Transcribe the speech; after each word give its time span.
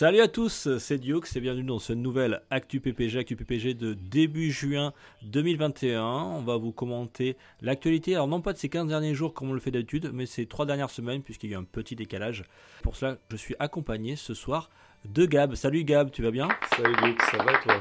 Salut 0.00 0.20
à 0.20 0.28
tous, 0.28 0.78
c'est 0.78 0.96
Diox 0.96 1.36
et 1.36 1.42
bienvenue 1.42 1.62
dans 1.62 1.78
ce 1.78 1.92
nouvel 1.92 2.40
Actu 2.48 2.80
PPG, 2.80 3.18
Actu 3.18 3.36
PPG 3.36 3.74
de 3.74 3.92
début 3.92 4.50
juin 4.50 4.94
2021. 5.24 6.02
On 6.02 6.40
va 6.40 6.56
vous 6.56 6.72
commenter 6.72 7.36
l'actualité, 7.60 8.14
alors 8.14 8.26
non 8.26 8.40
pas 8.40 8.54
de 8.54 8.58
ces 8.58 8.70
15 8.70 8.88
derniers 8.88 9.12
jours 9.14 9.34
comme 9.34 9.50
on 9.50 9.52
le 9.52 9.60
fait 9.60 9.70
d'habitude, 9.70 10.10
mais 10.14 10.24
ces 10.24 10.46
3 10.46 10.64
dernières 10.64 10.88
semaines 10.88 11.20
puisqu'il 11.20 11.50
y 11.50 11.52
a 11.52 11.58
eu 11.58 11.60
un 11.60 11.64
petit 11.64 11.96
décalage. 11.96 12.44
Pour 12.82 12.96
cela, 12.96 13.18
je 13.30 13.36
suis 13.36 13.54
accompagné 13.58 14.16
ce 14.16 14.32
soir 14.32 14.70
de 15.04 15.26
Gab. 15.26 15.54
Salut 15.54 15.84
Gab, 15.84 16.10
tu 16.10 16.22
vas 16.22 16.30
bien? 16.30 16.48
Salut 16.74 16.96
Luc, 17.04 17.20
ça 17.20 17.36
va 17.36 17.58
toi? 17.58 17.74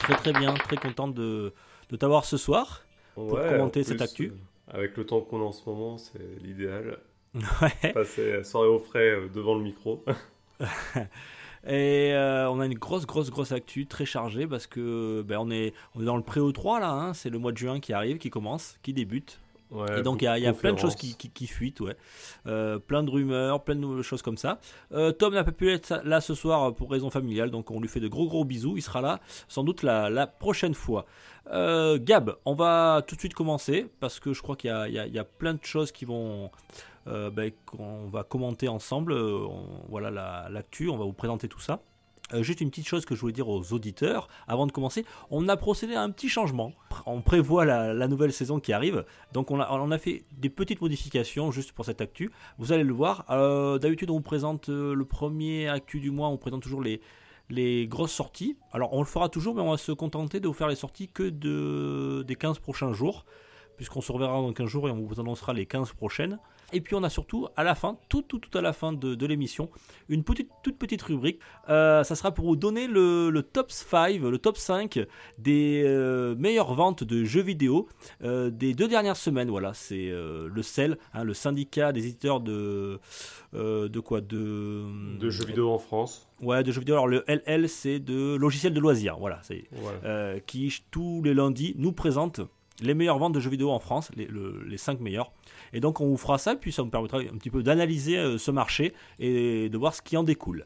Très 0.00 0.16
très 0.16 0.32
bien, 0.34 0.52
très 0.52 0.76
content 0.76 1.08
de, 1.08 1.54
de 1.88 1.96
t'avoir 1.96 2.26
ce 2.26 2.36
soir. 2.36 2.84
Pour 3.14 3.40
commenter 3.40 3.80
en 3.80 3.84
cette 3.84 4.02
actu. 4.02 4.34
Avec 4.68 4.98
le 4.98 5.06
temps 5.06 5.22
qu'on 5.22 5.40
a 5.40 5.44
en 5.44 5.52
ce 5.52 5.66
moment, 5.66 5.96
c'est 5.96 6.42
l'idéal. 6.42 6.98
Ouais. 7.62 7.92
Passer 7.94 8.34
la 8.34 8.44
soirée 8.44 8.68
au 8.68 8.78
frais 8.78 9.08
euh, 9.08 9.28
devant 9.34 9.54
le 9.54 9.64
micro. 9.64 10.04
Et 11.66 12.12
euh, 12.12 12.50
on 12.50 12.60
a 12.60 12.66
une 12.66 12.74
grosse, 12.74 13.06
grosse, 13.06 13.30
grosse 13.30 13.52
actu 13.52 13.86
très 13.86 14.04
chargée 14.04 14.46
parce 14.46 14.66
que 14.66 15.22
ben, 15.26 15.38
on, 15.38 15.50
est, 15.50 15.72
on 15.94 16.02
est 16.02 16.04
dans 16.04 16.16
le 16.16 16.22
pré-E3 16.22 16.80
là, 16.80 16.90
hein. 16.90 17.14
c'est 17.14 17.30
le 17.30 17.38
mois 17.38 17.52
de 17.52 17.56
juin 17.56 17.80
qui 17.80 17.92
arrive, 17.92 18.18
qui 18.18 18.30
commence, 18.30 18.78
qui 18.82 18.92
débute. 18.92 19.40
Ouais, 19.70 20.00
Et 20.00 20.02
donc 20.02 20.20
il 20.22 20.26
y 20.26 20.28
a, 20.28 20.38
y 20.38 20.52
plein 20.52 20.72
de 20.72 20.78
choses 20.78 20.94
qui, 20.94 21.16
qui, 21.16 21.30
qui 21.30 21.46
fuitent, 21.46 21.80
ouais. 21.80 21.96
Euh, 22.46 22.78
plein 22.78 23.02
de 23.02 23.10
rumeurs, 23.10 23.64
plein 23.64 23.74
de 23.74 23.80
nouvelles 23.80 24.02
choses 24.02 24.22
comme 24.22 24.36
ça. 24.36 24.60
Euh, 24.92 25.10
Tom 25.10 25.34
n'a 25.34 25.42
pas 25.42 25.52
pu 25.52 25.72
être 25.72 26.00
là 26.04 26.20
ce 26.20 26.34
soir 26.34 26.74
pour 26.74 26.90
raison 26.90 27.10
familiale, 27.10 27.50
donc 27.50 27.70
on 27.70 27.80
lui 27.80 27.88
fait 27.88 27.98
de 27.98 28.06
gros 28.06 28.28
gros 28.28 28.44
bisous. 28.44 28.76
Il 28.76 28.82
sera 28.82 29.00
là 29.00 29.20
sans 29.48 29.64
doute 29.64 29.82
la, 29.82 30.10
la 30.10 30.26
prochaine 30.26 30.74
fois. 30.74 31.06
Euh, 31.50 31.98
Gab, 32.00 32.36
on 32.44 32.54
va 32.54 33.02
tout 33.06 33.16
de 33.16 33.20
suite 33.20 33.34
commencer 33.34 33.86
parce 34.00 34.20
que 34.20 34.32
je 34.32 34.42
crois 34.42 34.54
qu'il 34.54 34.70
y 34.70 34.92
y 34.92 35.10
y 35.10 35.18
a 35.18 35.24
plein 35.24 35.54
de 35.54 35.64
choses 35.64 35.92
qui 35.92 36.04
vont, 36.04 36.50
euh, 37.06 37.30
ben, 37.30 37.50
qu'on 37.66 38.08
va 38.08 38.24
commenter 38.24 38.68
ensemble. 38.68 39.12
Euh, 39.12 39.46
voilà 39.88 40.10
la- 40.10 40.48
l'actu, 40.50 40.88
on 40.88 40.96
va 40.96 41.04
vous 41.04 41.12
présenter 41.12 41.48
tout 41.48 41.60
ça. 41.60 41.80
Euh, 42.32 42.42
juste 42.42 42.62
une 42.62 42.70
petite 42.70 42.88
chose 42.88 43.04
que 43.04 43.14
je 43.14 43.20
voulais 43.20 43.34
dire 43.34 43.48
aux 43.48 43.72
auditeurs 43.74 44.28
avant 44.48 44.66
de 44.66 44.72
commencer. 44.72 45.04
On 45.30 45.46
a 45.48 45.56
procédé 45.56 45.94
à 45.94 46.02
un 46.02 46.10
petit 46.10 46.30
changement. 46.30 46.72
On 47.04 47.20
prévoit 47.20 47.66
la, 47.66 48.08
nouvelle 48.08 48.32
saison 48.32 48.60
qui 48.60 48.72
arrive. 48.72 49.04
Donc 49.32 49.50
on 49.50 49.60
a, 49.60 49.98
fait 49.98 50.24
des 50.32 50.48
petites 50.48 50.80
modifications 50.80 51.50
juste 51.50 51.72
pour 51.72 51.84
cette 51.84 52.00
actu. 52.00 52.30
Vous 52.58 52.72
allez 52.72 52.84
le 52.84 52.94
voir. 52.94 53.26
Euh, 53.30 53.78
D'habitude 53.78 54.10
on 54.10 54.14
vous 54.14 54.20
présente 54.20 54.68
le 54.68 55.04
premier 55.04 55.68
actu 55.68 56.00
du 56.00 56.10
mois. 56.10 56.28
On 56.28 56.38
présente 56.38 56.62
toujours 56.62 56.82
les, 56.82 57.86
grosses 57.86 58.12
sorties. 58.12 58.56
Alors 58.72 58.94
on 58.94 59.00
le 59.00 59.06
fera 59.06 59.28
toujours 59.28 59.54
mais 59.54 59.60
on 59.60 59.70
va 59.70 59.76
se 59.76 59.92
contenter 59.92 60.40
de 60.40 60.48
vous 60.48 60.54
faire 60.54 60.68
les 60.68 60.76
sorties 60.76 61.08
que 61.08 61.24
de, 61.24 62.22
des 62.26 62.36
15 62.36 62.58
prochains 62.58 62.94
jours. 62.94 63.26
Puisqu'on 63.76 64.00
se 64.00 64.12
reverra 64.12 64.34
dans 64.34 64.52
15 64.52 64.66
jours 64.66 64.88
et 64.88 64.92
on 64.92 65.04
vous 65.04 65.20
annoncera 65.20 65.52
les 65.52 65.66
15 65.66 65.92
prochaines. 65.92 66.38
Et 66.72 66.80
puis 66.80 66.94
on 66.94 67.02
a 67.02 67.10
surtout 67.10 67.48
à 67.56 67.64
la 67.64 67.74
fin, 67.74 67.98
tout 68.08 68.22
tout, 68.22 68.38
tout 68.38 68.56
à 68.56 68.62
la 68.62 68.72
fin 68.72 68.92
de, 68.92 69.14
de 69.14 69.26
l'émission, 69.26 69.70
une 70.08 70.24
petite, 70.24 70.50
toute 70.62 70.78
petite 70.78 71.02
rubrique. 71.02 71.40
Euh, 71.68 72.04
ça 72.04 72.14
sera 72.14 72.32
pour 72.32 72.46
vous 72.46 72.56
donner 72.56 72.86
le, 72.86 73.30
le 73.30 73.42
top 73.42 73.70
5, 73.70 74.20
le 74.20 74.38
top 74.38 74.56
5 74.56 75.00
des 75.38 75.82
euh, 75.84 76.34
meilleures 76.36 76.74
ventes 76.74 77.04
de 77.04 77.24
jeux 77.24 77.42
vidéo 77.42 77.88
euh, 78.22 78.50
des 78.50 78.74
deux 78.74 78.88
dernières 78.88 79.16
semaines. 79.16 79.50
Voilà, 79.50 79.74
c'est 79.74 80.08
euh, 80.10 80.48
le 80.52 80.62
CEL, 80.62 80.98
hein, 81.12 81.24
le 81.24 81.34
syndicat 81.34 81.92
des 81.92 82.06
éditeurs 82.06 82.40
de 82.40 83.00
de 83.52 84.00
quoi 84.00 84.20
de 84.20 84.84
De 85.18 85.30
jeux 85.30 85.44
vidéo 85.44 85.70
en 85.70 85.78
France. 85.78 86.28
Ouais, 86.40 86.64
de 86.64 86.72
jeux 86.72 86.80
vidéo. 86.80 86.96
Alors 86.96 87.06
le 87.06 87.24
LL, 87.28 87.68
c'est 87.68 88.00
de 88.00 88.34
logiciels 88.34 88.74
de 88.74 88.80
loisirs. 88.80 89.16
Voilà, 89.18 89.40
c'est 89.42 89.64
qui 90.46 90.74
tous 90.90 91.22
les 91.22 91.34
lundis 91.34 91.74
nous 91.78 91.92
présente 91.92 92.40
les 92.86 92.94
meilleures 92.94 93.18
ventes 93.18 93.32
de 93.34 93.40
jeux 93.40 93.50
vidéo 93.50 93.70
en 93.70 93.78
France, 93.78 94.10
les, 94.16 94.26
le- 94.26 94.62
les 94.66 94.76
5 94.78 95.00
meilleurs. 95.00 95.32
Et 95.72 95.80
donc 95.80 96.00
on 96.00 96.06
vous 96.06 96.16
fera 96.16 96.38
ça, 96.38 96.54
puis 96.56 96.72
ça 96.72 96.82
nous 96.82 96.90
permettra 96.90 97.18
un 97.18 97.36
petit 97.38 97.50
peu 97.50 97.62
d'analyser 97.62 98.16
euh, 98.18 98.38
ce 98.38 98.50
marché 98.50 98.92
et 99.18 99.68
de 99.68 99.78
voir 99.78 99.94
ce 99.94 100.02
qui 100.02 100.16
en 100.16 100.22
découle. 100.22 100.64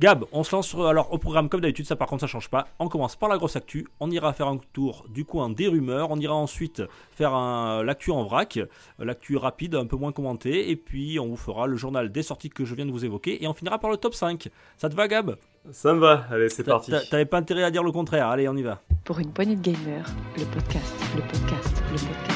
Gab, 0.00 0.24
on 0.32 0.42
se 0.42 0.54
lance 0.54 0.68
sur- 0.68 0.86
alors 0.86 1.12
au 1.12 1.18
programme 1.18 1.48
comme 1.48 1.60
d'habitude, 1.60 1.86
ça 1.86 1.96
par 1.96 2.08
contre 2.08 2.22
ça 2.22 2.26
change 2.26 2.48
pas. 2.48 2.66
On 2.78 2.88
commence 2.88 3.14
par 3.16 3.28
la 3.28 3.36
grosse 3.36 3.56
actu, 3.56 3.86
on 4.00 4.10
ira 4.10 4.32
faire 4.32 4.46
un 4.48 4.58
tour 4.72 5.04
du 5.10 5.24
coup 5.24 5.40
un 5.40 5.50
des 5.50 5.68
rumeurs, 5.68 6.10
on 6.10 6.16
ira 6.18 6.34
ensuite 6.34 6.82
faire 7.12 7.34
un- 7.34 7.82
l'actu 7.82 8.10
en 8.10 8.22
vrac, 8.24 8.58
l'actu 8.98 9.36
rapide, 9.36 9.74
un 9.74 9.86
peu 9.86 9.96
moins 9.96 10.12
commentée, 10.12 10.70
et 10.70 10.76
puis 10.76 11.18
on 11.20 11.26
vous 11.28 11.36
fera 11.36 11.66
le 11.66 11.76
journal 11.76 12.10
des 12.10 12.22
sorties 12.22 12.48
que 12.50 12.64
je 12.64 12.74
viens 12.74 12.86
de 12.86 12.90
vous 12.90 13.04
évoquer, 13.04 13.42
et 13.42 13.46
on 13.48 13.54
finira 13.54 13.78
par 13.78 13.90
le 13.90 13.96
top 13.98 14.14
5. 14.14 14.48
Ça 14.78 14.88
te 14.88 14.94
va 14.94 15.08
Gab? 15.08 15.36
Ça 15.72 15.92
me 15.92 15.98
va, 15.98 16.24
allez, 16.30 16.48
c'est 16.48 16.64
parti. 16.64 16.90
t'a- 16.90 17.04
T'avais 17.04 17.24
pas 17.26 17.38
intérêt 17.38 17.62
à 17.64 17.70
dire 17.70 17.82
le 17.82 17.92
contraire, 17.92 18.28
allez 18.28 18.48
on 18.48 18.56
y 18.56 18.62
va. 18.62 18.80
Pour 19.04 19.18
une 19.18 19.32
poignée 19.32 19.56
de 19.56 19.62
gamers, 19.62 20.06
le 20.38 20.44
podcast, 20.44 20.94
le 21.16 21.22
podcast, 21.22 21.82
le 21.92 21.98
podcast. 21.98 22.35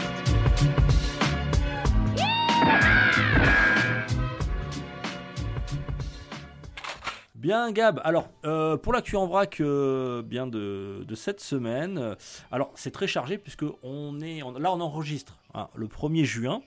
Bien 7.41 7.73
Gab, 7.73 8.01
alors 8.05 8.28
euh, 8.45 8.77
pour 8.77 8.93
l'actu 8.93 9.17
en 9.17 9.27
vrac 9.27 9.61
euh, 9.61 10.21
bien 10.23 10.47
de, 10.47 11.05
de 11.09 11.15
cette 11.15 11.41
semaine, 11.41 11.97
euh, 11.97 12.15
alors 12.53 12.71
c'est 12.75 12.91
très 12.91 13.06
chargé 13.06 13.39
puisque 13.39 13.65
on 13.83 14.21
est, 14.21 14.43
on- 14.43 14.53
là 14.53 14.71
on 14.75 14.81
enregistre 14.81 15.39
hein, 15.55 15.69
le 15.75 15.87
1er 15.87 16.25
juin, 16.25 16.61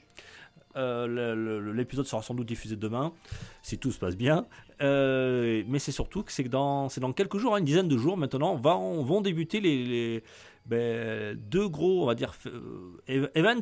Euh, 0.76 1.72
l'épisode 1.72 2.08
sera 2.08 2.24
sans 2.24 2.34
doute 2.34 2.48
diffusé 2.48 2.76
demain 2.76 3.14
si 3.62 3.78
tout 3.78 3.92
se 3.92 4.00
passe 4.00 4.18
bien, 4.18 4.48
mais 4.82 5.78
c'est 5.78 5.92
surtout 5.92 6.24
que 6.24 6.32
c'est 6.32 6.44
que 6.44 6.50
dans, 6.50 6.88
dans 7.00 7.14
quelques 7.14 7.38
jours, 7.38 7.54
hein, 7.54 7.60
une 7.60 7.66
dizaine 7.66 7.88
de 7.88 7.96
jours 7.98 8.18
maintenant, 8.18 8.56
va, 8.56 8.74
vont 8.74 9.22
débuter 9.22 9.60
les, 9.62 9.84
les- 9.86 10.24
ben, 10.66 11.38
deux 11.38 11.68
gros, 11.70 12.02
on 12.04 12.06
va 12.08 12.16
dire, 12.16 12.34
events, 13.36 13.62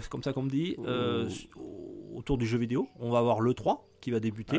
c'est 0.00 0.08
comme 0.10 0.24
ça 0.24 0.32
qu'on 0.32 0.42
me 0.42 0.50
dit, 0.50 0.74
Oh. 0.80 2.18
autour 2.18 2.38
du 2.38 2.46
jeu 2.46 2.58
vidéo. 2.58 2.88
On 2.98 3.10
va 3.10 3.18
avoir 3.18 3.40
le 3.40 3.54
3 3.54 3.86
qui 4.00 4.10
va 4.10 4.18
débuter. 4.18 4.58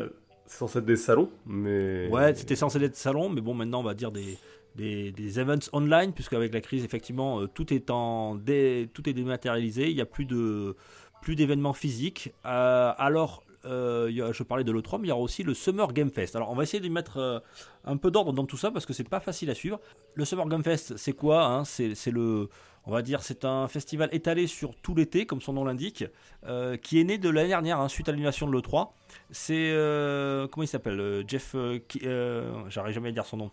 Censé 0.54 0.78
être 0.78 0.84
des 0.84 0.96
salons, 0.96 1.30
mais. 1.46 2.08
Ouais, 2.08 2.32
c'était 2.34 2.54
censé 2.54 2.82
être 2.82 2.94
salon, 2.94 3.28
mais 3.28 3.40
bon, 3.40 3.54
maintenant 3.54 3.80
on 3.80 3.82
va 3.82 3.94
dire 3.94 4.12
des, 4.12 4.38
des, 4.76 5.10
des 5.10 5.40
events 5.40 5.68
online, 5.72 6.12
puisque 6.12 6.32
avec 6.32 6.54
la 6.54 6.60
crise, 6.60 6.84
effectivement, 6.84 7.40
euh, 7.40 7.48
tout 7.48 7.72
est 7.74 7.86
tout 7.86 9.08
est 9.08 9.12
dématérialisé. 9.12 9.90
Il 9.90 9.96
n'y 9.96 10.00
a 10.00 10.06
plus 10.06 10.26
de 10.26 10.76
plus 11.22 11.34
d'événements 11.34 11.72
physiques. 11.72 12.32
Euh, 12.46 12.92
alors, 12.98 13.42
euh, 13.64 14.32
je 14.32 14.42
parlais 14.44 14.62
de 14.62 14.70
l'E3, 14.70 15.00
mais 15.00 15.08
il 15.08 15.10
y 15.10 15.12
aura 15.12 15.22
aussi 15.22 15.42
le 15.42 15.54
Summer 15.54 15.92
Game 15.92 16.10
Fest. 16.10 16.36
Alors, 16.36 16.52
on 16.52 16.54
va 16.54 16.62
essayer 16.62 16.80
de 16.80 16.88
mettre 16.88 17.42
un 17.84 17.96
peu 17.96 18.12
d'ordre 18.12 18.32
dans 18.32 18.44
tout 18.44 18.56
ça 18.56 18.70
parce 18.70 18.86
que 18.86 18.92
c'est 18.92 19.08
pas 19.08 19.20
facile 19.20 19.50
à 19.50 19.54
suivre. 19.54 19.80
Le 20.14 20.24
Summer 20.24 20.46
Game 20.46 20.62
Fest, 20.62 20.96
c'est 20.96 21.14
quoi 21.14 21.46
hein? 21.46 21.64
C'est 21.64 22.10
le 22.12 22.48
on 22.86 22.92
va 22.92 23.02
dire 23.02 23.22
c'est 23.22 23.44
un 23.44 23.68
festival 23.68 24.08
étalé 24.12 24.46
sur 24.46 24.74
tout 24.76 24.94
l'été, 24.94 25.26
comme 25.26 25.40
son 25.40 25.54
nom 25.54 25.64
l'indique, 25.64 26.04
euh, 26.46 26.76
qui 26.76 27.00
est 27.00 27.04
né 27.04 27.18
de 27.18 27.28
l'année 27.28 27.48
dernière, 27.48 27.80
hein, 27.80 27.88
suite 27.88 28.08
à 28.08 28.12
l'annulation 28.12 28.46
de 28.46 28.52
l'E3. 28.52 28.90
C'est 29.30 29.70
euh, 29.72 30.46
comment 30.48 30.64
il 30.64 30.68
s'appelle 30.68 31.00
euh, 31.00 31.24
Jeff, 31.26 31.56
j'arrive 32.68 32.94
jamais 32.94 33.08
à 33.08 33.12
dire 33.12 33.26
son 33.26 33.36
nom. 33.36 33.50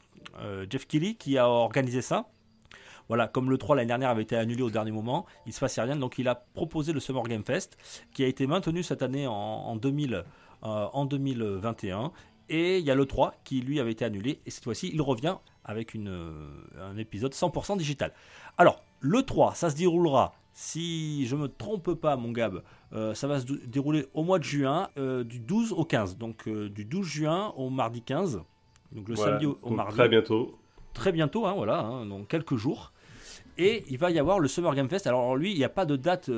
Jeff 0.69 0.87
Kelly 0.87 1.15
qui 1.15 1.37
a 1.37 1.47
organisé 1.47 2.01
ça. 2.01 2.27
Voilà, 3.07 3.27
comme 3.27 3.49
le 3.49 3.57
3 3.57 3.75
l'année 3.75 3.87
dernière 3.87 4.09
avait 4.09 4.21
été 4.21 4.37
annulé 4.37 4.61
au 4.61 4.69
dernier 4.69 4.91
moment, 4.91 5.25
il 5.45 5.51
se 5.51 5.59
passait 5.59 5.81
rien, 5.81 5.97
donc 5.97 6.17
il 6.17 6.29
a 6.29 6.35
proposé 6.35 6.93
le 6.93 7.01
Summer 7.01 7.23
Game 7.23 7.43
Fest, 7.43 7.77
qui 8.13 8.23
a 8.23 8.27
été 8.27 8.47
maintenu 8.47 8.83
cette 8.83 9.01
année 9.01 9.27
en, 9.27 9.33
en 9.33 9.75
2000, 9.75 10.23
en 10.61 11.05
2021. 11.05 12.13
Et 12.53 12.79
il 12.79 12.85
y 12.85 12.91
a 12.91 12.95
le 12.95 13.05
3 13.05 13.33
qui 13.45 13.61
lui 13.61 13.79
avait 13.79 13.91
été 13.93 14.03
annulé, 14.03 14.41
et 14.45 14.51
cette 14.51 14.65
fois-ci 14.65 14.91
il 14.93 15.01
revient 15.01 15.37
avec 15.63 15.93
une, 15.93 16.09
euh, 16.09 16.33
un 16.81 16.97
épisode 16.97 17.31
100% 17.33 17.77
digital. 17.77 18.11
Alors, 18.57 18.83
le 18.99 19.23
3, 19.23 19.55
ça 19.55 19.69
se 19.69 19.75
déroulera, 19.77 20.33
si 20.53 21.25
je 21.27 21.35
me 21.37 21.47
trompe 21.47 21.93
pas, 21.93 22.17
mon 22.17 22.31
Gab, 22.31 22.61
euh, 22.93 23.13
ça 23.13 23.27
va 23.27 23.39
se 23.39 23.45
dérouler 23.45 24.07
au 24.13 24.23
mois 24.23 24.37
de 24.37 24.43
juin, 24.43 24.89
euh, 24.97 25.23
du 25.23 25.39
12 25.39 25.71
au 25.71 25.85
15. 25.85 26.17
Donc, 26.17 26.47
euh, 26.47 26.69
du 26.69 26.83
12 26.83 27.05
juin 27.07 27.53
au 27.55 27.69
mardi 27.69 28.01
15. 28.01 28.41
Donc, 28.91 29.07
le 29.07 29.15
Voilà, 29.15 29.31
samedi 29.31 29.45
au, 29.45 29.57
donc 29.63 29.77
mardi. 29.77 29.95
Très 29.95 30.09
bientôt. 30.09 30.57
Très 30.93 31.11
bientôt, 31.13 31.45
hein, 31.45 31.53
voilà, 31.55 31.79
hein, 31.79 32.05
dans 32.05 32.23
quelques 32.25 32.57
jours. 32.57 32.91
Et 33.57 33.85
il 33.89 33.97
va 33.97 34.11
y 34.11 34.19
avoir 34.19 34.39
le 34.39 34.49
Summer 34.49 34.75
Game 34.75 34.89
Fest. 34.89 35.07
Alors, 35.07 35.37
lui, 35.37 35.51
il 35.51 35.57
n'y 35.57 35.63
a 35.63 35.69
pas 35.69 35.85
de 35.85 35.95
date 35.95 36.29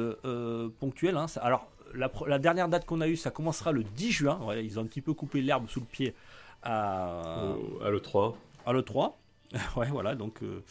ponctuelle. 0.79 1.17
hein. 1.17 1.25
Alors, 1.41 1.67
la, 1.93 2.39
dernière 2.39 2.67
date 2.69 2.85
qu'on 2.85 3.01
a 3.01 3.07
eue, 3.07 3.15
ça 3.17 3.31
commencera 3.31 3.71
le 3.71 3.83
10 3.83 4.11
juin. 4.11 4.39
Voilà, 4.41 4.61
ils 4.61 4.79
ont 4.79 4.83
un 4.83 4.85
petit 4.85 5.01
peu 5.01 5.13
coupé 5.13 5.41
l'herbe 5.41 5.67
sous 5.69 5.79
le 5.79 5.85
pied 5.85 6.13
à, 6.61 7.55
au- 7.55 7.81
à 7.83 7.89
l'E3. 7.89 8.33
à 8.65 8.73
l'E3. 8.73 9.13
ouais, 9.77 9.87
voilà, 9.89 10.15
donc 10.15 10.41
euh, 10.41 10.63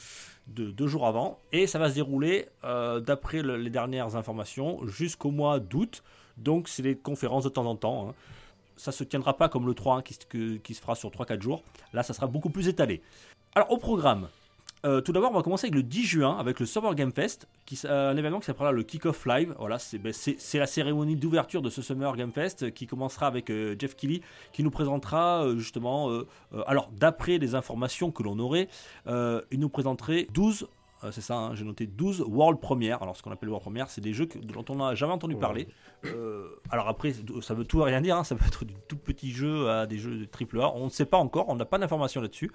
deux, 0.49 0.73
deux 0.73 0.87
jours 0.89 1.07
avant. 1.07 1.39
Et 1.53 1.67
ça 1.67 1.79
va 1.79 1.89
se 1.91 1.95
dérouler, 1.95 2.49
euh, 2.65 3.01
d'après 3.01 3.43
le- 3.43 3.57
les 3.57 3.71
dernières 3.71 4.17
informations, 4.17 4.85
jusqu'au 4.87 5.31
mois 5.31 5.61
d'août. 5.61 6.03
Donc, 6.39 6.69
c'est 6.69 6.83
des 6.83 6.97
conférences 6.97 7.45
de 7.45 7.49
temps 7.51 7.67
en 7.67 7.77
temps. 7.77 8.09
hein. 8.09 8.15
Ça 8.77 8.91
se 8.91 9.05
tiendra 9.05 9.37
pas 9.37 9.49
comme 9.49 9.67
le 9.67 9.75
3 9.75 9.97
hein, 9.99 10.03
qui, 10.03 10.15
se- 10.15 10.27
que- 10.27 10.57
qui 10.57 10.75
se 10.75 10.81
fera 10.81 10.95
sur 10.95 11.11
3-4 11.11 11.41
jours. 11.43 11.63
Là, 11.93 12.03
ça 12.03 12.15
sera 12.15 12.27
beaucoup 12.27 12.51
plus 12.51 12.69
étalé. 12.69 13.03
Alors, 13.55 13.71
au 13.71 13.77
programme, 13.79 14.29
Euh, 14.85 15.01
tout 15.01 15.13
d'abord, 15.13 15.31
on 15.31 15.35
va 15.35 15.43
commencer 15.43 15.67
avec 15.67 15.77
le 15.77 15.85
10 15.85 16.05
juin, 16.05 16.37
avec 16.39 16.59
le 16.59 16.67
Summer 16.67 16.95
Game 16.97 17.13
Fest, 17.13 17.47
qui, 17.67 17.79
euh, 17.85 18.11
un 18.11 18.17
événement 18.17 18.41
qui 18.41 18.47
s'appellera 18.47 18.73
le 18.73 18.83
Kick-Off 18.83 19.27
Live. 19.27 19.55
Voilà, 19.59 19.79
c'est 19.79 19.99
ben, 19.99 20.13
la 20.55 20.67
cérémonie 20.67 21.15
d'ouverture 21.15 21.63
de 21.63 21.71
ce 21.71 21.83
Summer 21.83 22.17
Game 22.17 22.33
Fest 22.33 22.65
euh, 22.65 22.71
qui 22.71 22.89
commencera 22.89 23.29
avec 23.29 23.53
Jeff 23.79 23.95
Keighley, 23.95 24.23
qui 24.53 24.65
nous 24.65 24.71
présentera 24.71 25.47
justement, 25.57 26.11
alors 26.67 26.91
d'après 26.93 27.39
les 27.39 27.55
informations 27.55 28.11
que 28.11 28.23
l'on 28.23 28.39
aurait, 28.39 28.69
il 29.07 29.59
nous 29.59 29.69
présenterait 29.69 30.27
12, 30.33 30.63
euh, 30.63 30.67
c'est 31.11 31.21
ça, 31.21 31.35
hein, 31.37 31.55
j'ai 31.55 31.65
noté 31.65 31.87
12 31.87 32.21
World 32.29 32.61
Premiere. 32.61 33.03
Alors, 33.03 33.17
ce 33.17 33.23
qu'on 33.23 33.33
appelle 33.33 33.49
World 33.49 33.63
Premiere, 33.65 33.89
c'est 33.91 34.01
des 34.01 34.13
jeux 34.13 34.27
que- 34.27 34.39
dont 34.39 34.65
on 34.69 34.77
n'a 34.77 34.95
jamais 34.95 35.13
entendu 35.13 35.35
parler. 35.37 35.67
Euh, 36.05 36.49
alors 36.71 36.89
après, 36.89 37.13
ça 37.41 37.55
veut 37.55 37.65
tout 37.65 37.81
et 37.81 37.85
rien 37.85 38.01
dire, 38.01 38.17
hein, 38.17 38.25
ça 38.25 38.35
peut 38.37 38.45
être 38.47 38.65
du 38.65 38.75
tout 38.89 38.97
petit 38.97 39.31
jeu 39.33 39.69
à 39.71 39.87
des 39.87 39.99
jeux 39.99 40.17
de 40.19 40.25
triple 40.25 40.61
A. 40.61 40.73
On 40.75 40.85
ne 40.85 40.91
sait 40.91 41.05
pas 41.07 41.19
encore, 41.19 41.49
on 41.49 41.57
n'a 41.57 41.65
pas 41.65 41.79
d'informations 41.79 42.21
là-dessus. 42.21 42.51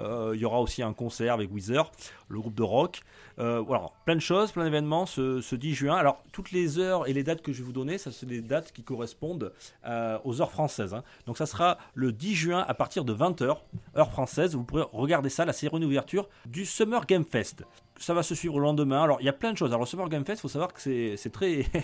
Euh, 0.00 0.32
il 0.34 0.40
y 0.40 0.44
aura 0.44 0.60
aussi 0.60 0.82
un 0.82 0.92
concert 0.92 1.34
avec 1.34 1.52
Weezer, 1.52 1.90
le 2.28 2.38
groupe 2.40 2.54
de 2.54 2.62
rock. 2.62 3.00
Euh, 3.38 3.60
voilà, 3.60 3.86
plein 4.04 4.14
de 4.16 4.20
choses, 4.20 4.50
plein 4.52 4.64
d'événements 4.64 5.06
ce, 5.06 5.40
ce 5.40 5.54
10 5.56 5.74
juin. 5.74 5.94
Alors, 5.96 6.22
toutes 6.32 6.50
les 6.52 6.78
heures 6.78 7.06
et 7.08 7.12
les 7.12 7.22
dates 7.22 7.40
que 7.42 7.52
je 7.52 7.58
vais 7.58 7.64
vous 7.64 7.72
donner, 7.72 7.98
ça 7.98 8.10
c'est 8.12 8.26
des 8.26 8.40
dates 8.42 8.72
qui 8.72 8.82
correspondent 8.82 9.52
euh, 9.86 10.18
aux 10.24 10.40
heures 10.42 10.50
françaises. 10.50 10.92
hein. 10.94 11.04
Donc, 11.26 11.38
ça 11.38 11.46
sera 11.46 11.78
le 11.94 12.10
10 12.12 12.34
juin 12.34 12.64
à 12.66 12.74
partir 12.74 13.04
de 13.04 13.14
20h, 13.14 13.56
heure 13.96 14.10
française. 14.10 14.54
Vous 14.56 14.64
pourrez 14.64 14.84
regarder 14.92 15.28
ça, 15.30 15.44
la 15.44 15.52
cérémonie 15.52 15.84
d'ouverture 15.86 16.28
du 16.46 16.64
Summer 16.66 17.06
Game 17.06 17.24
Fest. 17.24 17.64
Ça 17.98 18.14
va 18.14 18.22
se 18.22 18.34
suivre 18.34 18.58
le 18.58 18.64
lendemain. 18.64 19.02
Alors, 19.02 19.20
il 19.20 19.24
y 19.24 19.28
a 19.28 19.32
plein 19.32 19.52
de 19.52 19.58
choses. 19.58 19.70
Alors, 19.70 19.80
le 19.80 19.86
Summer 19.86 20.08
Game 20.08 20.24
Fest, 20.24 20.40
il 20.40 20.42
faut 20.42 20.48
savoir 20.48 20.72
que 20.72 20.80
c'est 20.80 21.30
très. 21.32 21.66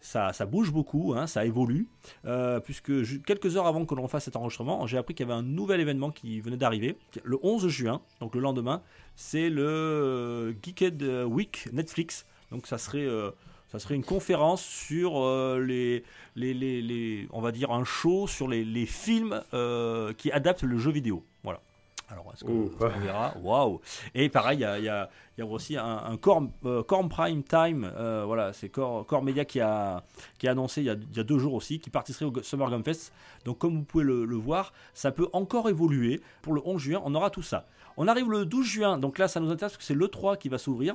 Ça, 0.00 0.30
bouge 0.46 0.70
beaucoup, 0.70 1.14
hein, 1.16 1.26
ça 1.26 1.46
évolue, 1.46 1.88
euh, 2.26 2.60
puisque 2.60 2.92
quelques 3.24 3.56
heures 3.56 3.66
avant 3.66 3.86
que 3.86 3.94
l'on 3.94 4.06
fasse 4.06 4.24
cet 4.24 4.36
enregistrement, 4.36 4.86
j'ai 4.86 4.98
appris 4.98 5.14
qu'il 5.14 5.26
y 5.26 5.28
avait 5.28 5.38
un 5.38 5.42
nouvel 5.42 5.80
événement 5.80 6.12
qui 6.12 6.38
venait 6.40 6.58
d'arriver. 6.58 6.96
Le 7.24 7.38
11 7.42 7.66
juin, 7.66 8.02
donc 8.20 8.34
le 8.34 8.40
lendemain, 8.40 8.82
c'est 9.16 9.48
le 9.48 9.66
euh, 9.66 10.52
Geeked 10.62 11.02
Week 11.02 11.68
Netflix. 11.72 12.26
Donc 12.50 12.66
ça 12.66 12.78
serait, 12.78 13.06
euh, 13.06 13.30
ça 13.68 13.78
serait 13.78 13.94
une 13.94 14.04
conférence 14.04 14.62
sur 14.62 15.20
euh, 15.20 15.60
les, 15.60 16.04
les, 16.36 16.54
les, 16.54 17.28
on 17.32 17.40
va 17.40 17.52
dire 17.52 17.72
un 17.72 17.84
show 17.84 18.26
sur 18.26 18.48
les, 18.48 18.86
films 18.86 19.42
euh, 19.54 20.12
qui 20.14 20.30
adaptent 20.30 20.62
le 20.62 20.78
jeu 20.78 20.90
vidéo. 20.90 21.24
Voilà. 21.42 21.60
Alors, 22.08 22.32
est-ce 22.32 22.44
qu'on 22.44 22.68
verra? 23.00 23.34
Waouh 23.42 23.80
Et 24.14 24.28
pareil, 24.28 24.58
il 24.58 24.60
y 24.60 24.64
a, 24.64 24.78
y 24.78 25.40
y 25.40 25.42
aussi 25.42 25.76
un, 25.76 26.02
un 26.04 26.16
Core, 26.16 26.44
euh, 26.64 26.82
Core 26.84 27.08
Prime 27.08 27.42
Time. 27.42 27.90
euh, 27.96 28.24
voilà, 28.24 28.52
c'est 28.52 28.68
Core, 28.68 29.04
Core 29.06 29.22
Media 29.24 29.44
qui 29.44 29.60
a, 29.60 30.04
qui 30.38 30.46
a 30.46 30.52
annoncé 30.52 30.82
il 30.82 30.84
y 30.84 30.90
a, 30.90 30.94
il 30.94 31.16
y 31.16 31.20
a 31.20 31.24
deux 31.24 31.38
jours 31.38 31.54
aussi, 31.54 31.80
qui 31.80 31.90
participerait 31.90 32.30
au 32.30 32.42
Summer 32.42 32.70
Game 32.70 32.84
Fest. 32.84 33.12
Donc, 33.44 33.58
comme 33.58 33.76
vous 33.76 33.82
pouvez 33.84 34.04
le, 34.04 34.24
le 34.24 34.36
voir, 34.36 34.72
ça 34.94 35.10
peut 35.10 35.28
encore 35.32 35.68
évoluer. 35.68 36.20
Pour 36.42 36.54
le 36.54 36.62
11 36.64 36.80
juin, 36.80 37.02
on 37.04 37.14
aura 37.14 37.30
tout 37.30 37.42
ça. 37.42 37.66
On 37.96 38.06
arrive 38.08 38.30
le 38.30 38.44
12 38.46 38.64
juin, 38.66 38.98
donc 38.98 39.18
là, 39.18 39.26
ça 39.26 39.40
nous 39.40 39.50
intéresse 39.50 39.72
parce 39.72 39.78
que 39.78 39.84
c'est 39.84 39.94
l'E3 39.94 40.38
qui 40.38 40.48
va 40.48 40.58
s'ouvrir. 40.58 40.94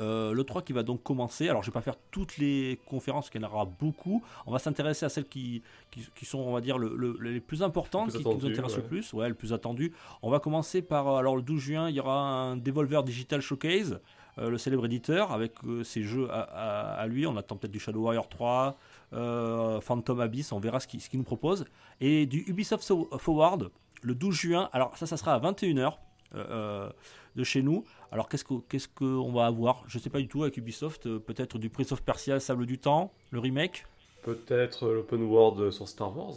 Euh, 0.00 0.32
le 0.32 0.42
3 0.44 0.62
qui 0.62 0.72
va 0.72 0.82
donc 0.82 1.02
commencer. 1.04 1.48
Alors, 1.48 1.62
je 1.62 1.70
vais 1.70 1.72
pas 1.74 1.80
faire 1.80 1.94
toutes 2.10 2.36
les 2.38 2.80
conférences, 2.86 3.30
qu'il 3.30 3.40
y 3.40 3.44
en 3.44 3.48
aura 3.48 3.64
beaucoup. 3.64 4.22
On 4.46 4.50
va 4.52 4.58
s'intéresser 4.58 5.06
à 5.06 5.08
celles 5.08 5.26
qui, 5.28 5.62
qui, 5.92 6.04
qui 6.16 6.24
sont, 6.24 6.38
on 6.40 6.52
va 6.52 6.60
dire, 6.60 6.78
le- 6.78 6.96
le- 6.96 7.16
les 7.20 7.40
plus 7.40 7.62
importantes, 7.62 8.08
plus 8.10 8.18
qui, 8.18 8.24
qui 8.24 8.28
nous 8.46 8.50
intéressent 8.52 8.76
le 8.78 8.88
plus. 8.88 9.12
Ouais, 9.12 9.28
le 9.28 9.34
plus 9.34 9.52
attendu. 9.52 9.92
On 10.22 10.30
va 10.30 10.40
commencer 10.40 10.82
par, 10.82 11.06
euh, 11.08 11.18
alors 11.18 11.36
le 11.36 11.42
12 11.42 11.60
juin, 11.60 11.88
il 11.88 11.94
y 11.94 12.00
aura 12.00 12.18
un 12.18 12.56
Devolver 12.56 13.04
Digital 13.04 13.40
Showcase, 13.40 14.00
euh, 14.38 14.50
le 14.50 14.58
célèbre 14.58 14.84
éditeur, 14.86 15.30
avec 15.30 15.52
euh, 15.64 15.84
ses 15.84 16.02
jeux 16.02 16.28
à, 16.28 16.40
à- 16.40 16.94
à 16.94 17.06
lui. 17.06 17.24
On 17.26 17.36
attend 17.36 17.54
peut-être 17.56 17.70
du 17.72 17.78
Shadow 17.78 18.00
Warrior 18.02 18.28
3, 18.28 18.76
euh, 19.12 19.80
Phantom 19.80 20.18
Abyss, 20.18 20.50
on 20.50 20.58
verra 20.58 20.80
ce 20.80 20.88
qu'il 20.88 21.00
ce 21.00 21.08
qu'il 21.08 21.20
nous 21.20 21.24
propose. 21.24 21.66
Et 22.00 22.26
du 22.26 22.40
Ubisoft 22.48 22.82
So- 22.82 23.08
Forward, 23.18 23.70
le 24.02 24.14
12 24.16 24.34
juin. 24.34 24.68
Alors, 24.72 24.96
ça, 24.96 25.06
ça 25.06 25.16
sera 25.16 25.34
à 25.34 25.38
21h. 25.38 25.98
Euh, 27.34 27.38
de 27.38 27.44
chez 27.44 27.62
nous. 27.62 27.84
Alors 28.12 28.28
qu'est-ce 28.28 28.88
qu'on 28.88 29.32
va 29.32 29.46
avoir? 29.46 29.84
Je 29.86 29.98
sais 29.98 30.10
pas 30.10 30.20
du 30.20 30.28
tout 30.28 30.42
avec 30.42 30.56
Ubisoft. 30.56 31.06
euh, 31.06 31.18
Peut-être 31.18 31.58
du 31.58 31.68
Prince 31.70 31.92
of 31.92 32.02
Persia, 32.02 32.40
Sable 32.40 32.66
du 32.66 32.78
Temps, 32.78 33.12
le 33.30 33.40
remake. 33.40 33.86
Peut-être 34.22 34.88
l'open 34.88 35.22
world 35.24 35.70
sur 35.70 35.86
Star 35.86 36.16
Wars. 36.16 36.32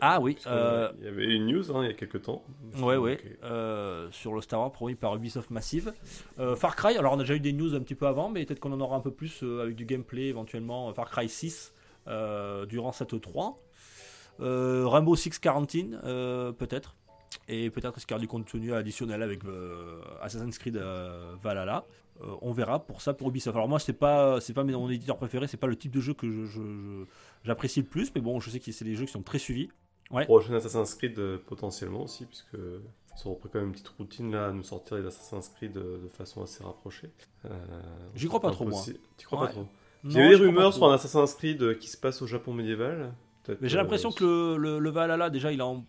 Ah 0.00 0.20
oui, 0.20 0.36
euh, 0.48 0.90
Il 0.98 1.04
y 1.04 1.08
avait 1.08 1.36
une 1.36 1.46
news 1.46 1.70
hein, 1.70 1.84
il 1.84 1.86
y 1.86 1.90
a 1.90 1.94
quelques 1.94 2.22
temps. 2.22 2.42
Ouais, 2.78 2.96
ouais, 2.96 3.18
euh, 3.44 4.08
sur 4.10 4.34
le 4.34 4.40
Star 4.40 4.58
Wars 4.60 4.72
produit 4.72 4.96
par 4.96 5.14
Ubisoft 5.14 5.50
Massive. 5.50 5.92
Euh, 6.40 6.56
Far 6.56 6.74
Cry, 6.74 6.96
alors 6.98 7.12
on 7.12 7.16
a 7.16 7.20
déjà 7.20 7.34
eu 7.36 7.40
des 7.40 7.52
news 7.52 7.72
un 7.74 7.80
petit 7.80 7.94
peu 7.94 8.08
avant, 8.08 8.28
mais 8.30 8.44
peut-être 8.44 8.58
qu'on 8.58 8.72
en 8.72 8.80
aura 8.80 8.96
un 8.96 9.00
peu 9.00 9.12
plus 9.12 9.42
euh, 9.44 9.62
avec 9.62 9.76
du 9.76 9.84
gameplay 9.84 10.24
éventuellement. 10.24 10.92
Far 10.92 11.08
Cry 11.08 11.28
6 11.28 11.72
euh, 12.08 12.66
durant 12.66 12.90
cette 12.92 13.18
3. 13.20 13.62
Euh, 14.40 14.86
Rainbow 14.88 15.14
Six 15.16 15.38
Quarantine, 15.38 16.00
euh, 16.04 16.50
peut-être. 16.52 16.96
Et 17.48 17.70
peut-être 17.70 17.94
qu'il 18.00 18.10
y 18.10 18.12
aura 18.14 18.20
du 18.20 18.28
contenu 18.28 18.72
additionnel 18.74 19.22
avec 19.22 19.44
euh, 19.44 20.00
Assassin's 20.20 20.58
Creed 20.58 20.76
euh, 20.76 21.34
Valhalla. 21.42 21.84
Euh, 22.22 22.34
on 22.40 22.52
verra 22.52 22.78
pour 22.84 23.02
ça 23.02 23.12
pour 23.14 23.28
Ubisoft. 23.28 23.54
Alors 23.56 23.68
moi 23.68 23.78
c'est 23.78 23.92
pas 23.92 24.40
c'est 24.40 24.54
pas 24.54 24.64
mon 24.64 24.88
éditeur 24.90 25.16
préféré, 25.18 25.46
c'est 25.46 25.58
pas 25.58 25.66
le 25.66 25.76
type 25.76 25.92
de 25.92 26.00
jeu 26.00 26.14
que 26.14 26.26
je- 26.30 26.46
je- 26.46 26.60
je- 26.60 27.04
j'apprécie 27.44 27.80
le 27.80 27.86
plus, 27.86 28.10
mais 28.14 28.20
bon 28.22 28.40
je 28.40 28.48
sais 28.50 28.58
que 28.58 28.72
c'est 28.72 28.84
des 28.86 28.94
jeux 28.94 29.04
qui 29.04 29.12
sont 29.12 29.22
très 29.22 29.38
suivis. 29.38 29.68
Prochain 30.24 30.54
Assassin's 30.54 30.94
Creed 30.94 31.20
potentiellement 31.46 32.04
aussi, 32.04 32.24
puisque 32.26 32.54
ils 32.54 33.28
ont 33.28 33.34
repris 33.34 33.48
quand 33.52 33.58
même 33.58 33.68
une 33.68 33.72
petite 33.74 33.88
routine 33.88 34.30
là 34.32 34.46
à 34.46 34.52
nous 34.52 34.62
sortir 34.62 34.96
les 34.96 35.06
Assassin's 35.06 35.48
Creed 35.50 35.72
de 35.72 36.08
façon 36.16 36.42
assez 36.42 36.62
rapprochée. 36.64 37.10
J'y 38.14 38.26
crois 38.28 38.40
pas 38.40 38.50
trop, 38.50 38.64
moi. 38.66 38.80
T'y 39.16 39.24
crois 39.24 39.40
Ouais. 39.40 39.46
pas 39.48 39.52
trop 39.52 39.66
Il 40.04 40.10
y 40.12 40.14
des 40.14 40.20
je 40.20 40.26
crois 40.28 40.38
pas 40.38 40.44
rumeurs 40.46 40.74
sur 40.74 40.84
un 40.86 40.94
Assassin's 40.94 41.34
Creed 41.34 41.78
qui 41.78 41.88
se 41.88 41.96
passe 41.96 42.22
au 42.22 42.26
Japon 42.26 42.52
médiéval. 42.54 43.12
Mais 43.60 43.68
j'ai 43.68 43.76
l'impression 43.76 44.10
que 44.10 44.24
le, 44.24 44.56
le, 44.56 44.78
le 44.78 44.90
Valhalla, 44.90 45.30
déjà, 45.30 45.52
il 45.52 45.60
a 45.60 45.66
en- 45.66 45.84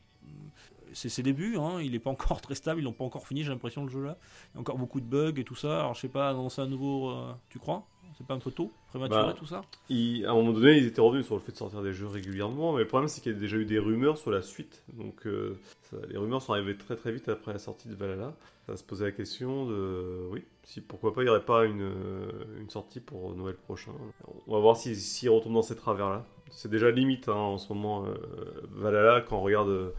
c'est 0.98 1.10
ses 1.10 1.24
débuts, 1.24 1.58
hein, 1.58 1.80
il 1.82 1.92
n'est 1.92 2.00
pas 2.00 2.10
encore 2.10 2.42
très 2.42 2.56
stable, 2.56 2.82
ils 2.82 2.84
l'ont 2.84 2.94
pas 2.94 3.04
encore 3.06 3.28
fini, 3.28 3.44
j'ai 3.44 3.50
l'impression, 3.50 3.84
le 3.84 3.90
jeu 3.90 4.04
là. 4.04 4.18
Il 4.52 4.56
y 4.56 4.58
a 4.58 4.62
encore 4.62 4.78
beaucoup 4.78 5.00
de 5.00 5.06
bugs 5.06 5.34
et 5.38 5.44
tout 5.44 5.56
ça. 5.56 5.80
Alors, 5.80 5.94
je 5.94 6.02
sais 6.02 6.10
pas, 6.10 6.30
annoncer 6.30 6.62
un 6.62 6.68
nouveau. 6.68 7.10
euh, 7.12 7.32
tu 7.50 7.60
crois? 7.60 7.86
C'est 8.18 8.26
pas 8.26 8.34
un 8.34 8.40
peu 8.40 8.50
tôt? 8.50 8.72
Prématuré 8.88 9.22
Bah, 9.28 9.36
tout 9.38 9.46
ça? 9.46 9.62
à 9.92 10.32
un 10.32 10.34
moment 10.34 10.52
donné, 10.52 10.76
ils 10.78 10.88
étaient 10.88 11.02
revenus 11.02 11.24
sur 11.28 11.36
le 11.36 11.42
fait 11.42 11.52
de 11.52 11.58
sortir 11.58 11.84
des 11.84 11.94
jeux 11.94 12.08
régulièrement, 12.08 12.74
mais 12.74 12.80
le 12.80 12.88
problème 12.88 13.08
c'est 13.08 13.22
qu'il 13.22 13.32
y 13.32 13.36
a 13.36 13.38
déjà 13.38 13.58
eu 13.58 13.66
des 13.66 13.78
rumeurs 13.78 14.18
sur 14.18 14.32
la 14.32 14.42
suite. 14.42 14.84
Donc 14.94 15.28
euh, 15.28 15.60
ça- 15.84 15.98
les 16.10 16.18
rumeurs 16.18 16.42
sont 16.42 16.54
arrivées 16.54 16.76
très 16.76 16.96
très 16.96 17.12
vite 17.12 17.30
après 17.30 17.54
la 17.54 17.60
sortie 17.60 17.90
de 17.90 17.94
Valhalla. 17.94 18.34
Ça 18.66 18.76
se 18.76 18.84
posait 18.84 19.06
la 19.06 19.12
question 19.12 19.68
de, 19.68 20.28
oui, 20.32 20.44
si 20.64 20.82
pourquoi 20.82 21.14
pas 21.14 21.22
il 21.22 21.26
n'y 21.26 21.30
aurait 21.30 21.46
pas 21.46 21.66
une, 21.66 21.82
euh, 21.84 22.32
une 22.60 22.72
sortie 22.72 23.02
pour 23.02 23.36
Noël 23.36 23.56
prochain. 23.56 23.92
On 24.48 24.54
va 24.56 24.60
voir 24.62 24.78
s'ils 24.78 24.96
s'ils 24.98 25.30
retombent 25.30 25.54
dans 25.54 25.62
ces 25.62 25.76
travers-là. 25.76 26.26
C'est 26.50 26.72
déjà 26.72 26.90
limite 26.90 27.30
hein, 27.30 27.34
en 27.36 27.60
ce 27.60 27.72
moment 27.72 28.06
euh, 28.08 28.16
Valhalla 28.72 29.22
quand 29.22 29.38
on 29.38 29.42
regarde 29.42 29.94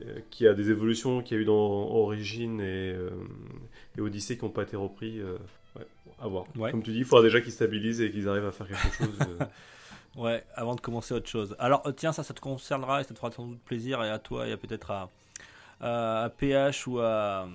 euh, 0.00 0.20
qu'il 0.30 0.46
y 0.46 0.48
a 0.48 0.54
des 0.54 0.70
évolutions 0.70 1.22
qu'il 1.22 1.36
y 1.36 1.40
a 1.40 1.42
eu 1.42 1.44
dans 1.46 1.54
Origin 1.54 2.60
et, 2.60 2.92
euh, 2.92 3.10
et 3.96 4.00
Odyssey 4.00 4.36
qui 4.38 4.44
n'ont 4.44 4.50
pas 4.50 4.62
été 4.62 4.76
repris. 4.76 5.18
euh, 5.20 5.36
ouais, 5.76 5.86
à 6.20 6.26
voir. 6.28 6.44
Ouais. 6.56 6.70
Comme 6.70 6.82
tu 6.82 6.92
dis, 6.92 6.98
il 6.98 7.04
faudra 7.04 7.22
déjà 7.24 7.40
qu'ils 7.40 7.52
stabilisent 7.52 8.00
et 8.00 8.10
qu'ils 8.10 8.28
arrivent 8.28 8.46
à 8.46 8.52
faire 8.52 8.68
quelque 8.68 8.94
chose. 8.98 9.18
Ouais, 10.16 10.44
avant 10.54 10.74
de 10.74 10.80
commencer 10.80 11.14
autre 11.14 11.28
chose. 11.28 11.56
Alors, 11.58 11.82
tiens, 11.96 12.12
ça, 12.12 12.22
ça 12.22 12.34
te 12.34 12.40
concernera 12.40 13.00
et 13.00 13.04
ça 13.04 13.14
te 13.14 13.18
fera 13.18 13.30
sans 13.32 13.46
doute 13.46 13.60
plaisir, 13.60 14.02
et 14.04 14.10
à 14.10 14.18
toi, 14.18 14.46
et 14.46 14.52
à 14.52 14.56
peut-être 14.58 14.90
à, 14.90 15.10
à, 15.80 16.24
à 16.24 16.28
PH 16.30 16.86
ou 16.86 16.98
à, 17.00 17.48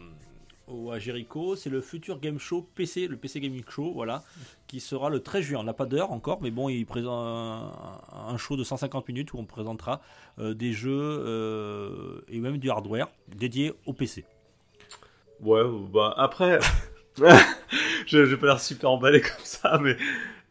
ou 0.67 0.91
à 0.91 0.97
Jericho. 0.97 1.55
C'est 1.55 1.69
le 1.69 1.81
futur 1.81 2.19
Game 2.19 2.39
Show 2.39 2.67
PC, 2.73 3.07
le 3.07 3.15
PC 3.15 3.39
Gaming 3.41 3.63
Show, 3.69 3.91
voilà, 3.93 4.23
qui 4.65 4.79
sera 4.79 5.09
le 5.11 5.21
13 5.21 5.43
juin. 5.43 5.59
On 5.59 5.63
n'a 5.63 5.73
pas 5.73 5.85
d'heure 5.85 6.11
encore, 6.11 6.41
mais 6.41 6.49
bon, 6.49 6.67
il 6.67 6.83
présente 6.87 7.13
un, 7.13 7.71
un 8.37 8.39
show 8.39 8.55
de 8.55 8.63
150 8.63 9.07
minutes 9.07 9.33
où 9.33 9.39
on 9.39 9.45
présentera 9.45 9.99
euh, 10.37 10.53
des 10.53 10.71
jeux 10.71 10.91
euh, 10.93 12.21
et 12.29 12.39
même 12.39 12.59
du 12.59 12.69
hardware 12.69 13.07
dédié 13.27 13.73
au 13.87 13.93
PC. 13.93 14.25
Ouais, 15.41 15.63
bah 15.91 16.13
après, 16.17 16.59
je, 18.05 18.17
vais 18.19 18.37
pas 18.37 18.45
l'air 18.45 18.59
super 18.59 18.91
emballé 18.91 19.21
comme 19.21 19.43
ça, 19.43 19.79
mais 19.81 19.97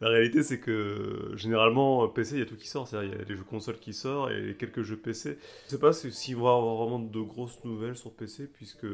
la 0.01 0.09
réalité 0.09 0.43
c'est 0.43 0.59
que 0.59 1.31
généralement 1.35 2.07
PC 2.09 2.35
il 2.35 2.39
y 2.39 2.41
a 2.41 2.45
tout 2.45 2.57
qui 2.57 2.67
sort, 2.67 2.87
c'est-à-dire 2.87 3.13
il 3.13 3.19
y 3.19 3.21
a 3.21 3.25
les 3.25 3.35
jeux 3.37 3.43
consoles 3.43 3.79
qui 3.79 3.93
sortent 3.93 4.31
et 4.31 4.55
quelques 4.59 4.83
jeux 4.83 4.97
PC. 4.97 5.39
Je 5.65 5.71
sais 5.71 5.79
pas 5.79 5.93
si- 5.93 6.11
s'il 6.11 6.35
va 6.35 6.41
y 6.41 6.57
avoir 6.57 6.75
vraiment 6.75 6.99
de 6.99 7.21
grosses 7.21 7.63
nouvelles 7.63 7.95
sur 7.95 8.11
PC 8.11 8.47
puisque 8.47 8.87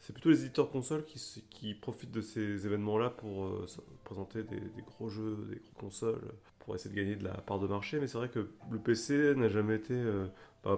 c'est 0.00 0.12
plutôt 0.12 0.28
les 0.28 0.42
éditeurs 0.42 0.70
consoles 0.70 1.04
qui, 1.04 1.74
profitent 1.74 2.12
de 2.12 2.20
ces 2.20 2.66
événements-là 2.66 3.08
pour 3.10 3.46
euh, 3.46 3.66
présenter 4.04 4.42
des, 4.42 4.60
des 4.60 4.82
gros 4.82 5.08
jeux, 5.08 5.46
des 5.48 5.56
gros 5.56 5.86
consoles 5.86 6.20
pour 6.64 6.74
essayer 6.74 6.94
de 6.94 7.00
gagner 7.00 7.16
de 7.16 7.24
la 7.24 7.34
part 7.34 7.58
de 7.58 7.66
marché. 7.66 7.98
Mais 8.00 8.06
c'est 8.06 8.18
vrai 8.18 8.28
que 8.28 8.48
le 8.70 8.78
PC 8.78 9.34
n'a 9.36 9.48
jamais 9.48 9.76
été 9.76 9.94
euh, 9.94 10.26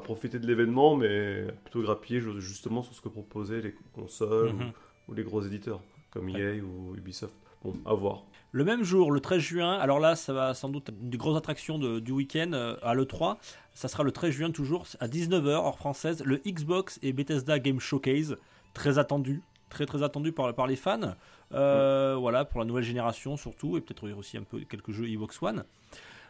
profiter 0.03 0.39
de 0.39 0.47
l'événement, 0.47 0.97
mais 0.97 1.47
plutôt 1.65 1.83
grappiller 1.83 2.21
ju- 2.21 2.41
justement 2.41 2.83
sur 2.83 2.93
ce 2.95 3.01
que 3.01 3.09
proposaient 3.09 3.61
les 3.61 3.75
consoles 3.95 4.53
Mhm. 4.53 4.73
ou, 5.09 5.13
ou 5.13 5.15
les 5.15 5.23
gros 5.23 5.43
éditeurs 5.43 5.81
comme 6.11 6.27
Ouais. 6.31 6.41
EA 6.59 6.61
ou 6.63 6.95
Ubisoft. 6.97 7.35
Bon, 7.63 7.75
à 7.87 7.95
voir. 7.95 8.25
Le 8.53 8.65
même 8.65 8.83
jour, 8.85 9.11
le 9.13 9.21
13 9.21 9.41
juin, 9.41 9.73
alors 9.79 9.99
là, 10.01 10.15
ça 10.17 10.33
va 10.33 10.55
sans 10.55 10.69
doute 10.69 10.89
être 10.89 10.95
une 11.01 11.11
des 11.11 11.19
grosses 11.19 11.37
attractions 11.37 11.79
de- 11.79 12.01
du 12.01 12.13
week-end 12.13 12.51
euh, 12.53 12.77
à 12.83 12.95
l'E3. 12.95 13.39
Ça 13.75 13.89
sera 13.89 14.03
le 14.03 14.13
13 14.13 14.31
juin, 14.33 14.51
toujours 14.51 14.87
à 15.01 15.09
19h, 15.09 15.49
heure 15.67 15.77
française, 15.79 16.23
le 16.25 16.39
Xbox 16.47 16.99
et 17.03 17.13
Bethesda 17.13 17.59
Game 17.59 17.81
Showcase. 17.81 18.37
Très 18.75 18.99
attendu, 18.99 19.43
très 19.69 19.87
très 19.87 20.03
attendu 20.03 20.33
par, 20.33 20.55
par 20.55 20.67
les 20.67 20.77
fans. 20.77 21.15
Euh, 21.55 22.17
Voilà, 22.19 22.45
pour 22.45 22.61
la 22.61 22.67
nouvelle 22.67 22.85
génération 22.85 23.37
surtout, 23.37 23.77
et 23.77 23.81
peut-être 23.81 24.09
aussi 24.13 24.37
un 24.37 24.43
peu 24.43 24.61
quelques 24.61 24.93
jeux 24.93 25.07
Xbox 25.07 25.41
One. 25.43 25.65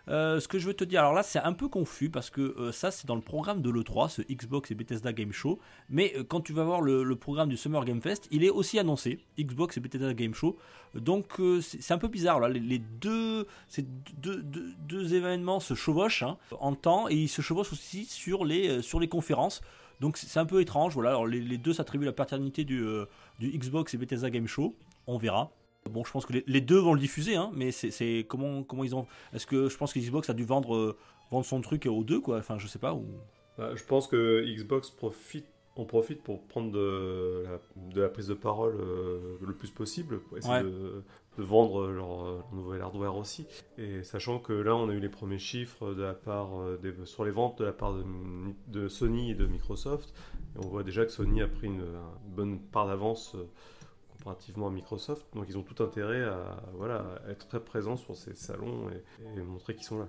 Euh, 0.08 0.38
ce 0.38 0.46
que 0.46 0.60
je 0.60 0.68
veux 0.68 0.74
te 0.74 0.84
dire, 0.84 1.00
alors 1.00 1.14
là 1.14 1.24
c'est 1.24 1.40
un 1.40 1.52
peu 1.52 1.66
confus 1.66 2.10
parce 2.10 2.30
que 2.30 2.40
euh, 2.40 2.70
ça 2.70 2.92
c'est 2.92 3.08
dans 3.08 3.16
le 3.16 3.20
programme 3.20 3.60
de 3.60 3.70
l'E3, 3.70 4.08
ce 4.08 4.22
Xbox 4.22 4.70
et 4.70 4.76
Bethesda 4.76 5.12
Game 5.12 5.32
Show. 5.32 5.58
Mais 5.90 6.12
euh, 6.16 6.22
quand 6.22 6.40
tu 6.42 6.52
vas 6.52 6.62
voir 6.62 6.80
le, 6.80 7.02
le 7.02 7.16
programme 7.16 7.48
du 7.48 7.56
Summer 7.56 7.84
Game 7.84 8.00
Fest, 8.00 8.28
il 8.30 8.44
est 8.44 8.48
aussi 8.50 8.78
annoncé, 8.78 9.18
Xbox 9.36 9.76
et 9.76 9.80
Bethesda 9.80 10.14
Game 10.14 10.32
Show. 10.32 10.56
Donc 10.94 11.40
c'est 11.60 11.92
un 11.92 11.98
peu 11.98 12.06
bizarre 12.06 12.38
là, 12.38 12.48
les, 12.48 12.60
les 12.60 12.78
deux, 12.78 13.48
ces 13.66 13.82
deux, 14.16 14.42
deux- 14.42 14.74
deux 14.78 15.14
événements 15.14 15.58
se 15.58 15.74
chevauchent 15.74 16.22
hein, 16.22 16.36
en 16.60 16.76
temps 16.76 17.08
et 17.08 17.14
ils 17.16 17.28
se 17.28 17.42
chevauchent 17.42 17.72
aussi 17.72 18.04
sur 18.04 18.44
les, 18.44 18.82
sur 18.82 19.00
les 19.00 19.08
conférences. 19.08 19.60
Donc 20.00 20.16
c'est 20.16 20.38
un 20.38 20.46
peu 20.46 20.60
étrange, 20.60 20.94
voilà. 20.94 21.10
Alors 21.10 21.26
les, 21.26 21.40
les 21.40 21.58
deux 21.58 21.72
s'attribuent 21.72 22.04
la 22.04 22.12
paternité 22.12 22.64
du, 22.64 22.82
euh, 22.82 23.06
du 23.38 23.48
Xbox 23.56 23.94
et 23.94 23.98
Bethesda 23.98 24.30
Game 24.30 24.46
Show. 24.46 24.74
On 25.06 25.18
verra. 25.18 25.50
Bon, 25.90 26.02
je 26.04 26.10
pense 26.10 26.26
que 26.26 26.32
les, 26.32 26.44
les 26.48 26.60
deux 26.60 26.78
vont 26.78 26.94
le 26.94 27.00
diffuser, 27.00 27.36
hein, 27.36 27.50
mais 27.54 27.70
c'est- 27.70 27.90
c'est 27.92 28.26
comment, 28.28 28.62
comment 28.64 28.82
ils 28.84 28.94
ont. 28.94 29.06
Est-ce 29.32 29.46
que 29.46 29.68
je 29.68 29.76
pense 29.76 29.92
que 29.92 30.00
Xbox 30.00 30.28
a 30.28 30.34
dû 30.34 30.44
vendre, 30.44 30.74
euh, 30.74 30.96
vendre 31.30 31.46
son 31.46 31.60
truc 31.60 31.86
aux 31.86 32.02
deux, 32.04 32.20
quoi 32.20 32.38
Enfin, 32.38 32.58
je 32.58 32.66
sais 32.66 32.80
pas. 32.80 32.92
Ou... 32.92 33.04
Bah, 33.56 33.70
je 33.76 33.84
pense 33.84 34.08
que 34.08 34.44
Xbox 34.52 34.90
profite, 34.90 35.46
on 35.76 35.84
profite 35.84 36.22
pour 36.22 36.42
prendre 36.48 36.72
de 36.72 37.44
la, 37.44 37.60
de 37.94 38.00
la 38.00 38.08
prise 38.08 38.26
de 38.26 38.34
parole 38.34 38.74
euh, 38.80 39.36
le 39.46 39.54
plus 39.54 39.70
possible, 39.70 40.18
pour 40.20 40.38
essayer 40.38 40.54
Ouais. 40.54 40.62
de, 40.64 41.04
de 41.36 41.42
vendre 41.42 41.88
leur, 41.88 42.24
euh, 42.24 42.36
leur 42.38 42.54
nouvel 42.54 42.80
hardware 42.80 43.16
aussi. 43.16 43.46
Et 43.78 44.02
sachant 44.02 44.38
que 44.38 44.52
là, 44.52 44.74
on 44.74 44.88
a 44.88 44.92
eu 44.92 45.00
les 45.00 45.08
premiers 45.08 45.38
chiffres 45.38 45.94
de 45.94 46.02
la 46.02 46.14
part 46.14 46.58
euh, 46.60 46.78
sur 47.04 47.24
les 47.24 47.30
ventes 47.30 47.58
de 47.58 47.64
la 47.64 47.72
part 47.72 47.94
de, 48.68 48.88
Sony 48.88 49.30
et 49.30 49.34
de 49.34 49.46
Microsoft. 49.46 50.12
On 50.56 50.66
voit 50.66 50.82
déjà 50.82 51.04
que 51.04 51.12
Sony 51.12 51.42
a 51.42 51.48
pris 51.48 51.66
une, 51.66 51.84
bonne 52.28 52.58
part 52.58 52.86
d'avance. 52.86 53.34
euh, 53.34 53.44
comparativement 54.26 54.66
à 54.66 54.70
Microsoft, 54.70 55.24
donc 55.34 55.46
ils 55.48 55.56
ont 55.56 55.62
tout 55.62 55.80
intérêt 55.84 56.24
à, 56.24 56.60
voilà, 56.74 57.04
être 57.28 57.46
très 57.46 57.60
présents 57.60 57.96
sur 57.96 58.16
ces 58.16 58.34
salons 58.34 58.88
et, 58.90 59.40
montrer 59.42 59.74
qu'ils 59.74 59.84
sont 59.84 59.98
là. 59.98 60.08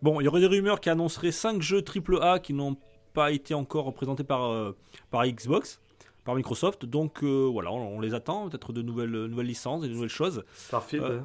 Bon, 0.00 0.20
il 0.20 0.24
y 0.24 0.28
aurait 0.28 0.40
des 0.40 0.46
rumeurs 0.46 0.80
qui 0.80 0.88
annonceraient 0.88 1.32
5 1.32 1.60
jeux 1.60 1.82
AAA 1.82 2.38
qui 2.38 2.54
n'ont 2.54 2.76
pas 3.12 3.32
été 3.32 3.52
encore 3.52 3.84
représentés 3.84 4.24
par, 4.24 4.44
euh, 4.44 4.76
par 5.10 5.26
Xbox, 5.26 5.80
par 6.28 6.34
Microsoft. 6.36 6.84
Donc 6.84 7.22
euh, 7.22 7.48
voilà, 7.50 7.72
on, 7.72 7.96
on 7.96 8.00
les 8.00 8.12
attend. 8.12 8.48
Peut-être 8.50 8.72
de 8.74 8.82
nouvelles, 8.82 9.10
nouvelles 9.10 9.46
licences, 9.46 9.80
de 9.82 9.88
nouvelles 9.88 10.08
choses. 10.10 10.44
Starfield, 10.54 11.04
Euh, 11.04 11.20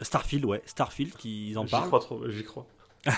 Starfield, 0.00 0.44
ouais, 0.44 0.62
Starfield, 0.66 1.14
qui 1.16 1.50
ils 1.50 1.58
en 1.58 1.64
j'y 1.64 1.70
parlent. 1.70 1.86
crois, 1.86 2.00
trop- 2.00 2.28
j'y 2.28 2.42
crois. 2.44 2.66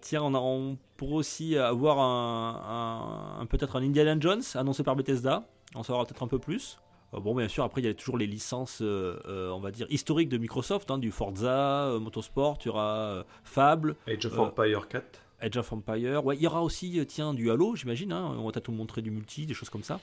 Tiens, 0.00 0.22
on, 0.22 0.34
a- 0.34 0.38
on 0.38 0.78
pourrait 0.96 1.14
aussi 1.16 1.56
avoir 1.56 1.98
un, 1.98 3.36
un- 3.36 3.40
un- 3.42 3.46
peut-être 3.46 3.76
un 3.76 3.82
Indiana 3.82 4.16
Jones 4.18 4.42
annoncé 4.54 4.82
par 4.82 4.96
Bethesda. 4.96 5.44
On 5.74 5.82
saura 5.82 6.04
peut-être 6.04 6.22
un 6.22 6.28
peu 6.28 6.38
plus. 6.38 6.78
Euh, 7.14 7.20
Bon, 7.20 7.34
bien 7.34 7.48
sûr, 7.48 7.64
après, 7.64 7.80
il 7.80 7.84
y 7.86 7.88
a 7.88 7.94
toujours 7.94 8.18
les 8.18 8.26
licences, 8.26 8.80
euh, 8.82 9.18
euh, 9.26 9.50
on 9.50 9.60
va 9.60 9.70
dire, 9.70 9.86
historiques 9.90 10.28
de 10.28 10.38
Microsoft, 10.38 10.90
hein, 10.90 10.98
du 10.98 11.10
Forza, 11.10 11.84
euh, 11.88 11.98
Motorsport, 12.00 12.58
il 12.62 12.66
y 12.66 12.68
aura 12.70 12.94
euh, 12.96 13.22
Fable, 13.44 13.96
Age 14.06 14.26
of 14.26 14.34
Euh, 14.38 14.42
Empire 14.42 14.88
4. 14.88 15.20
Age 15.40 15.56
of 15.56 15.72
Empire. 15.72 16.24
Ouais, 16.24 16.36
il 16.36 16.42
y 16.42 16.46
aura 16.46 16.62
aussi, 16.62 16.98
euh, 16.98 17.04
tiens, 17.04 17.34
du 17.34 17.50
Halo, 17.50 17.76
j'imagine. 17.76 18.12
hein. 18.12 18.34
On 18.38 18.44
va 18.46 18.52
peut-être 18.52 18.68
nous 18.68 18.76
montrer 18.76 19.02
du 19.02 19.10
multi, 19.10 19.46
des 19.46 19.54
choses 19.54 19.70
comme 19.70 19.82
ça. 19.84 20.00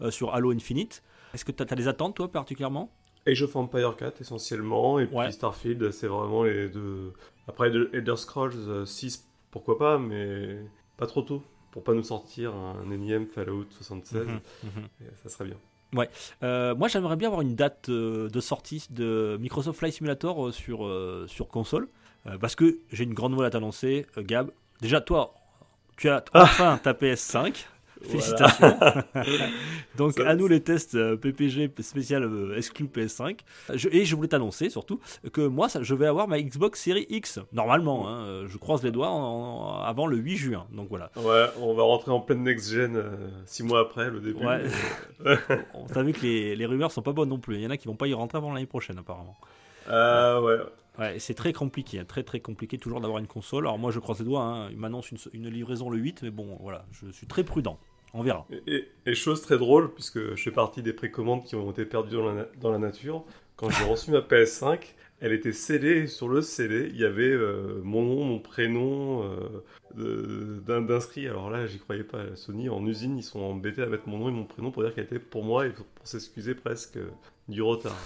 Euh, 0.00 0.10
sur 0.10 0.34
Halo 0.34 0.52
Infinite. 0.52 1.02
Est-ce 1.34 1.44
que 1.44 1.52
tu 1.52 1.62
as, 1.62 1.66
des 1.76 1.88
attentes, 1.88 2.16
toi, 2.16 2.30
particulièrement? 2.30 2.90
Age 3.26 3.42
of 3.42 3.54
Empire 3.56 3.94
4 3.96 4.20
essentiellement, 4.20 4.98
et 4.98 5.06
Ouais. 5.06 5.24
puis 5.24 5.32
Starfield, 5.32 5.90
c'est 5.92 6.08
vraiment 6.08 6.42
les 6.44 6.68
deux. 6.68 7.12
Après 7.48 7.70
de- 7.70 7.88
Elder 7.92 8.16
Scrolls 8.16 8.52
euh, 8.56 8.84
6, 8.84 9.28
pourquoi 9.50 9.78
pas, 9.78 9.98
mais 9.98 10.58
pas 10.96 11.06
trop 11.06 11.22
tôt, 11.22 11.42
pour 11.70 11.84
pas 11.84 11.94
nous 11.94 12.02
sortir 12.02 12.54
un 12.54 12.90
énième 12.90 13.26
Fallout 13.26 13.66
76, 13.70 14.26
Mhm, 14.26 14.40
mhm. 14.64 14.88
et 15.02 15.04
ça 15.22 15.28
serait 15.28 15.44
bien. 15.44 15.56
Euh, 16.42 16.74
moi, 16.74 16.88
j'aimerais 16.88 17.16
bien 17.16 17.28
avoir 17.28 17.42
une 17.42 17.54
date 17.54 17.88
euh, 17.88 18.28
de 18.28 18.40
sortie 18.40 18.86
de 18.90 19.36
Microsoft 19.40 19.78
Flight 19.78 19.94
Simulator 19.94 20.46
euh, 20.46 20.52
sur, 20.52 20.90
sur 21.28 21.48
console. 21.48 21.88
parce 22.40 22.54
que 22.54 22.78
j'ai 22.92 23.04
une 23.04 23.14
grande 23.14 23.32
nouvelle 23.32 23.46
à 23.46 23.50
t'annoncer, 23.50 24.06
Gab. 24.16 24.50
Déjà, 24.80 25.00
toi, 25.00 25.34
tu 25.96 26.08
as 26.08 26.24
enfin 26.34 26.78
ta 26.82 26.92
PS5. 26.92 27.66
Félicitations. 28.04 28.74
Donc, 29.96 30.18
à 30.20 30.34
nous 30.34 30.48
les 30.48 30.60
tests 30.60 30.94
euh, 30.94 31.16
PPG 31.16 31.70
spécial 31.80 32.22
euh, 32.24 32.56
exclu 32.56 32.86
PS5. 32.86 33.38
Je- 33.74 33.88
et 33.90 34.04
je 34.04 34.16
voulais 34.16 34.28
t'annoncer 34.28 34.70
surtout 34.70 35.00
que 35.32 35.40
moi, 35.46 35.68
ça- 35.68 35.82
je 35.82 35.94
vais 35.94 36.06
avoir 36.06 36.28
ma 36.28 36.40
Xbox 36.40 36.80
Series 36.82 37.06
X. 37.10 37.38
Normalement, 37.52 38.08
hein, 38.08 38.24
euh, 38.24 38.48
je 38.48 38.56
croise 38.58 38.82
les 38.82 38.90
doigts 38.90 39.08
en- 39.10 39.78
en- 39.78 39.82
avant 39.82 40.06
le 40.06 40.16
8 40.16 40.36
juin. 40.36 40.66
Donc 40.72 40.88
voilà. 40.88 41.10
Ouais, 41.16 41.46
on 41.60 41.74
va 41.74 41.82
rentrer 41.82 42.10
en 42.10 42.20
pleine 42.20 42.42
next-gen 42.42 43.02
6 43.46 43.62
mois 43.64 43.80
après 43.80 44.10
le 44.10 44.20
début. 44.20 44.44
Ouais. 44.44 44.62
On 45.74 45.86
t'a 45.86 46.02
vu 46.02 46.12
que 46.12 46.22
les, 46.22 46.56
les 46.56 46.66
rumeurs 46.66 46.90
sont 46.92 47.02
pas 47.02 47.12
bonnes 47.12 47.28
non 47.28 47.38
plus. 47.38 47.56
Il 47.56 47.62
y 47.62 47.66
en 47.66 47.70
a 47.70 47.76
qui 47.76 47.86
vont 47.88 47.96
pas 47.96 48.06
y 48.06 48.14
rentrer 48.14 48.38
avant 48.38 48.52
l'année 48.52 48.66
prochaine, 48.66 48.98
apparemment. 48.98 49.36
Ah 49.88 50.40
ouais. 50.40 50.58
Ouais, 50.98 51.18
c'est 51.18 51.34
très 51.34 51.52
compliqué, 51.54 51.98
hein, 52.00 52.04
très 52.06 52.22
très 52.22 52.40
compliqué 52.40 52.76
toujours 52.76 53.00
d'avoir 53.00 53.18
une 53.18 53.26
console. 53.26 53.64
Alors 53.66 53.78
moi 53.78 53.90
je 53.90 53.98
croise 53.98 54.18
les 54.18 54.26
doigts, 54.26 54.42
hein, 54.42 54.68
il 54.70 54.76
m'annonce 54.76 55.10
une, 55.10 55.16
une 55.32 55.48
livraison 55.48 55.88
le 55.88 55.96
8, 55.98 56.22
mais 56.22 56.30
bon 56.30 56.58
voilà, 56.60 56.84
je 56.92 57.10
suis 57.10 57.26
très 57.26 57.44
prudent. 57.44 57.78
On 58.14 58.22
verra. 58.22 58.46
Et, 58.66 59.14
chose 59.14 59.40
très 59.42 59.58
drôle, 59.58 59.92
puisque 59.94 60.34
je 60.34 60.42
fais 60.42 60.50
partie 60.50 60.82
des 60.82 60.92
précommandes 60.92 61.44
qui 61.44 61.56
ont 61.56 61.70
été 61.70 61.84
perdues 61.84 62.16
dans 62.16 62.26
la, 62.26 62.34
na- 62.34 62.48
dans 62.60 62.70
la 62.70 62.78
nature, 62.78 63.24
quand 63.56 63.70
j'ai 63.70 63.84
reçu 63.84 64.10
ma 64.10 64.20
PS5, 64.20 64.94
elle 65.20 65.32
était 65.32 65.52
scellée, 65.52 66.06
sur 66.08 66.28
le 66.28 66.42
scellé, 66.42 66.90
il 66.92 67.00
y 67.00 67.04
avait 67.04 67.30
euh, 67.30 67.80
mon 67.84 68.02
nom, 68.02 68.24
mon 68.24 68.38
prénom 68.40 69.22
euh, 69.96 70.60
d'inscrit. 70.80 71.28
Alors 71.28 71.48
là, 71.48 71.66
j'y 71.66 71.78
croyais 71.78 72.04
pas. 72.04 72.34
Sony, 72.34 72.68
en 72.68 72.84
usine, 72.86 73.16
ils 73.18 73.22
sont 73.22 73.40
embêtés 73.40 73.82
à 73.82 73.86
mettre 73.86 74.08
mon 74.08 74.18
nom 74.18 74.28
et 74.28 74.32
mon 74.32 74.44
prénom 74.44 74.70
pour 74.72 74.82
dire 74.82 74.94
qu'elle 74.94 75.04
était 75.04 75.18
pour 75.18 75.44
moi 75.44 75.66
et 75.66 75.70
pour, 75.70 75.86
pour 75.86 76.06
s'excuser 76.06 76.54
presque 76.54 76.96
euh, 76.96 77.10
du 77.48 77.62
retard. 77.62 77.96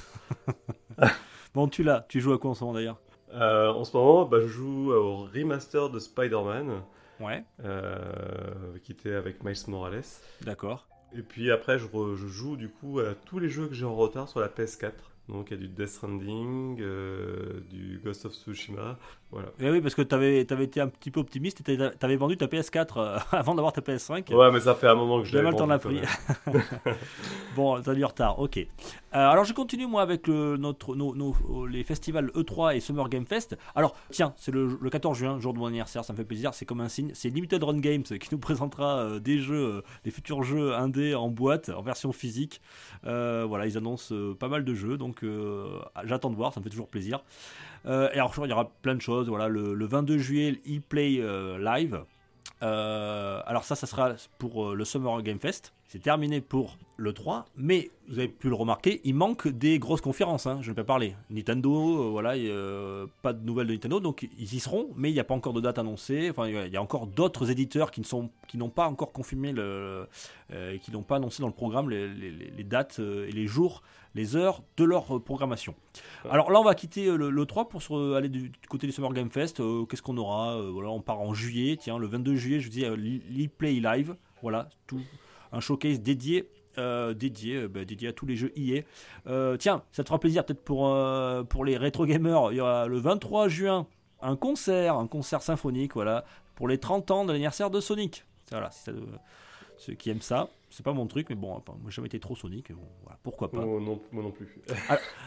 Bon, 1.54 1.68
tu 1.68 1.82
l'as, 1.82 2.04
tu 2.08 2.20
joues 2.20 2.34
à 2.34 2.38
quoi 2.38 2.50
en 2.50 2.54
ce 2.54 2.64
moment 2.64 2.74
d'ailleurs? 2.74 2.98
Euh, 3.32 3.72
en 3.72 3.84
ce 3.84 3.96
moment, 3.96 4.26
bah, 4.26 4.40
je 4.40 4.46
joue 4.46 4.92
au 4.92 5.24
remaster 5.24 5.88
de 5.88 5.98
Spider-Man, 5.98 6.82
Ouais, 7.20 7.44
euh, 7.64 8.78
qui 8.82 8.92
était 8.92 9.14
avec 9.14 9.42
Miles 9.44 9.56
Morales. 9.68 10.02
d'accord. 10.42 10.86
Et 11.16 11.22
puis 11.22 11.50
après, 11.50 11.78
je, 11.78 11.86
re- 11.86 12.14
je 12.14 12.26
joue 12.26 12.56
du 12.56 12.68
coup 12.68 12.98
à 13.00 13.14
tous 13.14 13.38
les 13.38 13.48
jeux 13.48 13.68
que 13.68 13.74
j'ai 13.74 13.84
en 13.86 13.94
retard 13.94 14.28
sur 14.28 14.40
la 14.40 14.48
PS4. 14.48 14.92
Donc 15.28 15.50
il 15.50 15.54
y 15.54 15.56
a 15.56 15.60
du 15.60 15.68
Death 15.68 15.88
Stranding, 15.88 16.78
euh, 16.80 17.60
du 17.70 18.00
Ghost 18.04 18.26
of 18.26 18.32
Tsushima, 18.34 18.96
voilà. 19.32 19.48
Et 19.58 19.64
Eh 19.66 19.70
oui, 19.70 19.80
parce 19.80 19.94
que 19.96 20.02
t'avais 20.02 20.46
avais 20.52 20.64
été 20.64 20.80
un 20.80 20.86
petit 20.88 21.10
peu 21.10 21.18
optimiste 21.18 21.60
et 21.60 21.64
t'avais 21.76 21.90
t'avais 21.96 22.16
vendu 22.16 22.36
ta 22.36 22.46
PS4 22.46 22.98
euh, 23.00 23.18
avant 23.32 23.54
d'avoir 23.56 23.72
ta 23.72 23.80
PS5. 23.80 24.32
Ouais, 24.32 24.52
mais 24.52 24.60
ça 24.60 24.74
fait 24.76 24.86
un 24.86 24.94
moment 24.94 25.20
que 25.20 25.26
je 25.26 25.36
l'ai 25.36 25.42
mal 25.42 25.56
t'en 25.56 25.66
vendu 25.66 25.72
as 25.72 25.78
quand 25.78 26.52
pris. 26.52 26.60
bon, 27.56 27.80
t'as 27.80 27.94
du 27.94 28.04
retard, 28.04 28.38
ok. 28.38 28.66
Euh, 29.16 29.30
alors 29.30 29.44
je 29.44 29.54
continue 29.54 29.86
moi 29.86 30.02
avec 30.02 30.28
nos- 30.28 31.66
les 31.66 31.84
festivals 31.84 32.30
E3 32.34 32.76
et 32.76 32.80
Summer 32.80 33.08
Game 33.08 33.24
Fest. 33.24 33.56
Alors 33.74 33.96
tiens, 34.10 34.34
c'est 34.36 34.52
le, 34.52 34.78
le 34.78 34.90
14 34.90 35.16
juin, 35.16 35.40
jour 35.40 35.54
de 35.54 35.58
mon 35.58 35.66
anniversaire, 35.66 36.04
ça 36.04 36.12
me 36.12 36.18
fait 36.18 36.24
plaisir, 36.24 36.52
c'est 36.52 36.66
comme 36.66 36.82
un 36.82 36.88
signe. 36.90 37.12
C'est 37.14 37.30
Limited 37.30 37.62
Run 37.62 37.78
Games 37.78 38.02
qui 38.02 38.28
nous 38.30 38.38
présentera 38.38 38.98
euh, 38.98 39.18
des 39.18 39.38
jeux, 39.38 39.76
euh, 39.78 39.82
des 40.04 40.10
futurs 40.10 40.42
jeux 40.42 40.74
indés 40.74 41.14
en 41.14 41.28
boîte, 41.30 41.70
en 41.70 41.80
version 41.80 42.12
physique. 42.12 42.60
Euh, 43.06 43.46
voilà, 43.48 43.66
ils 43.66 43.78
annoncent 43.78 44.14
euh, 44.14 44.34
pas 44.34 44.48
mal 44.48 44.64
de 44.64 44.74
jeux, 44.74 44.98
donc 44.98 45.24
euh, 45.24 45.78
j'attends 46.04 46.30
de 46.30 46.36
voir, 46.36 46.52
ça 46.52 46.60
me 46.60 46.64
fait 46.64 46.70
toujours 46.70 46.88
plaisir. 46.88 47.24
Euh, 47.86 48.10
et 48.12 48.16
alors 48.18 48.34
il 48.44 48.50
y 48.50 48.52
aura 48.52 48.68
plein 48.82 48.96
de 48.96 49.00
choses, 49.00 49.28
voilà, 49.30 49.48
le, 49.48 49.72
le 49.72 49.86
22 49.86 50.18
juillet, 50.18 50.60
e-play 50.68 51.20
euh, 51.20 51.56
live. 51.58 52.02
Euh, 52.62 53.40
alors 53.46 53.64
ça, 53.64 53.76
ça 53.76 53.86
sera 53.86 54.14
pour 54.38 54.70
euh, 54.72 54.74
le 54.74 54.84
Summer 54.84 55.22
Game 55.22 55.38
Fest. 55.40 55.72
C'est 55.88 56.02
terminé 56.02 56.40
pour 56.40 56.78
le 56.96 57.12
3, 57.12 57.44
mais 57.56 57.90
vous 58.08 58.18
avez 58.18 58.26
pu 58.28 58.48
le 58.48 58.54
remarquer, 58.56 59.00
il 59.04 59.14
manque 59.14 59.46
des 59.46 59.78
grosses 59.78 60.00
conférences. 60.00 60.46
hein, 60.46 60.58
je 60.60 60.70
ne 60.70 60.74
vais 60.74 60.82
pas 60.82 60.86
parler. 60.86 61.14
Nintendo, 61.30 62.06
euh, 62.06 62.10
voilà, 62.10 62.36
et, 62.36 62.48
euh, 62.50 63.06
pas 63.22 63.32
de 63.32 63.44
nouvelles 63.46 63.68
de 63.68 63.72
Nintendo, 63.74 64.00
donc 64.00 64.28
ils 64.38 64.54
y 64.54 64.58
seront, 64.58 64.88
mais 64.96 65.10
il 65.10 65.12
n'y 65.14 65.20
a 65.20 65.24
pas 65.24 65.34
encore 65.34 65.52
de 65.52 65.60
date 65.60 65.78
annoncée. 65.78 66.28
Enfin, 66.30 66.48
il 66.48 66.72
y 66.72 66.76
a- 66.76 66.82
encore 66.82 67.06
d'autres 67.06 67.50
éditeurs 67.50 67.90
qui 67.92 68.00
ne 68.00 68.06
sont, 68.06 68.30
qui 68.48 68.58
n'ont 68.58 68.68
pas 68.68 68.88
encore 68.88 69.12
confirmé 69.12 69.52
le, 69.52 70.08
euh, 70.52 70.76
qui 70.78 70.90
n'ont 70.90 71.02
pas 71.04 71.16
annoncé 71.16 71.40
dans 71.42 71.48
le 71.48 71.54
programme 71.54 71.88
les, 71.90 72.08
les- 72.08 72.30
les- 72.32 72.50
les 72.50 72.64
dates 72.64 72.98
et 72.98 73.30
les 73.30 73.46
jours, 73.46 73.82
les 74.16 74.34
heures 74.34 74.62
de 74.78 74.84
leur 74.84 75.22
programmation. 75.22 75.74
Alors 76.28 76.50
là, 76.50 76.58
on 76.60 76.64
va 76.64 76.74
quitter 76.74 77.06
le, 77.16 77.30
le 77.30 77.46
3 77.46 77.68
pour 77.68 77.82
se- 77.82 78.14
aller 78.14 78.28
du, 78.28 78.48
du 78.48 78.68
côté 78.68 78.86
du 78.88 78.92
Summer 78.92 79.12
Game 79.12 79.30
Fest. 79.30 79.62
Qu'est-ce 79.88 80.02
qu'on 80.02 80.16
aura 80.16 80.60
Voilà, 80.62 80.88
on 80.90 81.00
part 81.00 81.20
en 81.20 81.32
juillet. 81.34 81.76
Tiens, 81.76 81.98
le 81.98 82.06
22 82.08 82.34
juillet, 82.34 82.58
je 82.58 82.64
vous 82.66 82.72
dis, 82.72 82.84
l'e-play 83.30 83.74
live. 83.74 84.16
Voilà, 84.42 84.68
tout 84.86 85.00
un 85.52 85.60
showcase 85.60 86.00
dédié. 86.00 86.48
euh, 86.78 87.14
dédié, 87.14 87.56
euh, 87.56 87.68
bah, 87.68 87.86
dédié 87.86 88.08
à 88.08 88.12
tous 88.12 88.26
les 88.26 88.36
jeux 88.36 88.52
EA. 88.54 88.82
Euh, 89.26 89.56
tiens, 89.56 89.82
ça 89.92 90.02
te 90.04 90.08
fera 90.08 90.18
plaisir 90.20 90.44
peut-être 90.44 90.62
pour, 90.62 90.88
euh, 90.88 91.42
pour 91.42 91.64
les 91.64 91.78
rétro 91.78 92.04
gamers. 92.04 92.52
Il 92.52 92.56
y 92.56 92.60
aura 92.60 92.86
le 92.86 92.98
23 92.98 93.48
juin 93.48 93.86
un 94.20 94.36
concert, 94.36 94.96
un 94.96 95.06
concert 95.06 95.40
symphonique, 95.40 95.94
voilà, 95.94 96.24
pour 96.54 96.68
les 96.68 96.76
30 96.78 97.10
ans 97.10 97.24
de 97.24 97.32
l'anniversaire 97.32 97.70
de 97.70 97.80
Sonic. 97.80 98.24
Voilà, 98.50 98.70
si 98.70 98.82
ça, 98.82 98.92
ceux 99.78 99.94
qui 99.94 100.10
aiment 100.10 100.20
ça. 100.20 100.50
C'est 100.70 100.84
pas 100.84 100.92
mon 100.92 101.06
truc, 101.06 101.28
mais 101.30 101.36
bon, 101.36 101.48
moi 101.48 101.62
j'ai 101.86 101.92
jamais 101.92 102.06
été 102.06 102.18
trop 102.20 102.34
Sonic, 102.34 102.72
bon, 102.72 102.82
voilà, 103.02 103.18
pourquoi 103.22 103.50
pas. 103.50 103.64
Moi 103.64 103.80
non, 103.80 104.00
moi 104.12 104.22
non 104.22 104.30
plus. 104.30 104.60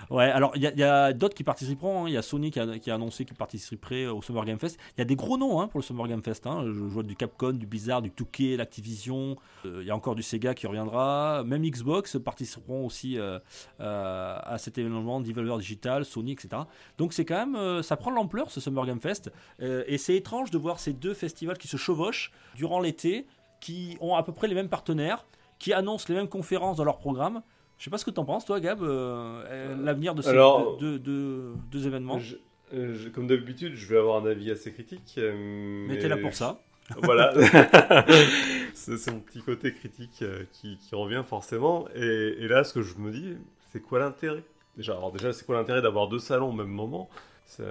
Ouais, 0.10 0.26
alors 0.26 0.52
il 0.56 0.62
y 0.62 0.84
a, 0.84 1.14
d'autres 1.14 1.36
qui 1.36 1.44
participeront. 1.44 2.06
hein. 2.06 2.10
Il 2.10 2.14
y 2.14 2.18
a 2.18 2.22
Sony 2.22 2.52
qui 2.52 2.60
a, 2.60 2.80
qui 2.80 2.92
a 2.92 2.96
annoncé 2.96 3.26
qu'il 3.26 3.36
participerait 3.38 4.08
au 4.08 4.22
Summer 4.22 4.44
Game 4.46 4.60
Fest. 4.60 4.80
Il 4.98 5.00
y 5.00 5.02
a 5.02 5.06
des 5.06 5.16
gros 5.16 5.38
noms 5.38 5.62
hein, 5.62 5.68
pour 5.68 5.80
le 5.80 5.84
Summer 5.84 6.08
Game 6.08 6.24
Fest. 6.24 6.48
hein. 6.48 6.64
Je, 6.66 6.72
je 6.72 6.80
vois 6.80 7.04
du 7.04 7.16
Capcom, 7.16 7.54
du 7.54 7.68
Blizzard, 7.68 8.02
du 8.02 8.10
2K, 8.10 8.58
l'Activision. 8.58 9.38
Euh, 9.66 9.80
il 9.82 9.88
y 9.88 9.92
a 9.92 9.96
encore 9.96 10.16
du 10.16 10.24
Sega 10.24 10.54
qui 10.54 10.68
reviendra. 10.68 11.44
Même 11.46 11.64
Xbox 11.64 12.18
participeront 12.24 12.86
aussi 12.86 13.18
euh, 13.18 13.40
euh, 13.80 14.38
à 14.42 14.58
cet 14.58 14.78
événement, 14.78 15.22
Devolver 15.22 15.58
Digital, 15.58 16.06
Sony, 16.06 16.34
etc. 16.34 16.64
Donc 16.98 17.14
c'est 17.14 17.26
quand 17.26 17.46
même, 17.46 17.84
ça 17.84 17.98
prend 17.98 18.12
de 18.12 18.16
l'ampleur 18.16 18.52
ce 18.52 18.60
Summer 18.60 18.86
Game 18.86 19.00
Fest. 19.00 19.32
Et 19.60 19.98
c'est 19.98 20.16
étrange 20.16 20.52
de 20.52 20.58
voir 20.58 20.80
ces 20.80 20.94
deux 20.94 21.14
festivals 21.14 21.58
qui 21.58 21.68
se 21.68 21.78
chevauchent 21.78 22.32
durant 22.56 22.80
l'été, 22.80 23.26
qui 23.60 23.98
ont 24.02 24.16
à 24.16 24.24
peu 24.24 24.32
près 24.32 24.48
les 24.48 24.56
mêmes 24.56 24.70
partenaires, 24.70 25.26
qui 25.60 25.74
annoncent 25.74 26.06
les 26.10 26.16
mêmes 26.16 26.30
conférences 26.30 26.78
dans 26.78 26.86
leur 26.86 26.98
programme. 26.98 27.42
Je 27.78 27.86
sais 27.86 27.90
pas 27.90 27.98
ce 27.98 28.06
que 28.06 28.12
tu 28.12 28.20
en 28.20 28.26
penses, 28.26 28.46
toi, 28.46 28.60
Gab, 28.60 28.82
euh, 28.82 29.44
euh, 29.48 29.76
l'avenir 29.84 30.14
de 30.16 30.22
ces 30.22 30.30
Alors, 30.30 30.78
deux, 30.78 31.00
deux- 31.00 31.54
deux 31.72 31.88
événements. 31.88 32.20
Je- 32.20 32.36
euh, 32.74 32.94
je- 32.94 33.10
comme 33.10 33.28
d'habitude, 33.28 33.74
je 33.76 33.88
vais 33.88 33.98
avoir 33.98 34.24
un 34.24 34.30
avis 34.30 34.52
assez 34.52 34.74
critique. 34.74 35.16
euh, 35.18 35.86
Mais 35.88 35.98
t'es 35.98 36.08
là 36.10 36.18
pour 36.18 36.34
ça. 36.34 36.60
Voilà. 37.02 37.34
c'est 38.74 39.12
mon 39.12 39.20
petit 39.20 39.42
côté 39.42 39.74
critique 39.74 40.24
qui, 40.52 40.78
qui 40.78 40.96
revient 40.96 41.24
forcément. 41.26 41.88
Et, 41.96 42.36
et 42.40 42.48
là, 42.48 42.64
ce 42.64 42.74
que 42.74 42.82
je 42.82 42.98
me 42.98 43.12
dis, 43.12 43.36
c'est 43.72 43.82
quoi 43.82 44.00
l'intérêt? 44.00 44.44
Déjà, 44.76 44.94
alors 44.94 45.12
déjà, 45.12 45.32
c'est 45.34 45.46
quoi 45.46 45.56
l'intérêt 45.56 45.82
d'avoir 45.82 46.08
deux 46.08 46.20
salons 46.20 46.50
au 46.50 46.54
même 46.54 46.68
moment? 46.68 47.10
C'est 47.46 47.64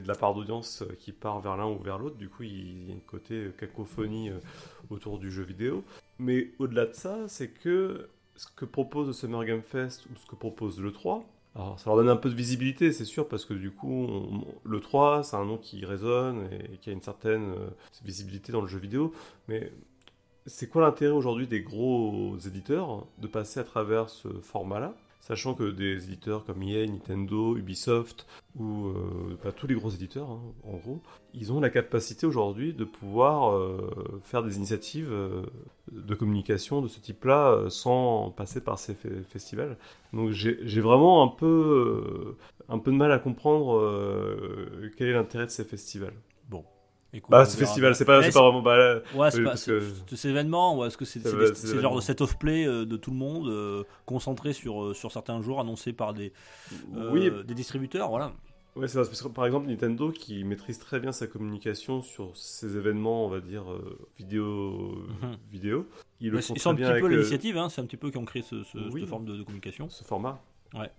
de 0.00 0.06
la 0.08 0.14
part 0.14 0.34
d'audience 0.34 0.84
qui 1.00 1.10
part 1.12 1.40
vers 1.40 1.56
l'un 1.56 1.66
ou 1.66 1.78
vers 1.78 1.98
l'autre. 1.98 2.16
Du 2.16 2.28
coup, 2.28 2.44
il 2.44 2.88
y 2.88 2.92
a 2.92 2.94
un 2.94 2.98
côté 3.06 3.48
cacophonie 3.58 4.30
autour 4.90 5.18
du 5.18 5.30
jeu 5.30 5.42
vidéo. 5.42 5.84
Mais 6.18 6.50
au-delà 6.58 6.86
de 6.86 6.92
ça, 6.92 7.28
c'est 7.28 7.48
que 7.48 8.08
ce 8.36 8.46
que 8.54 8.64
propose 8.64 9.06
le 9.08 9.12
Summer 9.12 9.44
Game 9.44 9.62
Fest 9.62 10.06
ou 10.06 10.16
ce 10.16 10.26
que 10.26 10.36
propose 10.36 10.80
le 10.80 10.92
3, 10.92 11.24
alors 11.54 11.80
ça 11.80 11.88
leur 11.88 11.96
donne 11.96 12.10
un 12.10 12.16
peu 12.16 12.28
de 12.28 12.34
visibilité, 12.34 12.92
c'est 12.92 13.06
sûr, 13.06 13.26
parce 13.28 13.46
que 13.46 13.54
du 13.54 13.70
coup, 13.70 14.08
le 14.62 14.80
3, 14.80 15.22
c'est 15.22 15.36
un 15.36 15.44
nom 15.46 15.56
qui 15.56 15.86
résonne 15.86 16.48
et 16.52 16.76
qui 16.76 16.90
a 16.90 16.92
une 16.92 17.00
certaine 17.00 17.52
euh, 17.52 17.68
visibilité 18.04 18.52
dans 18.52 18.60
le 18.60 18.66
jeu 18.66 18.78
vidéo. 18.78 19.14
Mais 19.48 19.72
c'est 20.44 20.68
quoi 20.68 20.82
l'intérêt 20.82 21.14
aujourd'hui 21.14 21.46
des 21.46 21.62
gros 21.62 22.36
éditeurs 22.46 23.06
de 23.18 23.26
passer 23.26 23.58
à 23.58 23.64
travers 23.64 24.10
ce 24.10 24.28
format-là? 24.28 24.94
Sachant 25.26 25.54
que 25.54 25.70
des 25.72 26.04
éditeurs 26.04 26.44
comme 26.44 26.62
EA, 26.62 26.86
Nintendo, 26.86 27.56
Ubisoft, 27.56 28.28
ou 28.54 28.86
euh, 28.86 29.36
pas 29.42 29.50
tous 29.50 29.66
les 29.66 29.74
gros 29.74 29.90
éditeurs, 29.90 30.30
hein, 30.30 30.40
en 30.62 30.76
gros, 30.76 31.02
ils 31.34 31.52
ont 31.52 31.58
la 31.58 31.68
capacité 31.68 32.26
aujourd'hui 32.26 32.72
de 32.72 32.84
pouvoir 32.84 33.50
euh, 33.56 34.20
faire 34.22 34.44
des 34.44 34.56
initiatives 34.56 35.10
euh, 35.10 35.42
de 35.90 36.14
communication 36.14 36.80
de 36.80 36.86
ce 36.86 37.00
type-là 37.00 37.64
sans 37.70 38.30
passer 38.30 38.60
par 38.60 38.78
ces 38.78 38.92
fe- 38.94 39.24
festivals. 39.28 39.76
Donc 40.12 40.30
j'ai 40.30 40.80
vraiment 40.80 41.24
un 41.24 41.28
peu, 41.28 42.36
un 42.68 42.78
peu 42.78 42.92
de 42.92 42.96
mal 42.96 43.10
à 43.10 43.18
comprendre 43.18 43.80
quel 44.96 45.08
est 45.08 45.12
l'intérêt 45.12 45.46
de 45.46 45.50
ces 45.50 45.64
festivals. 45.64 46.14
Bah, 47.28 47.44
ce 47.44 47.56
festival, 47.56 47.94
c'est 47.94 48.04
pas, 48.04 48.20
pas 48.20 48.30
vraiment. 48.30 48.62
Bah, 48.62 48.76
là, 48.76 49.00
Ouais, 49.14 49.30
c'est 49.30 49.38
oui, 49.38 49.44
pas 49.44 49.52
que- 49.54 49.82
c'est 50.08 50.16
ces 50.16 50.28
événements 50.28 50.76
ou 50.78 50.84
est-ce 50.84 50.96
que 50.96 51.04
c'est 51.04 51.24
le 51.24 51.30
genre 51.30 51.40
de 51.40 51.68
événements. 51.68 52.00
set 52.00 52.20
of 52.20 52.38
play 52.38 52.66
euh, 52.66 52.84
de 52.84 52.96
tout 52.96 53.10
le 53.10 53.16
monde 53.16 53.48
euh, 53.48 53.84
concentré 54.04 54.52
sur, 54.52 54.82
euh, 54.82 54.94
sur 54.94 55.12
certains 55.12 55.40
jours 55.42 55.60
annoncés 55.60 55.92
par 55.92 56.14
des, 56.14 56.32
euh, 56.96 57.10
oui, 57.12 57.30
des 57.46 57.54
distributeurs 57.54 58.08
voilà. 58.08 58.32
Ouais, 58.76 58.88
c'est 58.88 58.98
parce 58.98 59.22
que 59.22 59.28
par 59.28 59.46
exemple 59.46 59.68
Nintendo 59.68 60.10
qui 60.10 60.44
maîtrise 60.44 60.78
très 60.78 61.00
bien 61.00 61.10
sa 61.10 61.26
communication 61.26 62.02
sur 62.02 62.36
ces 62.36 62.76
événements, 62.76 63.24
on 63.24 63.28
va 63.30 63.40
dire 63.40 63.70
euh, 63.72 63.98
vidéo, 64.18 64.96
Mhm. 65.22 65.36
vidéo. 65.50 65.86
Ils 66.20 66.28
le 66.30 66.36
Mais 66.36 66.42
font 66.42 66.54
Ils 66.54 66.60
sont 66.60 66.70
très 66.74 66.82
un 66.84 66.86
bien 66.86 66.92
petit 66.94 67.00
peu 67.00 67.08
l'initiative, 67.08 67.56
hein, 67.56 67.68
c'est 67.70 67.80
un 67.80 67.86
petit 67.86 67.96
peu 67.96 68.10
qui 68.10 68.18
ont 68.18 68.24
créé 68.26 68.42
ce, 68.42 68.62
ce- 68.64 68.76
Oui. 68.92 69.00
cette 69.00 69.08
forme 69.08 69.24
de, 69.24 69.34
de 69.36 69.42
communication. 69.42 69.88
ce 69.88 70.04
format. 70.04 70.42
Ouais. 70.74 70.90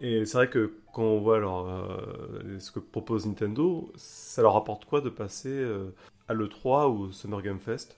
Et 0.00 0.24
c'est 0.26 0.36
vrai 0.38 0.50
que 0.50 0.72
quand 0.92 1.02
on 1.02 1.20
voit 1.20 1.36
alors, 1.36 1.68
euh, 1.68 2.58
ce 2.58 2.72
que 2.72 2.80
propose 2.80 3.26
Nintendo, 3.26 3.92
ça 3.96 4.42
leur 4.42 4.56
apporte 4.56 4.84
quoi 4.86 5.00
de 5.00 5.08
passer 5.08 5.48
euh, 5.50 5.90
à 6.28 6.34
l'E3 6.34 6.88
ou 6.88 7.04
au 7.04 7.12
Summer 7.12 7.42
Game 7.42 7.60
Fest? 7.60 7.96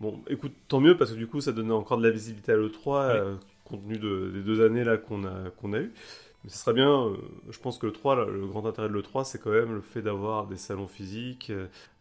Bon, 0.00 0.22
écoute, 0.28 0.52
tant 0.68 0.80
mieux 0.80 0.96
parce 0.96 1.12
que 1.12 1.16
du 1.16 1.26
coup 1.28 1.40
ça 1.40 1.52
donnait 1.52 1.72
encore 1.74 1.98
de 1.98 2.04
la 2.04 2.10
visibilité 2.10 2.52
à 2.52 2.56
l'E3 2.56 3.02
euh, 3.02 3.36
compte 3.64 3.82
tenu 3.84 3.98
de- 3.98 4.30
des 4.34 4.42
deux 4.42 4.64
années 4.64 4.84
là 4.84 4.98
qu'on 4.98 5.24
a, 5.24 5.50
qu'on 5.60 5.72
a 5.74 5.80
eu. 5.80 5.92
Mais 6.44 6.50
ce 6.50 6.58
serait 6.58 6.74
bien, 6.74 7.12
je 7.50 7.58
pense 7.58 7.78
que 7.78 7.86
le 7.86 7.92
3, 7.92 8.16
là, 8.16 8.26
le 8.26 8.46
grand 8.46 8.66
intérêt 8.66 8.88
de 8.88 8.94
l'E3, 8.94 9.24
c'est 9.24 9.40
quand 9.40 9.50
même 9.50 9.74
le 9.74 9.80
fait 9.82 10.02
d'avoir 10.02 10.46
des 10.46 10.56
salons 10.58 10.88
physiques, 10.88 11.52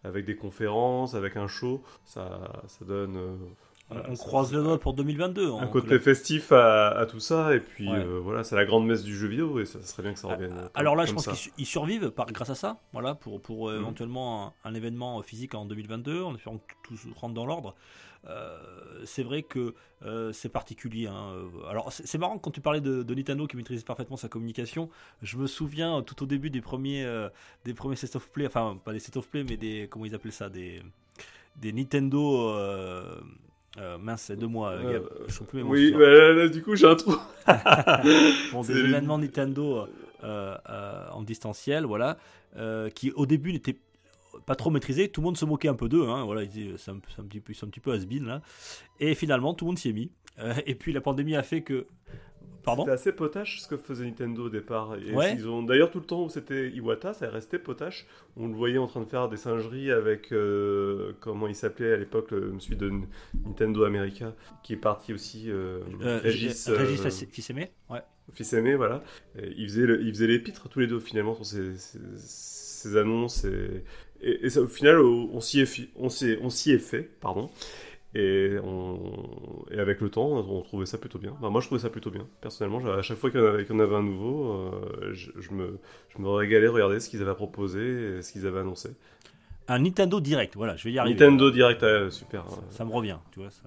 avec 0.04 0.26
des 0.26 0.36
conférences, 0.36 1.16
avec 1.16 1.38
un 1.38 1.48
show. 1.48 1.82
Ça, 2.06 2.64
ça 2.68 2.86
donne 2.86 3.18
On- 3.18 3.56
voilà, 3.90 4.10
on 4.10 4.16
croise 4.16 4.52
les 4.54 4.62
doigts 4.64 4.80
pour 4.80 4.94
2022. 4.94 5.52
un 5.52 5.58
hein, 5.60 5.68
côté 5.68 5.88
que 5.90 5.94
la- 5.96 6.00
festif 6.00 6.52
à, 6.52 6.90
à 6.90 7.06
tout 7.06 7.20
ça. 7.20 7.54
Et 7.56 7.60
puis 7.60 7.88
Ouais. 7.90 7.98
euh, 8.04 8.20
voilà, 8.24 8.44
c'est 8.44 8.56
la 8.56 8.66
grande 8.66 8.86
messe 8.88 9.04
du 9.04 9.16
jeu 9.16 9.28
vidéo 9.28 9.60
et 9.60 9.66
ça 9.66 9.82
serait 9.84 10.04
bien 10.04 10.14
que 10.14 10.20
ça 10.20 10.30
revienne. 10.30 10.54
euh, 10.54 10.62
comme- 10.62 10.70
Alors 10.76 10.96
là, 10.96 11.06
je 11.06 11.14
pense 11.14 11.26
qu'ils 11.28 11.36
su- 11.36 11.54
ils 11.58 11.66
survivent 11.66 12.10
par, 12.12 12.26
grâce 12.28 12.50
à 12.50 12.56
ça, 12.56 12.80
voilà, 12.94 13.14
pour, 13.16 13.42
pour 13.42 13.70
euh, 13.70 13.76
Mhm. 13.76 13.82
éventuellement 13.82 14.54
un, 14.64 14.70
un 14.70 14.74
événement 14.74 15.22
physique 15.22 15.54
en 15.54 15.66
2022, 15.66 16.24
en 16.24 16.34
espérant 16.36 16.58
que 16.58 16.74
tout 16.84 16.96
rentre 17.16 17.34
dans 17.34 17.46
l'ordre. 17.46 17.76
Euh, 18.26 18.58
c'est 19.04 19.24
vrai 19.24 19.44
que 19.44 19.74
c'est 20.32 20.50
particulier. 20.50 21.08
hein. 21.08 21.34
Alors 21.70 21.92
c'est 21.92 22.18
marrant 22.18 22.38
quand 22.38 22.52
tu 22.52 22.62
parlais 22.62 22.80
de, 22.82 23.04
de 23.04 23.16
Nintendo 23.16 23.48
qui 23.48 23.56
maîtrise 23.58 23.84
parfaitement 23.84 24.16
sa 24.18 24.28
communication. 24.30 24.90
Je 25.22 25.38
me 25.38 25.46
souviens 25.48 26.02
tout 26.04 26.24
au 26.24 26.26
début 26.26 26.50
des 26.50 26.62
premiers, 26.62 27.06
des 27.66 27.74
premiers 27.74 27.96
set 27.98 28.16
of 28.16 28.30
play, 28.30 28.48
enfin 28.48 28.78
pas 28.84 28.92
des 28.94 29.00
set 29.00 29.16
of 29.18 29.28
play, 29.30 29.44
mais 29.44 29.56
des 29.58 29.88
comment 29.90 30.06
ils 30.06 30.14
appelaient 30.16 30.32
ça, 30.32 30.50
des, 30.50 30.82
des 31.58 31.72
Nintendo. 31.74 32.50
euh, 32.50 33.20
euh, 33.80 33.98
mince, 33.98 34.24
c'est 34.24 34.36
deux 34.36 34.48
mois. 34.48 34.72
Euh, 34.72 34.94
Gab. 34.94 35.10
Je 35.28 35.34
sais 35.34 35.44
plus 35.46 35.64
mes 35.64 35.70
Oui, 35.70 35.92
bah, 35.92 36.10
là, 36.10 36.34
là, 36.34 36.48
du 36.48 36.62
coup, 36.62 36.76
j'ai 36.76 36.88
un 36.88 36.96
trou. 36.96 37.16
Bon, 38.52 38.62
des 38.62 38.78
événements 38.78 39.18
Nintendo 39.18 39.88
euh, 40.24 40.58
euh, 40.70 41.10
en 41.12 41.24
distanciel, 41.24 41.86
voilà, 41.86 42.18
qui 42.94 43.12
au 43.12 43.26
début 43.26 43.52
n'étaient 43.52 43.78
pas 44.46 44.56
trop 44.56 44.70
maîtrisés. 44.70 45.10
Tout 45.10 45.22
le 45.22 45.26
monde 45.26 45.38
se 45.38 45.46
moquait 45.46 45.70
un 45.70 45.76
peu 45.76 45.90
d'eux, 45.90 46.08
hein, 46.08 46.24
voilà, 46.26 46.42
c'est 46.78 46.92
un, 46.92 46.96
un 46.96 47.24
petit 47.24 47.40
peu, 47.40 47.54
un 47.62 47.68
petit 47.68 47.80
peu 47.80 47.92
has-been 47.94 48.26
là. 48.26 48.42
Et 49.00 49.16
finalement, 49.16 49.54
tout 49.54 49.66
le 49.66 49.70
monde 49.70 49.80
s'y 49.80 49.90
est 49.90 49.94
mis. 49.94 50.12
Et 50.66 50.76
puis 50.76 50.94
la 50.94 51.02
pandémie 51.02 51.36
a 51.36 51.44
fait 51.44 51.62
que, 51.62 51.88
pardon. 52.64 52.84
C'était 52.84 52.94
assez 52.94 53.12
potache 53.12 53.60
ce 53.62 53.68
que 53.68 53.78
faisait 53.78 54.06
Nintendo 54.06 54.46
au 54.46 54.50
départ. 54.50 54.96
Et 54.96 55.14
Ouais. 55.14 55.34
ils 55.36 55.48
ont 55.48 55.64
d'ailleurs 55.64 55.92
tout 55.92 56.00
le 56.00 56.06
temps 56.06 56.24
où 56.24 56.30
c'était 56.30 56.70
Iwata, 56.70 57.14
ça 57.14 57.26
est 57.26 57.30
resté 57.30 57.60
potache. 57.60 58.06
On 58.38 58.48
le 58.48 58.54
voyait 58.54 58.78
en 58.78 58.88
train 58.88 59.02
de 59.02 59.06
faire 59.10 59.30
des 59.30 59.38
singeries 59.38 59.92
avec 59.92 60.32
euh, 60.32 61.14
comment 61.20 61.48
il 61.48 61.56
s'appelait 61.56 61.94
à 61.94 61.98
l'époque, 61.98 62.32
le 62.32 62.54
celui 62.60 62.78
de 62.78 62.92
Nintendo 63.46 63.84
America, 63.84 64.34
qui 64.64 64.74
est 64.74 64.78
parti 64.78 65.14
aussi. 65.14 65.46
euh, 65.52 65.80
Euh, 66.02 66.20
Régis, 66.24 66.68
Régis, 66.68 66.68
Régis 66.68 67.00
euh, 67.02 67.10
Fils- 67.10 67.28
Fils-Aimé, 67.32 67.72
ouais. 67.90 68.00
fils 68.34 68.54
aimé, 68.54 68.76
voilà. 68.76 69.04
Et 69.38 69.54
ils 69.58 69.68
faisaient 69.68 69.86
le- 69.86 69.98
les 69.98 70.40
pitres 70.40 70.70
tous 70.70 70.80
les 70.80 70.88
deux 70.88 71.00
finalement 71.00 71.36
sur 71.36 71.46
ces 71.46 72.98
annonces 72.98 73.46
et, 73.46 73.84
et, 74.22 74.46
et 74.46 74.50
ça, 74.50 74.62
au 74.62 74.68
final 74.68 75.00
on 75.00 75.40
s'y 75.42 75.60
est, 75.62 75.66
fi- 75.66 75.90
on 75.96 76.10
s'y 76.10 76.32
est- 76.32 76.40
on 76.42 76.50
s'y 76.50 76.72
est 76.72 76.80
fait, 76.80 77.04
pardon. 77.20 77.50
Et, 78.16 78.58
on, 78.64 79.00
et 79.72 79.80
avec 79.80 80.00
le 80.02 80.10
temps, 80.10 80.28
on 80.28 80.62
trouvait 80.62 80.86
ça 80.86 81.00
plutôt 81.00 81.18
bien. 81.18 81.36
Moi, 81.42 81.62
je 81.62 81.66
trouvais 81.66 81.82
ça 81.82 81.90
plutôt 81.90 82.12
bien. 82.12 82.28
Personnellement, 82.42 82.80
à 82.94 83.02
chaque 83.02 83.18
fois 83.18 83.32
qu'il 83.32 83.40
y 83.40 83.44
en 83.74 83.80
avait, 83.80 83.96
un 83.96 84.04
nouveau, 84.04 84.52
euh, 84.54 85.14
je, 85.14 85.32
je 85.40 85.52
me, 85.52 85.80
je 86.16 86.22
me 86.22 86.30
régalais 86.30 86.68
regarder 86.68 87.00
ce 87.00 87.10
qu'ils 87.10 87.22
avaient 87.24 87.34
proposé 87.34 88.18
et 88.18 88.22
ce 88.22 88.32
qu'ils 88.32 88.46
avaient 88.46 88.60
annoncé. 88.60 88.90
Un 89.68 89.80
Nintendo 89.80 90.20
Direct, 90.20 90.56
voilà, 90.56 90.76
je 90.76 90.84
vais 90.84 90.92
y 90.92 91.00
arriver. 91.00 91.16
Nintendo 91.20 91.50
Direct, 91.50 91.82
ah, 91.84 92.12
super. 92.12 92.46
Ça 92.70 92.86
me 92.86 92.92
revient, 92.92 93.18
tu 93.32 93.40
vois. 93.40 93.50
Ça. 93.50 93.62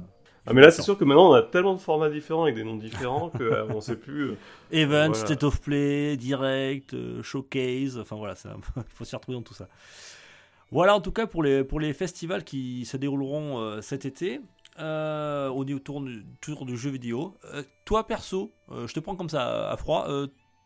Ah, 0.49 0.53
mais 0.53 0.61
là, 0.61 0.71
c'est 0.71 0.83
sûr 0.83 0.97
que 0.97 1.05
maintenant, 1.05 1.31
on 1.31 1.35
a 1.35 1.43
tellement 1.43 1.75
de 1.75 1.81
formats 1.81 2.09
différents 2.09 2.45
avec 2.45 2.55
des 2.55 2.63
noms 2.63 2.77
différents 2.77 3.31
qu'on 3.31 3.75
ne 3.75 3.81
sait 3.81 3.97
plus. 3.97 4.31
euh, 4.31 4.37
Event, 4.71 5.09
Voilà. 5.09 5.15
State 5.15 5.43
of 5.43 5.61
Play, 5.61 6.17
Direct, 6.17 6.95
euh, 6.95 7.21
Showcase, 7.23 7.99
enfin 7.99 8.15
voilà, 8.15 8.35
il 8.77 8.83
faut 8.95 9.05
s'y 9.05 9.17
retrouver 9.17 9.39
dans 9.39 9.43
tout 9.43 9.55
ça. 9.55 9.67
Voilà 10.73 10.97
en 10.97 11.01
tout 11.01 11.13
cas 11.13 11.27
pour 11.27 11.43
les, 11.43 11.63
pour 11.65 11.79
les 11.81 11.93
festivals 11.93 12.45
qui 12.45 12.85
se 12.87 12.97
dérouleront 12.97 13.59
euh, 13.61 13.81
cet 13.81 14.05
été 14.05 14.41
euh, 14.79 15.49
au 15.49 15.65
autour 15.65 16.01
du, 16.01 16.25
autour 16.49 16.69
jeu 16.77 16.91
vidéo. 16.91 17.35
Euh, 17.55 17.63
toi 17.85 18.07
perso, 18.07 18.51
euh, 18.73 18.87
je 18.87 18.95
te 18.95 19.01
prends 19.01 19.15
comme 19.17 19.29
ça 19.29 19.71
à 19.71 19.77
froid, 19.77 20.09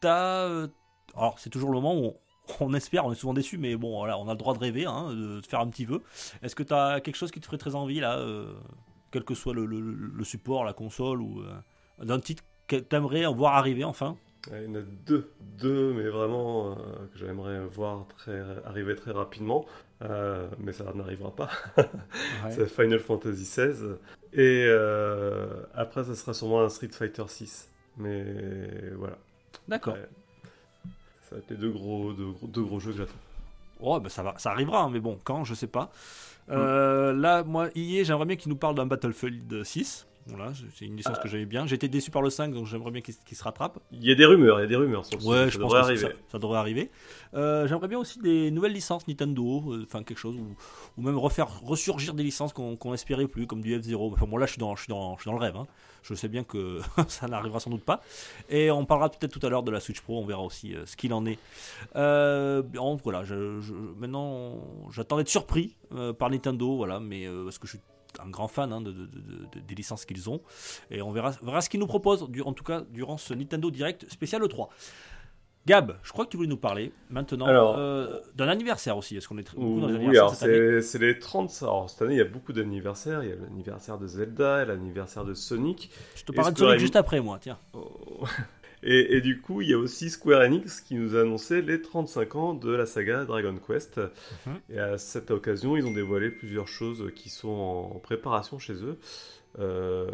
t'as... 0.00 0.66
alors 1.14 1.38
c'est 1.38 1.50
toujours 1.50 1.70
le 1.70 1.74
moment 1.74 1.94
où 1.94 2.04
on, 2.06 2.14
on 2.60 2.74
espère, 2.74 3.04
on 3.04 3.12
est 3.12 3.16
souvent 3.16 3.34
déçu, 3.34 3.58
mais 3.58 3.76
bon 3.76 3.98
voilà, 3.98 4.18
on 4.18 4.26
a 4.28 4.32
le 4.32 4.38
droit 4.38 4.54
de 4.54 4.58
rêver, 4.58 4.86
hein, 4.86 5.10
de, 5.10 5.40
de 5.40 5.46
faire 5.46 5.60
un 5.60 5.68
petit 5.68 5.84
vœu. 5.84 6.02
Est-ce 6.42 6.56
que 6.56 6.62
t'as 6.62 7.00
quelque 7.00 7.16
chose 7.16 7.30
qui 7.30 7.40
te 7.40 7.46
ferait 7.46 7.58
très 7.58 7.74
envie 7.74 8.00
là, 8.00 8.24
quel 9.12 9.24
que 9.24 9.34
soit 9.34 9.52
le, 9.54 9.66
le- 9.66 10.24
support, 10.24 10.64
la 10.64 10.72
console 10.72 11.20
ou 11.20 11.42
d'un 12.02 12.20
titre 12.20 12.42
que 12.66 12.76
t'aimerais 12.76 13.26
voir 13.26 13.54
arriver 13.56 13.84
enfin? 13.84 14.16
Il 14.50 14.64
y 14.64 14.66
en 14.68 14.74
a 14.76 14.82
deux, 15.06 15.30
deux, 15.58 15.92
mais 15.92 16.08
vraiment 16.08 16.74
que 16.74 17.18
j'aimerais 17.18 17.60
voir 17.66 18.06
très, 18.16 18.40
arriver 18.64 18.96
très 18.96 19.12
rapidement, 19.12 19.66
euh, 20.02 20.48
mais 20.58 20.72
ça 20.72 20.84
n'arrivera 20.94 21.30
pas. 21.34 21.50
C'est 22.50 22.66
Final 22.68 23.00
Fantasy 23.00 23.42
XVI. 23.42 23.96
Et 24.32 24.64
euh, 24.66 25.46
après, 25.74 26.04
ça 26.04 26.14
sera 26.14 26.32
sûrement 26.34 26.62
un 26.62 26.68
Street 26.68 26.88
Fighter 26.92 27.24
6. 27.26 27.68
Mais 27.98 28.24
voilà. 28.96 29.18
D'accord. 29.68 29.94
Ouais. 29.94 30.08
Ça 31.28 31.36
va 31.36 31.38
être 31.38 31.50
les 31.50 31.56
deux 31.56 31.70
gros, 31.70 32.12
deux, 32.12 32.30
gros- 32.32 32.46
deux 32.46 32.62
gros 32.62 32.80
jeux 32.80 32.92
que 32.92 32.98
j'attends. 32.98 33.12
Oh, 33.80 33.98
bah 34.00 34.08
ça, 34.08 34.22
va, 34.22 34.34
ça 34.38 34.50
arrivera, 34.50 34.82
hein, 34.82 34.90
mais 34.92 35.00
bon, 35.00 35.18
quand, 35.24 35.44
je 35.44 35.54
sais 35.54 35.66
pas. 35.66 35.90
Euh, 36.50 37.12
Là, 37.12 37.44
moi, 37.44 37.68
hier, 37.74 38.04
j'aimerais 38.04 38.26
bien 38.26 38.36
qu'il 38.36 38.50
nous 38.50 38.56
parle 38.56 38.74
d'un 38.74 38.86
Battlefield 38.86 39.62
6. 39.64 40.06
Voilà, 40.26 40.52
c'est- 40.74 40.84
une 40.84 40.96
licence 40.96 41.18
que 41.18 41.28
j'aimais 41.28 41.46
bien. 41.46 41.66
J'étais 41.66 41.88
déçu 41.88 42.10
par 42.10 42.20
le 42.22 42.30
5, 42.30 42.52
donc 42.52 42.66
j'aimerais 42.66 42.90
bien 42.90 43.00
qu'il 43.00 43.14
se 43.36 43.42
rattrape. 43.42 43.78
Il 43.90 44.04
y 44.04 44.12
a 44.12 44.14
des 44.14 44.26
rumeurs, 44.26 44.58
il 44.60 44.62
y 44.62 44.64
a 44.64 44.68
des 44.68 44.76
rumeurs 44.76 45.04
sur 45.06 45.18
le 45.18 45.24
Ouais, 45.24 45.50
je 45.50 45.58
pense 45.58 45.72
que 45.72 45.96
ça 46.30 46.38
devrait 46.38 46.58
arriver. 46.58 46.90
Euh, 47.34 47.66
J'aimerais 47.68 47.88
bien 47.88 47.98
aussi 47.98 48.18
des 48.18 48.50
nouvelles 48.50 48.72
licences 48.72 49.06
Nintendo, 49.06 49.62
euh, 49.72 49.84
enfin 49.86 50.02
quelque 50.02 50.18
chose, 50.18 50.36
ou, 50.36 51.02
même 51.02 51.16
refaire 51.18 51.60
ressurgir 51.60 52.14
des 52.14 52.22
licences 52.24 52.52
qu'on 52.52 52.76
qu'on 52.76 52.92
espérait 52.94 53.28
plus, 53.28 53.46
comme 53.46 53.60
du 53.60 53.78
F0. 53.78 54.12
Enfin, 54.12 54.26
bon, 54.26 54.36
là, 54.36 54.46
je 54.46 54.52
suis 54.52 54.58
dans, 54.58 54.74
le 54.74 55.36
rêve. 55.38 55.56
hein. 55.56 55.66
Je 56.02 56.14
sais 56.14 56.28
bien 56.28 56.44
que 56.44 56.80
ça 57.08 57.28
n'arrivera 57.28 57.60
sans 57.60 57.70
doute 57.70 57.84
pas. 57.84 58.00
Et 58.48 58.70
on 58.70 58.84
parlera 58.84 59.10
peut-être 59.10 59.32
tout 59.38 59.46
à 59.46 59.50
l'heure 59.50 59.62
de 59.62 59.70
la 59.70 59.80
Switch 59.80 60.00
Pro, 60.00 60.18
on 60.20 60.24
verra 60.26 60.42
aussi 60.42 60.74
euh, 60.74 60.86
ce 60.86 60.96
qu'il 60.96 61.12
en 61.14 61.24
est. 61.26 61.38
Voilà, 61.94 63.22
maintenant, 63.98 64.62
j'attends 64.90 65.16
d'être 65.16 65.28
surpris 65.28 65.76
par 66.18 66.30
Nintendo, 66.30 66.76
voilà, 66.76 67.00
mais 67.00 67.26
parce 67.44 67.58
que 67.58 67.66
je 67.66 67.72
suis 67.72 67.80
un 68.18 68.28
grand 68.28 68.48
fan 68.48 68.72
hein, 68.72 68.80
de, 68.80 68.90
de- 68.90 69.06
de- 69.06 69.20
de- 69.54 69.60
des 69.60 69.74
licences 69.74 70.04
qu'ils 70.04 70.28
ont. 70.28 70.40
Et 70.90 71.00
on 71.00 71.12
verra, 71.12 71.32
ce 71.60 71.68
qu'ils 71.68 71.78
nous 71.80 71.86
proposent, 71.86 72.22
en 72.44 72.52
tout 72.52 72.64
cas 72.64 72.80
durant 72.90 73.16
ce 73.16 73.34
Nintendo 73.34 73.70
Direct 73.70 74.10
spécial 74.10 74.42
E3. 74.42 74.68
Gab, 75.66 75.98
je 76.02 76.10
crois 76.12 76.24
que 76.24 76.30
tu 76.30 76.36
voulais 76.38 76.48
nous 76.48 76.56
parler 76.56 76.90
maintenant 77.10 77.46
euh, 77.48 78.18
d'un 78.34 78.48
anniversaire 78.48 78.96
aussi. 78.96 79.16
Est-ce 79.16 79.28
qu'on 79.28 79.36
est 79.38 79.54
beaucoup 79.54 79.80
dans 79.80 79.88
les 79.88 79.92
Oui, 79.94 80.04
anniversaires 80.06 80.48
alors 80.48 80.82
c'est 80.82 80.98
les 80.98 81.18
30. 81.18 81.58
Alors 81.62 81.90
cette 81.90 82.02
année, 82.02 82.14
il 82.14 82.18
y 82.18 82.22
a 82.22 82.24
beaucoup 82.24 82.52
d'anniversaires. 82.52 83.22
Il 83.22 83.28
y 83.28 83.32
a 83.32 83.36
l'anniversaire 83.36 83.98
de 83.98 84.06
Zelda, 84.06 84.64
l'anniversaire 84.64 85.24
de 85.24 85.34
Sonic. 85.34 85.90
Je 86.16 86.24
te 86.24 86.32
parle 86.32 86.54
de 86.54 86.58
Sonic 86.58 86.72
Enix- 86.74 86.80
juste 86.80 86.96
après, 86.96 87.20
moi. 87.20 87.38
Tiens. 87.40 87.58
Oh. 87.74 88.24
Et, 88.82 89.16
et 89.16 89.20
du 89.20 89.42
coup, 89.42 89.60
il 89.60 89.68
y 89.68 89.74
a 89.74 89.78
aussi 89.78 90.08
Square 90.08 90.40
Enix 90.40 90.80
qui 90.80 90.94
nous 90.94 91.14
a 91.14 91.20
annoncé 91.20 91.60
les 91.60 91.82
35 91.82 92.34
ans 92.36 92.54
de 92.54 92.70
la 92.72 92.86
saga 92.86 93.26
Dragon 93.26 93.54
Quest. 93.58 93.98
Mhm. 94.46 94.54
Et 94.70 94.78
à 94.78 94.96
cette 94.96 95.30
occasion, 95.30 95.76
ils 95.76 95.84
ont 95.84 95.92
dévoilé 95.92 96.30
plusieurs 96.30 96.66
choses 96.66 97.10
qui 97.14 97.28
sont 97.28 97.48
en 97.94 97.98
préparation 97.98 98.58
chez 98.58 98.72
eux, 98.72 98.96
euh, 99.58 100.06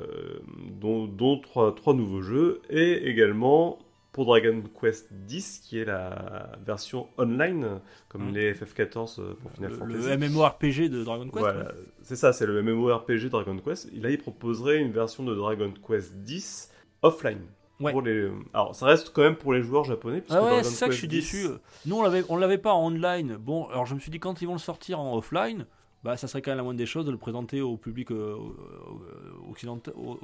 dont, 0.80 1.06
dont 1.06 1.38
trois, 1.38 1.76
trois 1.76 1.94
nouveaux 1.94 2.22
jeux, 2.22 2.60
et 2.68 3.08
également 3.08 3.78
pour 4.16 4.24
Dragon 4.24 4.62
Quest 4.80 5.10
X, 5.28 5.58
qui 5.58 5.78
est 5.78 5.84
la 5.84 6.50
version 6.66 7.06
online, 7.18 7.80
comme 8.08 8.28
Mhm. 8.28 8.34
les 8.34 8.54
FF14 8.54 9.20
pour 9.42 9.50
Final 9.52 9.70
Le, 9.70 9.76
Fantasy. 9.76 10.08
le 10.08 10.16
MMORPG 10.16 10.88
de 10.88 11.04
Dragon 11.04 11.24
Quest. 11.26 11.38
Voilà, 11.38 11.72
c'est 12.02 12.16
ça, 12.16 12.32
c'est 12.32 12.46
le 12.46 12.62
MMORPG 12.62 13.28
Dragon 13.28 13.58
Quest. 13.58 13.92
Là, 13.92 14.10
il 14.10 14.16
proposerait 14.18 14.78
une 14.78 14.90
version 14.90 15.22
de 15.22 15.34
Dragon 15.34 15.72
Quest 15.86 16.14
X 16.26 16.70
offline. 17.02 17.42
Ouais. 17.78 17.92
Pour 17.92 18.00
les... 18.00 18.30
Alors, 18.54 18.74
ça 18.74 18.86
reste 18.86 19.12
quand 19.12 19.20
même 19.20 19.36
pour 19.36 19.52
les 19.52 19.62
joueurs 19.62 19.84
japonais. 19.84 20.24
Ah 20.30 20.42
ouais, 20.42 20.64
c'est 20.64 20.70
ça 20.74 20.86
que 20.86 20.92
je 20.92 20.96
Quest 20.96 20.98
suis 20.98 21.08
10, 21.08 21.16
déçu. 21.42 21.48
Nous, 21.84 22.02
on 22.30 22.36
l'avait 22.38 22.56
pas 22.58 22.72
en 22.72 22.86
online. 22.86 23.36
Bon, 23.38 23.66
alors 23.66 23.84
je 23.84 23.94
me 23.94 24.00
suis 24.00 24.10
dit 24.10 24.18
quand 24.18 24.40
ils 24.40 24.46
vont 24.46 24.54
le 24.54 24.58
sortir 24.58 24.98
en 24.98 25.14
offline, 25.14 25.66
bah 26.06 26.16
ça 26.16 26.28
serait 26.28 26.40
quand 26.40 26.52
même 26.52 26.58
la 26.58 26.62
moindre 26.62 26.78
des 26.78 26.86
choses 26.86 27.04
de 27.04 27.10
le 27.10 27.18
présenter 27.18 27.60
au 27.60 27.76
public 27.76 28.10
euh, 28.12 28.36
euh, 28.36 29.50
occidentaux, 29.50 29.92
aux 29.96 30.18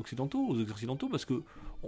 occidentaux, 0.71 1.09
parce 1.09 1.25
que 1.25 1.43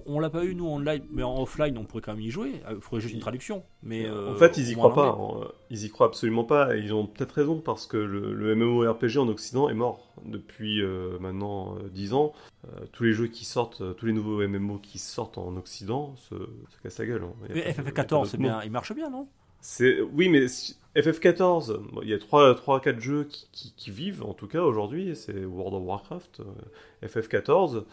on 0.07 0.19
l'a 0.19 0.31
pas 0.31 0.45
eu 0.45 0.55
nous 0.55 0.67
en 0.67 0.79
live, 0.81 1.05
mais 1.13 1.23
en 1.23 1.41
offline, 1.41 1.79
on 1.79 1.85
pourrait 1.85 2.03
quand 2.03 2.13
même 2.13 2.21
y 2.23 2.31
jouer. 2.31 2.61
Il 2.71 2.81
faudrait 2.81 3.01
juste 3.01 3.15
une 3.15 3.21
traduction. 3.21 3.63
Mais 3.83 4.05
euh, 4.07 4.33
en 4.33 4.35
fait, 4.37 4.57
ils 4.59 4.71
y 4.71 4.75
croient 4.75 4.91
en 4.91 4.95
pas. 4.95 5.17
hein. 5.19 5.49
Ils 5.71 5.85
y 5.85 5.91
croient 5.91 6.07
absolument 6.09 6.45
pas. 6.45 6.77
Et 6.77 6.81
ils 6.81 6.93
ont 6.93 7.07
peut-être 7.07 7.33
raison 7.33 7.61
parce 7.61 7.87
que 7.87 7.97
le, 7.97 8.33
le 8.35 8.55
MMORPG 8.57 9.19
en 9.19 9.29
Occident 9.29 9.69
est 9.69 9.75
mort 9.75 10.13
depuis 10.25 10.83
euh, 10.83 11.19
maintenant 11.21 11.77
euh, 11.77 11.89
10 11.91 12.13
ans. 12.15 12.33
Euh, 12.67 12.87
tous 12.93 13.05
les 13.05 13.13
jeux 13.13 13.29
qui 13.29 13.45
sortent, 13.45 13.83
euh, 13.83 13.93
tous 13.93 14.07
les 14.07 14.13
nouveaux 14.13 14.47
MMO 14.47 14.79
qui 14.79 14.99
sortent 14.99 15.39
en 15.39 15.57
Occident 15.57 16.15
se, 16.17 16.35
se 16.35 16.83
cassent 16.83 16.99
la 16.99 17.07
gueule. 17.07 17.23
hein. 17.25 17.33
Mais 17.43 17.49
pas 17.49 17.55
de- 17.55 17.59
il 17.61 17.65
y 17.67 17.71
a 17.71 17.75
pas 17.75 17.83
FF14, 17.83 18.09
d'autre 18.09 18.27
c'est 18.27 18.39
mot. 18.39 18.43
bien, 18.49 18.63
il 18.65 18.71
marche 18.71 18.93
bien, 18.95 19.11
non? 19.11 19.29
C'est 19.61 20.01
oui, 20.01 20.29
mais 20.29 20.47
si- 20.95 21.03
FF14, 21.03 21.79
bon, 21.93 22.01
il 22.03 22.09
y 22.09 22.15
a 22.15 22.19
3 22.19 22.55
3 22.55 22.81
4 22.81 23.01
jeux 23.01 23.25
qui, 23.25 23.47
qui- 23.53 23.75
qui 23.77 23.91
vivent 23.91 24.23
en 24.23 24.35
tout 24.35 24.47
cas 24.47 24.63
aujourd'hui, 24.63 25.15
c'est 25.17 25.45
World 25.45 25.75
of 25.75 25.83
Warcraft, 25.85 26.41
euh, 26.41 27.07
FF14 27.09 27.85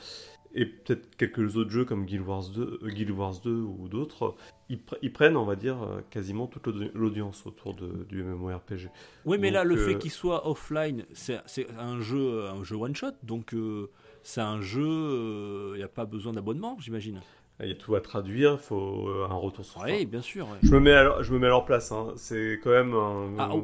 et 0.54 0.66
peut-être 0.66 1.16
quelques 1.16 1.56
autres 1.56 1.70
jeux 1.72 1.86
comme 1.86 2.06
Guild 2.06 2.28
Wars 2.28 2.50
2, 2.54 2.80
euh, 2.84 2.88
Guild 2.90 3.12
Wars 3.12 3.40
2 3.44 3.52
ou 3.54 3.88
d'autres, 3.88 4.36
ils, 4.70 4.78
pr- 4.78 4.98
ils 5.02 5.12
prennent, 5.14 5.38
on 5.38 5.46
va 5.46 5.56
dire, 5.56 5.82
euh, 5.82 6.02
quasiment 6.10 6.46
toute 6.48 6.68
l'audi- 6.68 6.92
l'audience 6.94 7.46
autour 7.46 7.74
de, 7.74 8.06
du 8.10 8.22
MMORPG. 8.24 8.90
Oui, 9.26 9.38
mais 9.38 9.50
là, 9.50 9.64
le 9.64 9.76
fait 9.78 9.98
qu'il 9.98 10.12
soit 10.12 10.48
offline, 10.50 11.06
c'est 11.14 11.40
un 11.80 12.02
jeu, 12.02 12.46
un 12.50 12.64
jeu 12.66 12.76
one 12.76 12.96
shot, 12.96 13.12
donc 13.24 13.56
c'est 14.24 14.42
un 14.42 14.62
jeu, 14.62 15.72
il 15.74 15.78
n'y 15.78 15.84
a 15.84 15.88
pas 15.88 16.06
besoin 16.06 16.34
d'abonnement, 16.34 16.76
j'imagine. 16.80 17.22
Il 17.62 17.70
y 17.70 17.72
a 17.72 17.76
tout 17.76 17.96
à 17.96 18.02
traduire, 18.02 18.54
il 18.54 18.58
faut 18.60 19.08
euh, 19.10 19.28
un 19.30 19.36
retour 19.36 19.64
sur 19.66 19.82
Oui, 19.82 20.06
bien 20.06 20.22
sûr. 20.22 20.48
ouais. 20.48 20.58
Je 20.64 20.72
me 20.74 20.80
mets 20.80 20.94
à 20.94 21.04
leur, 21.04 21.24
je 21.24 21.34
me 21.34 21.40
mets 21.40 21.48
à 21.48 21.50
leur 21.52 21.66
place. 21.66 21.92
hein. 21.92 22.14
C'est 22.16 22.60
quand 22.64 22.72
même 22.72 22.94
un, 22.94 23.36
Ah, 23.38 23.50
oh. 23.54 23.64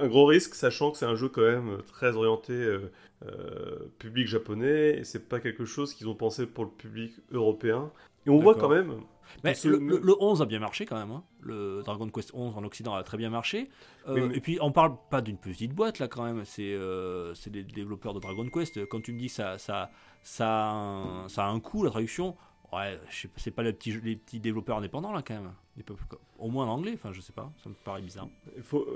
un 0.00 0.08
gros 0.08 0.26
risque, 0.26 0.54
sachant 0.54 0.90
que 0.90 0.98
c'est 0.98 1.06
un 1.06 1.14
jeu 1.14 1.28
quand 1.28 1.42
même 1.42 1.78
très 1.86 2.16
orienté 2.16 2.52
euh, 2.52 2.90
euh, 3.26 3.88
public 3.98 4.26
japonais 4.26 4.98
et 4.98 5.04
c'est 5.04 5.28
pas 5.28 5.40
quelque 5.40 5.64
chose 5.64 5.94
qu'ils 5.94 6.08
ont 6.08 6.14
pensé 6.14 6.46
pour 6.46 6.64
le 6.64 6.70
public 6.70 7.12
européen. 7.30 7.90
Et 8.26 8.30
on 8.30 8.38
voit 8.38 8.54
quand 8.54 8.68
même. 8.70 9.00
Mais 9.42 9.54
le, 9.64 9.78
le- 9.78 9.98
le 10.02 10.14
11 10.22 10.42
a 10.42 10.44
bien 10.46 10.58
marché 10.58 10.84
quand 10.86 10.96
même. 10.98 11.10
hein. 11.10 11.22
Le 11.40 11.82
Dragon 11.84 12.08
Quest 12.08 12.30
11 12.34 12.56
en 12.56 12.64
Occident 12.64 12.94
a 12.94 13.02
très 13.02 13.16
bien 13.18 13.30
marché. 13.30 13.68
Euh, 14.08 14.14
Oui, 14.14 14.20
mais- 14.28 14.36
Et 14.36 14.40
puis 14.40 14.58
on 14.60 14.70
parle 14.72 14.96
pas 15.10 15.20
d'une 15.22 15.38
petite 15.38 15.72
boîte 15.72 15.98
là 15.98 16.08
quand 16.08 16.24
même. 16.24 16.44
C'est 16.44 16.72
euh, 16.74 17.32
des 17.46 17.62
développeurs 17.64 18.12
de 18.14 18.20
Dragon 18.20 18.46
Quest. 18.48 18.86
Quand 18.86 19.00
tu 19.02 19.12
me 19.12 19.18
dis 19.18 19.28
ça, 19.28 19.56
ça, 19.58 19.90
ça, 20.22 20.48
a 20.48 20.72
un, 20.72 21.28
ça 21.28 21.44
a 21.46 21.48
un 21.48 21.60
coût 21.60 21.84
la 21.84 21.90
traduction. 21.90 22.36
Ouais, 22.74 22.98
c'est 23.36 23.50
pas 23.52 23.62
les 23.62 23.72
petits, 23.72 24.40
développeurs 24.40 24.78
indépendants 24.78 25.12
là 25.12 25.22
quand 25.26 25.34
même. 25.34 25.52
Au 26.38 26.48
moins 26.50 26.66
en 26.66 26.74
anglais. 26.74 26.92
Enfin, 26.94 27.12
je 27.12 27.20
sais 27.20 27.32
pas. 27.32 27.50
Ça 27.62 27.68
me 27.68 27.74
paraît 27.74 28.00
bizarre. 28.00 28.28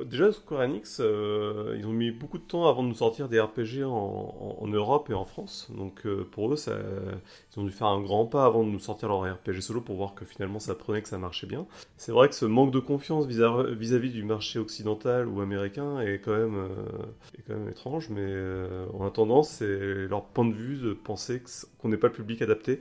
Déjà, 0.06 0.32
Square 0.32 0.62
Enix, 0.62 1.00
euh, 1.00 1.76
ils 1.78 1.86
ont 1.86 1.92
mis 1.92 2.10
beaucoup 2.10 2.38
de 2.38 2.42
temps 2.44 2.68
avant 2.68 2.82
de 2.82 2.88
nous 2.88 2.94
sortir 2.94 3.28
des 3.28 3.40
RPG 3.40 3.84
en, 3.84 4.66
Europe 4.66 5.10
et 5.10 5.14
en 5.14 5.24
France. 5.24 5.70
Donc 5.76 6.06
euh, 6.06 6.28
pour 6.30 6.52
eux, 6.52 6.56
ils 6.56 7.60
ont 7.60 7.64
dû 7.64 7.70
faire 7.70 7.88
un 7.88 8.00
grand 8.00 8.26
pas 8.26 8.44
avant 8.44 8.64
de 8.64 8.68
nous 8.68 8.78
sortir 8.78 9.08
leur 9.08 9.22
RPG 9.22 9.60
solo 9.60 9.80
pour 9.80 9.96
voir 9.96 10.14
que 10.14 10.24
finalement 10.24 10.58
ça 10.58 10.74
prenait, 10.74 11.02
que 11.02 11.08
ça 11.08 11.18
marchait 11.18 11.46
bien. 11.46 11.66
C'est 11.96 12.12
vrai 12.12 12.28
que 12.28 12.34
ce 12.34 12.44
manque 12.44 12.72
de 12.72 12.80
confiance 12.80 13.26
vis-à- 13.26 13.64
vis-à-vis 13.70 14.10
du 14.10 14.24
marché 14.24 14.58
occidental 14.58 15.28
ou 15.28 15.40
américain 15.40 16.00
est 16.00 16.20
quand 16.20 16.36
même, 16.36 16.68
euh, 17.50 17.70
étrange, 17.70 18.08
mais 18.10 18.28
en 18.94 19.06
attendant, 19.06 19.42
c'est 19.42 20.06
leur 20.06 20.24
point 20.24 20.44
de 20.44 20.54
vue 20.54 20.76
de 20.76 20.92
penser 20.92 21.42
qu'on 21.78 21.88
n'est 21.88 21.96
pas 21.96 22.08
le 22.08 22.12
public 22.12 22.42
adapté. 22.42 22.80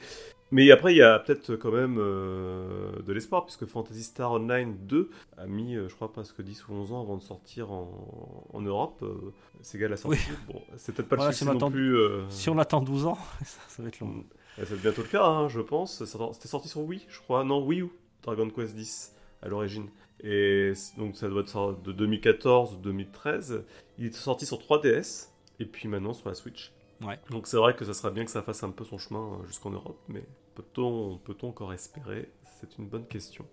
Mais 0.51 0.71
après, 0.71 0.93
il 0.93 0.97
y 0.97 1.01
a 1.01 1.19
peut-être 1.19 1.55
quand 1.57 1.71
même 1.71 1.97
euh, 1.99 2.91
de 3.05 3.11
l'espoir, 3.13 3.43
puisque 3.45 3.65
Fantasy 3.65 4.03
Star 4.03 4.31
Online 4.31 4.77
2 4.87 5.09
a 5.37 5.45
mis, 5.45 5.75
euh, 5.75 5.89
je 5.89 5.95
crois, 5.95 6.11
presque 6.11 6.41
10 6.41 6.67
ou 6.69 6.73
11 6.73 6.91
ans 6.93 7.01
avant 7.01 7.17
de 7.17 7.21
sortir 7.21 7.71
en, 7.71 8.47
en 8.53 8.61
Europe. 8.61 8.99
Euh, 9.03 9.33
Sega 9.61 9.89
l'a 9.89 9.97
sorti. 9.97 10.19
Bon, 10.47 10.61
c'est 10.77 10.93
peut-être 10.95 11.09
pas 11.09 11.17
Voilà, 11.17 11.31
le 11.31 11.33
si 11.33 11.39
succès 11.39 11.49
on 11.49 11.53
non 11.53 11.59
attend- 11.59 11.71
plus. 11.71 11.97
euh, 11.97 12.29
Si 12.29 12.49
on 12.49 12.57
attend 12.59 12.79
12 12.81 13.05
ans, 13.07 13.17
ça, 13.43 13.59
ça 13.67 13.81
va 13.83 13.89
être 13.89 13.99
long. 13.99 14.07
Mm. 14.07 14.23
euh, 14.59 14.63
C'est 14.65 14.81
bientôt 14.81 15.01
le 15.01 15.07
cas, 15.09 15.25
hein, 15.25 15.49
je 15.49 15.59
pense. 15.59 16.03
Ça- 16.05 16.29
C'était 16.33 16.47
sorti 16.47 16.69
sur 16.69 16.79
Wii, 16.81 17.05
je 17.09 17.19
crois. 17.19 17.43
Non, 17.43 17.65
Wii 17.65 17.81
U, 17.81 17.89
Dragon 18.23 18.49
Quest 18.49 18.79
X, 18.79 19.13
à 19.41 19.49
l'origine. 19.49 19.89
Et 20.23 20.71
donc 20.97 21.15
ça 21.17 21.27
doit 21.27 21.41
être 21.41 21.49
sorti 21.49 21.81
de 21.83 21.91
2014 21.91 22.73
ou 22.73 22.77
2013. 22.77 23.63
Il 23.99 24.05
est 24.05 24.13
sorti 24.15 24.45
sur 24.45 24.57
3DS, 24.59 25.27
et 25.59 25.65
puis 25.65 25.87
maintenant 25.89 26.13
sur 26.13 26.27
la 26.29 26.33
Switch. 26.35 26.71
Ouais. 27.01 27.19
Donc 27.29 27.47
c'est 27.47 27.57
vrai 27.57 27.75
que 27.75 27.85
ça 27.85 27.93
serait 27.93 28.11
bien 28.11 28.25
que 28.25 28.31
ça 28.31 28.41
fasse 28.41 28.63
un 28.63 28.71
peu 28.71 28.85
son 28.85 28.97
chemin 28.97 29.19
euh, 29.19 29.47
jusqu'en 29.47 29.69
Europe, 29.69 29.99
mais 30.07 30.23
peut-on 30.55 31.17
peut 31.17 31.35
encore 31.43 31.73
espérer? 31.73 32.29
C'est 32.59 32.77
une 32.77 32.87
bonne 32.87 33.05
question. 33.05 33.45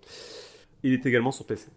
Il 0.83 0.93
est 0.93 1.05
également 1.07 1.33
sur 1.33 1.47
PC. 1.47 1.69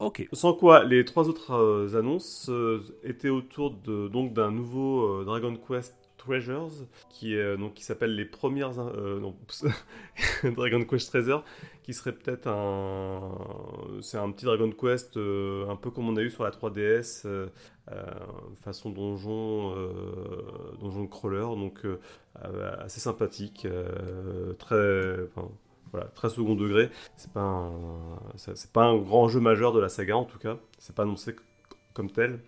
Ok. 0.00 0.26
Sans 0.32 0.54
quoi, 0.54 0.82
les 0.84 1.04
trois 1.04 1.28
autres 1.28 1.52
euh, 1.52 1.98
annonces 1.98 2.48
euh, 2.48 2.80
étaient 3.04 3.28
autour 3.28 3.70
de 3.70 4.08
donc 4.08 4.32
d'un 4.32 4.50
nouveau 4.50 5.20
euh, 5.20 5.24
Dragon 5.24 5.54
Quest 5.56 5.94
Treasures 6.16 6.70
qui 7.10 7.34
est 7.34 7.56
donc 7.58 7.74
qui 7.74 7.84
s'appelle 7.84 8.14
les 8.14 8.24
premières 8.26 8.72
non 8.74 9.34
Dragon 10.44 10.84
Quest 10.84 11.08
Treasure 11.08 11.44
qui 11.82 11.94
serait 11.94 12.12
peut-être 12.12 12.46
un 12.46 13.20
c'est 14.02 14.18
un 14.18 14.30
petit 14.32 14.44
Dragon 14.44 14.70
Quest 14.70 15.16
euh, 15.16 15.68
un 15.68 15.76
peu 15.76 15.90
comme 15.90 16.08
on 16.08 16.16
a 16.16 16.20
eu 16.22 16.30
sur 16.30 16.44
la 16.44 16.50
3DS 16.50 17.22
euh, 17.26 17.46
euh, 17.90 18.02
façon 18.62 18.90
donjon 18.90 19.74
donjon 20.80 21.06
crawler 21.06 21.40
donc 21.56 21.80
assez 22.80 23.00
sympathique 23.00 23.66
très 24.58 25.22
enfin, 25.24 25.48
voilà, 25.92 26.06
très 26.14 26.28
second 26.28 26.54
degré. 26.54 26.90
C'est 27.16 27.32
pas 27.32 27.40
un, 27.40 27.72
c'est 28.36 28.72
pas 28.72 28.84
un 28.84 28.96
grand 28.96 29.28
jeu 29.28 29.40
majeur 29.40 29.72
de 29.72 29.80
la 29.80 29.88
saga 29.88 30.16
en 30.16 30.24
tout 30.24 30.38
cas. 30.38 30.56
C'est 30.78 30.94
pas 30.94 31.02
annoncé 31.02 31.34
comme 31.94 32.10
tel. 32.10 32.40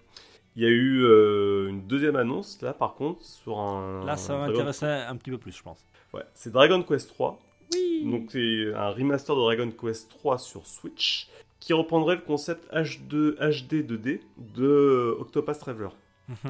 Il 0.54 0.62
y 0.62 0.66
a 0.66 0.68
eu 0.68 1.02
euh, 1.04 1.68
une 1.68 1.86
deuxième 1.86 2.14
annonce 2.16 2.60
là 2.62 2.72
par 2.74 2.94
contre 2.94 3.24
sur 3.24 3.58
un. 3.58 4.04
Là, 4.04 4.16
ça 4.16 4.34
Dragon- 4.34 4.52
m'intéresser 4.52 4.86
un 4.86 5.16
petit 5.16 5.30
peu 5.30 5.38
plus, 5.38 5.56
je 5.56 5.62
pense. 5.62 5.84
Ouais, 6.12 6.24
c'est 6.34 6.52
Dragon 6.52 6.82
Quest 6.82 7.08
3. 7.08 7.38
Oui. 7.74 8.06
Donc 8.10 8.30
c'est 8.30 8.72
un 8.74 8.90
remaster 8.90 9.34
de 9.34 9.40
Dragon 9.40 9.70
Quest 9.70 10.10
3 10.10 10.36
sur 10.38 10.66
Switch 10.66 11.28
qui 11.62 11.72
reprendrait 11.74 12.16
le 12.16 12.22
concept 12.22 12.68
H2 12.72 13.36
HD 13.36 13.88
2D 13.88 14.20
de 14.36 15.16
Octopath 15.20 15.60
Traveler. 15.60 15.90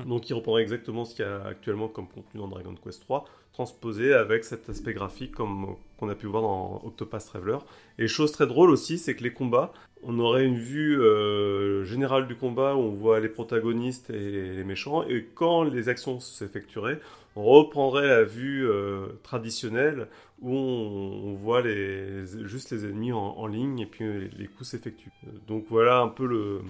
Donc 0.07 0.31
il 0.31 0.33
reprendrait 0.33 0.63
exactement 0.63 1.05
ce 1.05 1.15
qu'il 1.15 1.25
y 1.27 1.29
a 1.29 1.45
actuellement 1.45 1.89
comme 1.89 2.09
contenu 2.09 2.41
dans 2.41 2.49
Dragon 2.49 2.75
Quest 2.83 3.03
3, 3.03 3.25
transposé 3.53 4.15
avec 4.15 4.43
cet 4.45 4.71
aspect 4.71 4.95
graphique 4.95 5.33
comme 5.33 5.77
qu'on 5.99 6.09
a 6.09 6.15
pu 6.15 6.27
voir 6.29 6.43
dans 6.43 6.81
Octopath 6.87 7.27
Traveler. 7.27 7.59
Et 7.99 8.09
chose 8.09 8.33
très 8.33 8.47
drôle 8.47 8.71
aussi, 8.71 8.97
c'est 8.97 9.15
que 9.15 9.23
les 9.23 9.35
combats 9.35 9.73
on 10.05 10.19
aurait 10.19 10.45
une 10.45 10.57
vue 10.59 11.01
euh, 11.01 11.85
générale 11.85 12.27
du 12.27 12.35
combat 12.37 12.75
où 12.75 12.81
on 12.81 12.91
voit 12.95 13.21
les 13.21 13.29
protagonistes 13.29 14.11
et 14.11 14.53
les 14.57 14.65
méchants, 14.65 15.05
et 15.05 15.27
quand 15.35 15.63
les 15.65 15.89
actions 15.89 16.19
s'effectueraient, 16.21 17.01
on 17.37 17.45
reprendrait 17.45 18.09
la 18.09 18.25
vue 18.25 18.69
euh, 18.69 19.07
traditionnelle 19.23 20.09
où 20.43 20.55
on, 20.55 21.31
on 21.31 21.35
voit 21.35 21.63
les, 21.63 22.27
juste 22.47 22.73
les 22.73 22.85
ennemis 22.85 23.13
en, 23.13 23.19
en 23.19 23.47
ligne 23.47 23.79
et 23.79 23.87
puis 23.87 24.05
les, 24.05 24.29
les 24.37 24.47
coups 24.49 24.69
s'effectuent. 24.71 25.13
Donc 25.47 25.65
voilà 25.71 26.01
un 26.01 26.09
peu 26.09 26.27
le, 26.27 26.61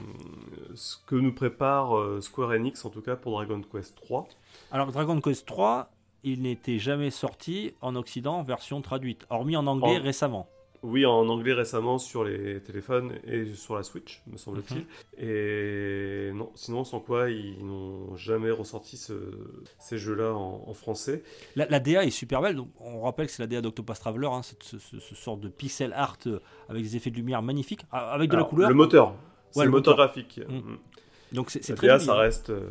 ce 0.75 0.97
que 1.07 1.17
nous 1.17 1.33
prépare 1.33 1.97
euh, 1.99 2.21
Square 2.21 2.51
Enix, 2.51 2.85
en 2.85 2.91
tout 2.91 3.01
cas 3.01 3.17
pour 3.17 3.33
Dragon 3.33 3.61
Quest 3.73 3.97
3. 3.97 4.29
Alors 4.71 4.93
Dragon 4.93 5.21
Quest 5.21 5.47
3, 5.47 5.91
il 6.23 6.43
n'était 6.43 6.79
jamais 6.79 7.11
sorti 7.11 7.73
en 7.81 7.97
Occident 7.97 8.37
en 8.39 8.43
version 8.43 8.83
traduite, 8.83 9.27
hormis 9.31 9.57
en 9.57 9.67
anglais 9.67 9.99
En- 9.99 10.03
récemment. 10.03 10.49
Oui, 10.83 11.07
en 11.07 11.29
anglais 11.29 11.53
récemment 11.53 11.99
sur 11.99 12.25
les 12.25 12.61
téléphones 12.61 13.13
et 13.25 13.55
sur 13.55 13.77
la 13.77 13.85
Switch, 13.85 14.21
me 14.27 14.37
semble-t-il. 14.37 14.85
Et 15.25 16.33
non, 16.35 16.51
sinon, 16.57 16.83
sans 16.85 16.99
quoi, 17.01 17.31
ils 17.31 17.65
n'ont 17.65 18.17
jamais 18.17 18.51
ressorti 18.51 18.97
ce- 18.97 19.13
ces 19.79 19.97
jeux-là 19.99 20.35
en, 20.35 20.65
en 20.67 20.75
français. 20.75 21.23
La, 21.55 21.67
la 21.67 21.79
DA 21.79 22.05
est 22.05 22.11
super 22.11 22.43
belle. 22.43 22.57
Donc, 22.57 22.69
on 22.81 23.03
rappelle 23.03 23.27
que 23.27 23.33
c'est 23.33 23.43
la 23.43 23.47
DA 23.47 23.61
d'Octopus 23.61 24.01
Traveler, 24.01 24.27
hein, 24.27 24.43
c'est 24.43 24.61
ce, 24.63 24.79
ce- 24.79 25.15
sort 25.15 25.37
de 25.37 25.49
pixel 25.49 25.93
art 25.95 26.19
euh, 26.27 26.41
avec 26.69 26.83
des 26.83 26.97
effets 26.97 27.11
de 27.11 27.17
lumière 27.17 27.43
magnifiques, 27.43 27.85
ah, 27.93 28.11
avec 28.13 28.31
de 28.31 28.35
Alors, 28.35 28.47
la 28.47 28.51
couleur. 28.51 28.69
Le 28.69 28.75
moteur. 28.75 29.15
C'est 29.53 29.61
le 29.61 29.67
le 29.67 29.71
moteur 29.71 29.95
moteur. 29.95 30.07
graphique. 30.07 30.41
Mm. 30.49 30.57
Mm. 30.57 30.79
Donc 31.33 31.51
c'est 31.51 31.61
très 31.77 31.87
DA, 31.87 31.97
joli, 31.99 32.07
ça 32.07 32.15
hein. 32.15 32.19
reste. 32.19 32.51
euh, 32.51 32.71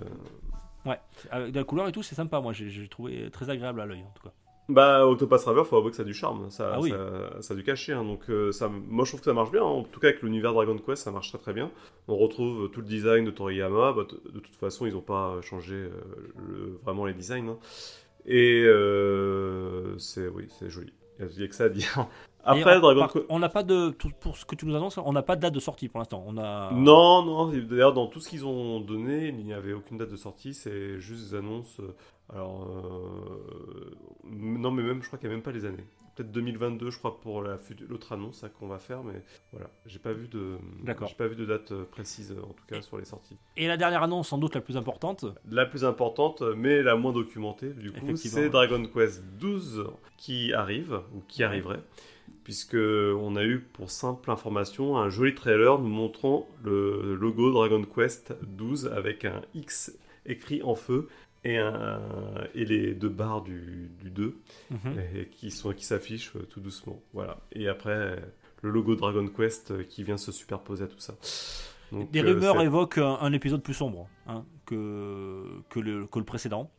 Ouais, 0.85 0.99
avec 1.29 1.51
de 1.53 1.59
la 1.59 1.63
couleur 1.63 1.87
et 1.87 1.91
tout, 1.91 2.01
c'est 2.03 2.15
sympa. 2.15 2.39
Moi, 2.41 2.53
j'ai 2.53 2.87
trouvé 2.87 3.29
très 3.31 3.49
agréable 3.51 3.79
à 3.81 3.85
l'œil 3.85 4.01
en 4.01 4.11
tout 4.15 4.23
cas. 4.23 4.33
Bah, 4.73 5.05
Octopath 5.07 5.41
Traveler, 5.41 5.63
faut 5.65 5.77
avouer 5.77 5.91
que 5.91 5.95
ça 5.97 6.03
a 6.03 6.05
du 6.05 6.13
charme. 6.13 6.49
Ça, 6.49 6.71
Ah 6.75 6.79
oui. 6.79 6.89
ça, 6.91 7.41
ça 7.41 7.53
a 7.53 7.57
du 7.57 7.63
cachet. 7.63 7.93
hein. 7.93 8.03
Donc, 8.03 8.21
euh, 8.29 8.51
ça, 8.51 8.69
moi, 8.69 9.05
je 9.05 9.11
trouve 9.11 9.19
que 9.21 9.25
ça 9.25 9.33
marche 9.33 9.51
bien. 9.51 9.61
hein. 9.63 9.65
En 9.65 9.83
tout 9.83 9.99
cas, 9.99 10.07
avec 10.09 10.21
l'univers 10.21 10.53
Dragon 10.53 10.77
Quest, 10.77 11.03
ça 11.03 11.11
marche 11.11 11.29
très 11.29 11.37
très 11.39 11.53
bien. 11.53 11.69
On 12.07 12.15
retrouve 12.17 12.69
tout 12.71 12.81
le 12.81 12.87
design 12.87 13.25
de 13.25 13.31
Toriyama. 13.31 13.93
Bah, 13.93 14.03
de 14.33 14.39
toute 14.39 14.55
façon, 14.55 14.85
ils 14.85 14.93
n'ont 14.93 15.01
pas 15.01 15.39
changé 15.41 15.75
euh, 15.75 15.89
le- 16.47 16.79
vraiment 16.83 17.05
les 17.05 17.13
designs. 17.13 17.47
hein. 17.49 17.57
Et 18.25 18.63
euh, 18.65 19.97
c'est 19.97 20.27
oui, 20.27 20.47
c'est 20.59 20.69
joli. 20.69 20.93
Il 21.19 21.27
n'y 21.37 21.43
a, 21.43 21.47
que 21.47 21.55
ça 21.55 21.65
à 21.65 21.69
dire. 21.69 22.07
Après, 22.43 22.77
on- 22.77 22.79
Dragon 22.79 23.07
Quest. 23.07 23.25
on 23.29 23.37
n'a 23.39 23.49
pas 23.49 23.61
de 23.63 23.89
tout- 23.91 24.09
pour 24.19 24.35
ce 24.37 24.45
que 24.45 24.55
tu 24.55 24.65
nous 24.65 24.75
annonces, 24.75 24.97
on 24.97 25.13
n'a 25.13 25.21
pas 25.21 25.35
de 25.35 25.41
date 25.41 25.53
de 25.53 25.59
sortie 25.59 25.87
pour 25.89 25.99
l'instant. 25.99 26.23
On 26.27 26.37
a 26.37 26.71
Non, 26.71 27.23
non, 27.23 27.47
d'ailleurs, 27.51 27.93
dans 27.93 28.07
tout 28.07 28.19
ce 28.19 28.29
qu'ils 28.29 28.45
ont 28.45 28.79
donné, 28.79 29.27
il 29.27 29.45
n'y 29.45 29.53
avait 29.53 29.73
aucune 29.73 29.97
date 29.99 30.09
de 30.09 30.15
sortie, 30.15 30.53
c'est 30.55 30.99
juste 30.99 31.29
des 31.31 31.35
annonces. 31.37 31.79
Alors, 32.33 32.63
euh, 32.63 33.95
non, 34.23 34.71
mais 34.71 34.83
même, 34.83 35.01
je 35.01 35.07
crois 35.07 35.19
qu'il 35.19 35.27
n'y 35.27 35.33
a 35.33 35.37
même 35.37 35.43
pas 35.43 35.51
les 35.51 35.65
années. 35.65 35.83
Peut-être 36.15 36.31
2022, 36.31 36.89
je 36.89 36.97
crois, 36.97 37.19
pour 37.19 37.41
la 37.41 37.57
l'autre 37.89 38.13
annonce 38.13 38.41
là, 38.41 38.49
qu'on 38.49 38.67
va 38.67 38.79
faire, 38.79 39.03
mais 39.03 39.21
voilà, 39.51 39.69
j'ai 39.85 39.99
pas 39.99 40.13
vu 40.13 40.27
de, 40.27 40.57
j'ai 40.85 41.15
pas 41.15 41.27
vu 41.27 41.35
de 41.35 41.45
date 41.45 41.71
euh, 41.71 41.83
précise, 41.83 42.31
en 42.31 42.53
tout 42.53 42.65
cas, 42.67 42.81
sur 42.81 42.97
les 42.97 43.05
sorties. 43.05 43.37
Et 43.57 43.67
la 43.67 43.77
dernière 43.77 44.03
annonce, 44.03 44.29
sans 44.29 44.37
doute 44.37 44.55
la 44.55 44.61
plus 44.61 44.77
importante, 44.77 45.25
La 45.49 45.65
plus 45.65 45.83
importante, 45.83 46.41
mais 46.41 46.81
la 46.83 46.95
moins 46.95 47.11
documentée, 47.11 47.69
du 47.69 47.91
coup, 47.91 48.15
c'est 48.15 48.33
ouais. 48.35 48.49
Dragon 48.49 48.83
Quest 48.85 49.23
12 49.37 49.87
qui 50.17 50.53
arrive, 50.53 51.01
ou 51.13 51.21
qui 51.27 51.43
arriverait, 51.43 51.83
puisque 52.43 52.75
on 52.75 53.35
a 53.35 53.43
eu, 53.43 53.59
pour 53.59 53.89
simple 53.89 54.31
information, 54.31 54.97
un 54.97 55.09
joli 55.09 55.35
trailer 55.35 55.79
nous 55.79 55.89
montrant 55.89 56.47
le 56.63 57.15
logo 57.15 57.51
Dragon 57.51 57.83
Quest 57.83 58.33
12 58.41 58.87
avec 58.87 59.25
un 59.25 59.41
X 59.53 59.97
écrit 60.25 60.61
en 60.61 60.75
feu 60.75 61.07
et, 61.43 61.57
un, 61.57 62.01
et 62.53 62.65
les 62.65 62.93
deux 62.93 63.09
barres 63.09 63.41
du, 63.41 63.91
du 64.01 64.09
2 64.11 64.35
Mhm. 64.69 65.25
qui 65.31 65.51
sont 65.51 65.73
qui 65.73 65.85
s'affichent 65.85 66.35
euh, 66.35 66.43
tout 66.49 66.59
doucement. 66.59 67.01
Voilà. 67.13 67.37
Et 67.51 67.67
après, 67.67 68.21
le 68.61 68.69
logo 68.69 68.95
Dragon 68.95 69.27
Quest 69.27 69.71
euh, 69.71 69.83
qui 69.83 70.03
vient 70.03 70.17
se 70.17 70.31
superposer 70.31 70.83
à 70.83 70.87
tout 70.87 70.99
ça. 70.99 71.13
Donc, 71.91 72.09
des 72.11 72.21
euh, 72.23 72.33
rumeurs 72.33 72.61
évoquent 72.61 72.99
un, 72.99 73.17
un 73.19 73.33
épisode 73.33 73.61
plus 73.63 73.73
sombre 73.73 74.07
hein, 74.27 74.45
que, 74.65 75.43
que, 75.69 75.79
le, 75.79 76.05
que 76.07 76.19
le 76.19 76.25
précédent. 76.25 76.71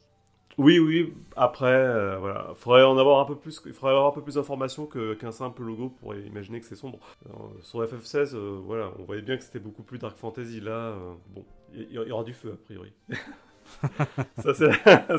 Oui, 0.59 0.79
oui. 0.79 1.15
Après, 1.35 1.67
euh, 1.67 2.19
voilà, 2.19 2.53
faudrait 2.57 2.83
en 2.85 2.99
avoir 2.99 3.21
un 3.21 3.25
peu 3.25 3.37
plus. 3.37 3.61
Il 3.65 3.73
faudrait 3.73 3.93
avoir 3.93 4.07
un 4.09 4.11
peu 4.13 4.21
plus 4.23 4.35
d'informations 4.35 4.87
qu'un 4.87 5.33
simple 5.33 5.63
logo 5.63 5.89
pour 5.89 6.15
imaginer 6.15 6.61
que 6.61 6.67
c'est 6.67 6.77
sombre. 6.77 6.99
Alors, 7.27 7.53
sur 7.63 7.83
FF16, 7.83 8.35
euh, 8.35 8.61
voilà, 8.63 8.93
on 8.99 9.05
voyait 9.05 9.23
bien 9.23 9.37
que 9.39 9.43
c'était 9.45 9.59
beaucoup 9.61 9.83
plus 9.83 9.99
dark 9.99 10.17
fantasy. 10.19 10.61
Là, 10.61 10.71
euh, 10.91 11.15
bon, 11.35 11.45
il 11.75 11.81
y, 11.81 11.85
il 11.95 12.09
y 12.09 12.13
aura 12.13 12.23
du 12.25 12.35
feu 12.35 12.53
a 12.53 12.57
priori. 12.65 12.93
ça, 14.43 14.55
c'est 14.55 14.71
la, 14.87 15.19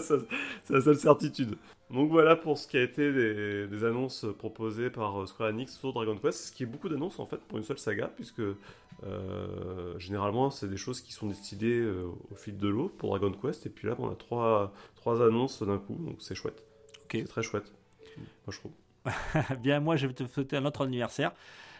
seule 0.81 0.95
certitude. 0.97 1.57
Donc 1.89 2.09
voilà 2.09 2.35
pour 2.35 2.57
ce 2.57 2.67
qui 2.67 2.77
a 2.77 2.81
été 2.81 3.11
des, 3.11 3.67
des 3.67 3.83
annonces 3.83 4.25
proposées 4.37 4.89
par 4.89 5.21
euh, 5.21 5.25
Square 5.25 5.49
Enix 5.49 5.77
sur 5.77 5.93
Dragon 5.93 6.17
Quest, 6.17 6.47
ce 6.47 6.51
qui 6.51 6.63
est 6.63 6.65
beaucoup 6.65 6.89
d'annonces 6.89 7.19
en 7.19 7.25
fait 7.25 7.37
pour 7.37 7.57
une 7.57 7.63
seule 7.63 7.77
saga, 7.77 8.07
puisque 8.07 8.39
euh, 8.39 9.99
généralement 9.99 10.49
c'est 10.49 10.67
des 10.67 10.77
choses 10.77 11.01
qui 11.01 11.13
sont 11.13 11.27
décidées 11.27 11.79
euh, 11.79 12.07
au 12.31 12.35
fil 12.35 12.57
de 12.57 12.67
l'eau 12.67 12.89
pour 12.97 13.09
Dragon 13.09 13.31
Quest, 13.31 13.65
et 13.65 13.69
puis 13.69 13.87
là 13.87 13.95
on 13.99 14.09
a 14.09 14.15
trois, 14.15 14.73
trois 14.95 15.21
annonces 15.21 15.61
d'un 15.61 15.77
coup, 15.77 15.95
donc 15.95 16.15
c'est 16.19 16.35
chouette. 16.35 16.63
Ok. 17.03 17.11
C'est 17.13 17.23
très 17.25 17.43
chouette. 17.43 17.71
Moi 18.17 18.25
je 18.49 18.57
trouve. 18.57 18.71
Bien, 19.61 19.79
moi, 19.79 19.95
je 19.95 20.07
vais 20.07 20.13
te 20.13 20.25
souhaiter 20.25 20.57
un 20.57 20.65
autre 20.65 20.83
anniversaire. 20.85 21.33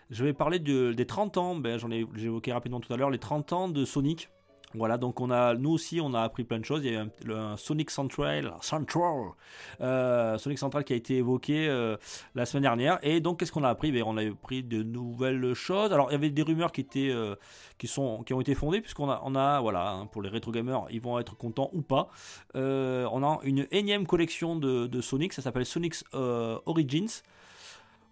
Je 0.10 0.24
vais 0.24 0.34
parler 0.34 0.60
de- 0.60 0.94
des 0.94 1.06
30 1.06 1.38
ans. 1.38 1.56
Ben, 1.56 1.78
j'en 1.78 1.90
ai 1.92 2.06
j'ai 2.16 2.26
évoqué 2.26 2.52
rapidement 2.52 2.80
tout 2.80 2.92
à 2.94 2.98
l'heure 2.98 3.10
les 3.10 3.20
30 3.20 3.54
ans 3.54 3.70
de 3.70 3.86
Sonic. 3.86 4.30
Voilà, 4.76 4.98
donc 4.98 5.22
on 5.22 5.30
a, 5.30 5.54
nous 5.54 5.72
aussi, 5.72 6.02
on 6.02 6.14
a 6.14 6.22
appris 6.22 6.44
plein 6.44 6.60
de 6.60 6.66
choses. 6.66 6.84
Il 6.84 6.92
y 6.92 6.96
a 6.96 7.04
eu 7.04 7.32
un, 7.32 7.58
Sonic 7.58 7.92
Central, 7.92 8.54
euh, 9.82 10.38
Sonic 10.38 10.58
Central 10.58 10.84
qui 10.84 10.94
a 10.94 10.96
été 10.96 11.18
évoqué 11.18 11.68
euh, 11.68 11.96
la 12.34 12.46
semaine 12.46 12.64
dernière. 12.64 13.00
Et 13.04 13.20
donc, 13.20 13.40
qu'est-ce 13.40 13.52
qu'on 13.52 13.64
a 13.64 13.70
appris? 13.70 13.92
Ben, 13.92 14.04
On 14.06 14.18
a 14.18 14.28
appris 14.28 14.64
de 14.64 14.82
nouvelles 14.82 15.54
choses. 15.54 15.94
Alors, 15.94 16.10
il 16.10 16.14
y 16.14 16.16
avait 16.16 16.30
des 16.30 16.42
rumeurs 16.42 16.72
qui 16.72 16.82
étaient, 16.82 17.12
euh, 17.12 17.36
qui 17.78 17.88
sont, 17.88 18.24
qui 18.24 18.34
ont 18.34 18.42
été 18.42 18.56
fondées 18.56 18.82
puisqu'on 18.82 19.10
a, 19.10 19.22
on 19.24 19.36
a, 19.36 19.62
voilà, 19.62 19.92
hein, 19.92 20.06
pour 20.08 20.22
les 20.22 20.30
rétro 20.30 20.52
gamers, 20.52 20.86
ils 20.90 21.02
vont 21.02 21.20
être 21.20 21.38
contents 21.38 21.70
ou 21.74 21.82
pas. 21.82 22.10
On 22.56 23.24
a 23.24 23.40
une 23.44 23.68
énième 23.72 24.08
collection 24.08 24.56
de, 24.56 24.88
de 24.88 25.02
Sonic. 25.02 25.34
Ça 25.34 25.42
s'appelle 25.42 25.66
Sonic's 25.66 26.04
euh, 26.14 26.60
Origins. 26.66 27.22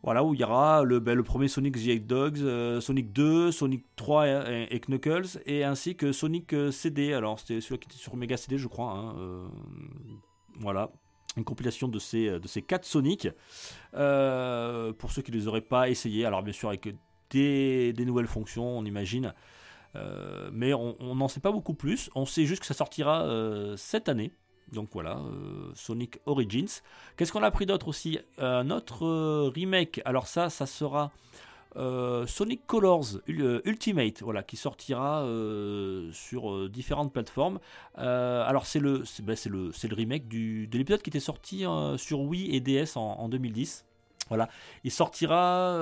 Voilà, 0.04 0.24
où 0.24 0.34
il 0.34 0.40
y 0.40 0.44
aura 0.44 0.84
le, 0.84 1.00
ben, 1.00 1.22
premier 1.22 1.48
Sonic 1.48 1.76
the 1.76 1.88
Hedgehog, 1.88 2.40
euh, 2.40 2.82
Sonic 2.82 3.14
2, 3.14 3.52
Sonic 3.52 3.86
3 3.96 4.28
et, 4.72 4.80
Knuckles, 4.80 5.40
et 5.46 5.64
ainsi 5.64 5.96
que 5.96 6.12
Sonic 6.12 6.54
euh, 6.54 6.72
CD. 6.72 7.14
Alors, 7.14 7.40
c'était 7.40 7.62
celui 7.62 7.80
qui 7.80 7.88
était 7.88 8.00
sur 8.00 8.16
Mega 8.16 8.36
CD, 8.36 8.58
je 8.58 8.68
crois. 8.68 8.92
hein, 8.92 9.16
euh, 9.20 9.48
voilà. 10.60 10.90
Une 11.38 11.44
compilation 11.44 11.88
de 11.88 12.00
ces, 12.00 12.40
de 12.40 12.48
ces 12.48 12.62
4 12.64 12.84
Sonic. 12.84 13.30
Pour 13.92 15.12
ceux 15.12 15.22
qui 15.22 15.32
ne 15.32 15.38
les 15.38 15.48
auraient 15.48 15.62
pas 15.62 15.88
essayés, 15.88 16.26
alors 16.26 16.44
bien 16.44 16.52
sûr, 16.52 16.70
avec 16.70 16.94
des, 17.30 17.94
nouvelles 18.00 18.28
fonctions, 18.28 18.80
on 18.80 18.84
imagine. 18.84 19.34
Mais 20.52 20.74
on 20.74 21.16
n'en 21.16 21.30
sait 21.30 21.40
pas 21.40 21.54
beaucoup 21.54 21.74
plus. 21.74 22.10
On 22.16 22.26
sait 22.26 22.46
juste 22.46 22.60
que 22.60 22.66
ça 22.66 22.74
sortira 22.74 23.26
cette 23.78 24.10
année. 24.10 24.34
Donc 24.72 24.90
voilà, 24.94 25.18
euh, 25.18 25.72
Sonic 25.76 26.20
Origins. 26.26 26.70
Qu'est-ce 27.18 27.32
qu'on 27.34 27.44
a 27.44 27.48
appris 27.48 27.66
d'autre 27.66 27.88
aussi? 27.90 28.20
Un 28.38 28.70
autre 28.72 29.06
euh, 29.06 29.52
remake. 29.54 30.02
Alors 30.06 30.28
ça, 30.28 30.50
ça 30.50 30.66
sera 30.66 31.12
euh, 31.76 32.26
Sonic 32.26 32.66
Colors 32.68 33.20
Ul- 33.28 33.62
Ultimate, 33.66 34.22
voilà, 34.22 34.44
qui 34.44 34.56
sortira 34.58 35.26
sur 36.14 36.70
différentes 36.70 37.12
plateformes. 37.14 37.60
Alors 37.96 38.66
c'est 38.66 38.80
le, 38.80 39.04
c'est 39.06 39.26
ben, 39.26 39.36
c'est 39.36 39.50
le, 39.50 39.72
c'est 39.74 39.88
le 39.90 39.96
remake 39.96 40.28
de 40.28 40.78
l'épisode 40.78 41.02
qui 41.02 41.10
était 41.10 41.20
sorti 41.20 41.66
sur 41.98 42.22
Wii 42.22 42.56
et 42.56 42.60
DS 42.62 42.96
en, 42.98 43.02
en 43.20 43.30
2010. 43.30 43.86
Voilà, 44.30 44.48
il 44.86 44.92
sortira 44.92 45.76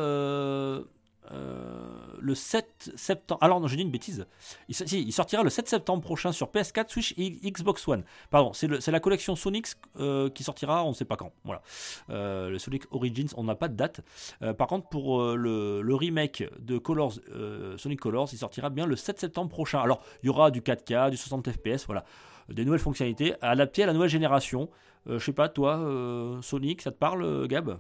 le 1.32 2.36
7 2.36 2.92
septembre. 2.96 3.40
Alors 3.44 3.60
non, 3.60 3.68
je 3.68 3.76
dis 3.76 3.82
une 3.82 3.92
bêtise. 3.92 4.26
Il, 4.68 5.14
sortira 5.14 5.44
le 5.44 5.50
7 5.50 5.68
septembre 5.68 6.02
prochain 6.02 6.32
sur 6.32 6.48
PS4, 6.48 6.90
Switch 6.90 7.14
et 7.18 7.30
Xbox 7.52 7.88
One. 7.88 8.04
Pardon, 8.30 8.54
c'est 8.54 8.92
la 8.92 9.00
collection 9.00 9.36
Sonic 9.36 9.68
euh, 10.00 10.30
qui 10.30 10.44
sortira, 10.44 10.84
on 10.84 10.90
ne 10.90 10.94
sait 10.94 11.06
pas 11.06 11.18
quand. 11.18 11.32
Voilà. 11.44 11.62
Euh, 12.10 12.50
le 12.50 12.60
Sonic 12.60 12.84
Origins, 12.92 13.30
on 13.38 13.44
n'a 13.44 13.56
pas 13.56 13.68
de 13.68 13.76
date. 13.76 14.02
Euh, 14.42 14.54
par 14.54 14.68
contre, 14.68 14.90
pour 14.90 15.22
euh, 15.22 15.36
le, 15.36 15.96
remake 15.96 16.44
de 16.60 16.78
Colors, 16.78 17.14
euh, 17.32 17.78
Sonic 17.78 18.00
Colors, 18.00 18.30
il 18.32 18.38
sortira 18.38 18.70
bien 18.70 18.86
le 18.86 18.96
7 18.96 19.20
septembre 19.20 19.50
prochain. 19.50 19.80
Alors, 19.80 20.02
il 20.24 20.28
y 20.28 20.30
aura 20.30 20.52
du 20.52 20.62
4K, 20.62 21.10
du 21.10 21.18
60 21.18 21.52
FPS, 21.52 21.86
voilà. 21.86 22.06
Des 22.50 22.66
nouvelles 22.66 22.80
fonctionnalités 22.80 23.36
adaptées 23.42 23.84
à 23.84 23.86
la 23.86 23.94
nouvelle 23.94 24.10
génération. 24.10 24.70
Euh, 25.08 25.20
je 25.20 25.26
sais 25.26 25.34
pas, 25.34 25.50
toi, 25.50 25.78
euh, 25.78 26.42
Sonic, 26.42 26.82
ça 26.82 26.92
te 26.92 26.98
parle, 26.98 27.24
euh, 27.24 27.48
Gab? 27.48 27.80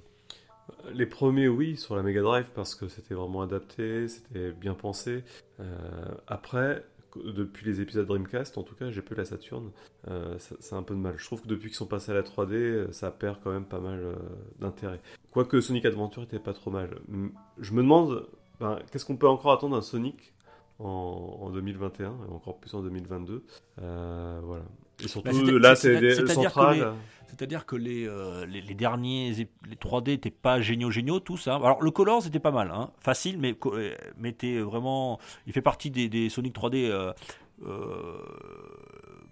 Les 0.94 1.06
premiers, 1.06 1.48
oui, 1.48 1.78
sur 1.78 1.96
la 1.96 2.04
Mega 2.04 2.22
Drive, 2.22 2.50
parce 2.54 2.76
que 2.76 2.88
c'était 2.88 3.14
vraiment 3.14 3.42
adapté, 3.42 4.08
c'était 4.08 4.52
bien 4.52 4.74
pensé. 4.74 5.24
Euh, 5.60 5.64
après, 6.28 6.84
depuis 7.16 7.66
les 7.66 7.82
épisodes 7.82 8.06
Dreamcast, 8.08 8.58
en 8.58 8.64
tout 8.64 8.76
cas, 8.76 8.92
j'ai 8.92 9.02
peu 9.02 9.16
la 9.16 9.26
Saturn, 9.26 9.72
euh, 10.10 10.36
c'est 10.38 10.76
un 10.76 10.84
peu 10.84 10.94
de 10.94 11.00
mal. 11.00 11.16
Je 11.18 11.26
trouve 11.26 11.42
que 11.42 11.48
depuis 11.48 11.70
qu'ils 11.70 11.78
sont 11.78 11.88
passés 11.88 12.12
à 12.12 12.16
la 12.16 12.22
3D, 12.24 12.54
euh, 12.54 12.92
ça 12.92 13.10
perd 13.12 13.38
quand 13.44 13.52
même 13.52 13.66
pas 13.66 13.80
mal 13.80 14.00
euh, 14.00 14.16
d'intérêt. 14.60 15.00
Quoique 15.32 15.60
Sonic 15.62 15.86
Adventure 15.86 16.24
était 16.24 16.40
pas 16.40 16.54
trop 16.54 16.72
mal. 16.72 17.00
Je 17.60 17.74
me 17.74 17.82
demande, 17.82 18.28
ben, 18.60 18.80
qu'est-ce 18.92 19.06
qu'on 19.06 19.18
peut 19.18 19.28
encore 19.28 19.52
attendre 19.54 19.76
d'un 19.76 19.82
Sonic 19.82 20.34
en, 20.80 21.38
en 21.42 21.50
2021 21.50 22.10
et 22.30 22.32
encore 22.32 22.60
plus 22.60 22.74
en 22.74 22.82
2022. 22.82 23.44
Euh, 23.82 24.40
voilà. 24.44 24.64
Et 25.04 25.08
surtout, 25.08 25.30
Bah, 25.46 25.60
là, 25.60 25.76
c'est- 25.76 26.00
des 26.00 26.16
c'est-à-dire 27.30 27.66
que 27.66 27.76
les, 27.76 28.08
euh, 28.08 28.46
les, 28.46 28.62
les 28.62 28.74
derniers 28.74 29.32
les 29.68 29.76
3D 29.76 30.08
n'étaient 30.10 30.30
pas 30.32 30.60
géniaux, 30.62 30.92
géniaux, 30.92 31.20
tous. 31.20 31.48
hein. 31.48 31.60
Alors 31.64 31.82
le 31.82 31.92
Color, 31.92 32.22
c'était 32.24 32.40
pas 32.40 32.52
mal, 32.52 32.72
hein. 32.72 32.92
facile, 33.00 33.38
mais, 33.40 33.56
euh, 33.68 33.96
mais 34.18 34.30
était 34.30 34.60
vraiment. 34.60 35.20
Il 35.48 35.54
fait 35.54 35.62
partie 35.62 35.92
des, 35.92 36.10
des 36.10 36.30
Sonic 36.30 36.56
3D 36.56 36.86
euh, 36.90 37.14
euh, 37.66 38.18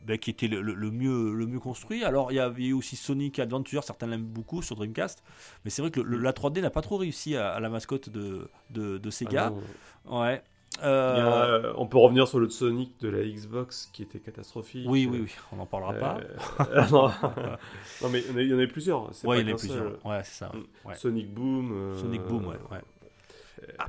ben, 0.06 0.18
qui 0.18 0.30
étaient 0.30 0.48
le, 0.48 0.62
le- 0.62 0.74
le 0.74 0.92
mieux, 0.92 1.34
le 1.34 1.46
mieux 1.48 1.60
construit. 1.60 2.04
Alors 2.04 2.32
il 2.32 2.36
y 2.36 2.40
avait 2.40 2.72
aussi 2.72 2.96
Sonic 2.96 3.40
Adventure, 3.40 3.84
certains 3.84 4.08
l'aiment 4.08 4.24
beaucoup 4.24 4.62
sur 4.62 4.76
Dreamcast, 4.76 5.24
mais 5.66 5.70
c'est 5.72 5.82
vrai 5.82 5.92
que 5.92 6.00
le- 6.00 6.18
la 6.18 6.32
3D 6.32 6.62
n'a 6.62 6.70
pas 6.70 6.82
trop 6.82 6.98
réussi 6.98 7.36
à, 7.36 7.50
à 7.50 7.60
la 7.60 7.70
mascotte 7.70 8.10
de, 8.10 8.50
de, 8.70 8.98
de 8.98 9.08
Ah 9.08 9.12
Sega. 9.12 9.54
non. 10.06 10.20
ouais. 10.22 10.42
Euh, 10.84 11.64
euh, 11.64 11.74
on 11.78 11.88
peut 11.88 11.98
revenir 11.98 12.28
sur 12.28 12.40
le 12.40 12.50
Sonic 12.50 13.00
de 13.00 13.10
la 13.10 13.24
Xbox 13.24 13.90
qui 13.94 14.04
était 14.04 14.20
catastrophique. 14.20 14.86
oui, 14.90 15.08
oui, 15.10 15.22
oui, 15.24 15.36
on 15.52 15.58
n'en 15.58 15.66
parlera 15.66 15.94
pas. 15.94 16.20
Euh, 16.72 16.88
non. 16.92 17.12
Non, 18.02 18.10
mais 18.10 18.22
il 18.22 18.48
y 18.48 18.54
en 18.54 18.58
avait 18.58 18.68
plusieurs. 18.68 19.08
pas 19.08 19.38
il 19.38 19.42
y 19.42 19.44
en 19.44 19.48
a 19.48 19.52
qu'un 19.52 19.56
plusieurs. 19.58 20.06
Ouais, 20.06 20.22
c'est 20.24 20.46
ça. 20.46 20.52
ouais. 20.54 20.60
Mm. 20.60 20.88
Ouais. 20.88 20.96
Sonic 20.96 21.34
Boom. 21.34 21.98
Sonic 22.00 22.22
Boom, 22.24 22.48
ouais. 22.48 22.56
ouais. 22.72 22.82
Ah, 23.80 23.88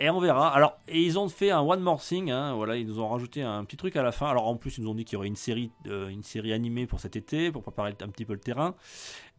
Et 0.00 0.10
on 0.10 0.20
verra. 0.20 0.54
Alors, 0.54 0.78
ils 0.92 1.18
ont 1.18 1.28
fait 1.28 1.50
un 1.50 1.60
One 1.60 1.80
More 1.80 2.00
Thing. 2.00 2.30
hein, 2.30 2.54
voilà, 2.54 2.76
ils 2.76 2.86
nous 2.86 3.00
ont 3.00 3.08
rajouté 3.08 3.42
un 3.42 3.64
petit 3.64 3.76
truc 3.76 3.96
à 3.96 4.02
la 4.02 4.12
fin. 4.12 4.26
Alors, 4.26 4.46
en 4.46 4.56
plus, 4.56 4.78
ils 4.78 4.84
nous 4.84 4.90
ont 4.90 4.94
dit 4.94 5.04
qu'il 5.04 5.14
y 5.14 5.16
aurait 5.16 5.26
une 5.26 5.34
série, 5.34 5.72
euh, 5.88 6.08
une 6.08 6.22
série 6.22 6.52
animée 6.52 6.86
pour 6.86 7.00
cet 7.00 7.16
été, 7.16 7.50
pour 7.50 7.62
préparer 7.62 7.96
un 8.00 8.08
petit 8.08 8.24
peu 8.24 8.32
le 8.32 8.38
terrain. 8.38 8.76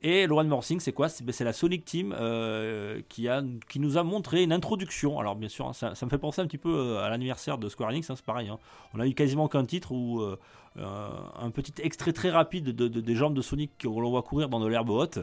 Et 0.02 0.28
le 0.28 0.34
One 0.34 0.48
More 0.48 0.64
Thing, 0.64 0.80
c'est 0.80 0.94
quoi? 0.94 1.10
C'est 1.10 1.26
ben, 1.26 1.34
la 1.40 1.52
Sonic 1.52 1.84
Team 1.84 2.16
euh, 2.18 3.02
qui, 3.10 3.28
a, 3.28 3.44
qui 3.68 3.80
nous 3.80 3.98
a 3.98 4.04
montré 4.04 4.44
une 4.44 4.54
introduction. 4.54 5.20
Alors, 5.20 5.36
bien 5.36 5.50
sûr, 5.50 5.68
hein, 5.68 5.74
ça, 5.74 5.90
me 5.90 6.10
fait 6.10 6.18
penser 6.18 6.42
un 6.42 6.46
petit 6.46 6.58
peu 6.58 6.74
euh, 6.74 7.04
à 7.04 7.10
l'anniversaire 7.10 7.58
de 7.58 7.68
Square 7.68 7.90
Enix. 7.90 8.10
hein, 8.10 8.16
c'est 8.16 8.26
pareil. 8.26 8.52
On 8.94 9.00
a 9.00 9.08
eu 9.08 9.14
quasiment 9.14 9.50
qu'un 9.50 9.66
titre 9.66 9.94
euh, 9.94 10.40
un 10.84 11.52
petit 11.52 11.74
extrait 11.82 12.14
très 12.14 12.30
rapide 12.30 12.66
de, 12.76 12.88
de- 12.88 13.02
des 13.02 13.16
jambes 13.16 13.34
de 13.34 13.42
Sonic 13.42 13.72
que 13.78 13.88
l'on 13.88 14.10
voit 14.10 14.24
courir 14.24 14.50
dans 14.50 14.60
de 14.60 14.68
l'herbe 14.68 14.90
haute. 14.90 15.20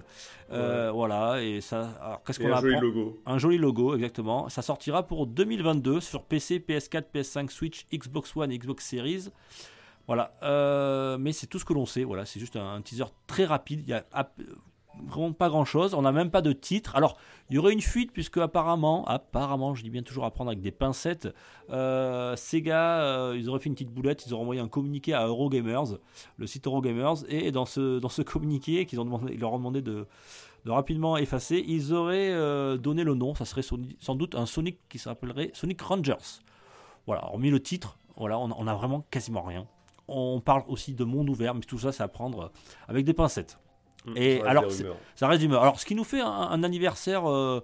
Euh, 0.53 0.90
Voilà. 0.92 1.42
Et 1.42 1.61
ça. 1.61 1.90
Alors, 2.01 2.23
qu'est-ce 2.25 2.38
qu'on 2.40 2.53
un 2.53 2.61
joli 2.61 2.79
logo. 2.81 3.21
un 3.27 3.38
joli 3.38 3.59
logo, 3.59 3.95
exactement. 3.95 4.49
Ça 4.49 4.62
sortira 4.62 5.03
pour 5.05 5.27
2022 5.27 6.01
sur 6.01 6.23
PC, 6.25 6.59
PS4, 6.59 7.05
PS5, 7.14 7.51
Switch, 7.51 7.87
Xbox 7.92 8.37
One 8.37 8.51
et 8.53 8.59
Xbox 8.59 8.87
Series. 8.87 9.29
Voilà. 10.07 10.33
Euh, 10.42 11.19
mais 11.19 11.33
c'est 11.33 11.47
tout 11.47 11.59
ce 11.59 11.64
que 11.64 11.73
l'on 11.73 11.87
sait. 11.87 12.05
Voilà, 12.05 12.25
c'est 12.25 12.38
juste 12.40 12.57
un, 12.57 12.81
teaser 12.83 13.05
très 13.27 13.45
rapide. 13.45 13.81
Il 13.87 13.90
y 13.90 13.92
a 13.92 14.05
vraiment 15.07 15.33
pas 15.33 15.49
grand 15.49 15.65
chose. 15.65 15.95
On 15.95 16.03
n'a 16.03 16.13
même 16.13 16.31
pas 16.31 16.43
de 16.43 16.53
titre. 16.53 16.97
Alors, 16.97 17.17
il 17.51 17.57
y 17.57 17.59
aurait 17.59 17.73
une 17.73 17.81
fuite 17.81 18.13
puisque 18.13 18.39
apparemment, 18.39 19.05
apparemment, 19.07 19.75
je 19.75 19.83
dis 19.83 19.91
bien 19.91 20.03
toujours 20.03 20.25
à 20.25 20.31
prendre 20.31 20.51
avec 20.51 20.61
des 20.61 20.71
pincettes. 20.71 21.29
euh, 21.71 22.35
Sega, 22.37 23.01
euh, 23.01 23.37
ils 23.37 23.49
auraient 23.49 23.61
fait 23.61 23.69
une 23.69 23.75
petite 23.75 23.93
boulette. 23.93 24.27
Ils 24.27 24.35
auraient 24.35 24.43
envoyé 24.43 24.61
un 24.61 24.69
communiqué 24.69 25.15
à 25.15 25.27
Eurogamers, 25.27 25.99
le 26.37 26.47
site 26.47 26.67
Eurogamers, 26.67 27.25
et 27.29 27.53
dans 27.53 27.67
ce 27.67 27.99
dans 27.99 28.09
ce 28.09 28.23
communiqué 28.23 28.87
qu'ils 28.87 29.01
ont 29.01 29.05
demandé, 29.05 29.35
ils 29.35 29.41
leur 29.41 29.53
ont 29.53 29.59
demandé 29.59 29.83
de 29.83 30.07
de 30.65 30.71
rapidement 30.73 31.17
effacer, 31.17 31.65
ils 31.67 31.93
auraient 31.93 32.33
euh, 32.33 32.77
donné 32.77 33.05
le 33.05 33.15
nom, 33.15 33.37
ça 33.37 33.45
serait 33.45 33.63
sans 33.63 34.15
doute 34.17 34.35
un 34.35 34.47
Sonic 34.47 34.81
qui 34.89 34.99
s'appellerait 34.99 35.51
Sonic 35.55 35.81
Rangers. 35.81 36.41
Voilà, 37.07 37.25
hormis 37.27 37.51
le 37.51 37.63
titre, 37.63 37.97
voilà, 38.17 38.37
on, 38.37 38.51
on 38.51 38.67
a 38.67 38.75
vraiment 38.75 39.05
quasiment 39.13 39.43
rien. 39.43 39.67
On 40.09 40.41
parle 40.41 40.65
aussi 40.67 40.93
de 40.93 41.05
monde 41.05 41.31
ouvert, 41.31 41.55
mais 41.55 41.61
tout 41.61 41.79
ça, 41.79 41.93
c'est 41.93 42.03
à 42.03 42.09
prendre 42.09 42.51
avec 42.89 43.05
des 43.05 43.15
pincettes. 43.15 43.61
Mm, 44.07 44.12
Et 44.16 44.37
ça 44.38 44.42
reste 44.45 44.47
alors, 44.49 44.71
c'est-. 44.73 44.87
Ça 45.14 45.29
reste 45.29 45.40
d'humeur. 45.40 45.62
Alors, 45.62 45.79
ce 45.81 45.87
qui 45.87 45.95
nous 45.95 46.05
fait 46.05 46.21
un, 46.21 46.27
un 46.31 46.62
anniversaire 46.62 47.29
euh, 47.29 47.61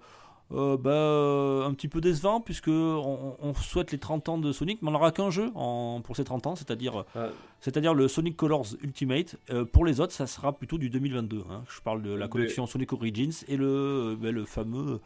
euh, 0.53 0.77
bah, 0.77 0.91
euh, 0.91 1.65
un 1.67 1.73
petit 1.73 1.89
peu 1.89 2.01
décevant, 2.01 2.41
puisque 2.41 2.69
on, 2.69 3.37
on 3.41 3.55
souhaite 3.55 3.91
les 3.93 3.99
30 3.99 4.29
ans 4.29 4.39
de 4.39 4.53
Sonic, 4.53 4.83
mais 4.83 4.89
on 4.89 4.93
n'aura 4.93 5.11
qu'un 5.13 5.31
jeu 5.31 5.51
en, 5.55 6.01
pour 6.05 6.15
ces 6.17 6.25
30 6.25 6.47
ans, 6.49 6.57
c'est-à-dire 6.57 7.05
Ah, 7.15 7.29
c'est-à-dire 7.61 7.95
le 7.95 8.07
Sonic 8.09 8.37
Colors 8.37 8.67
Ultimate. 8.83 9.37
Euh, 9.51 9.65
pour 9.65 9.85
les 9.87 10.01
autres, 10.01 10.13
ça 10.13 10.27
sera 10.27 10.53
plutôt 10.53 10.77
du 10.79 10.91
2022. 10.91 11.45
hein. 11.51 11.63
Je 11.75 11.81
parle 11.81 12.03
de 12.03 12.13
la 12.13 12.29
collection 12.29 12.67
Sonic 12.67 12.93
Origins 12.93 13.33
et 13.49 13.57
le, 13.57 14.17
le 14.21 14.45
fameux 14.45 15.01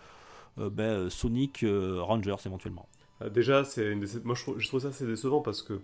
euh, 0.59 0.71
ben, 0.71 1.09
Sonic 1.11 1.63
euh, 1.63 1.99
Rangers 2.01 2.37
éventuellement. 2.47 2.89
Ah, 3.21 3.29
Déjà, 3.29 3.63
c'est 3.65 3.93
une 3.93 4.01
déce- 4.01 4.21
moi 4.25 4.35
je 4.35 4.43
trouve, 4.43 4.59
je 4.59 4.67
trouve 4.69 4.81
ça 4.81 4.89
assez 4.89 5.07
décevant 5.07 5.41
parce 5.43 5.63
que 5.63 5.81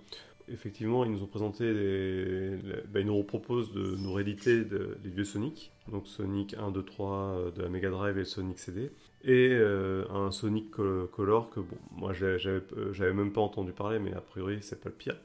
effectivement 0.53 1.05
ils 1.05 1.11
nous 1.11 1.23
ont 1.23 1.27
présenté 1.27 1.65
bah, 2.93 3.01
ils 3.01 3.07
nous 3.07 3.23
proposent 3.25 3.73
de 3.73 3.97
nous 3.97 4.12
rééditer 4.12 4.65
de- 4.65 4.97
les 5.03 5.11
vieux 5.11 5.25
Sonic, 5.25 5.73
donc 5.91 6.07
Sonic 6.07 6.55
1, 6.59 6.71
2, 6.71 6.83
3 6.83 7.11
euh, 7.17 7.51
de 7.51 7.62
la 7.62 7.69
Mega 7.69 7.91
Drive 7.91 8.17
et 8.17 8.21
le 8.21 8.25
Sonic 8.25 8.59
CD, 8.59 8.91
et 9.25 9.51
euh, 9.53 10.05
un 10.11 10.31
Sonic 10.31 10.71
Col- 10.71 11.09
Color 11.12 11.51
que 11.51 11.61
bon, 11.61 11.77
moi 11.97 12.12
euh, 12.23 12.38
j'avais 12.93 13.12
même 13.15 13.33
pas 13.33 13.41
entendu 13.41 13.73
parler, 13.73 13.99
mais 13.99 14.12
a 14.15 14.21
priori 14.21 14.59
c'est 14.61 14.81
pas 14.81 14.88
le 14.91 14.95
pire. 14.95 15.17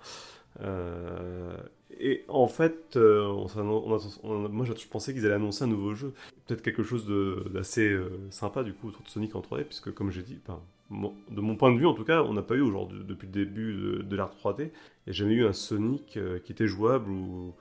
Euh, 0.62 1.56
et 2.00 2.24
en 2.28 2.48
fait, 2.48 2.96
euh, 2.98 3.26
on 3.28 3.48
on 3.60 4.00
on 4.24 4.50
moi 4.50 4.66
je 4.66 4.88
pensais 4.88 5.14
qu'ils 5.14 5.26
allaient 5.26 5.36
annoncer 5.36 5.64
un 5.64 5.68
nouveau 5.68 5.94
jeu, 5.94 6.14
peut-être 6.48 6.62
quelque 6.62 6.84
chose 6.84 7.06
d'assez 7.54 7.96
sympa 8.30 8.64
du 8.64 8.74
coup 8.74 8.88
autour 8.90 9.04
de 9.04 9.10
Sonic 9.10 9.36
en 9.36 9.42
3D, 9.42 9.64
puisque 9.66 9.94
comme 9.94 10.12
j'ai 10.12 10.24
dit, 10.24 10.40
mon- 10.48 10.60
de 10.90 11.42
mon 11.42 11.56
point 11.56 11.74
de 11.74 11.78
vue 11.78 11.86
en 11.86 11.94
tout 11.94 12.04
cas, 12.04 12.24
on 12.24 12.34
n'a 12.34 12.42
pas 12.42 12.56
eu 12.56 12.62
aujourd'hui 12.62 13.04
depuis 13.06 13.28
le 13.28 13.34
début 13.34 13.74
de, 14.04 14.16
l'art 14.16 14.32
3D, 14.42 14.60
il 14.60 14.64
n'y 14.64 15.10
a 15.10 15.12
jamais 15.12 15.34
eu 15.34 15.46
un 15.46 15.54
Sonic 15.54 16.18
euh, 16.18 16.40
qui 16.40 16.52
était 16.52 16.68
jouable 16.68 17.12
ou 17.12 17.54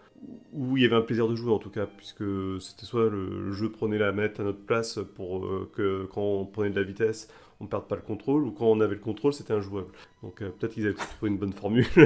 où 0.53 0.77
il 0.77 0.83
y 0.83 0.87
avait 0.87 0.97
un 0.97 1.03
plaisir 1.03 1.29
de 1.29 1.35
jouer 1.35 1.53
en 1.53 1.59
tout 1.59 1.71
cas, 1.71 1.87
puisque 1.87 2.25
c'était 2.61 2.87
soit 2.87 3.11
le, 3.11 3.29
le 3.45 3.53
jeu 3.53 3.71
prenait 3.71 3.99
la 3.99 4.13
manette 4.13 4.41
à 4.41 4.45
notre 4.45 4.65
place 4.65 4.99
pour 5.15 5.45
euh, 5.45 5.71
que 5.75 6.09
quand 6.13 6.23
on 6.23 6.47
prenait 6.47 6.71
de 6.71 6.81
la 6.81 6.87
vitesse, 6.87 7.29
on 7.61 7.65
ne 7.65 7.69
perde 7.69 7.87
pas 7.89 7.97
le 7.97 8.03
contrôle, 8.03 8.45
ou 8.45 8.53
quand 8.53 8.67
on 8.67 8.81
avait 8.81 8.95
le 8.97 9.01
contrôle, 9.01 9.33
c'était 9.33 9.53
injouable. 9.55 9.89
Donc 10.23 10.43
euh, 10.43 10.51
peut-être 10.51 10.75
qu'ils 10.75 10.85
avaient 10.87 10.95
trouvé 10.95 11.31
une 11.31 11.39
bonne 11.39 11.53
formule. 11.53 11.87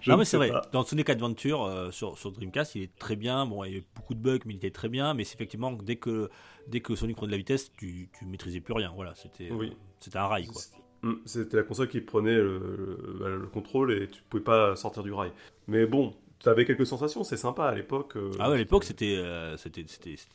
Je 0.00 0.10
non 0.10 0.16
mais 0.16 0.24
c'est 0.24 0.36
vrai, 0.36 0.50
pas. 0.50 0.62
dans 0.72 0.82
Sonic 0.84 1.08
Adventure 1.10 1.64
euh, 1.64 1.90
sur, 1.90 2.18
sur 2.18 2.32
Dreamcast, 2.32 2.74
il 2.74 2.82
est 2.82 2.96
très 2.96 3.16
bien. 3.16 3.46
Bon, 3.46 3.62
il 3.64 3.68
y 3.72 3.76
avait 3.76 3.84
beaucoup 3.94 4.14
de 4.14 4.20
bugs, 4.20 4.38
mais 4.46 4.54
il 4.54 4.56
était 4.56 4.70
très 4.70 4.88
bien. 4.88 5.14
Mais 5.14 5.24
c'est 5.24 5.34
effectivement 5.34 5.72
dès 5.72 5.96
que 5.96 6.28
dès 6.68 6.80
que 6.80 6.94
Sonic 6.96 7.16
prenait 7.16 7.28
de 7.28 7.32
la 7.32 7.38
vitesse, 7.38 7.72
tu, 7.76 8.08
tu 8.18 8.24
maîtrisais 8.24 8.60
plus 8.60 8.74
rien. 8.74 8.92
Voilà, 8.94 9.14
c'était 9.14 9.50
euh, 9.50 9.54
Oui. 9.56 9.72
c'était 10.00 10.18
un 10.18 10.26
rail 10.26 10.46
quoi. 10.46 10.60
Mm, 11.02 11.14
C'était 11.24 11.56
la 11.56 11.62
console 11.64 11.88
qui 11.88 12.00
prenait 12.00 12.34
le, 12.34 12.58
le- 12.58 13.16
bah, 13.20 13.28
le 13.28 13.46
contrôle 13.46 13.92
et 13.92 14.08
tu 14.08 14.22
pouvais 14.28 14.42
pas 14.44 14.74
sortir 14.76 15.02
du 15.02 15.12
rail. 15.12 15.32
Mais 15.68 15.86
bon, 15.86 16.14
tu 16.42 16.48
avais 16.48 16.64
quelques 16.64 16.86
sensations, 16.86 17.24
c'est 17.24 17.36
sympa 17.36 17.64
à 17.66 17.74
l'époque. 17.74 18.16
euh, 18.16 18.30
Ah 18.38 18.48
ouais, 18.48 18.54
à 18.54 18.58
l'époque 18.58 18.84
c'était 18.84 19.16
euh, 19.16 19.56
c'était 19.56 19.84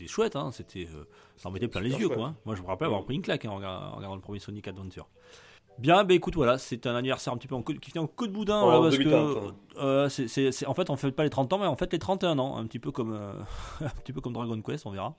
chouette, 0.07 0.35
hein. 0.35 0.51
C'était 0.51 0.87
euh, 0.93 1.03
ça 1.35 1.49
en 1.49 1.51
mettait 1.51 1.67
plein 1.67 1.81
les 1.81 1.91
yeux 1.91 2.07
chouette. 2.07 2.17
quoi. 2.17 2.27
hein. 2.27 2.35
Moi 2.45 2.55
je 2.55 2.61
me 2.61 2.67
rappelle 2.67 2.87
avoir 2.87 3.03
pris 3.03 3.15
une 3.15 3.21
claque 3.21 3.45
hein, 3.45 3.49
en, 3.49 3.55
regardant, 3.57 3.87
en 3.93 3.95
regardant 3.97 4.15
le 4.15 4.21
premier 4.21 4.39
Sonic 4.39 4.67
Adventure. 4.67 5.07
Bien, 5.79 6.03
bah 6.03 6.15
écoute, 6.15 6.33
voilà, 6.33 6.57
c'est 6.57 6.87
un 6.87 6.95
anniversaire 6.95 7.31
un 7.33 7.37
petit 7.37 7.47
peu 7.47 7.53
en 7.53 7.61
qui 7.61 7.91
vient 7.91 8.01
en 8.01 8.07
coup 8.07 8.25
de 8.25 8.31
boudin, 8.31 8.55
En 8.61 8.65
voilà, 8.65 8.79
parce 8.81 8.97
que 8.97 9.07
hein. 9.13 9.53
euh, 9.77 10.09
en 10.67 10.73
fait 10.73 10.89
on 10.89 10.95
fait 10.95 11.11
pas 11.11 11.23
les 11.23 11.29
30 11.29 11.53
ans, 11.53 11.59
mais 11.59 11.67
en 11.67 11.75
fait 11.75 11.93
les 11.93 11.99
31 11.99 12.39
ans, 12.39 12.57
un 12.57 12.65
petit 12.65 12.79
peu 12.79 12.91
comme 12.91 13.13
un 13.81 13.89
petit 14.03 14.11
peu 14.11 14.19
comme 14.21 14.33
Dragon 14.33 14.59
Quest, 14.61 14.85
on 14.87 14.91
verra. 14.91 15.15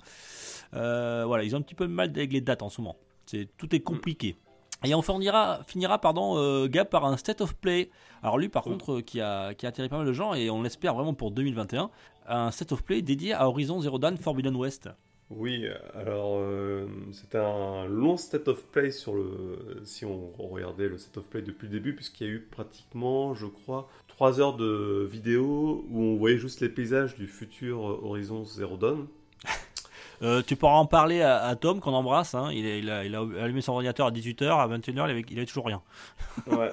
Voilà, 0.73 1.45
ils 1.45 1.55
ont 1.55 1.59
un 1.59 1.63
petit 1.63 1.77
peu 1.77 1.87
de 1.87 1.93
mal 1.93 2.09
avec 2.11 2.33
les 2.33 2.41
dates 2.41 2.63
en 2.63 2.69
ce 2.71 2.81
moment. 2.81 2.97
C'est 3.27 3.49
tout 3.57 3.73
est 3.75 3.81
compliqué. 3.81 4.37
Et 4.85 4.95
on 4.95 5.03
finira, 5.03 5.61
finira 5.67 6.01
pardon, 6.01 6.37
euh, 6.37 6.69
Gab 6.69 6.89
par 6.89 7.05
un 7.05 7.17
State 7.17 7.41
of 7.41 7.55
Play. 7.57 7.91
Alors 8.23 8.39
lui 8.39 8.49
par 8.49 8.63
contre 8.63 8.99
euh, 8.99 9.01
qui 9.01 9.21
a, 9.21 9.55
qui 9.55 9.67
a 9.67 9.71
attiré 9.71 9.89
pas 9.89 9.99
mal 9.99 10.07
de 10.07 10.13
gens 10.13 10.35
et 10.35 10.51
on 10.51 10.63
l'espère 10.63 10.95
vraiment 10.95 11.15
pour 11.15 11.31
2021, 11.33 11.91
un 12.29 12.51
State 12.51 12.73
of 12.73 12.83
Play 12.85 13.03
dédié 13.03 13.33
à 13.33 13.49
Horizon 13.49 13.81
Zero 13.81 13.99
Dawn 13.99 14.17
Forbidden 14.17 14.55
West. 14.55 14.89
Oui, 15.31 15.67
alors 15.95 16.39
euh, 16.39 16.87
c'était 17.13 17.37
un 17.37 17.85
long 17.87 18.17
state 18.17 18.49
of 18.49 18.65
play 18.65 18.91
sur 18.91 19.15
le. 19.15 19.83
Si 19.85 20.07
on 20.07 20.31
regardait 20.39 20.89
le 20.89 20.97
state 20.97 21.19
of 21.19 21.25
play 21.25 21.43
depuis 21.43 21.67
le 21.67 21.73
début, 21.73 21.95
puisqu'il 21.95 22.27
y 22.27 22.31
a 22.31 22.33
eu 22.33 22.41
pratiquement, 22.41 23.35
je 23.35 23.45
crois, 23.45 23.91
3 24.07 24.41
heures 24.41 24.57
de 24.57 25.07
vidéo 25.11 25.85
où 25.91 26.01
on 26.01 26.17
voyait 26.17 26.39
juste 26.39 26.61
les 26.63 26.71
paysages 26.71 27.15
du 27.15 27.27
futur 27.27 27.81
Horizon 27.81 28.45
Zero 28.47 28.79
Dawn. 28.79 29.07
Euh, 30.23 30.43
tu 30.45 30.57
pourras 30.57 30.75
en 30.75 30.87
parler 30.87 31.23
à, 31.23 31.39
à 31.45 31.55
Tom 31.55 31.81
qu'on 31.81 31.93
embrasse, 31.93 32.35
hein. 32.35 32.51
il, 32.53 32.67
a, 32.67 32.77
il, 32.77 32.91
a, 32.91 33.05
il 33.05 33.15
a 33.15 33.21
allumé 33.43 33.61
son 33.61 33.73
ordinateur 33.75 34.07
à 34.07 34.11
18h, 34.11 34.47
à 34.49 34.67
21h 34.67 34.93
il 34.93 34.99
avait, 35.01 35.25
il 35.31 35.37
avait 35.39 35.47
toujours 35.47 35.67
rien. 35.67 35.81
Ouais. 36.49 36.71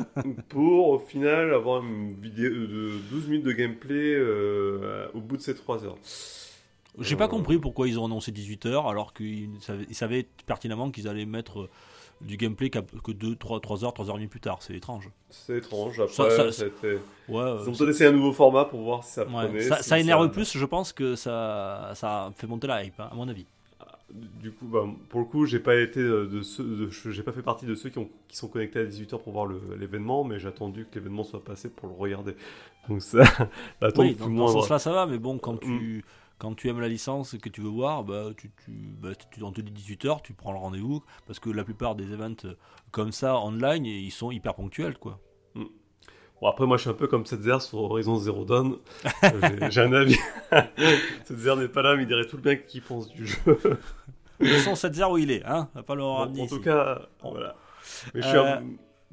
Pour 0.49 0.89
au 0.89 0.99
final 0.99 1.53
avoir 1.53 1.83
une 1.83 2.15
vidéo 2.19 2.49
de 2.49 2.91
12 3.11 3.27
minutes 3.27 3.45
de 3.45 3.51
gameplay 3.51 4.15
euh, 4.15 5.07
au 5.13 5.19
bout 5.21 5.37
de 5.37 5.41
ces 5.41 5.53
3 5.55 5.85
heures. 5.85 5.97
J'ai 6.99 7.15
Euh, 7.15 7.17
pas 7.17 7.27
compris 7.27 7.57
pourquoi 7.59 7.87
ils 7.87 7.99
ont 7.99 8.05
annoncé 8.05 8.31
18h 8.31 8.89
alors 8.89 9.13
qu'ils 9.13 9.49
savaient, 9.91 10.25
pertinemment 10.45 10.89
qu'ils 10.91 11.07
allaient 11.07 11.25
mettre 11.25 11.61
euh, 11.61 11.69
du 12.21 12.37
gameplay 12.37 12.69
que 12.69 13.11
2, 13.11 13.35
3, 13.35 13.59
3 13.59 13.83
heures, 13.85 13.93
3 13.93 14.09
heures 14.09 14.15
et 14.15 14.19
demie 14.19 14.27
plus 14.27 14.39
tard, 14.39 14.57
c'est 14.61 14.73
étrange. 14.73 15.09
C'est 15.29 15.57
étrange. 15.57 15.99
Après, 15.99 16.13
Ça- 16.13 16.51
ça- 16.51 16.65
Ouais, 16.65 16.69
euh, 17.41 17.57
ils 17.63 17.69
ont 17.69 17.73
peut-être 17.73 17.89
essayé 17.89 18.09
un 18.09 18.13
nouveau 18.13 18.31
format 18.31 18.65
pour 18.65 18.81
voir 18.81 19.03
si 19.03 19.11
ça 19.13 19.25
Ouais, 19.25 19.45
prenait. 19.47 19.61
ça, 19.61 19.81
si 19.81 19.89
ça 19.89 19.99
énerve 19.99 20.29
plus, 20.31 20.57
je 20.57 20.65
pense 20.65 20.93
que 20.93 21.15
ça, 21.15 21.91
ça 21.95 22.31
fait 22.35 22.47
monter 22.47 22.67
la 22.67 22.83
hype, 22.83 22.99
hein, 22.99 23.09
à 23.11 23.15
mon 23.15 23.27
avis. 23.27 23.45
Du 24.13 24.51
coup, 24.51 24.67
bah, 24.67 24.85
pour 25.09 25.19
le 25.19 25.25
coup, 25.25 25.45
j'ai 25.45 25.59
pas 25.59 25.75
été 25.75 25.99
euh, 25.99 26.27
de 26.27 26.41
ceux, 26.41 26.89
j'ai 27.09 27.23
pas 27.23 27.31
fait 27.31 27.41
partie 27.41 27.65
de 27.65 27.73
ceux 27.75 27.89
qui, 27.89 27.97
ont, 27.97 28.07
qui 28.27 28.37
sont 28.37 28.47
connectés 28.47 28.79
à 28.79 28.85
18h 28.85 29.17
pour 29.19 29.33
voir 29.33 29.47
l'événement, 29.77 30.23
mais 30.23 30.39
j'ai 30.39 30.47
attendu 30.47 30.85
que 30.89 30.95
l'événement 30.99 31.23
soit 31.23 31.43
passé 31.43 31.69
pour 31.69 31.89
le 31.89 31.95
regarder. 31.95 32.35
Donc 32.87 33.01
ça, 33.01 33.23
l'attente 33.81 34.05
Oui, 34.05 34.15
dans, 34.15 34.29
dans 34.29 34.47
ce 34.47 34.53
sens-là, 34.53 34.79
ça 34.79 34.91
va, 34.93 35.05
mais 35.07 35.17
bon, 35.17 35.37
quand 35.39 35.55
Mm. 35.55 35.59
tu, 35.79 36.05
quand 36.37 36.53
tu 36.55 36.67
aimes 36.69 36.79
la 36.81 36.87
licence 36.89 37.33
et 37.33 37.37
que 37.39 37.49
tu 37.49 37.61
veux 37.61 37.69
voir, 37.69 38.03
bah, 38.03 38.29
tu, 38.37 38.51
tu, 38.63 38.71
bah, 38.71 39.09
tu, 39.31 39.41
on 39.43 39.51
te 39.51 39.61
dit 39.61 39.71
18h, 39.95 40.21
tu 40.21 40.33
prends 40.33 40.51
le 40.51 40.57
rendez-vous, 40.59 41.03
parce 41.27 41.39
que 41.39 41.49
la 41.49 41.63
plupart 41.63 41.95
des 41.95 42.11
events 42.11 42.35
euh, 42.45 42.53
comme 42.91 43.11
ça, 43.11 43.37
online, 43.39 43.85
ils 43.85 44.11
sont 44.11 44.31
hyper 44.31 44.53
ponctuels, 44.55 44.97
quoi. 44.97 45.19
Mm. 45.55 45.63
Bon, 46.41 46.47
après, 46.49 46.65
moi, 46.65 46.75
je 46.77 46.81
suis 46.81 46.89
un 46.89 46.93
peu 46.93 47.07
comme 47.07 47.25
Setzer 47.25 47.59
sur 47.61 47.79
Horizon 47.79 48.17
Zero 48.17 48.43
Dawn. 48.45 48.75
Euh, 49.23 49.69
j'ai- 49.69 49.81
un 49.81 49.93
avis. 49.93 50.17
Setzer 51.25 51.55
n'est 51.55 51.67
pas 51.69 51.81
là, 51.81 51.95
mais 51.95 52.03
il 52.03 52.07
dirait 52.07 52.25
tout 52.25 52.35
le 52.37 52.41
bien 52.41 52.55
qu'il 52.57 52.81
pense 52.81 53.07
du 53.09 53.25
jeu. 53.25 53.37
De 53.45 54.45
toute 54.45 54.47
façon, 54.49 54.75
7 54.75 55.01
où 55.09 55.17
il 55.17 55.31
est, 55.31 55.45
hein 55.45 55.69
On 55.73 55.79
va 55.79 55.83
pas 55.83 55.95
le 55.95 56.03
en 56.03 56.15
ramener 56.17 56.45
tout 56.47 56.55
ici. 56.55 56.63
cas, 56.63 57.01
Bon. 57.23 57.31
voilà. 57.31 57.55
Mais 58.13 58.21
je 58.21 58.27
suis 58.27 58.37
un- 58.37 58.43
Euh, 58.43 58.61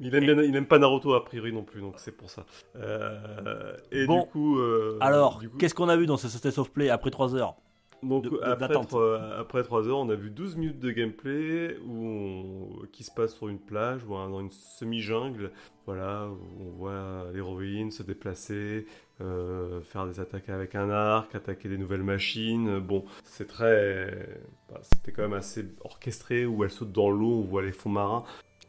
Il 0.03 0.13
aime, 0.15 0.25
bien- 0.25 0.43
il 0.43 0.55
aime 0.55 0.65
pas 0.67 0.79
Naruto 0.79 1.13
a 1.13 1.23
priori 1.23 1.51
non 1.53 1.63
plus, 1.63 1.81
donc 1.81 1.95
c'est 1.97 2.11
pour 2.11 2.29
ça. 2.29 2.45
Euh, 2.75 3.75
et 3.91 4.05
Bon. 4.05 4.23
du 4.23 4.27
coup, 4.29 4.59
euh, 4.59 4.97
Alors, 5.01 5.41
qu'est-ce 5.59 5.73
qu'on 5.73 5.89
a 5.89 5.95
vu 5.97 6.05
dans 6.05 6.17
ce 6.17 6.27
State 6.27 6.57
of 6.57 6.71
Play 6.71 6.89
après 6.89 7.09
3 7.11 7.35
heures 7.35 7.55
Donc 8.01 8.25
de- 8.25 8.29
de- 8.31 8.39
après, 8.43 8.67
d'attente. 8.67 8.89
trois- 8.89 9.21
après 9.39 9.63
3 9.63 9.87
heures, 9.87 9.99
on 9.99 10.09
a 10.09 10.15
vu 10.15 10.29
12 10.29 10.57
minutes 10.57 10.79
de 10.79 10.91
gameplay 10.91 11.77
où 11.87 12.05
on- 12.05 12.85
qui 12.91 13.03
se 13.03 13.11
passe 13.11 13.33
sur 13.33 13.47
une 13.47 13.59
plage 13.59 14.03
ou 14.03 14.09
dans 14.09 14.41
une 14.41 14.51
semi-jungle. 14.51 15.51
Voilà, 15.85 16.27
où 16.27 16.63
on 16.65 16.71
voit 16.77 17.25
l'héroïne 17.33 17.91
se 17.91 18.03
déplacer, 18.03 18.85
euh, 19.21 19.81
faire 19.81 20.05
des 20.05 20.19
attaques 20.19 20.49
avec 20.49 20.75
un 20.75 20.89
arc, 20.89 21.33
attaquer 21.35 21.69
des 21.69 21.77
nouvelles 21.77 22.03
machines. 22.03 22.79
Bon, 22.79 23.05
c'est 23.23 23.47
très. 23.47 24.37
bah, 24.69 24.79
C'était 24.81 25.11
quand 25.13 25.21
même 25.23 25.33
assez 25.33 25.65
orchestré 25.85 26.45
où 26.45 26.63
elle 26.65 26.71
saute 26.71 26.91
dans 26.91 27.09
l'eau, 27.09 27.39
on 27.39 27.41
voit 27.41 27.61
les 27.61 27.71
fonds 27.73 27.89
marins. 27.89 28.23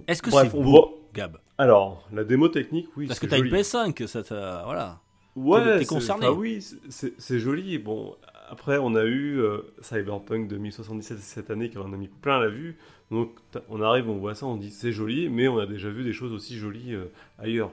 Est-ce 0.08 0.22
que 0.22 0.30
c'est 0.30 0.50
beau, 0.50 0.62
voit. 0.62 0.90
Gab 1.14 1.38
Alors, 1.58 2.06
la 2.12 2.24
démo 2.24 2.48
technique, 2.48 2.88
oui. 2.96 3.06
Parce 3.06 3.18
que 3.20 3.26
t'as 3.26 3.38
une 3.38 3.44
joli. 3.44 3.62
PS5, 3.62 4.06
ça, 4.06 4.22
t'a- 4.22 4.62
voilà. 4.64 5.00
Ouais, 5.36 5.78
T'es- 5.78 5.84
concerné. 5.86 6.26
enfin, 6.26 6.36
oui, 6.38 6.64
c'est- 6.90 7.38
joli. 7.38 7.78
Bon, 7.78 8.14
après, 8.48 8.78
on 8.78 8.94
a 8.94 9.04
eu 9.04 9.40
euh, 9.40 9.62
Cyberpunk 9.80 10.48
2077 10.48 11.18
cette 11.18 11.50
année 11.50 11.70
qui 11.70 11.78
en 11.78 11.92
a 11.92 11.96
mis 11.96 12.08
plein 12.08 12.38
la 12.40 12.48
vue. 12.48 12.76
Donc, 13.10 13.30
on 13.68 13.80
arrive, 13.82 14.08
on 14.08 14.16
voit 14.18 14.34
ça, 14.34 14.46
on 14.46 14.56
dit 14.56 14.70
c'est 14.70 14.92
joli, 14.92 15.28
mais 15.28 15.48
on 15.48 15.58
a 15.58 15.66
déjà 15.66 15.88
vu 15.88 16.04
des 16.04 16.12
choses 16.12 16.32
aussi 16.32 16.56
jolies 16.56 16.94
euh, 16.94 17.06
ailleurs. 17.38 17.70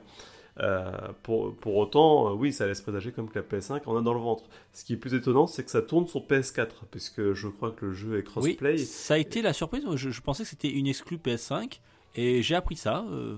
Euh, 0.60 0.92
pour, 1.24 1.56
pour 1.56 1.78
autant, 1.78 2.30
euh, 2.30 2.34
oui, 2.34 2.52
ça 2.52 2.68
laisse 2.68 2.82
présager 2.82 3.12
comme 3.12 3.30
que 3.30 3.39
la 3.39 3.44
PS5 3.44 3.84
en 3.86 3.96
a 3.96 4.02
dans 4.02 4.14
le 4.14 4.20
ventre. 4.20 4.44
Ce 4.74 4.84
qui 4.84 4.94
est 4.94 4.98
plus 4.98 5.14
étonnant, 5.14 5.48
c'est 5.48 5.64
que 5.64 5.72
ça 5.72 5.82
tourne 5.82 6.08
sur 6.08 6.22
PS4, 6.28 6.84
puisque 6.92 7.34
je 7.34 7.48
crois 7.48 7.72
que 7.72 7.86
le 7.86 7.94
jeu 7.94 8.14
est 8.16 8.18
Oui, 8.18 8.24
crossplay. 8.24 8.78
ça 8.78 9.14
a 9.14 9.18
été 9.18 9.42
la 9.42 9.54
surprise. 9.54 9.84
Je, 9.96 10.10
je 10.10 10.22
pensais 10.22 10.44
que 10.44 10.50
c'était 10.50 10.70
une 10.70 10.88
exclue 10.88 11.18
PS5 11.18 11.80
et 12.16 12.41
j'ai 12.41 12.55
appris 12.55 12.76
ça. 12.76 13.05
euh, 13.12 13.36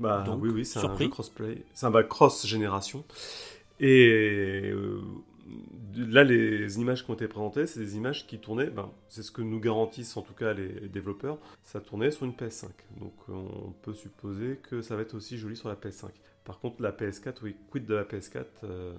Bah 0.00 0.22
Donc, 0.26 0.42
oui, 0.42 0.50
oui, 0.50 0.64
c'est 0.64 0.78
un 0.78 0.96
jeu 0.96 1.08
crossplay. 1.08 1.64
C'est 1.74 1.86
un 1.86 1.90
bah, 1.90 2.02
cross-génération. 2.02 3.04
Et 3.80 4.70
euh, 4.72 5.00
là, 5.96 6.24
les 6.24 6.78
images 6.80 7.04
qui 7.04 7.10
ont 7.10 7.14
été 7.14 7.28
présentées, 7.28 7.66
c'est 7.66 7.80
des 7.80 7.96
images 7.96 8.26
qui 8.26 8.38
tournaient, 8.38 8.70
ben, 8.70 8.90
c'est 9.08 9.22
ce 9.22 9.30
que 9.30 9.42
nous 9.42 9.60
garantissent 9.60 10.16
en 10.16 10.22
tout 10.22 10.32
cas 10.34 10.52
les, 10.54 10.88
développeurs, 10.88 11.38
ça 11.62 11.80
tournait 11.80 12.10
sur 12.10 12.24
une 12.24 12.32
PS5. 12.32 12.68
Donc 13.00 13.12
on 13.28 13.72
peut 13.82 13.94
supposer 13.94 14.58
que 14.62 14.80
ça 14.80 14.96
va 14.96 15.02
être 15.02 15.14
aussi 15.14 15.36
joli 15.36 15.56
sur 15.56 15.68
la 15.68 15.74
PS5. 15.74 16.06
Par 16.44 16.58
contre, 16.60 16.80
la 16.80 16.92
PS4, 16.92 17.34
oui, 17.42 17.56
quid 17.70 17.84
de 17.86 17.94
la 17.94 18.04
PS4 18.04 18.44
euh, 18.64 18.94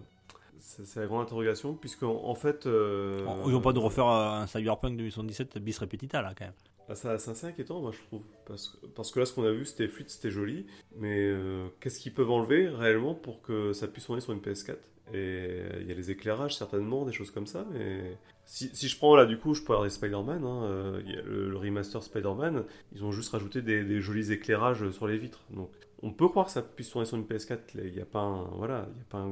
c'est 0.60 1.00
la 1.00 1.06
grande 1.06 1.22
interrogation, 1.22 1.76
puisque 1.76 2.02
en, 2.04 2.24
en 2.26 2.34
fait... 2.36 2.66
euh, 2.66 3.26
Ils 3.46 3.52
vont 3.52 3.62
pas 3.62 3.74
nous 3.74 3.82
refaire 3.82 4.08
un 4.08 4.48
Cyberpunk 4.48 4.98
2077 4.98 5.60
bis 5.60 5.78
repetita 5.78 6.22
là 6.22 6.34
quand 6.38 6.46
même. 6.46 6.54
Bah, 6.88 6.96
ça, 6.96 7.18
c'est 7.18 7.32
assez 7.32 7.48
inquiétant, 7.48 7.82
moi, 7.82 7.92
je 7.92 8.02
trouve. 8.08 8.24
Parce, 8.46 8.70
que- 9.12 9.20
là, 9.20 9.26
ce 9.26 9.34
qu'on 9.34 9.44
a 9.44 9.52
vu, 9.52 9.66
c'était 9.66 9.88
fluide, 9.88 10.10
c'était 10.10 10.32
joli. 10.32 10.66
Mais 10.96 11.28
euh, 11.28 11.68
qu'est-ce 11.80 12.00
qu'ils 12.00 12.14
peuvent 12.14 12.32
enlever 12.32 12.70
réellement 12.70 13.14
pour 13.14 13.42
que 13.42 13.74
ça 13.74 13.88
puisse 13.88 14.06
tourner 14.06 14.22
sur 14.22 14.32
une 14.34 14.40
PS4 14.40 14.72
Et 14.74 15.16
euh, 15.16 15.80
il 15.82 15.88
y 15.88 15.92
a 15.92 15.96
les 15.96 16.12
éclairages, 16.12 16.56
certainement, 16.56 17.06
des 17.06 17.12
choses 17.12 17.32
comme 17.32 17.48
ça. 17.48 17.66
Mais 17.74 18.18
si, 18.46 18.88
je 18.88 18.98
prends 18.98 19.16
là, 19.18 19.26
du 19.26 19.38
coup, 19.38 19.54
je 19.54 19.62
peux 19.64 19.74
regarder 19.74 19.90
Spider-Man. 19.90 20.44
hein, 20.46 20.64
euh, 20.64 21.02
il 21.06 21.14
y 21.14 21.18
a 21.18 21.22
le, 21.22 21.58
remaster 21.58 22.02
Spider-Man. 22.02 22.64
Ils 22.94 23.04
ont 23.04 23.12
juste 23.12 23.32
rajouté 23.32 23.62
des, 23.62 24.00
jolis 24.00 24.32
éclairages 24.32 24.90
sur 24.92 25.08
les 25.08 25.18
vitres. 25.18 25.44
Donc, 25.50 25.72
on 26.04 26.12
peut 26.14 26.30
croire 26.30 26.46
que 26.46 26.52
ça 26.52 26.62
puisse 26.62 26.90
tourner 26.90 27.06
sur 27.06 27.18
une 27.18 27.26
PS4. 27.26 27.60
Il 27.84 27.92
n'y 27.92 28.02
a 28.02 28.06
pas 28.06 28.20
un, 28.22 28.44
voilà, 28.56 28.88
il 28.94 29.00
y 29.00 29.02
a 29.02 29.06
pas 29.10 29.18
un 29.18 29.32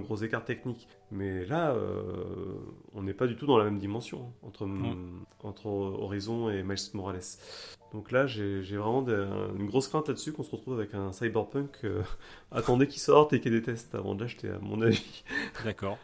gros 0.00 0.16
écart 0.16 0.44
technique. 0.44 0.88
Mais 1.12 1.44
là, 1.46 1.70
euh, 1.70 2.56
on 2.94 3.02
n'est 3.02 3.14
pas 3.14 3.26
du 3.28 3.36
tout 3.36 3.46
dans 3.46 3.58
la 3.58 3.64
même 3.64 3.78
dimension 3.78 4.22
hein, 4.26 4.46
entre, 4.48 4.66
entre 5.44 5.66
Horizon 5.66 6.50
et 6.50 6.62
Miles 6.64 6.76
Morales. 6.94 7.20
Donc 7.92 8.10
là, 8.10 8.26
j'ai 8.26 8.60
vraiment 8.76 9.02
des- 9.02 9.26
une 9.56 9.66
grosse 9.66 9.86
crainte 9.88 10.08
là-dessus 10.08 10.32
qu'on 10.32 10.42
se 10.42 10.50
retrouve 10.50 10.74
avec 10.74 10.92
un 10.94 11.12
Cyberpunk. 11.12 11.70
euh, 11.84 12.02
attendez 12.50 12.88
qu'il 12.88 13.00
sorte 13.00 13.32
et 13.32 13.40
qu'il 13.40 13.60
tests 13.62 13.94
avant 13.94 14.14
de 14.16 14.22
l'acheter, 14.22 14.48
à 14.50 14.58
mon 14.58 14.82
avis. 14.82 15.22
D'accord. 15.64 15.96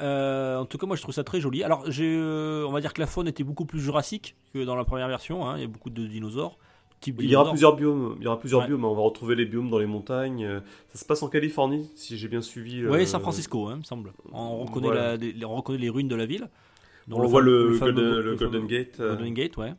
Euh, 0.00 0.56
en 0.56 0.64
tout 0.64 0.78
cas, 0.78 0.86
moi 0.86 0.96
je 0.96 1.02
trouve 1.02 1.14
ça 1.14 1.22
très 1.24 1.40
joli. 1.40 1.62
Alors, 1.62 1.84
euh, 2.00 2.64
on 2.66 2.72
va 2.72 2.80
dire 2.80 2.94
que 2.94 3.00
la 3.00 3.06
faune 3.06 3.28
était 3.28 3.44
beaucoup 3.44 3.66
plus 3.66 3.80
jurassique 3.80 4.36
que 4.54 4.64
dans 4.64 4.74
la 4.76 4.84
première 4.84 5.08
version. 5.08 5.46
hein. 5.46 5.56
Il 5.58 5.60
y 5.60 5.64
a 5.64 5.68
beaucoup 5.68 5.90
de 5.90 6.06
dinosaures. 6.06 6.58
Type 7.00 7.16
Il 7.20 7.30
y 7.30 7.36
aura 7.36 7.48
plusieurs 7.50 7.76
biomes. 7.76 8.16
Il 8.18 8.24
y 8.24 8.26
aura 8.26 8.38
plusieurs 8.38 8.60
Ouais. 8.60 8.66
biomes. 8.66 8.84
On 8.84 8.94
va 8.94 9.02
retrouver 9.02 9.34
les 9.34 9.46
biomes 9.46 9.70
dans 9.70 9.78
les 9.78 9.86
montagnes. 9.86 10.44
euh, 10.44 10.60
Ça 10.92 10.98
se 10.98 11.04
passe 11.04 11.22
en 11.22 11.28
Californie, 11.28 11.90
si 11.96 12.18
j'ai 12.18 12.28
bien 12.28 12.42
suivi. 12.42 12.86
Oui, 12.86 13.02
euh, 13.02 13.06
San 13.06 13.20
Francisco, 13.20 13.68
hein, 13.68 13.76
me 13.76 13.82
semble. 13.84 14.12
On 14.32 14.58
reconnaît, 14.64 14.88
Voilà. 14.88 15.10
la- 15.12 15.16
les, 15.16 15.44
on 15.44 15.54
reconnaît 15.56 15.78
les 15.78 15.88
ruines 15.90 16.08
de 16.08 16.14
la 16.16 16.26
ville. 16.26 16.48
On 17.10 17.26
voit 17.26 17.40
le, 17.40 17.72
fameux- 17.74 17.92
Golden, 18.36 18.60
le 18.60 18.66
Gate. 18.66 19.00
euh, 19.00 19.16
Golden 19.16 19.34
Gate, 19.34 19.56
ouais. 19.56 19.72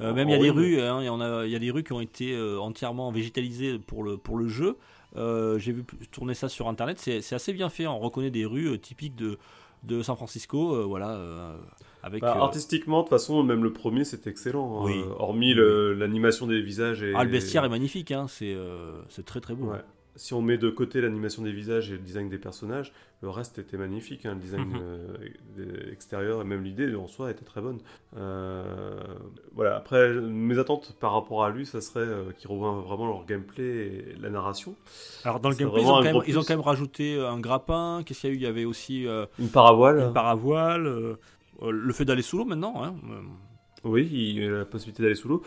Euh, 0.00 0.12
même 0.12 0.28
il 0.28 0.32
y 0.32 0.34
a 0.34 0.38
des 0.38 0.50
rues, 0.50 0.80
hein, 0.80 0.98
il 1.02 1.06
y 1.06 1.08
en 1.08 1.20
a, 1.20 1.44
il 1.46 1.52
y 1.52 1.56
a 1.56 1.58
des 1.58 1.70
rues 1.70 1.84
qui 1.84 1.92
ont 1.92 2.00
été 2.00 2.34
euh, 2.34 2.58
entièrement 2.58 3.10
végétalisées 3.12 3.78
pour 3.78 4.02
le 4.02 4.16
pour 4.16 4.36
le 4.36 4.48
jeu. 4.48 4.76
Euh, 5.16 5.58
J'ai 5.58 5.72
vu 5.72 5.84
tourner 6.10 6.34
ça 6.34 6.48
sur 6.48 6.68
internet, 6.68 6.98
c'est 6.98 7.34
assez 7.34 7.52
bien 7.52 7.68
fait. 7.68 7.86
On 7.86 7.98
reconnaît 7.98 8.30
des 8.30 8.44
rues 8.44 8.68
euh, 8.70 8.78
typiques 8.78 9.14
de 9.16 9.38
de 9.84 10.02
San 10.02 10.16
Francisco, 10.16 10.74
euh, 10.74 10.84
voilà, 10.84 11.10
euh, 11.10 11.56
avec. 12.02 12.22
Bah, 12.22 12.34
euh, 12.36 12.40
artistiquement, 12.40 12.98
de 12.98 13.02
toute 13.04 13.10
façon, 13.10 13.42
même 13.42 13.62
le 13.64 13.72
premier, 13.72 14.04
c'était 14.04 14.30
excellent. 14.30 14.80
hein. 14.80 14.84
Oui. 14.86 15.00
Hormis 15.18 15.54
l'animation 15.54 16.46
des 16.46 16.60
visages 16.62 17.02
et. 17.02 17.12
ah, 17.16 17.24
le 17.24 17.30
bestiaire 17.30 17.64
est 17.64 17.68
magnifique, 17.68 18.10
hein, 18.12 18.26
c'est 18.28 18.54
euh, 18.54 18.92
c'est 19.08 19.24
très 19.24 19.40
très 19.40 19.54
beau. 19.54 19.66
Ouais. 19.70 19.80
Si 20.18 20.32
on 20.32 20.40
met 20.40 20.56
de 20.56 20.70
côté 20.70 21.02
l'animation 21.02 21.42
des 21.42 21.52
visages 21.52 21.90
et 21.90 21.92
le 21.92 21.98
design 21.98 22.30
des 22.30 22.38
personnages, 22.38 22.90
le 23.20 23.28
reste 23.28 23.58
était 23.58 23.76
magnifique. 23.76 24.24
hein. 24.24 24.32
Le 24.32 24.40
design 24.40 24.62
Mhm. 24.68 24.80
euh, 25.58 25.92
extérieur 25.92 26.40
et 26.40 26.44
même 26.44 26.64
l'idée 26.64 26.94
en 26.94 27.06
soi 27.06 27.30
était 27.30 27.44
très 27.44 27.60
bonne. 27.60 27.80
Euh, 28.16 28.94
voilà. 29.54 29.76
Après, 29.76 30.14
mes 30.14 30.58
attentes 30.58 30.96
par 31.00 31.12
rapport 31.12 31.44
à 31.44 31.50
lui, 31.50 31.66
ça 31.66 31.82
serait 31.82 32.00
euh, 32.00 32.30
qu'ils 32.38 32.50
revoient 32.50 32.80
vraiment 32.80 33.06
leur 33.06 33.26
gameplay 33.26 33.64
et 33.64 34.14
la 34.20 34.30
narration. 34.30 34.74
Alors 35.24 35.38
dans 35.40 35.50
le 35.50 35.54
C'est 35.54 35.64
gameplay, 35.64 35.82
ils 35.82 35.86
ont, 35.86 35.96
quand 35.96 36.02
même, 36.02 36.22
ils 36.26 36.38
ont 36.38 36.42
quand 36.42 36.54
même 36.54 36.60
rajouté 36.60 37.20
un 37.20 37.38
grappin. 37.38 38.02
Qu'est-ce 38.06 38.22
qu'il 38.22 38.30
y 38.30 38.32
a 38.32 38.34
eu? 38.34 38.38
Il 38.38 38.42
y 38.42 38.46
avait 38.46 38.64
aussi 38.64 39.06
Une 39.38 39.48
paravoile. 39.50 39.98
une 40.00 40.12
paravoile, 40.14 41.16
le 41.62 41.92
fait 41.92 42.04
d'aller 42.04 42.22
sous 42.22 42.38
l'eau 42.38 42.44
maintenant. 42.44 42.82
Hein. 42.82 42.94
euh, 43.10 43.20
Oui, 43.84 44.08
il 44.10 44.38
y 44.42 44.46
a 44.46 44.50
la 44.50 44.64
possibilité 44.64 45.02
d'aller 45.02 45.14
sous 45.14 45.28
l'eau. 45.28 45.42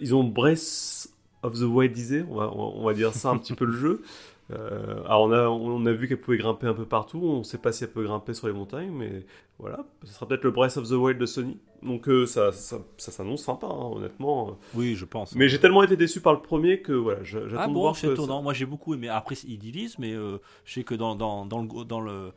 Ils 0.00 0.14
ont 0.14 0.24
Breath 0.24 1.08
of 1.42 1.54
the 1.58 1.62
Wild 1.62 1.92
disait, 1.92 2.24
on 2.30 2.36
va, 2.36 2.50
on 2.54 2.84
va 2.84 2.94
dire 2.94 3.12
ça 3.14 3.30
un 3.30 3.38
petit 3.38 3.54
peu 3.54 3.64
le 3.64 3.72
jeu. 3.72 4.02
Euh, 4.50 5.02
alors 5.06 5.22
on 5.22 5.32
a, 5.32 5.48
on 5.48 5.86
a 5.86 5.92
vu 5.92 6.06
qu'elle 6.06 6.20
pouvait 6.20 6.36
grimper 6.36 6.66
un 6.66 6.74
peu 6.74 6.84
partout, 6.84 7.18
on 7.18 7.38
ne 7.38 7.42
sait 7.44 7.56
pas 7.56 7.72
si 7.72 7.82
elle 7.84 7.90
peut 7.90 8.04
grimper 8.04 8.34
sur 8.34 8.46
les 8.46 8.52
montagnes, 8.52 8.90
mais 8.90 9.24
voilà, 9.58 9.86
ce 10.04 10.12
sera 10.12 10.28
peut-être 10.28 10.44
le 10.44 10.50
Breath 10.50 10.76
of 10.76 10.86
the 10.86 10.92
Wild 10.92 11.18
de 11.18 11.24
Sony. 11.24 11.56
Donc 11.82 12.10
euh, 12.10 12.26
ça, 12.26 12.52
ça, 12.52 12.76
ça 12.98 13.10
s'annonce 13.10 13.42
sympa, 13.42 13.66
hein, 13.66 13.90
honnêtement. 13.94 14.58
Oui, 14.74 14.96
je 14.96 15.06
pense. 15.06 15.34
Mais 15.34 15.48
j'ai 15.48 15.58
tellement 15.60 15.82
été 15.82 15.96
déçu 15.96 16.20
par 16.20 16.34
le 16.34 16.40
premier 16.42 16.82
que 16.82 16.92
voilà, 16.92 17.22
j'a- 17.22 17.48
j'attends 17.48 17.62
Ah 17.62 17.68
de 17.68 17.72
bon, 17.72 17.80
voir 17.80 17.96
c'est 17.96 18.08
étonnant. 18.12 18.42
Moi, 18.42 18.52
j'ai 18.52 18.66
beaucoup 18.66 18.92
aimé. 18.92 19.08
Après, 19.08 19.34
ils 19.48 19.56
divisent, 19.58 19.98
mais 19.98 20.12
euh, 20.12 20.36
je 20.66 20.74
sais 20.74 20.84
que 20.84 20.94
dans, 20.94 21.16
dans, 21.16 21.46
dans, 21.46 21.62
le, 21.62 21.84
dans, 21.86 22.02
le, 22.02 22.32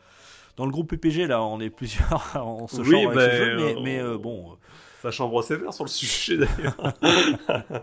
dans 0.58 0.66
le 0.66 0.72
groupe 0.72 0.90
PPG, 0.90 1.28
là, 1.28 1.42
on 1.44 1.60
est 1.62 1.70
plusieurs, 1.70 2.32
on 2.36 2.68
se 2.68 2.82
Oui, 2.82 2.88
ce 2.88 3.30
jeu, 3.36 3.56
mais, 3.58 3.76
on- 3.78 3.82
mais, 3.84 4.00
euh, 4.00 4.18
bon. 4.18 4.52
euh, 4.52 4.56
Ça 5.02 5.12
chambre 5.12 5.42
sévère 5.44 5.72
sur 5.74 5.84
le 5.86 5.90
sujet 5.90 6.38
d'ailleurs. 6.38 6.94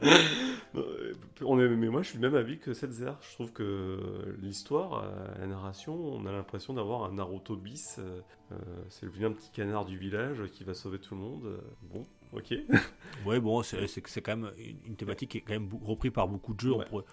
Euh, 0.77 1.13
on 1.43 1.61
est, 1.61 1.69
mais 1.69 1.89
moi 1.89 2.03
je 2.03 2.09
suis 2.09 2.19
du 2.19 2.25
même 2.25 2.35
avis 2.35 2.59
que 2.59 2.75
cette 2.75 2.91
Zer. 2.93 3.17
Je 3.23 3.35
trouve 3.35 3.53
que 3.53 4.35
l'histoire, 4.43 5.05
euh, 5.05 5.39
la 5.41 5.47
narration, 5.47 5.95
on 5.95 6.27
a 6.27 6.33
l'impression 6.33 6.75
d'avoir 6.75 7.05
un 7.05 7.13
Naruto 7.13 7.55
bis. 7.57 7.97
euh, 8.01 8.21
euh, 8.51 8.57
c'est 8.89 9.07
le 9.07 9.13
vilain 9.13 9.31
petit 9.31 9.51
canard 9.53 9.85
du 9.85 9.97
village 9.97 10.43
qui 10.53 10.65
va 10.65 10.75
sauver 10.75 10.99
tout 10.99 11.15
le 11.15 11.21
monde. 11.21 11.45
Euh, 11.47 11.59
Bon, 11.83 12.03
ok. 12.33 12.55
Ouais, 13.25 13.39
bon, 13.39 13.63
c'est 13.63 14.21
quand 14.21 14.37
même 14.37 14.51
une, 14.85 14.97
thématique 14.97 15.31
qui 15.31 15.39
est 15.39 15.43
quand 15.43 15.53
même 15.53 15.69
reprise 15.85 16.11
par 16.13 16.27
beaucoup 16.27 16.55
de 16.55 16.61
jeux. 16.61 16.73
on 16.73 16.79
Ouais. 16.79 16.87
pourrait- 16.87 17.05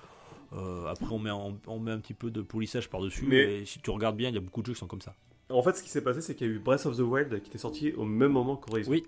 euh, 0.54 0.88
après, 0.88 1.06
on 1.12 1.20
met, 1.20 1.30
un- 1.30 1.56
on 1.68 1.80
met 1.80 1.92
un 1.92 2.00
petit 2.00 2.16
peu 2.16 2.32
de 2.32 2.42
polissage 2.42 2.90
par-dessus. 2.90 3.26
Mais- 3.28 3.46
Mais 3.46 3.66
si 3.66 3.80
tu 3.80 3.92
regardes 3.92 4.18
bien, 4.18 4.30
il 4.30 4.36
y 4.36 4.38
a 4.40 4.42
beaucoup 4.42 4.62
de 4.62 4.66
jeux 4.68 4.74
qui 4.74 4.80
sont 4.80 4.88
comme 4.88 5.02
ça. 5.02 5.14
En 5.54 5.64
fait, 5.64 5.76
ce 5.76 5.84
qui 5.84 5.90
s'est 5.90 6.02
passé, 6.02 6.22
c'est 6.22 6.36
qu'il 6.36 6.48
y 6.48 6.50
a 6.50 6.54
eu 6.54 6.60
Breath 6.60 6.86
of 6.86 6.98
the 6.98 7.02
Wild 7.02 7.42
qui 7.42 7.50
était 7.50 7.58
sorti 7.58 7.94
au 7.94 8.06
même 8.06 8.32
moment 8.32 8.56
qu'Horizon. 8.56 8.92
Oui. 8.92 9.04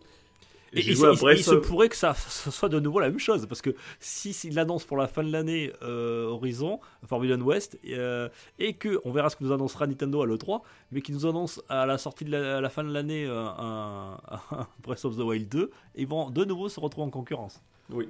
Et, 0.75 0.79
il, 0.79 0.97
se 0.97 1.53
pourrait 1.53 1.87
que 1.87 1.95
ça, 1.95 2.15
soit 2.15 2.69
de 2.69 2.79
nouveau 2.79 2.99
la 2.99 3.09
même 3.09 3.19
chose, 3.19 3.45
parce 3.45 3.61
que 3.61 3.75
si 3.99 4.33
s'il 4.33 4.55
l'annonce 4.55 4.85
pour 4.85 4.97
la 4.97 5.07
fin 5.07 5.23
de 5.23 5.31
l'année 5.31 5.71
euh, 5.83 6.25
Horizon, 6.25 6.79
Forbidden 7.05 7.43
West, 7.43 7.77
euh, 7.89 8.27
et 8.57 8.73
que 8.73 8.99
on 9.05 9.11
verra 9.11 9.29
ce 9.29 9.35
que 9.35 9.43
nous 9.43 9.51
annoncera 9.51 9.85
Nintendo 9.85 10.23
à 10.23 10.25
l'E3, 10.25 10.61
mais 10.91 11.01
qu'il 11.01 11.13
nous 11.13 11.27
annonce 11.27 11.61
à 11.69 11.85
la 11.85 11.99
sortie 11.99 12.25
de 12.25 12.31
la, 12.31 12.57
à 12.57 12.61
la 12.61 12.69
fin 12.69 12.83
de 12.83 12.91
l'année 12.91 13.25
euh, 13.25 13.45
un, 13.45 14.17
un 14.51 14.67
Breath 14.81 15.05
of 15.05 15.15
the 15.15 15.19
Wild 15.21 15.47
2, 15.47 15.69
ils 15.95 16.07
vont 16.07 16.31
de 16.31 16.43
nouveau 16.43 16.69
se 16.69 16.79
retrouver 16.79 17.05
en 17.05 17.11
concurrence. 17.11 17.61
Oui. 17.91 18.09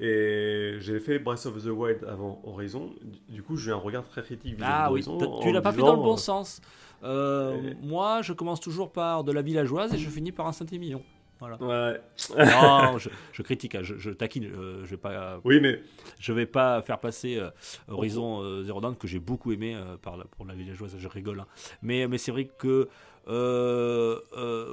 Et 0.00 0.76
j'ai 0.78 1.00
fait 1.00 1.18
Breath 1.18 1.44
of 1.46 1.62
the 1.64 1.68
Wild 1.70 2.04
avant 2.08 2.40
Horizon. 2.44 2.94
Du- 3.28 3.42
coup, 3.42 3.56
j'ai 3.56 3.72
un 3.72 3.76
regard 3.76 4.04
très 4.04 4.22
critique 4.22 4.54
vis-à-vis 4.56 4.72
Ah 4.72 4.92
oui, 4.92 5.04
tu 5.42 5.50
l'as 5.52 5.60
pas 5.60 5.72
fait 5.72 5.80
dans 5.80 5.96
le 5.96 6.02
bon 6.02 6.16
sens. 6.16 6.60
Euh, 7.02 7.70
et- 7.72 7.74
Moi, 7.86 8.22
je 8.22 8.32
commence 8.32 8.60
toujours 8.60 8.92
par 8.92 9.24
de 9.24 9.32
la 9.32 9.42
villageoise 9.42 9.92
et 9.94 9.98
je 9.98 10.08
finis 10.08 10.30
par 10.32 10.46
un 10.46 10.52
Saint-Émilion. 10.52 11.00
Voilà. 11.40 11.56
Ouais. 11.62 12.00
non, 12.36 12.98
je, 12.98 13.08
je 13.32 13.42
critique, 13.42 13.74
hein, 13.76 13.80
je, 13.82 13.96
je 13.96 14.10
taquine. 14.10 14.44
euh, 14.46 14.84
je 14.84 14.90
vais 14.90 14.96
pas, 14.96 15.40
Oui, 15.44 15.60
mais 15.60 15.80
je 16.18 16.32
vais 16.32 16.46
pas 16.46 16.82
faire 16.82 16.98
passer 16.98 17.36
euh, 17.36 17.50
Horizon 17.88 18.62
Zero 18.64 18.80
Dawn 18.80 18.96
que 18.96 19.06
j'ai 19.06 19.20
beaucoup 19.20 19.52
aimé 19.52 19.76
par 20.02 20.16
la, 20.16 20.24
pour 20.24 20.44
la 20.46 20.54
villageoise. 20.54 20.96
Je 20.98 21.08
rigole, 21.08 21.40
hein. 21.40 21.46
mais 21.82 22.06
mais 22.08 22.18
c'est 22.18 22.32
vrai 22.32 22.44
que 22.46 22.88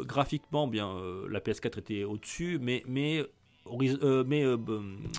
graphiquement, 0.05 0.67
bien, 0.67 0.93
la 1.29 1.39
PS4 1.39 1.79
était 1.79 2.03
au-dessus, 2.03 2.59
mais 2.61 2.83
mais 4.25 4.43
euh, 4.43 4.57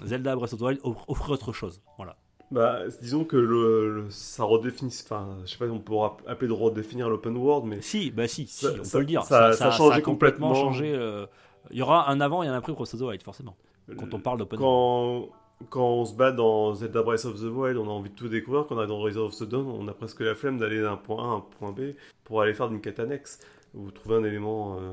Zelda 0.04 0.36
Breath 0.36 0.52
of 0.52 0.58
the 0.60 0.62
Wild 0.62 0.80
offre, 0.84 1.04
offre 1.08 1.30
autre 1.30 1.52
chose. 1.52 1.80
Voilà. 1.96 2.16
bah, 2.50 2.80
disons 3.02 3.24
que 3.24 3.36
le, 3.36 3.94
le- 4.02 4.10
ça 4.10 4.44
redéfinit. 4.44 4.96
Enfin, 5.04 5.36
je 5.44 5.50
sais 5.50 5.58
pas 5.58 5.66
si 5.66 5.70
on 5.72 5.80
pourra 5.80 6.16
appeler 6.26 6.48
de 6.48 6.52
redéfinir 6.52 7.08
l'open 7.08 7.36
world, 7.36 7.66
mais 7.66 7.80
Si, 7.82 8.10
bah 8.10 8.28
si, 8.28 8.46
Ça- 8.46 8.72
si, 8.72 8.80
on 8.80 8.84
ça- 8.84 8.92
peut 8.98 9.00
le 9.00 9.06
dire. 9.06 9.22
ça- 9.24 9.52
ça 9.52 9.68
a 9.68 9.70
changé 9.72 10.02
complètement 10.02 10.54
changé. 10.54 10.92
euh, 10.94 11.26
Il 11.72 11.76
y 11.78 11.82
aura 11.82 12.08
un 12.10 12.20
avant 12.20 12.42
et 12.44 12.48
un 12.48 12.54
après 12.54 12.72
Breath 12.72 12.94
of 12.94 13.00
the 13.00 13.02
Wild, 13.02 13.22
forcément. 13.22 13.56
Quand 13.96 14.14
on 14.14 14.20
parle 14.20 14.38
d'open 14.38 14.60
world. 14.60 15.28
quand 15.70 15.88
on 15.88 16.04
se 16.04 16.14
bat 16.14 16.30
dans 16.32 16.74
Zelda 16.74 17.02
Breath 17.02 17.24
of 17.24 17.40
the 17.40 17.44
Wild, 17.50 17.76
on 17.78 17.86
a 17.86 17.90
envie 17.90 18.10
de 18.10 18.14
tout 18.14 18.28
découvrir. 18.28 18.66
Quand 18.68 18.76
on 18.76 18.82
est 18.82 18.86
dans 18.86 18.98
Horizon 19.00 19.22
of 19.26 19.36
the 19.36 19.44
Dawn, 19.44 19.66
on 19.66 19.88
a 19.88 19.92
presque 19.94 20.20
la 20.20 20.34
flemme 20.36 20.58
d'aller 20.58 20.80
d'un 20.82 20.96
point 20.96 21.24
A 21.24 21.26
à 21.26 21.36
un 21.36 21.40
point 21.58 21.72
B 21.72 21.94
pour 22.24 22.40
aller 22.42 22.52
faire 22.54 22.68
d'une 22.68 22.80
quête 22.80 23.00
annexe 23.00 23.40
ou 23.76 23.90
trouver 23.90 24.16
un 24.16 24.24
élément 24.24 24.78
euh, 24.80 24.92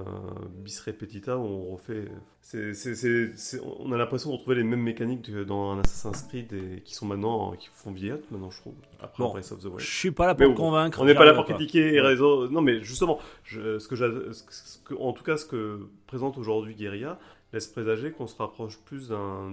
bis 0.57 0.79
repetita 0.81 1.38
où 1.38 1.41
on 1.43 1.71
refait. 1.73 2.05
c'est- 2.41 2.73
c'est- 2.73 2.95
c'est- 2.95 3.31
c'est- 3.38 3.61
on 3.79 3.91
a 3.93 3.97
l'impression 3.97 4.29
de 4.29 4.36
retrouver 4.36 4.57
les 4.57 4.63
mêmes 4.63 4.81
mécaniques 4.81 5.21
que 5.31 5.43
dans 5.45 5.71
un 5.71 5.79
Assassin's 5.79 6.23
Creed 6.27 6.51
et 6.53 6.81
qui 6.81 6.93
sont 6.93 7.05
maintenant, 7.05 7.53
qui 7.53 7.69
font 7.73 7.91
vieillotte 7.91 8.29
maintenant, 8.31 8.49
je 8.51 8.59
trouve. 8.59 8.73
Après 9.01 9.23
Bon. 9.23 9.31
Breath 9.31 9.51
of 9.53 9.59
the 9.61 9.65
Wild. 9.65 9.79
Je 9.79 9.86
suis 9.97 10.11
pas 10.11 10.27
là 10.27 10.36
pour 10.36 10.47
Mais 10.49 10.53
convaincre. 10.53 10.99
On 11.01 11.05
n'est 11.05 11.15
pas 11.15 11.23
là 11.25 11.34
pour 11.34 11.45
critiquer 11.45 12.01
réseaux. 12.01 12.49
Non, 12.49 12.61
mais 12.61 12.81
justement, 12.81 13.19
je- 13.43 13.79
ce 13.79 13.88
que 13.88 13.95
ce 13.95 14.34
ce 14.49 14.77
que- 14.79 14.95
en 14.95 15.13
tout 15.13 15.23
cas, 15.23 15.38
ce 15.38 15.45
que 15.45 15.88
présente 16.05 16.38
aujourd'hui 16.38 16.75
Guerilla 16.75 17.17
laisse 17.53 17.67
présager 17.67 18.11
qu'on 18.11 18.27
se 18.27 18.36
rapproche 18.36 18.79
plus 18.79 19.09
d'un 19.09 19.51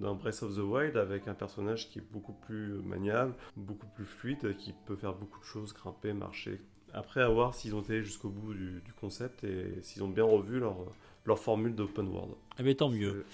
d'un 0.00 0.14
Breath 0.14 0.42
of 0.42 0.56
the 0.56 0.60
Wild 0.60 0.96
avec 0.96 1.28
un 1.28 1.34
personnage 1.34 1.88
qui 1.90 1.98
est 2.00 2.04
beaucoup 2.12 2.32
plus 2.32 2.72
maniable, 2.84 3.34
beaucoup 3.56 3.86
plus 3.94 4.04
fluide, 4.06 4.56
qui 4.56 4.74
peut 4.86 4.96
faire 4.96 5.12
beaucoup 5.14 5.38
de 5.38 5.44
choses, 5.44 5.72
grimper, 5.74 6.12
marcher. 6.14 6.60
Après, 6.94 7.22
à 7.22 7.28
voir 7.28 7.54
s'ils 7.54 7.74
ont 7.74 7.80
été 7.80 8.02
jusqu'au 8.02 8.28
bout 8.28 8.52
du, 8.54 8.82
du 8.84 8.92
concept 9.00 9.44
et 9.44 9.78
s'ils 9.82 10.02
ont 10.02 10.08
bien 10.08 10.24
revu 10.24 10.58
leur, 10.60 10.76
leur 11.24 11.38
formule 11.38 11.74
d'open 11.74 12.08
world. 12.08 12.32
Eh 12.58 12.62
bien, 12.62 12.74
tant 12.74 12.90
mieux. 12.90 13.24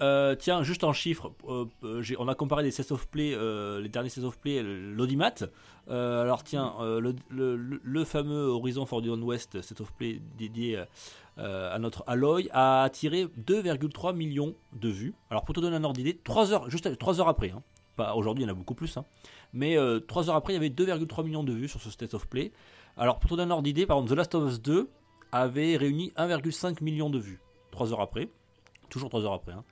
Euh, 0.00 0.36
tiens, 0.36 0.62
juste 0.62 0.84
en 0.84 0.92
chiffres, 0.92 1.32
euh, 1.48 1.64
euh, 1.82 2.02
on 2.20 2.28
a 2.28 2.36
comparé 2.36 2.62
les 2.62 2.70
sets 2.70 2.92
of 2.92 3.08
play, 3.08 3.32
euh, 3.34 3.80
les 3.80 3.88
derniers 3.88 4.10
sets 4.10 4.22
of 4.22 4.38
play, 4.38 4.62
l'audimat. 4.62 5.34
Alors 5.88 6.44
tiens, 6.44 6.74
le, 6.80 7.14
le- 7.30 7.56
le- 7.56 8.04
fameux 8.04 8.44
Horizon 8.46 8.84
Forbidden 8.86 9.22
West 9.22 9.60
set 9.62 9.80
of 9.80 9.90
play 9.94 10.20
dédié 10.36 10.84
à 11.38 11.78
notre 11.80 12.04
Alloy 12.06 12.48
a 12.52 12.82
attiré 12.82 13.24
2,3 13.46 14.14
millions 14.14 14.54
de 14.74 14.88
vues. 14.90 15.14
Alors 15.30 15.44
pour 15.44 15.54
te 15.54 15.60
donner 15.60 15.76
un 15.76 15.84
ordre 15.84 15.96
d'idée, 15.96 16.16
3 16.22 16.52
heures, 16.52 16.70
juste 16.70 16.96
3 16.98 17.20
heures 17.20 17.28
après, 17.28 17.50
hein. 17.50 17.62
aujourd'hui, 18.14 18.44
il 18.44 18.46
y 18.46 18.50
en 18.50 18.52
a 18.52 18.56
beaucoup 18.56 18.74
plus, 18.74 18.96
hein. 18.98 19.04
mais 19.54 19.76
3 20.06 20.28
heures 20.28 20.36
après, 20.36 20.52
il 20.52 20.56
y 20.56 20.58
avait 20.58 20.68
2,3 20.68 21.24
millions 21.24 21.42
de 21.42 21.52
vues 21.54 21.68
sur 21.68 21.80
ce 21.80 21.90
state 21.90 22.12
of 22.14 22.26
play. 22.28 22.52
Alors 22.98 23.18
pour 23.18 23.30
te 23.30 23.34
donner 23.36 23.48
un 23.48 23.52
ordre 23.52 23.62
d'idée, 23.64 23.86
par 23.86 23.96
exemple, 23.98 24.12
The 24.12 24.16
Last 24.16 24.34
of 24.34 24.50
Us 24.52 24.60
2 24.62 24.88
avait 25.32 25.76
réuni 25.76 26.12
1,5 26.16 26.82
million 26.82 27.10
de 27.10 27.18
vues 27.18 27.40
3 27.70 27.92
heures 27.92 28.00
après, 28.00 28.28
toujours 28.88 29.08
3 29.08 29.24
heures 29.24 29.32
après. 29.34 29.52
hein. 29.52 29.64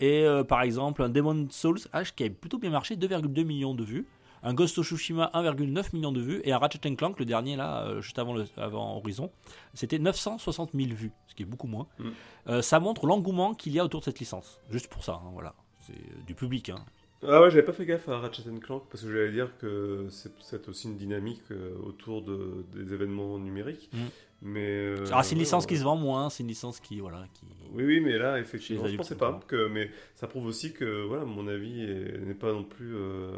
Et 0.00 0.24
euh, 0.24 0.44
par 0.44 0.62
exemple, 0.62 1.02
un 1.02 1.10
Demon 1.10 1.46
Souls 1.50 1.80
H 1.92 2.14
qui 2.14 2.24
a 2.24 2.30
plutôt 2.30 2.58
bien 2.58 2.70
marché, 2.70 2.96
2,2 2.96 3.44
millions 3.44 3.74
de 3.74 3.84
vues. 3.84 4.06
Un 4.42 4.54
Ghost 4.54 4.78
of 4.78 4.86
Tsushima, 4.86 5.30
1,9 5.34 5.90
millions 5.92 6.12
de 6.12 6.20
vues. 6.22 6.40
Et 6.44 6.52
un 6.52 6.58
Ratchet 6.58 6.78
Clank, 6.96 7.18
le 7.18 7.26
dernier 7.26 7.56
là, 7.56 7.82
euh, 7.82 8.00
juste 8.00 8.18
avant, 8.18 8.32
le, 8.32 8.46
avant 8.56 8.96
Horizon, 8.96 9.30
c'était 9.74 9.98
960 9.98 10.70
000 10.72 10.88
vues, 10.94 11.12
ce 11.26 11.34
qui 11.34 11.42
est 11.42 11.46
beaucoup 11.46 11.66
moins. 11.66 11.86
Mm. 11.98 12.08
Euh, 12.48 12.62
ça 12.62 12.80
montre 12.80 13.04
l'engouement 13.06 13.52
qu'il 13.52 13.74
y 13.74 13.78
a 13.78 13.84
autour 13.84 14.00
de 14.00 14.06
cette 14.06 14.18
licence. 14.18 14.58
Juste 14.70 14.88
pour 14.88 15.04
ça, 15.04 15.20
hein, 15.22 15.28
voilà. 15.34 15.54
C'est 15.86 16.24
du 16.26 16.34
public. 16.34 16.70
hein. 16.70 16.82
Ah 17.22 17.42
ouais, 17.42 17.50
j'avais 17.50 17.62
pas 17.64 17.72
fait 17.74 17.84
gaffe 17.84 18.08
à 18.08 18.18
Ratchet 18.18 18.42
Clank 18.62 18.84
parce 18.90 19.02
que 19.04 19.12
j'allais 19.12 19.30
dire 19.32 19.50
que 19.58 20.06
c'est 20.10 20.68
aussi 20.68 20.88
une 20.88 20.96
dynamique 20.96 21.42
euh, 21.50 21.74
autour 21.84 22.22
de, 22.22 22.64
des 22.74 22.94
événements 22.94 23.38
numériques. 23.38 23.90
Mm. 23.92 23.98
Mais 24.42 24.66
euh, 24.70 25.04
Alors 25.08 25.22
c'est 25.22 25.34
une 25.34 25.40
licence 25.40 25.64
ouais. 25.64 25.68
qui 25.68 25.76
se 25.76 25.84
vend 25.84 25.96
moins, 25.96 26.30
c'est 26.30 26.42
une 26.42 26.48
licence 26.48 26.80
qui. 26.80 26.98
Voilà, 27.00 27.26
qui... 27.34 27.44
Oui, 27.74 27.84
oui, 27.84 28.00
mais 28.00 28.16
là, 28.16 28.38
effectivement, 28.40 28.86
je 28.86 28.96
pensais 28.96 29.16
pas. 29.16 29.38
Que, 29.46 29.68
mais 29.68 29.90
ça 30.14 30.26
prouve 30.28 30.46
aussi 30.46 30.72
que, 30.72 31.04
voilà, 31.06 31.26
mon 31.26 31.46
avis 31.46 31.82
est- 31.82 32.24
n'est 32.24 32.32
pas 32.34 32.50
non 32.52 32.64
plus. 32.64 32.94
euh, 32.96 33.32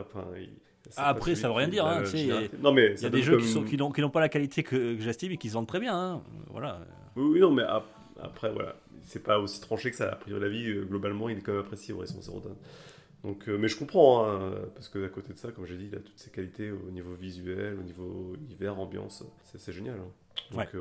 enfin, 0.00 0.24
Ah, 0.96 1.10
après, 1.10 1.36
ça 1.36 1.46
veut 1.48 1.54
rien 1.54 1.66
qui 1.66 1.72
dire, 1.72 1.86
hein, 1.86 1.98
il 2.00 2.04
y 2.04 2.08
a- 2.08 2.16
généralité. 2.16 2.56
Non, 2.60 2.72
mais 2.72 2.86
Il 2.88 2.94
y 2.94 2.98
ça 2.98 3.06
a 3.06 3.10
des 3.10 3.22
jeux 3.22 3.36
qui 3.36 3.44
comme- 3.44 3.52
sont- 3.52 3.62
qui 3.64 3.76
n'ont 3.76 3.92
qui 3.92 4.00
n'ont 4.00 4.10
pas 4.10 4.18
la 4.20 4.28
qualité 4.28 4.64
que, 4.64 4.96
que 4.96 5.00
j'estime 5.00 5.30
et 5.32 5.36
qui 5.36 5.48
se 5.50 5.54
vendent 5.54 5.68
très 5.68 5.78
bien. 5.80 5.94
hein. 5.96 6.22
Voilà. 6.48 6.80
Oui, 7.14 7.30
oui, 7.34 7.40
non, 7.40 7.52
mais 7.52 7.62
ap- 7.62 7.86
après, 8.20 8.52
voilà, 8.52 8.74
c'est 9.04 9.22
pas 9.22 9.38
aussi 9.38 9.60
tranché 9.60 9.90
que 9.90 9.96
ça. 9.96 10.10
A 10.10 10.16
priori, 10.16 10.40
la 10.40 10.48
vie, 10.48 10.68
euh, 10.70 10.84
globalement, 10.84 11.28
il 11.28 11.38
est 11.38 11.40
quand 11.40 11.52
même 11.52 11.60
apprécié 11.62 11.94
Horizon 11.94 12.20
Zero 12.20 12.40
Dawn. 12.40 12.56
Donc, 13.22 13.48
euh, 13.48 13.58
mais 13.58 13.68
je 13.68 13.76
comprends, 13.76 14.26
hein, 14.26 14.52
parce 14.74 14.88
que 14.88 15.04
à 15.04 15.08
côté 15.08 15.34
de 15.34 15.38
ça, 15.38 15.52
comme 15.52 15.66
j'ai 15.66 15.76
dit, 15.76 15.88
il 15.92 15.94
a 15.94 16.00
toutes 16.00 16.18
ses 16.18 16.30
qualités 16.30 16.70
au 16.70 16.90
niveau 16.90 17.12
visuel, 17.14 17.76
au 17.78 17.82
niveau 17.82 18.32
univers, 18.46 18.78
ambiance, 18.80 19.22
c'est 19.44 19.72
génial. 19.72 19.96
hein. 19.98 20.56
Ouais. 20.56 20.66
euh, 20.74 20.80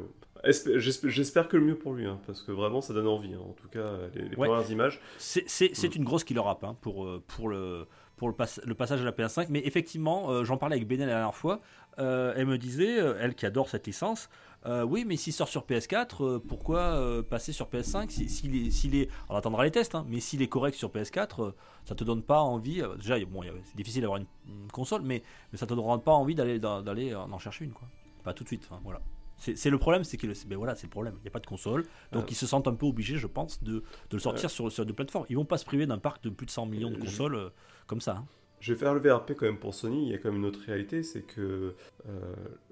j'espère 0.79 1.49
que 1.49 1.57
le 1.57 1.65
mieux 1.65 1.75
pour 1.75 1.93
lui, 1.93 2.05
hein, 2.05 2.17
parce 2.25 2.41
que 2.41 2.53
vraiment, 2.53 2.79
ça 2.79 2.93
donne 2.93 3.07
envie. 3.07 3.35
En 3.35 3.53
tout 3.61 3.67
cas, 3.67 3.91
les, 4.15 4.21
les 4.29 4.35
Ouais. 4.37 4.47
premières 4.47 4.71
images. 4.71 5.01
C'est 5.17 5.43
Mm. 5.61 5.91
une 5.97 6.03
grosse 6.05 6.23
killer 6.23 6.41
app 6.45 6.65
pour, 6.79 7.09
pour, 7.27 7.49
le, 7.49 7.85
pour 8.15 8.29
le, 8.29 8.33
pass- 8.35 8.61
le 8.65 8.73
passage 8.73 9.01
à 9.01 9.03
la 9.05 9.11
PS5. 9.11 9.47
Mais 9.49 9.61
effectivement, 9.65 10.31
euh, 10.31 10.45
j'en 10.45 10.55
parlais 10.55 10.77
avec 10.77 10.87
Benel 10.87 11.07
la 11.09 11.15
dernière 11.15 11.35
fois. 11.35 11.59
euh, 11.97 12.31
elle 12.37 12.45
me 12.45 12.57
disait, 12.57 12.95
elle 13.19 13.35
qui 13.35 13.45
adore 13.45 13.67
cette 13.67 13.85
licence, 13.85 14.29
euh, 14.65 14.83
oui, 14.83 15.05
mais 15.05 15.15
s'il 15.15 15.33
sort 15.33 15.47
sur 15.47 15.63
PS4, 15.65 16.23
euh, 16.23 16.39
pourquoi 16.39 16.79
euh, 16.79 17.21
passer 17.23 17.51
sur 17.53 17.67
PS5 17.69 18.09
si- 18.09 18.23
est, 18.47 18.95
est- 18.95 19.09
On 19.29 19.35
attendra 19.35 19.63
les 19.63 19.71
tests, 19.71 19.95
hein, 19.95 20.05
mais 20.09 20.19
s'il 20.19 20.41
est 20.41 20.47
correct 20.47 20.75
sur 20.75 20.89
PS4, 20.91 21.43
euh, 21.43 21.51
ça 21.85 21.95
te 21.95 22.03
donne 22.03 22.21
pas 22.23 22.41
envie. 22.41 22.81
déjà, 22.97 23.17
bon, 23.25 23.41
c'est 23.63 23.75
difficile 23.77 24.01
d'avoir 24.01 24.19
une, 24.19 24.27
une 24.47 24.71
console, 24.71 25.01
mais, 25.03 25.23
mais 25.51 25.57
ça 25.57 25.65
te 25.65 25.73
donnera 25.73 25.97
pas 25.99 26.11
envie 26.13 26.35
d'aller 26.35 26.59
d'aller 26.59 27.15
en 27.15 27.37
chercher 27.39 27.65
une. 27.65 27.71
Quoi. 27.73 27.87
Pas 28.23 28.33
tout 28.33 28.43
de 28.43 28.49
suite. 28.49 28.67
hein, 28.71 28.79
voilà. 28.83 29.01
C'est 29.37 29.69
le 29.69 29.77
problème, 29.77 30.03
c'est 30.03 30.17
que 30.17 30.27
le- 30.27 30.33
ben 30.47 30.57
voilà, 30.57 30.75
c'est 30.75 30.87
le 30.87 30.91
problème. 30.91 31.13
Il 31.19 31.21
n'y 31.21 31.27
a 31.29 31.31
pas 31.31 31.39
de 31.39 31.47
console, 31.47 31.85
donc 32.11 32.23
Euh. 32.23 32.27
ils 32.29 32.35
se 32.35 32.45
sentent 32.45 32.67
un 32.67 32.73
peu 32.75 32.85
obligés, 32.85 33.15
je 33.17 33.27
pense, 33.27 33.63
de, 33.63 33.75
de 33.75 33.83
le 34.11 34.19
sortir 34.19 34.49
sur, 34.49 34.69
sur 34.69 34.85
deux 34.85 34.91
plateformes. 34.93 35.25
Ils 35.29 35.37
vont 35.37 35.45
pas 35.45 35.57
se 35.57 35.63
priver 35.63 35.85
d'un 35.87 35.97
parc 35.97 36.21
de 36.25 36.29
plus 36.29 36.45
de 36.45 36.51
100 36.51 36.65
millions 36.65 36.89
de 36.89 36.95
je- 36.95 36.99
consoles 36.99 37.35
euh, 37.35 37.49
comme 37.87 38.01
ça. 38.01 38.17
hein. 38.17 38.25
Je 38.59 38.73
vais 38.73 38.79
faire 38.79 38.93
le 38.93 38.99
VRP 38.99 39.35
quand 39.37 39.45
même 39.45 39.57
pour 39.57 39.73
Sony. 39.73 40.07
Il 40.07 40.11
y 40.11 40.13
a 40.13 40.17
quand 40.17 40.29
même 40.29 40.39
une 40.41 40.45
autre 40.45 40.59
réalité, 40.65 41.01
c'est 41.03 41.21
que 41.21 41.73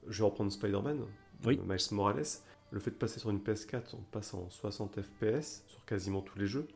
je 0.09 0.17
vais 0.21 0.25
reprendre 0.25 0.51
Spider-Man, 0.51 0.99
Oui. 1.45 1.59
euh, 1.59 1.65
Miles 1.73 1.79
Morales. 1.91 2.23
Le 2.71 2.79
fait 2.79 2.91
de 2.91 2.95
passer 2.95 3.19
sur 3.19 3.29
une 3.29 3.39
PS4, 3.39 3.81
on 3.93 4.01
passe 4.11 4.33
en 4.33 4.49
60 4.49 4.99
FPS 5.01 5.63
sur 5.67 5.85
quasiment 5.85 6.21
tous 6.21 6.37
les 6.37 6.47
jeux. 6.47 6.67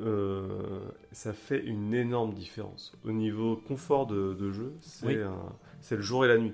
Euh, 0.00 0.80
ça 1.12 1.32
fait 1.32 1.62
une 1.64 1.94
énorme 1.94 2.34
différence. 2.34 2.92
Au 3.04 3.12
niveau 3.12 3.56
confort 3.56 4.06
de, 4.06 4.34
de 4.34 4.52
jeu, 4.52 4.74
c'est 4.82 5.06
Oui. 5.06 5.22
un- 5.22 5.52
c'est 5.80 5.96
le 5.96 6.02
jour 6.02 6.24
et 6.24 6.28
la 6.28 6.36
nuit. 6.38 6.52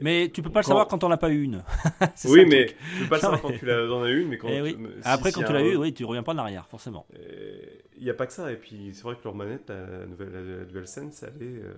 Mais 0.00 0.28
tu 0.32 0.42
peux 0.42 0.50
pas 0.50 0.60
le 0.60 0.64
savoir 0.64 0.86
quand 0.86 1.02
on 1.04 1.08
n'a 1.08 1.16
pas 1.16 1.30
eu 1.30 1.42
une. 1.42 1.62
Oui, 2.26 2.44
mais 2.46 2.66
truc. 2.66 2.78
tu 2.96 3.02
peux 3.04 3.08
pas 3.08 3.16
le 3.16 3.20
savoir 3.20 3.40
quand 3.42 3.52
tu 3.52 3.70
en 3.70 4.02
as 4.02 4.10
une, 4.10 4.28
mais 4.28 4.38
quand 4.38 4.48
Eh 4.50 4.60
oui. 4.62 4.76
tu- 4.76 4.82
si- 5.02 5.08
Après, 5.08 5.30
si 5.30 5.34
quand 5.34 5.42
tu 5.42 5.50
a 5.50 5.52
l'as 5.54 5.60
un- 5.60 5.64
eu, 5.64 5.76
oui, 5.76 5.92
tu 5.92 6.04
reviens 6.04 6.22
pas 6.22 6.32
en 6.32 6.38
arrière, 6.38 6.66
forcément. 6.68 7.06
Il 8.00 8.04
n'y 8.04 8.10
a 8.10 8.14
pas 8.14 8.26
que 8.26 8.32
ça, 8.32 8.52
et 8.52 8.56
puis 8.56 8.90
c'est 8.92 9.02
vrai 9.02 9.16
que 9.16 9.24
leur 9.24 9.34
manette, 9.34 9.68
la, 9.70 10.06
nouvelle, 10.06 10.30
la, 10.32 10.64
DualSense, 10.64 11.24
elle 11.24 11.42
est, 11.42 11.50
euh, 11.64 11.74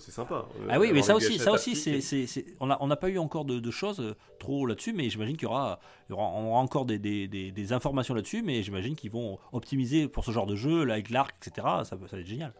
c'est 0.00 0.12
sympa. 0.12 0.46
Ah 0.68 0.78
oui, 0.78 0.90
mais 0.92 1.02
ça 1.02 1.16
aussi, 1.16 1.38
ça 1.38 1.52
aussi, 1.52 1.74
c'est, 1.74 1.90
et- 1.96 2.00
c'est, 2.00 2.26
c'est- 2.26 2.44
on 2.60 2.66
n'a 2.68 2.78
on 2.80 2.86
n'a 2.86 2.96
pas 2.96 3.08
eu 3.08 3.18
encore 3.18 3.44
de, 3.44 3.58
de 3.58 3.70
choses 3.72 3.98
euh, 4.00 4.14
trop 4.38 4.66
là-dessus, 4.66 4.92
mais 4.92 5.10
j'imagine 5.10 5.36
qu'il 5.36 5.48
y 5.48 5.50
aura, 5.50 5.80
il 6.08 6.12
y 6.12 6.14
aura, 6.14 6.24
on 6.30 6.46
aura 6.50 6.60
encore 6.60 6.84
des, 6.84 6.98
des, 7.00 7.26
des, 7.26 7.50
des 7.50 7.72
informations 7.72 8.14
là-dessus, 8.14 8.42
mais 8.42 8.62
j'imagine 8.62 8.94
qu'ils 8.94 9.10
vont 9.10 9.38
optimiser 9.52 10.06
pour 10.06 10.24
ce 10.24 10.30
genre 10.30 10.46
de 10.46 10.54
jeu, 10.54 10.84
là, 10.84 10.94
avec 10.94 11.10
l'arc, 11.10 11.34
etc. 11.44 11.66
Ça, 11.82 11.84
ça 11.84 11.96
va 11.96 12.06
être 12.18 12.26
génial. 12.26 12.52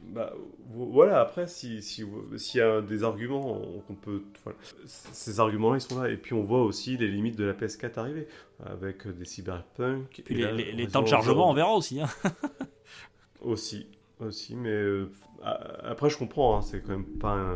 Bah, 0.00 0.32
vo- 0.70 0.86
voilà, 0.86 1.20
après, 1.20 1.46
si, 1.48 1.82
si, 1.82 2.04
s'il 2.36 2.58
y 2.60 2.62
a 2.62 2.80
des 2.80 3.02
arguments 3.04 3.60
qu'on 3.86 3.94
peut. 3.94 4.22
voilà, 4.44 4.58
ces 4.86 5.40
arguments-là, 5.40 5.78
ils 5.78 5.80
sont 5.80 6.00
là. 6.00 6.08
Et 6.08 6.16
puis, 6.16 6.34
on 6.34 6.44
voit 6.44 6.62
aussi 6.62 6.96
les 6.96 7.08
limites 7.08 7.36
de 7.36 7.44
la 7.44 7.52
PS4 7.52 7.98
arriver, 7.98 8.28
avec 8.64 9.06
des 9.08 9.24
cyberpunk. 9.24 10.22
Puis 10.24 10.34
et 10.34 10.38
les, 10.38 10.42
là, 10.44 10.52
les- 10.52 10.86
temps 10.88 11.02
de 11.02 11.08
chargement, 11.08 11.50
on 11.50 11.54
verra 11.54 11.74
aussi. 11.74 12.00
hein. 12.00 12.08
Aussi, 13.40 13.86
aussi, 14.18 14.56
mais 14.56 14.68
euh, 14.70 15.12
a- 15.44 15.88
après, 15.90 16.10
je 16.10 16.18
comprends, 16.18 16.56
hein, 16.58 16.62
c'est 16.62 16.80
quand 16.80 16.90
même 16.90 17.04
pas 17.04 17.34
un, 17.34 17.54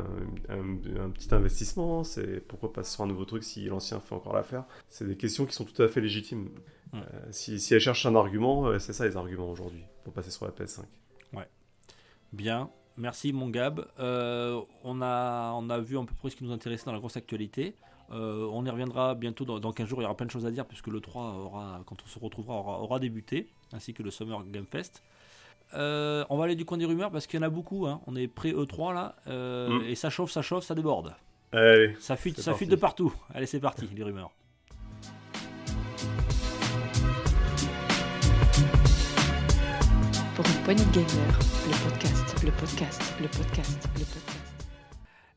un- 0.49 1.05
un 1.07 1.11
petit 1.11 1.35
investissement. 1.35 2.01
hein, 2.01 2.05
c'est 2.05 2.41
pourquoi 2.47 2.73
passer 2.73 2.93
sur 2.95 3.03
un 3.05 3.09
nouveau 3.09 3.25
truc 3.25 3.43
si 3.43 3.65
l'ancien 3.65 3.99
fait 3.99 4.15
encore 4.15 4.33
l'affaire 4.35 4.65
C'est 4.89 5.07
des 5.07 5.17
questions 5.17 5.45
qui 5.45 5.55
sont 5.55 5.65
tout 5.65 5.83
à 5.83 5.89
fait 5.89 6.01
légitimes. 6.01 6.51
Euh, 6.95 6.99
si, 7.33 7.59
si 7.59 7.75
elle 7.75 7.81
cherche 7.81 8.07
un 8.07 8.15
argument, 8.15 8.67
euh, 8.69 8.79
c'est 8.79 8.93
ça 8.93 9.07
les 9.07 9.17
arguments 9.17 9.51
aujourd'hui 9.51 9.83
pour 10.05 10.13
passer 10.13 10.31
sur 10.31 10.45
la 10.45 10.53
PS5. 10.53 10.83
Bien, 12.33 12.71
merci 12.97 13.33
mon 13.33 13.49
Gab. 13.49 13.87
Euh, 13.99 14.61
on, 14.85 15.03
a, 15.03 15.53
on 15.53 15.69
a 15.71 15.79
vu 15.79 15.99
à 15.99 16.03
peu 16.05 16.15
près 16.15 16.31
ce 16.31 16.37
qui 16.37 16.45
nous 16.45 16.53
intéressait 16.53 16.87
dans 16.87 16.93
la 16.93 16.99
grosse 16.99 17.17
actualité. 17.17 17.75
Euh, 18.11 18.49
on 18.53 18.65
y 18.67 18.71
reviendra 18.71 19.15
bientôt 19.15 19.45
dans, 19.45 19.73
15 19.73 19.89
jours, 19.89 20.01
il 20.01 20.03
y 20.03 20.05
aura 20.05 20.17
plein 20.17 20.27
de 20.27 20.31
choses 20.31 20.45
à 20.45 20.51
dire 20.51 20.67
puisque 20.67 20.89
le 20.89 21.01
3 21.01 21.23
aura, 21.23 21.83
quand 21.87 21.97
on 22.03 22.07
se 22.07 22.19
retrouvera, 22.19 22.55
aura, 22.55 22.99
débuté, 22.99 23.49
ainsi 23.73 23.95
que 23.95 24.03
le 24.03 24.11
Summer 24.11 24.43
Game 24.45 24.67
Fest. 24.67 25.03
Euh, 25.75 26.25
on 26.29 26.37
va 26.37 26.45
aller 26.45 26.55
du 26.55 26.67
coin 26.67 26.77
des 26.77 26.85
rumeurs 26.85 27.11
parce 27.11 27.27
qu'il 27.27 27.41
y 27.41 27.43
en 27.43 27.47
a 27.47 27.51
beaucoup. 27.51 27.87
Hein. 27.87 28.03
On 28.07 28.15
est 28.15 28.29
pré 28.29 28.53
E3 28.53 28.93
là 28.93 29.17
mm. 29.27 29.85
et 29.87 29.95
ça 29.95 30.11
chauffe, 30.11 30.31
ça 30.31 30.43
chauffe, 30.43 30.65
ça 30.65 30.75
déborde. 30.75 31.15
Eh 31.55 31.95
ça 31.99 32.17
fuite, 32.17 32.41
ça 32.41 32.53
de 32.53 32.77
partout. 32.77 33.13
Allez, 33.35 33.47
c'est 33.47 33.61
parti, 33.61 33.87
les 33.95 34.03
rumeurs. 34.03 34.31
Pour 40.35 40.47
une 40.47 40.65
poignée 40.65 40.85
de 40.85 40.93
gamer, 40.93 41.39
le 41.67 41.91
podcast 41.91 42.22
le 42.45 42.51
podcast, 42.53 43.01
le 43.21 43.29
podcast, 43.29 43.89
le 43.95 44.05
podcast. 44.05 44.39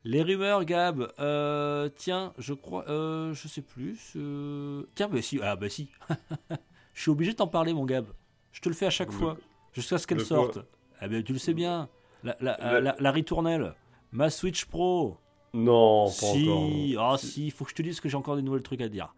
Les 0.04 0.22
rumeurs, 0.22 0.64
Gab. 0.66 1.12
euh, 1.20 1.90
tiens, 1.96 2.34
je 2.38 2.54
crois, 2.54 2.88
euh, 2.90 3.34
je 3.34 3.48
sais 3.48 3.62
plus. 3.62 4.14
euh, 4.16 4.84
Tiens, 4.96 5.08
bah 5.08 5.22
si, 5.22 5.40
ah 5.42 5.56
bah 5.56 5.70
si. 5.70 5.90
je 6.94 7.02
suis 7.02 7.12
obligé 7.12 7.32
de 7.32 7.38
t'en 7.38 7.48
parler, 7.48 7.74
mon 7.74 7.86
Gab. 7.86 8.06
Je 8.52 8.62
te 8.62 8.70
le 8.70 8.76
fais 8.76 8.86
à 8.86 8.90
chaque 8.90 9.12
Le- 9.12 9.18
fois, 9.18 9.38
jusqu'à 9.74 9.98
ce 9.98 10.08
qu'elle 10.08 10.24
sorte. 10.26 10.60
Ah 11.00 11.08
ben 11.08 11.24
tu 11.24 11.34
le 11.34 11.40
sais 11.40 11.54
bien. 11.54 11.90
La, 12.24 12.36
la, 12.40 12.58
La- 12.60 12.80
la, 12.82 12.96
la 13.00 13.12
ritournelle, 13.12 13.74
ma 14.12 14.30
Switch 14.30 14.66
Pro. 14.66 15.18
Non, 15.54 16.06
pas 16.06 16.12
si, 16.12 16.50
encore. 16.50 17.14
ah 17.14 17.18
si, 17.18 17.46
il 17.48 17.52
faut 17.52 17.64
que 17.66 17.72
je 17.72 17.76
te 17.76 17.82
dise 17.82 18.00
que 18.02 18.10
j'ai 18.10 18.18
encore 18.18 18.36
des 18.36 18.42
nouvelles 18.42 18.64
trucs 18.64 18.82
à 18.82 18.90
dire. 18.90 19.14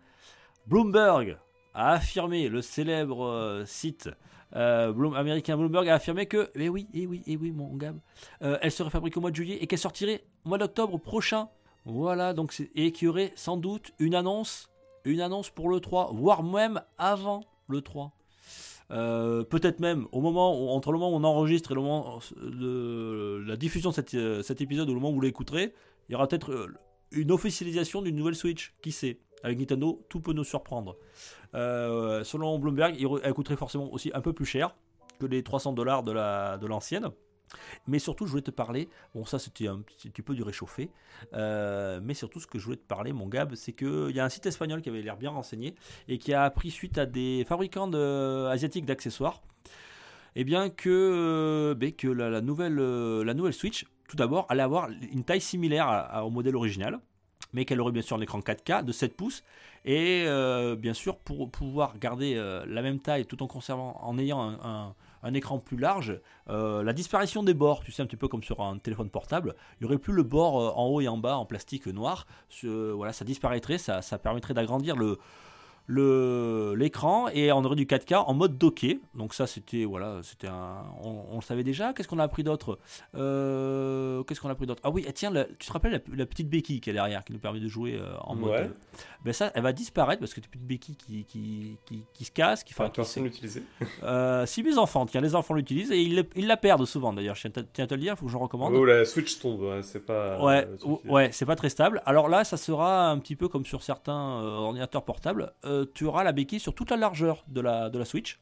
Bloomberg 0.68 1.38
a 1.74 1.94
affirmé, 1.94 2.48
le 2.50 2.62
célèbre 2.62 3.26
euh, 3.26 3.66
site 3.66 4.10
euh, 4.56 5.12
américain 5.14 5.58
Bloomberg 5.58 5.90
a 5.90 5.96
affirmé 5.96 6.26
que, 6.26 6.50
eh 6.56 6.70
oui, 6.70 6.88
eh 6.94 7.06
oui, 7.06 7.22
eh 7.28 7.38
oui, 7.38 7.52
mon 7.52 7.76
Gab, 7.76 8.00
euh, 8.42 8.58
elle 8.62 8.72
serait 8.72 8.90
fabriquée 8.90 9.18
au 9.18 9.22
mois 9.22 9.32
de 9.32 9.36
juillet 9.36 9.58
et 9.62 9.68
qu'elle 9.68 9.80
sortirait 9.80 10.24
au 10.46 10.50
mois 10.50 10.58
d'octobre 10.58 10.98
prochain. 10.98 11.50
Voilà, 11.86 12.34
donc 12.34 12.54
et 12.76 12.92
qu'il 12.92 13.06
y 13.06 13.10
aurait 13.10 13.32
sans 13.36 13.58
doute 13.58 13.92
une 14.00 14.16
annonce, 14.16 14.70
une 15.06 15.22
annonce 15.22 15.50
pour 15.50 15.70
le 15.70 15.80
3, 15.80 16.12
voire 16.14 16.44
même 16.44 16.82
avant 16.98 17.44
le 17.68 17.82
3. 17.82 18.12
Euh, 18.92 19.44
peut-être 19.44 19.82
même 19.82 20.08
au 20.14 20.22
moment 20.22 20.74
entre 20.74 20.94
le 20.94 20.98
moment 20.98 21.12
où 21.14 21.20
on 21.20 21.24
enregistre 21.26 21.72
et 21.72 21.76
le 21.76 21.82
moment 21.82 22.20
de 22.42 23.44
la 23.46 23.58
diffusion 23.58 23.90
de 23.90 23.96
cet, 23.96 24.14
euh, 24.14 24.42
cet 24.44 24.62
épisode 24.62 24.88
le 24.88 24.94
moment 24.94 25.10
où 25.10 25.16
vous 25.16 25.22
l'écouterez, 25.22 25.74
il 26.08 26.14
y 26.14 26.16
aura 26.16 26.28
peut-être 26.28 26.70
une 27.12 27.32
officialisation 27.32 28.02
d'une 28.02 28.16
nouvelle 28.16 28.36
Switch. 28.36 28.74
Qui 28.82 28.92
sait? 28.94 29.20
Avec 29.44 29.60
Nintendo, 29.60 30.04
tout 30.10 30.20
peut 30.20 30.34
nous 30.34 30.44
surprendre. 30.44 30.98
Euh, 31.56 32.24
selon 32.24 32.58
Bloomberg, 32.60 32.96
elle 33.24 33.34
coûterait 33.34 33.56
forcément 33.56 33.92
aussi 33.94 34.12
un 34.14 34.22
peu 34.22 34.34
plus 34.34 34.46
cher 34.46 34.76
que 35.20 35.26
les 35.26 35.44
300 35.44 35.74
dollars 35.74 36.04
de 36.04 36.12
la- 36.12 36.58
de 36.58 36.68
l'ancienne. 36.68 37.10
mais 37.88 37.98
surtout, 37.98 38.26
je 38.26 38.32
voulais 38.32 38.42
te 38.44 38.52
parler. 38.52 38.90
Bon, 39.16 39.24
ça, 39.24 39.40
c'était 39.40 39.68
un 39.70 39.80
petit 39.80 40.22
peu 40.22 40.36
du 40.36 40.44
réchauffé. 40.44 40.90
Euh, 41.34 42.02
mais 42.04 42.14
surtout, 42.14 42.42
ce 42.42 42.48
que 42.48 42.60
je 42.60 42.66
voulais 42.66 42.76
te 42.76 42.86
parler, 42.86 43.14
mon 43.14 43.28
Gab, 43.28 43.56
c'est 43.56 43.72
qu'il 43.72 44.12
y 44.14 44.20
a 44.20 44.26
un 44.26 44.30
site 44.30 44.46
espagnol 44.48 44.82
qui 44.82 44.90
avait 44.90 45.02
l'air 45.02 45.16
bien 45.16 45.30
renseigné 45.30 45.74
et 46.10 46.18
qui 46.18 46.34
a 46.34 46.44
appris 46.44 46.72
suite 46.72 46.98
à 46.98 47.06
des 47.06 47.46
fabricants 47.48 47.90
asiatiques 48.50 48.86
d'accessoires. 48.86 49.42
Eh 50.36 50.44
bien 50.44 50.70
que, 50.70 50.90
euh, 50.90 51.74
ben, 51.74 51.94
que 51.94 52.10
la, 52.10 52.42
nouvelle, 52.42 52.76
la 52.76 53.34
nouvelle 53.34 53.54
Switch, 53.54 53.86
tout 54.10 54.18
d'abord, 54.18 54.46
allait 54.50 54.62
avoir 54.64 54.90
une 55.14 55.24
taille 55.24 55.40
similaire 55.42 56.22
au 56.26 56.30
modèle 56.30 56.56
original, 56.58 57.00
mais 57.54 57.66
qu'elle 57.66 57.82
aurait 57.82 57.92
bien 57.92 58.02
sûr 58.02 58.18
un 58.18 58.22
écran 58.22 58.40
4K 58.40 58.84
de 58.84 58.92
7 58.92 59.16
pouces. 59.16 59.44
Et 59.86 60.26
euh, 60.28 60.76
bien 60.76 60.94
sûr, 60.94 61.18
pour 61.18 61.50
pouvoir 61.50 61.98
garder 61.98 62.36
euh, 62.36 62.66
la 62.68 62.82
même 62.82 63.00
taille 63.00 63.26
tout 63.26 63.42
en 63.42 63.48
conservant, 63.48 63.98
en 64.02 64.18
ayant 64.18 64.42
un, 64.42 64.94
écran 65.34 65.60
plus 65.60 65.78
large, 65.78 66.20
euh, 66.50 66.84
la 66.84 66.94
disparition 66.94 67.44
des 67.44 67.54
bords, 67.54 67.84
tu 67.84 67.92
sais, 67.92 68.02
un 68.02 68.06
petit 68.06 68.16
peu 68.16 68.28
comme 68.28 68.44
sur 68.44 68.62
un 68.62 68.78
téléphone 68.78 69.10
portable, 69.10 69.56
il 69.74 69.84
n'y 69.84 69.90
aurait 69.90 69.98
plus 69.98 70.14
le 70.14 70.24
bord 70.24 70.78
en 70.78 70.88
haut 70.88 71.02
et 71.02 71.08
en 71.08 71.18
bas 71.18 71.38
en 71.38 71.46
plastique 71.46 71.88
noir. 71.88 72.28
Voilà, 72.64 73.14
ça 73.14 73.26
disparaîtrait, 73.26 73.78
ça, 73.78 74.02
ça 74.02 74.18
permettrait 74.18 74.54
d'agrandir 74.54 74.96
le 74.96 75.18
l'écran 75.90 77.28
et 77.34 77.52
on 77.52 77.64
aurait 77.64 77.76
du 77.76 77.86
4K 77.86 78.16
en 78.16 78.34
mode 78.34 78.58
docké. 78.58 79.00
Donc 79.16 79.34
ça 79.34 79.48
c'était 79.48 79.86
voilà, 79.86 80.20
c'était 80.24 80.48
un 80.48 80.84
on, 81.04 81.24
on 81.32 81.36
le 81.36 81.42
savait 81.42 81.64
déjà. 81.64 81.94
Qu'est-ce 81.94 82.08
qu'on 82.08 82.20
a 82.20 82.24
appris 82.24 82.44
d'autre? 82.44 82.80
Euh, 83.16 84.24
Qu'est-ce 84.24 84.42
qu'on 84.42 84.50
a 84.50 84.54
appris 84.54 84.66
d'autre? 84.68 84.82
Ah 84.84 84.90
oui, 84.90 85.06
et 85.08 85.14
tiens, 85.14 85.32
la- 85.32 85.46
tu 85.46 85.68
te 85.68 85.72
rappelles 85.74 85.92
la, 85.94 86.00
la 86.16 86.26
petite 86.26 86.50
béquille 86.50 86.82
qui 86.82 86.90
est 86.90 86.94
derrière 86.94 87.24
qui 87.24 87.34
nous 87.34 87.40
permet 87.40 87.60
de 87.60 87.68
jouer 87.68 87.96
euh, 88.00 88.14
en 88.22 88.36
mode 88.36 88.48
Ouais. 88.52 88.62
euh, 88.62 88.68
ben 89.26 89.34
ça 89.34 89.52
elle 89.56 89.64
va 89.64 89.74
disparaître 89.74 90.20
parce 90.20 90.34
que 90.34 90.40
une 90.40 90.46
petite 90.48 90.66
béquille 90.66 90.96
qui, 90.96 91.26
qui, 91.26 91.78
qui, 91.86 92.04
qui 92.14 92.26
se 92.26 92.32
casse, 92.32 92.64
qui, 92.64 92.74
qui 92.74 92.82
personne 92.92 93.24
l'utilisait. 93.26 93.64
euh, 94.04 94.46
si 94.46 94.64
mes 94.64 94.78
enfants, 94.78 95.06
tiens, 95.06 95.22
les 95.22 95.36
enfants 95.36 95.54
l'utilisent 95.54 95.92
et 95.92 96.02
ils, 96.02 96.48
la 96.48 96.58
perdent 96.58 96.86
souvent 96.86 97.12
d'ailleurs. 97.14 97.36
Je 97.36 97.48
tiens 97.48 97.84
à 97.84 97.88
te 97.88 97.94
le 97.94 98.00
dire, 98.02 98.14
il 98.14 98.18
faut 98.18 98.26
que 98.26 98.32
je 98.32 98.38
recommande. 98.38 98.74
Oh, 98.76 98.86
la 98.86 99.04
Switch 99.06 99.40
tombe, 99.40 99.62
ouais, 99.62 99.82
c'est 99.84 100.06
pas. 100.06 100.40
Ouais, 100.44 100.68
ouais, 101.06 101.30
c'est 101.32 101.46
pas 101.46 101.56
très 101.56 101.70
stable. 101.70 102.02
Alors 102.06 102.30
là, 102.30 102.44
ça 102.44 102.58
sera 102.58 103.10
un 103.10 103.18
petit 103.20 103.36
peu 103.36 103.48
comme 103.50 103.66
sur 103.66 103.82
certains 103.84 104.42
ordinateurs 104.44 105.04
portables. 105.04 105.52
Euh, 105.66 105.77
tu 105.86 106.06
auras 106.06 106.24
la 106.24 106.32
béquille 106.32 106.60
sur 106.60 106.74
toute 106.74 106.90
la 106.92 106.98
largeur 106.98 107.44
de 107.48 107.62
la, 107.62 107.90
de 107.90 107.98
la 108.00 108.06
Switch. 108.06 108.40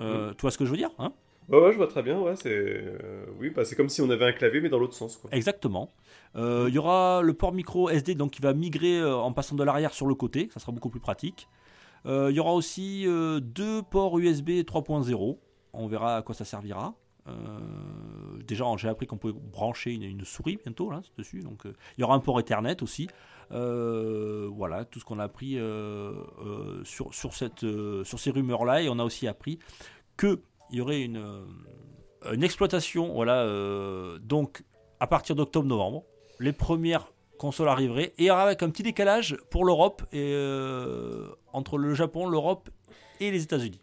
Euh, 0.00 0.32
Tu 0.34 0.42
vois 0.42 0.50
ce 0.50 0.58
que 0.58 0.64
je 0.64 0.70
veux 0.70 0.76
dire 0.76 0.90
hein? 0.98 1.12
Ouais, 1.48 1.60
ouais, 1.60 1.70
je 1.72 1.76
vois 1.76 1.86
très 1.86 2.02
bien, 2.02 2.18
ouais, 2.20 2.34
c'est. 2.34 2.50
euh, 2.52 3.24
Oui, 3.38 3.50
bah, 3.50 3.64
c'est 3.64 3.76
comme 3.76 3.88
si 3.88 4.02
on 4.02 4.10
avait 4.10 4.24
un 4.24 4.32
clavier, 4.32 4.60
mais 4.60 4.68
dans 4.68 4.80
l'autre 4.80 4.94
sens, 4.94 5.16
quoi. 5.16 5.30
Exactement. 5.32 5.92
Euh, 6.34 6.64
Il 6.68 6.74
y 6.74 6.78
aura 6.78 7.22
le 7.22 7.34
port 7.34 7.52
micro 7.52 7.88
SD 7.88 8.16
donc 8.16 8.32
qui 8.32 8.42
va 8.42 8.52
migrer 8.52 8.98
euh, 8.98 9.16
en 9.16 9.32
passant 9.32 9.54
de 9.54 9.62
l'arrière 9.62 9.94
sur 9.94 10.06
le 10.06 10.14
côté. 10.16 10.48
Ça 10.52 10.58
sera 10.60 10.72
beaucoup 10.72 10.90
plus 10.90 10.98
pratique. 11.00 11.48
Euh, 12.04 12.28
Il 12.30 12.36
y 12.36 12.40
aura 12.40 12.52
aussi 12.52 13.04
euh, 13.06 13.38
deux 13.40 13.80
ports 13.82 14.18
USB 14.18 14.50
3.0. 14.64 15.38
On 15.72 15.86
verra 15.86 16.16
à 16.16 16.22
quoi 16.22 16.34
ça 16.34 16.44
servira. 16.44 16.94
Euh, 17.28 18.42
déjà, 18.46 18.64
j'ai 18.76 18.88
appris 18.88 19.06
qu'on 19.06 19.16
pouvait 19.16 19.32
brancher 19.34 19.92
une, 19.92 20.02
une 20.02 20.24
souris 20.24 20.58
bientôt 20.62 20.90
là 20.90 21.00
dessus. 21.18 21.40
Donc, 21.40 21.66
euh, 21.66 21.72
il 21.96 22.00
y 22.00 22.04
aura 22.04 22.14
un 22.14 22.20
port 22.20 22.38
Ethernet 22.40 22.82
aussi. 22.82 23.08
Euh, 23.52 24.48
voilà, 24.52 24.84
tout 24.84 24.98
ce 25.00 25.04
qu'on 25.04 25.18
a 25.18 25.24
appris 25.24 25.58
sur, 26.84 27.14
sur, 27.14 27.34
cette, 27.34 27.64
sur 28.04 28.18
ces 28.18 28.30
rumeurs-là. 28.30 28.82
Et 28.82 28.88
on 28.88 28.98
a 28.98 29.04
aussi 29.04 29.26
appris 29.28 29.58
qu'il 30.18 30.38
y 30.70 30.80
aurait 30.80 31.02
une, 31.02 31.44
une 32.32 32.42
exploitation, 32.44 33.12
voilà, 33.12 33.46
donc 34.20 34.62
à 35.00 35.06
partir 35.06 35.36
d'octobre-novembre, 35.36 36.04
les 36.40 36.52
premières 36.52 37.12
consoles 37.38 37.68
arriveraient 37.68 38.14
et 38.18 38.30
avec 38.30 38.62
un 38.62 38.70
petit 38.70 38.82
décalage 38.82 39.36
pour 39.50 39.64
l'Europe 39.64 40.02
et 40.12 40.34
entre 41.52 41.76
le 41.78 41.94
Japon, 41.94 42.26
l'Europe 42.28 42.70
et 43.20 43.30
les 43.30 43.42
États-Unis 43.42 43.80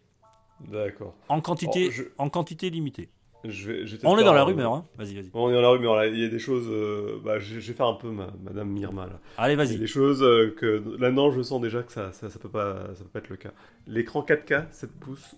D'accord. 0.60 1.14
en 1.28 1.40
quantité, 1.40 1.86
Oh, 1.88 1.92
je- 1.92 2.02
en 2.18 2.28
quantité 2.30 2.68
limitée. 2.70 3.08
Je 3.44 3.66
vais, 3.70 3.78
je 3.86 3.92
vais 3.92 3.98
peut-être 3.98 4.04
On 4.06 4.18
est 4.18 4.24
dans 4.24 4.32
la 4.32 4.44
rumeur, 4.44 4.72
hein. 4.72 4.86
Vas-y, 4.96 5.14
vas-y. 5.14 5.30
On 5.34 5.50
est 5.50 5.54
dans 5.54 5.60
la 5.60 5.68
rumeur, 5.68 5.96
là. 5.96 6.06
Il 6.06 6.18
y 6.18 6.24
a 6.24 6.28
des 6.28 6.38
choses. 6.38 6.66
euh, 6.68 7.18
Bah, 7.24 7.38
je, 7.38 7.60
je 7.60 7.68
vais 7.72 7.76
faire 7.76 7.86
un 7.86 7.94
peu 7.94 8.08
ma, 8.10 8.28
Madame 8.42 8.68
Mirma, 8.68 9.06
là. 9.06 9.20
Allez, 9.36 9.54
Il 9.54 9.58
y 9.58 9.60
a 9.60 9.64
vas-y. 9.64 9.78
des 9.78 9.86
choses 9.86 10.22
euh, 10.22 10.54
que. 10.58 10.82
Là, 10.98 11.10
non, 11.10 11.30
je 11.30 11.42
sens 11.42 11.60
déjà 11.60 11.82
que 11.82 11.92
ça, 11.92 12.10
ça, 12.12 12.30
ça 12.30 12.38
peut, 12.38 12.48
pas, 12.48 12.74
ça 12.94 13.02
peut 13.04 13.10
pas 13.10 13.18
être 13.18 13.28
le 13.28 13.36
cas. 13.36 13.50
L'écran 13.86 14.22
4K, 14.26 14.64
7 14.70 14.90
pouces, 14.98 15.36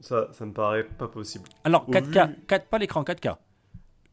ça, 0.00 0.28
ça 0.32 0.44
me 0.44 0.52
paraît 0.52 0.84
pas 0.84 1.08
possible. 1.08 1.44
Alors 1.64 1.84
au 1.88 1.92
4K, 1.92 2.28
vu- 2.28 2.34
4, 2.48 2.66
pas 2.66 2.78
l'écran 2.78 3.02
4K. 3.04 3.36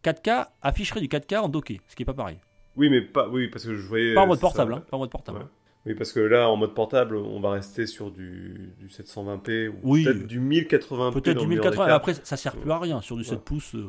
4K 0.04 0.48
afficherait 0.62 1.00
du 1.02 1.08
4K 1.08 1.38
en 1.40 1.50
docké, 1.50 1.82
ce 1.88 1.96
qui 1.96 2.04
est 2.04 2.06
pas 2.06 2.14
pareil. 2.14 2.38
Oui, 2.76 2.90
mais 2.90 3.02
pas. 3.02 3.28
Oui, 3.30 3.48
parce 3.48 3.66
que 3.66 3.74
je 3.76 3.88
voyais. 3.88 4.14
Pas 4.14 4.22
en 4.22 4.28
mode 4.28 4.40
portable, 4.40 4.74
hein, 4.74 4.84
pas 4.90 4.98
en 4.98 5.00
mode 5.00 5.10
portable. 5.12 5.40
Ouais. 5.40 5.46
Oui, 5.86 5.96
parce 5.96 6.14
que 6.14 6.20
là, 6.22 6.48
en 6.50 6.56
mode 6.56 6.74
portable, 6.74 7.18
on 7.18 7.40
va 7.42 7.52
rester 7.52 7.86
sur 7.88 8.10
du, 8.10 8.72
du 8.80 8.88
720p 8.88 9.68
ou 9.68 9.74
Oui. 9.84 10.04
peut-être 10.06 10.28
du 10.28 10.40
1080p. 10.40 11.14
Peut-être 11.14 11.38
du 11.38 11.44
le 11.44 11.50
meilleur 11.50 11.64
des 11.66 11.70
1080, 11.72 11.88
cas. 11.88 11.96
après 11.96 12.14
ça 12.24 12.38
sert 12.38 12.56
plus 12.56 12.72
à 12.72 12.80
rien 12.80 13.02
sur 13.02 13.18
du 13.18 13.24
7 13.26 13.34
Ouais. 13.34 13.44
pouces. 13.44 13.76
euh, 13.76 13.88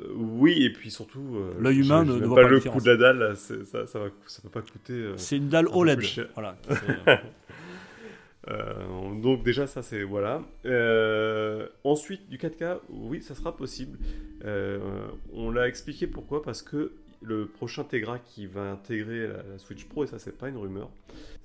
Euh, 0.00 0.12
oui, 0.16 0.62
et 0.64 0.72
puis 0.72 0.90
surtout. 0.90 1.36
euh, 1.36 1.54
L'œil 1.60 1.80
humain 1.80 2.04
ne- 2.04 2.12
voit 2.24 2.36
pas 2.36 2.42
pas 2.42 2.48
le 2.48 2.56
différence. 2.56 2.78
coût 2.80 2.84
de 2.86 2.90
la 2.92 2.96
dalle, 2.96 3.18
là, 3.18 3.34
ça, 3.34 3.54
ça, 3.86 3.98
va, 3.98 4.06
ça 4.26 4.42
peut 4.42 4.48
pas 4.48 4.62
coûter. 4.62 4.92
euh, 4.92 5.16
C'est 5.16 5.36
une 5.38 5.48
dalle 5.48 5.66
OLED. 5.72 6.00
Voilà. 6.34 6.56
Donc 9.22 9.42
déjà 9.44 9.66
ça 9.66 9.82
c'est 9.82 10.02
voilà. 10.04 10.40
Ensuite 11.84 12.28
du 12.30 12.38
4K, 12.38 12.78
oui 12.90 13.20
ça 13.22 13.34
sera 13.34 13.56
possible. 13.56 13.98
On 15.32 15.50
l'a 15.50 15.68
expliqué 15.68 16.06
pourquoi 16.06 16.42
parce 16.42 16.62
que 16.62 16.92
le 17.22 17.46
prochain 17.46 17.84
Tegra 17.84 18.18
qui 18.18 18.46
va 18.46 18.70
intégrer 18.72 19.26
la, 19.26 19.42
la 19.42 19.58
Switch 19.58 19.84
Pro 19.86 20.04
et 20.04 20.06
ça 20.06 20.18
c'est 20.18 20.36
pas 20.36 20.48
une 20.48 20.56
rumeur, 20.56 20.88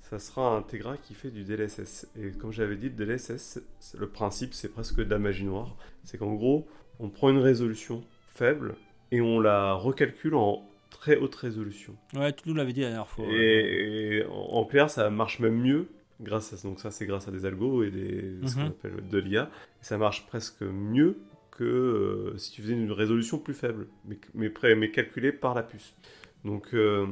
ça 0.02 0.18
sera 0.18 0.56
un 0.56 0.62
Tegra 0.62 0.96
qui 0.96 1.14
fait 1.14 1.30
du 1.30 1.44
DLSS. 1.44 2.06
Et 2.18 2.30
comme 2.32 2.52
j'avais 2.52 2.76
dit 2.76 2.88
le 2.90 2.94
DLSS, 2.94 3.60
le 3.98 4.08
principe 4.08 4.54
c'est 4.54 4.68
presque 4.68 4.96
de 4.96 5.10
la 5.10 5.18
magie 5.18 5.44
noire. 5.44 5.76
C'est 6.04 6.18
qu'en 6.18 6.34
gros 6.34 6.66
on 7.00 7.08
prend 7.08 7.30
une 7.30 7.38
résolution 7.38 8.04
faible 8.34 8.76
et 9.10 9.20
on 9.20 9.40
la 9.40 9.72
recalcule 9.74 10.34
en 10.36 10.64
très 10.90 11.16
haute 11.16 11.34
résolution. 11.34 11.96
ouais, 12.14 12.32
tu 12.32 12.48
nous 12.48 12.54
l'avais 12.54 12.72
dit 12.72 12.80
la 12.82 12.88
dernière 12.88 13.08
fois. 13.08 13.24
Et, 13.28 14.18
et 14.18 14.24
en, 14.26 14.32
en 14.32 14.64
clair, 14.64 14.88
ça 14.90 15.10
marche 15.10 15.40
même 15.40 15.56
mieux. 15.60 15.88
Grâce 16.20 16.52
à, 16.52 16.68
donc 16.68 16.78
ça, 16.78 16.92
c'est 16.92 17.04
grâce 17.06 17.26
à 17.26 17.32
des 17.32 17.44
algos 17.44 17.82
et 17.82 17.90
des, 17.90 18.36
ce 18.46 18.54
qu'on 18.54 18.60
Mhm. 18.60 18.66
appelle 18.68 19.08
de 19.10 19.18
l'IA. 19.18 19.50
Et 19.82 19.84
ça 19.84 19.98
marche 19.98 20.24
presque 20.28 20.62
mieux 20.62 21.18
que 21.56 21.64
euh, 21.64 22.36
si 22.38 22.52
tu 22.52 22.62
faisais 22.62 22.74
une 22.74 22.92
résolution 22.92 23.38
plus 23.38 23.54
faible, 23.54 23.86
mais, 24.04 24.18
mais, 24.34 24.50
pré- 24.50 24.74
mais 24.74 24.90
calculée 24.90 25.32
par 25.32 25.54
la 25.54 25.62
puce. 25.62 25.94
Donc 26.44 26.74
euh, 26.74 27.06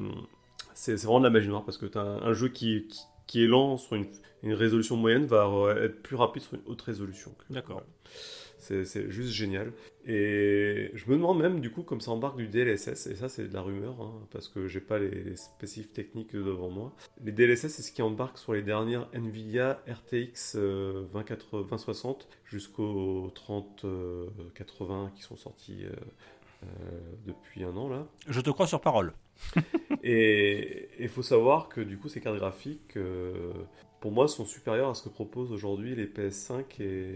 c'est 0.75 0.95
vraiment 0.97 1.21
de 1.21 1.25
la 1.25 1.31
magie 1.31 1.49
noire 1.49 1.65
parce 1.65 1.79
que 1.79 1.87
tu 1.87 1.99
as 1.99 2.03
un, 2.03 2.23
un 2.23 2.33
jeu 2.35 2.49
qui, 2.49 2.87
qui, 2.89 3.01
qui 3.27 3.45
est 3.45 3.47
lent 3.47 3.77
sur 3.79 3.97
une, 3.97 4.07
une 4.43 4.55
résolution 4.55 4.97
moyenne 4.97 5.27
va 5.27 5.47
euh, 5.47 5.85
être 5.87 6.03
plus 6.03 6.17
rapide 6.17 6.43
sur 6.43 6.55
une 6.55 6.63
haute 6.67 6.83
résolution. 6.83 7.35
D'accord. 7.51 7.77
Voilà. 7.77 7.87
C'est 8.63 9.11
juste 9.11 9.31
génial. 9.31 9.73
Et 10.07 10.91
je 10.95 11.11
me 11.11 11.17
demande 11.17 11.41
même, 11.41 11.61
du 11.61 11.71
coup, 11.71 11.83
comme 11.83 12.01
ça 12.01 12.11
embarque 12.11 12.37
du 12.37 12.49
DLSS, 12.49 13.07
et 13.07 13.15
ça 13.15 13.29
c'est 13.29 13.49
de 13.49 13.55
la 13.55 13.61
rumeur, 13.61 14.01
hein, 14.01 14.13
parce 14.31 14.49
que 14.49 14.69
j'ai 14.69 14.81
pas 14.81 14.99
les, 14.99 15.37
spécifiques 15.37 15.93
techniques 15.93 16.35
devant 16.35 16.71
moi. 16.71 16.93
Les 17.25 17.33
DLSS, 17.33 17.69
c'est 17.69 17.83
ce 17.83 17.93
qui 17.93 18.03
embarque 18.03 18.39
sur 18.39 18.53
les 18.53 18.63
dernières 18.63 19.09
Nvidia 19.13 19.83
RTX 19.89 20.55
euh, 20.57 21.05
2080 21.13 21.67
2060 21.69 22.29
jusqu'au 22.45 23.31
3080 23.35 25.13
qui 25.15 25.23
sont 25.23 25.37
sortis 25.37 25.85
euh, 25.85 25.93
euh, 26.63 26.67
depuis 27.27 27.65
un 27.65 27.77
an 27.77 27.89
là. 27.89 28.07
Je 28.29 28.41
te 28.41 28.51
crois 28.51 28.67
sur 28.67 28.81
parole. 28.81 29.13
Et 30.03 30.89
il 30.99 31.09
faut 31.09 31.23
savoir 31.23 31.69
que 31.69 31.81
du 31.81 31.99
coup, 31.99 32.09
ces 32.09 32.21
cartes 32.21 32.37
graphiques, 32.37 32.97
euh, 32.97 33.53
pour 34.03 34.11
moi, 34.11 34.27
sont 34.27 34.45
supérieurs 34.45 34.91
à 34.91 34.95
ce 34.97 35.05
que 35.05 35.09
proposent 35.09 35.53
aujourd'hui 35.53 35.95
les 35.95 36.07
PS5 36.07 36.65
et, 36.81 37.15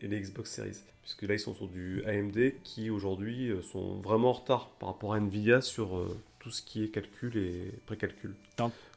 les 0.00 0.20
Xbox 0.20 0.50
Series. 0.50 0.78
Puisque 1.02 1.22
là, 1.22 1.34
ils 1.34 1.38
sont 1.38 1.52
sur 1.52 1.68
du 1.68 2.02
AMD 2.06 2.54
qui 2.64 2.88
aujourd'hui 2.88 3.50
euh, 3.50 3.60
sont 3.60 3.96
vraiment 4.00 4.30
en 4.30 4.32
retard 4.32 4.70
par 4.80 4.88
rapport 4.88 5.12
à 5.12 5.18
Nvidia 5.18 5.60
sur 5.60 5.98
euh, 5.98 6.18
tout 6.38 6.50
ce 6.50 6.62
qui 6.62 6.84
est 6.84 6.88
calcul 6.88 7.36
et 7.36 7.70
précalcul. 7.84 8.34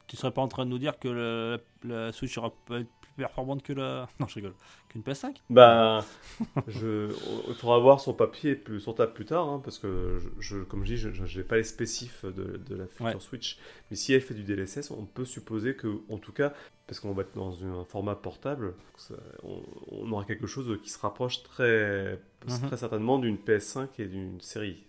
Tu 0.07 0.15
serais 0.15 0.31
pas 0.31 0.41
en 0.41 0.47
train 0.47 0.65
de 0.65 0.69
nous 0.69 0.79
dire 0.79 0.97
que 0.97 1.59
la 1.83 2.13
Switch 2.13 2.39
peut-être 2.65 2.87
plus 3.13 3.21
performante 3.23 3.63
que 3.63 3.73
la. 3.73 4.07
Non, 4.19 4.27
je 4.27 4.35
rigole. 4.35 4.53
Qu'une 4.89 5.01
PS5 5.01 5.35
Bah, 5.49 6.03
je, 6.67 7.09
il 7.47 7.53
faudra 7.55 7.79
voir 7.79 7.99
son 7.99 8.13
papier 8.13 8.55
plus, 8.55 8.79
son 8.81 8.93
table 8.93 9.13
plus 9.13 9.25
tard, 9.25 9.47
hein, 9.49 9.61
parce 9.63 9.77
que 9.79 10.19
je, 10.19 10.29
je- 10.57 10.63
comme 10.63 10.83
je 10.83 10.95
dis, 10.95 10.97
je 10.97 11.37
n'ai 11.37 11.43
pas 11.43 11.57
les 11.57 11.63
spécifs 11.63 12.25
de, 12.25 12.57
de 12.57 12.75
la 12.75 12.87
future 12.87 13.05
Ouais. 13.05 13.19
Switch. 13.19 13.57
Mais 13.89 13.95
si 13.95 14.13
elle 14.13 14.21
fait 14.21 14.33
du 14.33 14.43
DLSS, 14.43 14.91
on 14.91 15.05
peut 15.05 15.25
supposer 15.25 15.75
que, 15.75 16.01
en 16.09 16.17
tout 16.17 16.33
cas, 16.33 16.53
parce 16.87 16.99
qu'on 16.99 17.13
va 17.13 17.21
être 17.23 17.35
dans 17.35 17.63
un 17.63 17.85
format 17.85 18.15
portable, 18.15 18.73
ça- 18.97 19.15
on, 19.43 19.61
on 19.91 20.11
aura 20.11 20.25
quelque 20.25 20.47
chose 20.47 20.77
qui 20.83 20.89
se 20.89 20.99
rapproche 20.99 21.43
très, 21.43 22.19
Mhm. 22.47 22.67
très 22.67 22.77
certainement 22.77 23.19
d'une 23.19 23.37
PS5 23.37 23.87
et 23.99 24.05
d'une 24.07 24.41
série. 24.41 24.83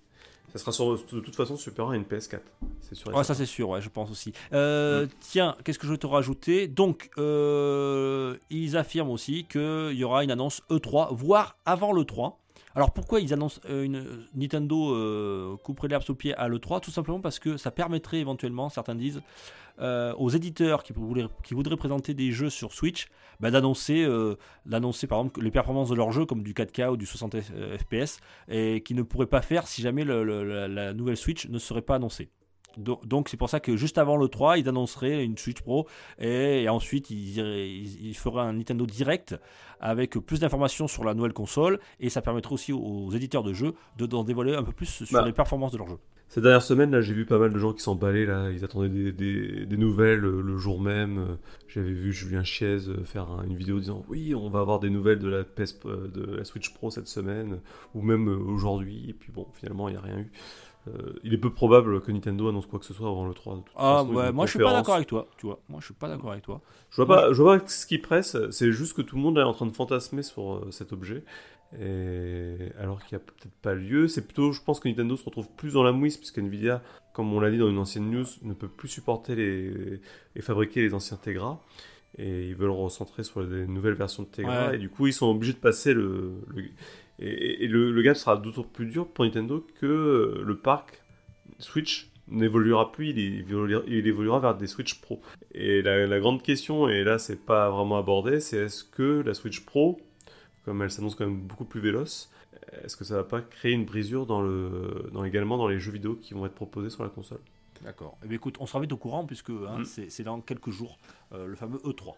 Ça 0.52 0.58
sera 0.58 0.72
sur- 0.72 0.92
de 1.14 1.20
toute 1.20 1.34
façon 1.34 1.56
supérieur 1.56 1.92
à 1.92 1.96
une 1.96 2.04
PS4. 2.04 2.40
C'est 2.80 2.94
sûr. 2.94 3.08
Ouais, 3.08 3.14
ça 3.16 3.24
certain. 3.24 3.34
c'est 3.40 3.46
sûr, 3.46 3.70
ouais, 3.70 3.80
je 3.80 3.88
pense 3.88 4.10
aussi. 4.10 4.32
Euh, 4.52 5.06
Mm. 5.06 5.08
Tiens, 5.20 5.56
qu'est-ce 5.64 5.78
que 5.78 5.86
je 5.86 5.92
vais 5.92 5.98
te 5.98 6.06
rajouter? 6.06 6.68
Donc, 6.68 7.08
euh, 7.18 8.36
ils 8.50 8.76
affirment 8.76 9.10
aussi 9.10 9.44
qu'il 9.44 9.92
y 9.94 10.04
aura 10.04 10.24
une 10.24 10.30
annonce 10.30 10.60
E3, 10.70 11.08
voire 11.14 11.56
avant 11.64 11.92
l'E3. 11.92 12.34
Alors 12.74 12.92
pourquoi 12.92 13.20
ils 13.20 13.32
annoncent 13.34 13.60
euh, 13.68 13.84
une 13.84 14.26
Nintendo 14.34 14.94
euh, 14.94 15.56
couperait 15.62 15.88
l'herbe 15.88 16.02
sous 16.02 16.14
pied 16.14 16.34
à 16.34 16.48
l'E3 16.48 16.80
Tout 16.80 16.90
simplement 16.90 17.20
parce 17.20 17.38
que 17.38 17.56
ça 17.56 17.70
permettrait 17.70 18.18
éventuellement, 18.18 18.68
certains 18.70 18.94
disent, 18.94 19.20
euh, 19.80 20.14
aux 20.14 20.30
éditeurs 20.30 20.82
qui, 20.82 20.92
voudraient- 20.92 21.28
présenter 21.76 22.14
des 22.14 22.30
jeux 22.32 22.50
sur 22.50 22.72
Switch, 22.72 23.08
bah, 23.40 23.50
d'annoncer, 23.50 24.04
euh, 24.04 24.36
par 25.06 25.18
exemple 25.20 25.42
les 25.42 25.50
performances 25.50 25.88
de 25.90 25.94
leurs 25.94 26.12
jeux 26.12 26.24
comme 26.26 26.42
du 26.42 26.54
4K 26.54 26.90
ou 26.92 26.96
du 26.96 27.06
60 27.06 27.34
euh, 27.34 27.76
FPS 27.78 28.20
et 28.48 28.82
qui 28.82 28.94
ne 28.94 29.02
pourraient 29.02 29.26
pas 29.26 29.42
faire 29.42 29.66
si 29.66 29.82
jamais 29.82 30.04
le- 30.04 30.66
la 30.68 30.92
nouvelle 30.94 31.16
Switch 31.16 31.48
ne 31.48 31.58
serait 31.58 31.82
pas 31.82 31.96
annoncée. 31.96 32.30
Do- 32.78 33.00
Donc 33.04 33.28
c'est 33.28 33.36
pour 33.36 33.48
ça 33.50 33.60
que 33.60 33.76
juste 33.76 33.98
avant 33.98 34.16
le 34.16 34.28
3, 34.28 34.58
ils 34.58 34.68
annonceraient 34.68 35.24
une 35.24 35.36
Switch 35.38 35.60
Pro 35.60 35.86
et, 36.18 36.62
et 36.64 36.68
ensuite 36.68 37.10
ils, 37.10 37.38
ils- 37.38 38.06
ils 38.08 38.14
feraient 38.16 38.42
un 38.42 38.52
Nintendo 38.54 38.86
Direct 38.86 39.36
avec 39.80 40.12
plus 40.18 40.40
d'informations 40.40 40.86
sur 40.88 41.04
la 41.04 41.14
nouvelle 41.14 41.32
console 41.32 41.80
et 42.00 42.08
ça 42.08 42.22
permettrait 42.22 42.54
aussi 42.54 42.72
aux, 42.72 43.10
éditeurs 43.12 43.42
de 43.42 43.52
jeux 43.52 43.74
de 43.98 44.06
d'en 44.06 44.24
dévoiler 44.24 44.54
un 44.54 44.62
peu 44.62 44.72
plus 44.72 44.86
sur 45.04 45.06
Bah. 45.12 45.24
les 45.26 45.32
performances 45.32 45.72
de 45.72 45.78
leurs 45.78 45.88
jeux. 45.88 45.98
Ces 46.28 46.40
dernières 46.40 46.62
semaines, 46.62 46.90
là, 46.92 47.02
j'ai 47.02 47.12
vu 47.12 47.26
pas 47.26 47.36
mal 47.36 47.52
de 47.52 47.58
gens 47.58 47.74
qui 47.74 47.82
s'emballaient, 47.82 48.24
là, 48.24 48.50
ils 48.50 48.64
attendaient 48.64 48.88
des, 48.88 49.12
des- 49.12 49.66
des 49.66 49.76
nouvelles 49.76 50.24
euh, 50.24 50.40
le 50.40 50.56
jour 50.56 50.80
même. 50.80 51.36
J'avais 51.68 51.92
vu 51.92 52.10
Julien 52.10 52.42
Chiez 52.42 52.88
euh, 52.88 53.04
faire 53.04 53.28
un- 53.30 53.44
une 53.44 53.54
vidéo 53.54 53.78
disant 53.80 54.02
oui, 54.08 54.34
on 54.34 54.48
va 54.48 54.60
avoir 54.60 54.80
des 54.80 54.88
nouvelles 54.88 55.18
de 55.18 55.28
la, 55.28 55.44
PS, 55.44 55.78
euh, 55.84 56.08
de 56.08 56.36
la 56.36 56.44
Switch 56.44 56.72
Pro 56.72 56.90
cette 56.90 57.06
semaine, 57.08 57.60
ou 57.94 58.00
même 58.00 58.28
aujourd'hui, 58.28 59.10
et 59.10 59.12
puis 59.12 59.30
bon, 59.30 59.46
finalement, 59.52 59.90
il 59.90 59.92
n'y 59.92 59.98
a 59.98 60.00
rien 60.00 60.20
eu. 60.20 60.32
Euh, 60.88 61.12
il 61.22 61.32
est 61.32 61.38
peu 61.38 61.50
probable 61.52 62.00
que 62.00 62.10
Nintendo 62.10 62.48
annonce 62.48 62.66
quoi 62.66 62.78
que 62.80 62.84
ce 62.84 62.92
soit 62.94 63.08
avant 63.08 63.26
le 63.26 63.34
3. 63.34 63.54
de 63.56 63.60
toute 63.60 63.68
Ah 63.76 63.98
façon, 64.00 64.14
ouais, 64.14 64.32
moi 64.32 64.46
je 64.46 64.50
suis 64.50 64.58
pas 64.58 64.72
d'accord 64.72 64.96
avec 64.96 65.06
toi, 65.06 65.28
tu 65.36 65.46
vois. 65.46 65.60
Moi 65.68 65.78
je 65.80 65.84
suis 65.86 65.94
pas 65.94 66.08
d'accord 66.08 66.32
avec 66.32 66.42
toi. 66.42 66.60
Je 66.90 66.96
vois 66.96 67.06
pas, 67.06 67.32
je 67.32 67.40
vois 67.42 67.58
pas 67.58 67.68
ce 67.68 67.86
qui 67.86 67.98
presse, 67.98 68.36
c'est 68.50 68.72
juste 68.72 68.94
que 68.96 69.02
tout 69.02 69.14
le 69.16 69.22
monde 69.22 69.38
est 69.38 69.42
en 69.42 69.52
train 69.52 69.66
de 69.66 69.72
fantasmer 69.74 70.22
sur 70.22 70.54
euh, 70.54 70.70
cet 70.70 70.92
objet. 70.92 71.22
Et 71.80 72.56
alors 72.78 73.02
qu'il 73.02 73.16
n'y 73.16 73.22
a 73.22 73.24
peut-être 73.24 73.54
pas 73.62 73.74
lieu, 73.74 74.06
c'est 74.08 74.22
plutôt, 74.26 74.52
je 74.52 74.60
pense 74.60 74.78
que 74.80 74.88
Nintendo 74.88 75.16
se 75.16 75.24
retrouve 75.24 75.48
plus 75.56 75.72
dans 75.72 75.82
la 75.82 75.92
mouise, 75.92 76.16
puisque 76.18 76.38
Nvidia, 76.38 76.82
comme 77.14 77.32
on 77.32 77.40
l'a 77.40 77.50
dit 77.50 77.58
dans 77.58 77.70
une 77.70 77.78
ancienne 77.78 78.10
news, 78.10 78.26
ne 78.42 78.52
peut 78.52 78.68
plus 78.68 78.88
supporter 78.88 79.34
les, 79.34 80.00
et 80.36 80.42
fabriquer 80.42 80.82
les 80.82 80.92
anciens 80.94 81.16
Tegra. 81.16 81.62
Et 82.18 82.48
ils 82.48 82.54
veulent 82.54 82.68
recentrer 82.70 83.22
sur 83.24 83.40
les 83.40 83.66
nouvelles 83.66 83.94
versions 83.94 84.22
de 84.24 84.28
Tegra. 84.28 84.68
Ouais. 84.68 84.74
Et 84.74 84.78
du 84.78 84.90
coup, 84.90 85.06
ils 85.06 85.14
sont 85.14 85.30
obligés 85.30 85.54
de 85.54 85.58
passer 85.58 85.94
le. 85.94 86.32
le- 86.54 86.64
et 87.26 87.64
et 87.64 87.68
le, 87.68 87.90
le 87.92 88.02
gap 88.02 88.16
sera 88.16 88.36
d'autant 88.36 88.62
plus 88.64 88.86
dur 88.86 89.06
pour 89.08 89.24
Nintendo 89.24 89.64
que 89.80 89.86
euh, 89.86 90.42
le 90.44 90.56
parc 90.56 91.02
Switch 91.58 92.10
n'évoluera 92.28 92.92
plus, 92.92 93.10
il 93.10 93.18
évoluera, 93.50 93.82
il 93.86 94.06
évoluera 94.06 94.38
vers 94.40 94.56
des 94.56 94.66
Switch 94.66 95.00
Pro. 95.00 95.20
Et 95.52 95.82
la, 95.82 96.06
la 96.06 96.20
grande 96.20 96.42
question, 96.42 96.88
et 96.88 97.04
là 97.04 97.18
c'est 97.18 97.44
pas 97.44 97.70
vraiment 97.70 97.98
abordé, 97.98 98.40
c'est 98.40 98.56
est-ce 98.58 98.84
que 98.84 99.22
la 99.24 99.34
Switch 99.34 99.64
Pro, 99.64 100.00
comme 100.64 100.80
elle 100.82 100.90
s'annonce 100.90 101.14
quand 101.14 101.26
même 101.26 101.40
beaucoup 101.40 101.64
plus 101.64 101.80
véloce, 101.80 102.30
est-ce 102.84 102.96
que 102.96 103.04
ça 103.04 103.16
va 103.16 103.24
pas 103.24 103.40
créer 103.42 103.72
une 103.72 103.84
brisure 103.84 104.24
dans 104.26 104.40
le, 104.40 105.10
dans, 105.12 105.24
également 105.24 105.56
dans 105.58 105.68
les 105.68 105.78
jeux 105.78 105.92
vidéo 105.92 106.14
qui 106.14 106.32
vont 106.32 106.46
être 106.46 106.54
proposés 106.54 106.90
sur 106.90 107.02
la 107.02 107.10
console? 107.10 107.40
D'accord. 107.82 108.16
Eh 108.24 108.28
bien, 108.28 108.36
écoute, 108.36 108.56
on 108.60 108.66
sera 108.66 108.80
vite 108.80 108.92
au 108.92 108.96
courant 108.96 109.26
puisque 109.26 109.50
hein, 109.50 109.80
Mm. 109.80 109.84
c'est 110.08 110.22
dans 110.22 110.40
quelques 110.40 110.70
jours 110.70 110.96
euh, 111.32 111.46
le 111.46 111.56
fameux 111.56 111.78
E3. 111.78 112.14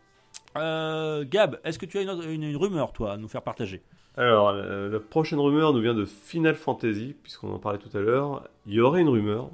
Euh, 0.57 1.25
Gab, 1.29 1.59
est-ce 1.65 1.79
que 1.79 1.87
tu 1.87 1.99
as 1.99 2.03
une, 2.03 2.11
autre- 2.11 2.29
une- 2.29 2.43
une 2.45 2.57
rumeur 2.57 2.93
toi 2.93 3.13
à 3.15 3.17
nous 3.17 3.29
faire 3.29 3.43
partager? 3.43 3.83
Alors, 4.17 4.53
la, 4.53 5.01
prochaine 5.01 5.41
rumeur 5.41 5.73
nous 5.73 5.81
vient 5.81 5.95
de 5.95 6.05
Final 6.05 6.55
Fantasy, 6.55 7.17
puisqu'on 7.23 7.53
en 7.53 7.59
parlait 7.59 7.79
tout 7.79 7.97
à 7.97 8.01
l'heure. 8.01 8.49
Il 8.67 8.75
y 8.75 8.81
aurait 8.81 9.01
une 9.01 9.09
rumeur 9.09 9.51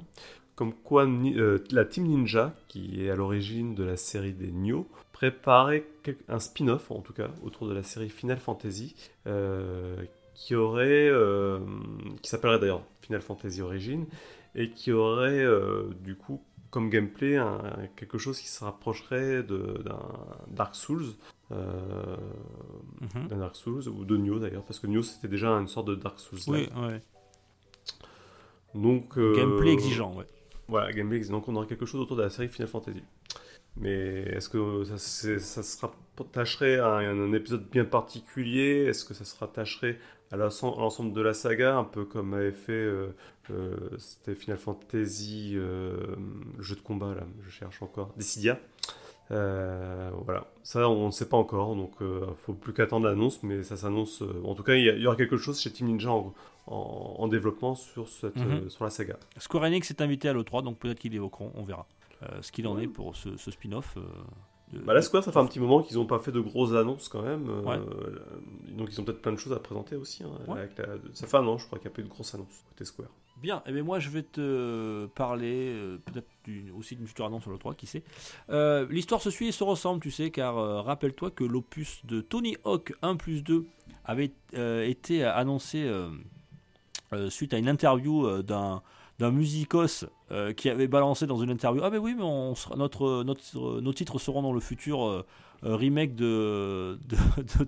comme 0.61 0.73
quoi 0.73 1.07
euh, 1.07 1.57
la 1.71 1.85
Team 1.85 2.05
Ninja, 2.05 2.53
qui 2.67 3.03
est 3.03 3.09
à 3.09 3.15
l'origine 3.15 3.73
de 3.73 3.83
la 3.83 3.97
série 3.97 4.33
des 4.33 4.51
Nioh, 4.51 4.87
préparait 5.11 5.87
un 6.29 6.37
spin-off, 6.37 6.91
en 6.91 6.99
tout 6.99 7.13
cas, 7.13 7.29
autour 7.41 7.67
de 7.67 7.73
la 7.73 7.81
série 7.81 8.09
Final 8.09 8.37
Fantasy, 8.37 8.95
euh, 9.25 9.95
qui 10.35 10.53
aurait, 10.53 11.09
euh, 11.09 11.57
qui 12.21 12.29
s'appellerait 12.29 12.59
d'ailleurs 12.59 12.83
Final 13.01 13.23
Fantasy 13.23 13.63
Origin, 13.63 14.05
et 14.53 14.69
qui 14.69 14.91
aurait 14.91 15.45
du 16.01 16.15
coup 16.15 16.43
comme 16.69 16.91
gameplay 16.91 17.39
quelque 17.95 18.19
chose 18.19 18.39
qui 18.39 18.47
se 18.47 18.63
rapprocherait 18.63 19.41
d'un 19.41 19.99
Dark 20.47 20.75
Souls. 20.75 21.07
Euh, 21.51 22.17
Mhm. 23.01 23.27
d'un 23.27 23.37
Dark 23.37 23.55
Souls 23.55 23.87
ou 23.87 24.05
de 24.05 24.17
Nioh 24.17 24.39
d'ailleurs 24.39 24.63
parce 24.63 24.79
que 24.79 24.87
Nioh 24.87 25.01
c'était 25.03 25.27
déjà 25.27 25.49
une 25.51 25.67
sorte 25.67 25.87
de 25.87 25.95
Dark 25.95 26.19
Souls 26.19 26.39
Oui, 26.47 26.69
ouais. 26.75 27.01
donc 28.75 29.17
euh, 29.17 29.35
Gameplay 29.35 29.71
exigeant, 29.71 30.15
ouais. 30.15 30.25
voilà 30.67 30.91
gameplay 30.93 31.17
exigeant 31.17 31.37
donc 31.37 31.47
on 31.49 31.55
aura 31.55 31.65
quelque 31.65 31.85
chose 31.85 32.01
autour 32.01 32.15
de 32.17 32.21
la 32.23 32.29
série 32.29 32.47
Final 32.47 32.67
Fantasy 32.67 33.03
mais 33.77 34.23
est-ce 34.23 34.49
que 34.49 34.83
ça, 34.83 34.97
se 34.97 35.85
rattacherait 36.17 36.77
à 36.79 36.87
un, 36.97 37.17
un 37.17 37.31
épisode 37.33 37.69
bien 37.69 37.85
particulier? 37.85 38.83
Est-ce 38.85 39.05
que 39.05 39.13
ça 39.13 39.23
se 39.23 39.37
rattacherait 39.39 39.97
à 40.29 40.35
l'ensemble 40.35 41.13
de 41.13 41.21
la 41.21 41.33
saga 41.33 41.77
un 41.77 41.85
peu 41.85 42.03
comme 42.03 42.33
avait 42.33 42.51
fait 42.51 42.71
euh, 42.73 43.15
euh, 43.49 43.77
c'était 43.97 44.35
Final 44.35 44.57
Fantasy 44.57 45.53
euh, 45.55 45.95
le 46.57 46.61
jeu 46.63 46.75
de 46.75 46.81
combat 46.81 47.13
là 47.15 47.23
je 47.45 47.49
cherche 47.49 47.81
encore 47.81 48.13
Dissidia? 48.17 48.59
Euh, 49.31 50.09
voilà, 50.25 50.45
ça 50.63 50.89
on 50.89 51.05
ne 51.07 51.11
sait 51.11 51.27
pas 51.29 51.37
encore, 51.37 51.75
donc 51.75 51.93
euh, 52.01 52.25
faut 52.45 52.53
plus 52.53 52.73
qu'attendre 52.73 53.07
l'annonce, 53.07 53.41
mais 53.43 53.63
ça 53.63 53.77
s'annonce. 53.77 54.21
euh, 54.21 54.41
en 54.43 54.55
tout 54.55 54.63
cas, 54.63 54.73
il 54.75 54.83
y, 54.83 54.87
il 54.99 55.07
aura 55.07 55.15
quelque 55.15 55.37
chose 55.37 55.59
chez 55.59 55.71
Team 55.71 55.87
Ninja 55.87 56.11
en, 56.11 56.33
en- 56.67 57.15
en 57.17 57.27
développement 57.27 57.75
sur, 57.75 58.09
cette, 58.09 58.35
Mhm. 58.35 58.51
euh, 58.65 58.69
sur 58.69 58.83
la 58.83 58.89
saga. 58.89 59.15
Square 59.37 59.63
Enix 59.63 59.89
est 59.89 60.01
invité 60.01 60.27
à 60.29 60.33
l'E3, 60.33 60.63
donc 60.63 60.79
peut-être 60.79 60.99
qu'ils 60.99 61.15
évoqueront, 61.15 61.51
on 61.55 61.63
verra 61.63 61.87
ce 62.41 62.51
qu'il 62.51 62.67
en 62.67 62.77
est 62.77 62.87
pour 62.87 63.15
ce, 63.15 63.35
ce 63.37 63.49
spin-off. 63.51 63.97
Bah 64.85 64.93
là, 64.93 65.01
Square, 65.01 65.23
ça 65.23 65.31
fait 65.31 65.39
un 65.39 65.45
petit 65.47 65.59
moment 65.59 65.81
qu'ils 65.81 65.97
n'ont 65.97 66.05
pas 66.05 66.19
fait 66.19 66.31
de 66.31 66.39
grosses 66.39 66.73
annonces 66.73 67.09
quand 67.09 67.21
même, 67.23 67.49
Ouais. 67.65 67.79
donc 68.77 68.89
ils 68.91 69.01
ont 69.01 69.03
peut-être 69.03 69.21
plein 69.21 69.31
de 69.33 69.37
choses 69.37 69.53
à 69.53 69.59
présenter 69.59 69.95
aussi. 69.95 70.23
hein, 70.23 70.29
Ouais. 70.47 70.59
avec 70.59 70.77
la- 70.77 70.85
ça 71.13 71.25
fait 71.27 71.37
un 71.37 71.47
an, 71.47 71.57
je 71.57 71.65
crois 71.65 71.79
qu'il 71.79 71.87
n'y 71.89 71.93
a 71.93 71.95
pas 71.95 72.01
eu 72.01 72.05
de 72.05 72.09
grosses 72.09 72.33
annonces 72.35 72.63
côté 72.69 72.85
Square. 72.85 73.09
Bien, 73.41 73.63
et 73.65 73.71
bien 73.71 73.81
moi 73.81 73.97
je 73.99 74.09
vais 74.09 74.21
te 74.21 75.07
parler 75.15 75.71
euh, 75.73 75.97
peut-être 76.05 76.27
aussi 76.77 76.95
d'une 76.95 77.07
future 77.07 77.25
annonce 77.25 77.41
sur 77.41 77.51
le 77.51 77.57
3, 77.57 77.73
qui 77.73 77.87
sait. 77.87 78.03
Euh, 78.51 78.85
L'histoire 78.91 79.19
se 79.19 79.31
suit 79.31 79.47
et 79.47 79.51
se 79.51 79.63
ressemble, 79.63 79.99
tu 79.99 80.11
sais, 80.11 80.29
car 80.29 80.59
euh, 80.59 80.81
rappelle-toi 80.81 81.31
que 81.31 81.43
l'opus 81.43 82.05
de 82.05 82.21
Tony 82.21 82.55
Hawk 82.65 82.93
1 83.01 83.15
plus 83.15 83.43
2 83.43 83.65
avait 84.05 84.31
été 84.53 85.23
annoncé 85.23 85.89
suite 87.29 87.53
à 87.53 87.57
une 87.57 87.69
interview 87.69 88.41
d'un 88.41 88.81
d'un 89.19 89.31
musicos 89.31 90.05
qui 90.57 90.69
avait 90.69 90.87
balancé 90.87 91.27
dans 91.27 91.37
une 91.37 91.51
interview 91.51 91.83
ah 91.83 91.91
ben 91.91 91.99
oui 91.99 92.15
mais 92.17 92.23
on 92.23 92.55
notre, 92.75 93.23
notre 93.23 93.79
nos 93.79 93.93
titres 93.93 94.17
seront 94.17 94.41
dans 94.41 94.53
le 94.53 94.59
futur 94.59 95.23
remake 95.61 96.15
de, 96.15 96.97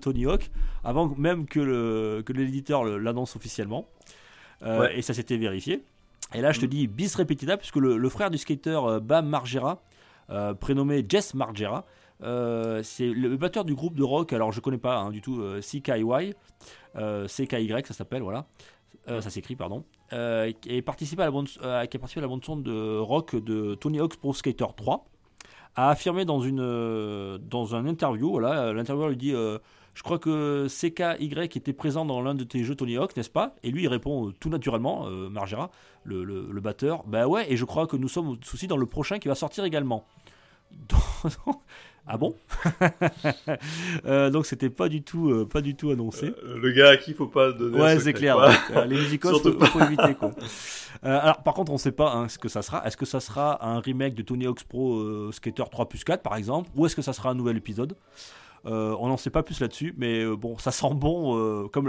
Tony 0.00 0.26
Hawk 0.26 0.50
avant 0.82 1.14
même 1.16 1.46
que 1.46 2.32
l'éditeur 2.32 2.84
l'annonce 2.84 3.36
officiellement 3.36 3.86
Ouais. 4.62 4.98
et 4.98 5.02
ça 5.02 5.14
s'était 5.14 5.36
vérifié 5.36 5.82
et 6.34 6.40
là 6.40 6.52
je 6.52 6.60
te 6.60 6.66
Mm. 6.66 6.68
dis 6.68 6.86
bis 6.86 7.14
repetita 7.16 7.56
puisque 7.56 7.76
le, 7.76 7.96
le 7.96 8.08
frère 8.08 8.30
du 8.30 8.38
skater 8.38 8.80
euh, 8.86 9.00
Bam 9.00 9.26
Margera 9.28 9.82
euh, 10.30 10.54
prénommé 10.54 11.04
Jess 11.08 11.34
Margera 11.34 11.84
euh, 12.22 12.82
c'est 12.82 13.08
le 13.08 13.36
batteur 13.36 13.64
du 13.64 13.74
groupe 13.74 13.96
de 13.96 14.04
rock 14.04 14.32
alors 14.32 14.52
je 14.52 14.60
connais 14.60 14.78
pas 14.78 14.96
hein, 14.98 15.10
du 15.10 15.20
tout 15.20 15.40
euh, 15.40 15.60
CKY 15.60 16.34
euh, 16.96 17.26
CKY 17.26 17.72
ça 17.84 17.94
s'appelle 17.94 18.22
voilà 18.22 18.46
Euh, 19.08 19.20
ça 19.20 19.28
s'écrit 19.28 19.56
pardon 19.56 19.84
euh, 20.14 20.50
et 20.66 20.80
participé 20.80 21.20
à 21.22 21.26
la 21.26 21.30
bande, 21.30 21.48
euh, 21.62 21.84
qui 21.86 21.96
a 21.96 22.00
participé 22.00 22.20
à 22.20 22.22
la 22.22 22.28
bande 22.28 22.44
son 22.44 22.56
de 22.56 22.98
rock 22.98 23.36
de 23.36 23.74
Tony 23.74 23.98
Hawk's 24.00 24.16
Pro 24.16 24.32
Skater 24.32 24.66
3 24.76 25.04
a 25.76 25.90
affirmé 25.90 26.24
dans 26.24 26.40
une 26.40 26.60
euh, 26.60 27.36
dans 27.38 27.74
un 27.74 27.84
interview 27.86 28.30
voilà 28.30 28.72
l'intervieweur 28.72 29.10
lui 29.10 29.18
dit 29.18 29.34
euh, 29.34 29.58
je 29.94 30.02
crois 30.02 30.18
que 30.18 30.66
CKY 30.68 31.32
était 31.56 31.72
présent 31.72 32.04
dans 32.04 32.20
l'un 32.20 32.34
de 32.34 32.44
tes 32.44 32.64
jeux 32.64 32.74
Tony 32.74 32.96
Hawk 32.96 33.16
n'est-ce 33.16 33.30
pas? 33.30 33.54
Et 33.62 33.70
lui 33.70 33.82
il 33.84 33.88
répond 33.88 34.28
euh, 34.28 34.32
tout 34.40 34.48
naturellement 34.50 35.06
euh, 35.06 35.28
Margera 35.28 35.70
le, 36.04 36.24
le, 36.24 36.48
le 36.50 36.60
batteur 36.60 37.04
bah 37.06 37.26
ouais 37.28 37.50
et 37.52 37.56
je 37.56 37.64
crois 37.64 37.86
que 37.86 37.96
nous 37.96 38.08
sommes 38.08 38.36
aussi 38.52 38.66
dans 38.66 38.76
le 38.76 38.86
prochain 38.86 39.18
qui 39.18 39.28
va 39.28 39.34
sortir 39.34 39.64
également 39.64 40.04
ah 42.06 42.16
bon? 42.18 42.34
Euh, 44.06 44.30
Donc 44.30 44.46
c'était 44.46 44.70
pas 44.70 44.88
du 44.88 45.02
tout, 45.02 45.30
euh, 45.30 45.46
pas 45.46 45.60
du 45.60 45.74
tout 45.76 45.90
annoncé. 45.90 46.26
Euh, 46.44 46.58
le 46.58 46.72
gars 46.72 46.90
à 46.90 46.96
qui 46.96 47.12
il 47.12 47.16
faut 47.16 47.26
pas 47.26 47.52
donner. 47.52 47.80
Ouais, 47.80 47.98
c'est 48.00 48.12
clair. 48.12 48.36
ouais. 48.38 48.86
Les 48.86 49.18
Surtout 49.22 49.58
faut, 49.58 49.64
faut 49.66 49.80
éviter 49.84 50.14
quoi. 50.14 50.30
Alors, 51.02 51.42
par 51.42 51.54
contre, 51.54 51.72
on 51.72 51.78
sait 51.78 51.92
pas 51.92 52.12
hein, 52.12 52.28
ce 52.28 52.38
que 52.38 52.48
ça 52.48 52.62
sera. 52.62 52.84
Est-ce 52.86 52.96
que 52.96 53.06
ça 53.06 53.20
sera 53.20 53.64
un 53.66 53.80
remake 53.80 54.14
de 54.14 54.22
Tony 54.22 54.46
Hawk's 54.46 54.64
Pro 54.64 55.30
Skater 55.32 55.64
3 55.70 55.88
plus 55.88 56.04
4 56.04 56.22
par 56.22 56.36
exemple, 56.36 56.70
ou 56.74 56.86
est-ce 56.86 56.96
que 56.96 57.02
ça 57.02 57.12
sera 57.12 57.30
un 57.30 57.34
nouvel 57.34 57.56
épisode? 57.56 57.94
On 58.64 59.08
n'en 59.08 59.16
sait 59.16 59.30
pas 59.30 59.42
plus 59.42 59.60
là-dessus, 59.60 59.94
mais 59.96 60.20
euh, 60.24 60.36
bon, 60.36 60.56
ça 60.58 60.70
sent 60.72 60.94
bon. 60.94 61.36
euh, 61.38 61.68
comme, 61.68 61.88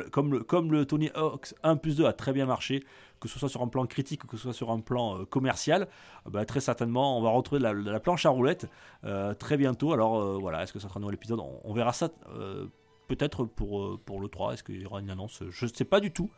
le- 0.71 0.86
Tony 0.86 1.09
Hawk's 1.15 1.55
1 1.63 1.78
plus 1.78 1.95
2 1.95 2.05
a 2.05 2.13
très 2.13 2.34
bien 2.34 2.45
marché, 2.45 2.84
que 3.19 3.28
ce 3.30 3.39
soit 3.39 3.49
sur 3.49 3.61
un 3.61 3.67
plan 3.67 3.86
critique 3.86 4.23
ou 4.23 4.28
que 4.28 4.38
ce 4.38 4.43
soit 4.43 4.53
sur 4.53 4.71
un 4.71 4.80
plan 4.82 5.19
euh, 5.19 5.26
commercial, 5.26 5.88
euh, 6.28 6.30
bah, 6.30 6.45
très 6.45 6.59
certainement, 6.59 7.17
on 7.17 7.21
va 7.21 7.30
retrouver 7.30 7.61
la, 7.61 7.99
planche 7.99 8.26
à 8.26 8.30
roulettes 8.30 8.67
euh, 9.05 9.34
très 9.34 9.57
bientôt. 9.57 9.93
Alors 9.93 10.19
euh, 10.21 10.38
voilà, 10.39 10.63
est-ce 10.63 10.73
que 10.73 10.80
ça 10.80 10.88
sera 10.89 10.99
un 10.99 11.01
nouvel 11.01 11.15
épisode? 11.15 11.39
On, 11.63 11.73
verra 11.73 11.93
ça. 11.93 12.09
euh, 12.38 12.65
Peut-être 13.07 13.45
pour, 13.45 13.84
euh, 13.84 13.99
le 14.19 14.28
3, 14.28 14.53
est-ce 14.53 14.63
qu'il 14.63 14.82
y 14.82 14.86
aura 14.88 14.99
une 14.99 15.11
annonce? 15.11 15.43
Je 15.51 15.65
ne 15.65 15.69
sais 15.69 15.86
pas 15.86 15.99
du 15.99 16.09
tout. 16.11 16.32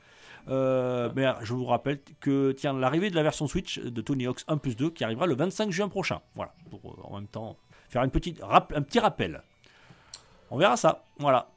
Euh, 0.49 1.09
mais 1.15 1.25
je 1.41 1.53
vous 1.53 1.63
rappelle 1.65 1.99
que 2.19 2.51
tiens 2.51 2.73
l'arrivée 2.73 3.09
de 3.09 3.15
la 3.15 3.23
version 3.23 3.47
Switch 3.47 3.79
de 3.79 4.01
Tony 4.01 4.27
Hawk's 4.27 4.43
1 4.49 4.57
plus 4.57 4.75
2 4.75 4.89
qui 4.89 5.03
arrivera 5.05 5.25
le 5.27 5.35
25 5.35 5.71
juin 5.71 5.87
prochain. 5.87 6.19
Voilà, 6.35 6.53
pour 6.69 6.81
euh, 6.91 7.01
en 7.03 7.15
même 7.15 7.27
temps 7.27 7.57
faire 7.89 8.01
un 8.01 8.09
petit 8.09 8.35
rappel. 8.99 9.43
On 10.51 10.57
verra 10.57 10.77
ça. 10.77 11.03
Voilà. 11.19 11.49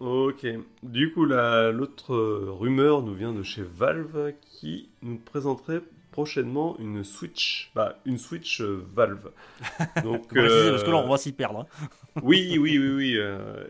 Ok. 0.00 0.46
Du 0.82 1.12
coup, 1.12 1.24
la- 1.24 1.72
l'autre 1.72 2.14
rumeur 2.16 3.02
nous 3.02 3.14
vient 3.14 3.32
de 3.32 3.42
chez 3.42 3.62
Valve 3.62 4.32
qui 4.42 4.88
nous 5.02 5.16
présenterait 5.18 5.80
prochainement 6.12 6.76
une 6.78 7.02
Switch. 7.04 7.70
Bah, 7.74 7.98
une 8.04 8.18
Switch 8.18 8.60
euh, 8.60 8.84
Valve. 8.94 9.30
Donc, 10.04 10.22
parce 10.32 10.82
que 10.84 10.90
là 10.90 10.98
euh, 10.98 11.04
on 11.04 11.08
va 11.08 11.16
s'y 11.16 11.32
perdre. 11.32 11.60
hein. 11.60 11.86
Oui, 12.22 12.58
oui, 12.60 12.78
oui, 12.78 12.88
oui. 12.94 13.14
euh, 13.16 13.64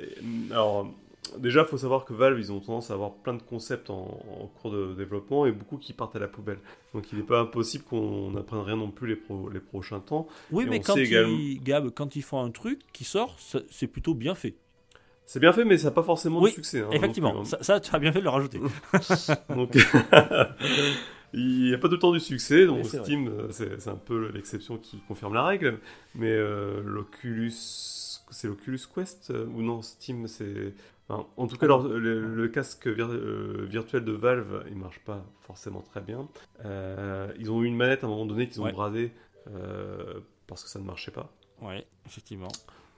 alors, 0.50 0.92
déjà, 1.38 1.60
il 1.60 1.66
faut 1.66 1.78
savoir 1.78 2.04
que 2.04 2.12
Valve, 2.14 2.38
ils 2.38 2.50
ont 2.52 2.60
tendance 2.60 2.90
à 2.90 2.94
avoir 2.94 3.12
plein 3.12 3.34
de 3.34 3.42
concepts 3.42 3.90
en, 3.90 4.20
en 4.40 4.46
cours 4.46 4.70
de 4.70 4.94
développement 4.94 5.44
et 5.46 5.52
beaucoup 5.52 5.76
qui 5.76 5.92
partent 5.92 6.16
à 6.16 6.18
la 6.18 6.28
poubelle. 6.28 6.58
Donc, 6.94 7.10
il 7.12 7.18
n'est 7.18 7.24
pas 7.24 7.40
impossible 7.40 7.84
qu'on 7.84 8.30
n'apprenne 8.30 8.60
rien 8.60 8.76
non 8.76 8.90
plus 8.90 9.08
les, 9.08 9.16
pro- 9.16 9.48
les 9.50 9.60
prochains 9.60 10.00
temps. 10.00 10.26
Oui, 10.50 10.64
Et 10.64 10.68
mais 10.68 10.80
quand 10.80 10.94
ils, 10.96 11.02
également- 11.02 11.36
Gab, 11.62 11.90
quand 11.90 12.16
ils 12.16 12.22
font 12.22 12.40
un 12.42 12.50
truc 12.50 12.80
qui 12.92 13.04
sort, 13.04 13.36
c'est 13.70 13.86
plutôt 13.86 14.14
bien 14.14 14.34
fait. 14.34 14.54
C'est 15.26 15.40
bien 15.40 15.52
fait, 15.52 15.64
mais 15.66 15.76
ça 15.76 15.88
n'a 15.88 15.90
pas 15.90 16.02
forcément 16.02 16.40
Oui, 16.40 16.50
de 16.50 16.54
succès. 16.54 16.80
hein, 16.80 16.88
Effectivement, 16.90 17.42
plus, 17.42 17.50
ça, 17.50 17.62
ça, 17.62 17.80
tu 17.80 17.94
as 17.94 17.98
bien 17.98 18.12
fait 18.12 18.20
de 18.20 18.24
le 18.24 18.30
rajouter. 18.30 18.60
Donc, 19.54 19.76
il 21.34 21.64
n'y 21.64 21.74
a 21.74 21.78
pas 21.78 21.88
tout 21.88 21.94
le 21.94 22.00
temps 22.00 22.12
du 22.12 22.20
succès. 22.20 22.64
Donc, 22.66 22.78
Oui, 22.84 22.88
Steam, 23.02 23.28
euh, 23.28 23.48
c'est 23.50 23.80
c'est 23.80 23.90
un 23.90 23.96
peu 23.96 24.30
l'exception 24.32 24.78
qui 24.78 24.98
confirme 25.06 25.34
la 25.34 25.44
règle. 25.44 25.78
Mais 26.14 26.30
euh, 26.30 26.80
l'Oculus. 26.84 27.52
C'est 28.30 28.46
l'Oculus 28.46 28.80
Quest 28.94 29.30
euh, 29.30 29.46
Ou 29.54 29.62
non, 29.62 29.82
Steam, 29.82 30.26
c'est. 30.28 30.74
En 31.08 31.46
tout 31.46 31.56
cas, 31.56 31.66
leur- 31.66 31.88
le, 31.88 32.34
le 32.34 32.48
casque 32.48 32.86
vir- 32.86 33.10
euh, 33.10 33.64
virtuel 33.68 34.04
de 34.04 34.12
Valve, 34.12 34.64
il 34.68 34.76
marche 34.76 35.00
pas 35.00 35.24
forcément 35.40 35.80
très 35.80 36.00
bien. 36.00 36.28
Euh, 36.64 37.32
ils 37.38 37.50
ont 37.50 37.62
eu 37.62 37.66
une 37.66 37.76
manette 37.76 38.04
à 38.04 38.06
un 38.06 38.10
moment 38.10 38.26
donné 38.26 38.48
qu'ils 38.48 38.60
ont 38.60 38.64
Ouais. 38.64 38.72
bradé 38.72 39.12
euh, 39.54 40.20
parce 40.46 40.62
que 40.64 40.68
ça 40.68 40.78
ne 40.78 40.84
marchait 40.84 41.10
pas. 41.12 41.32
ouais, 41.62 41.86
effectivement. 42.06 42.48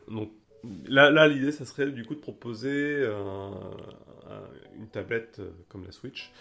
Donc 0.08 0.30
là, 0.88 1.10
là 1.10 1.28
l'idée, 1.28 1.52
ça 1.52 1.64
serait 1.64 1.90
du 1.90 2.04
coup 2.04 2.14
de 2.14 2.20
proposer 2.20 3.06
un- 3.06 4.30
un- 4.30 4.76
une 4.76 4.88
tablette 4.88 5.40
comme 5.68 5.84
la 5.84 5.92
Switch, 5.92 6.32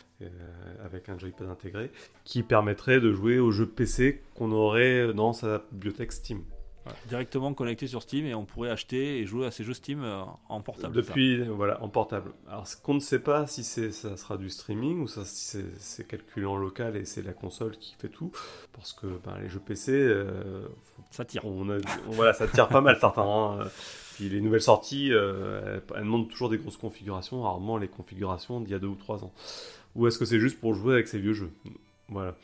avec 0.84 1.08
un 1.10 1.18
joypad 1.18 1.48
intégré, 1.48 1.92
qui 2.26 2.42
permettrait 2.44 3.00
de 3.00 3.14
jouer 3.14 3.40
aux 3.40 3.52
jeux 3.52 3.68
PC 3.68 4.22
qu'on 4.36 4.52
aurait 4.52 5.14
dans 5.14 5.34
sa 5.34 5.64
bibliothèque 5.72 6.12
Steam. 6.12 6.42
Directement 7.08 7.54
connecté 7.54 7.86
sur 7.88 8.02
Steam 8.02 8.26
et 8.26 8.34
on 8.34 8.46
pourrait 8.46 8.70
acheter 8.72 9.20
et 9.20 9.26
jouer 9.26 9.46
à 9.46 9.52
ces 9.52 9.64
jeux 9.64 9.74
Steam 9.74 10.04
euh, 10.04 10.22
en 10.48 10.62
portable. 10.62 10.96
ça. 10.96 11.02
Depuis, 11.02 11.44
voilà, 11.44 11.82
en 11.84 11.90
portable. 11.90 12.32
Alors, 12.50 12.66
ce 12.68 12.78
qu'on 12.78 12.96
ne 12.96 13.00
sait 13.00 13.20
pas 13.20 13.46
si 13.48 13.64
ça 13.64 14.18
sera 14.18 14.38
du 14.38 14.50
streaming 14.50 15.02
ou 15.02 15.08
ça, 15.08 15.24
si 15.26 15.58
c'est, 15.78 16.08
calculé 16.08 16.46
en 16.46 16.56
local 16.58 16.96
et 16.96 17.06
c'est 17.06 17.22
la 17.22 17.34
console 17.34 17.78
qui 17.78 17.96
fait 18.00 18.10
tout, 18.10 18.32
parce 18.74 18.94
que 18.94 19.06
ben, 19.24 19.38
les 19.42 19.50
jeux 19.50 19.60
PC, 19.60 19.92
euh, 19.92 20.62
Ça 21.12 21.26
tire. 21.26 21.46
On 21.46 21.70
a- 21.70 21.78
on- 22.08 22.12
voilà, 22.12 22.34
ça 22.34 22.48
tire 22.48 22.68
pas 22.68 22.82
mal 22.82 22.98
certains. 23.02 23.24
hein. 23.24 23.68
Puis 24.16 24.28
les 24.30 24.42
nouvelles 24.42 24.62
sorties, 24.62 25.14
euh, 25.14 25.76
elles, 25.76 25.96
elles 25.98 26.04
demandent 26.04 26.28
toujours 26.30 26.50
des 26.50 26.58
grosses 26.58 26.78
configurations, 26.78 27.44
rarement 27.44 27.78
les 27.78 27.88
configurations 27.88 28.62
d'il 28.62 28.72
y 28.72 28.76
a 28.76 28.80
deux 28.80 28.88
ou 28.88 28.96
trois 28.96 29.24
ans. 29.24 29.32
Ou 29.96 30.08
est-ce 30.08 30.18
que 30.20 30.26
c'est 30.26 30.40
juste 30.40 30.60
pour 30.60 30.74
jouer 30.74 30.94
avec 30.96 31.08
ces 31.08 31.20
vieux 31.20 31.34
jeux? 31.34 31.52
Voilà. 32.10 32.36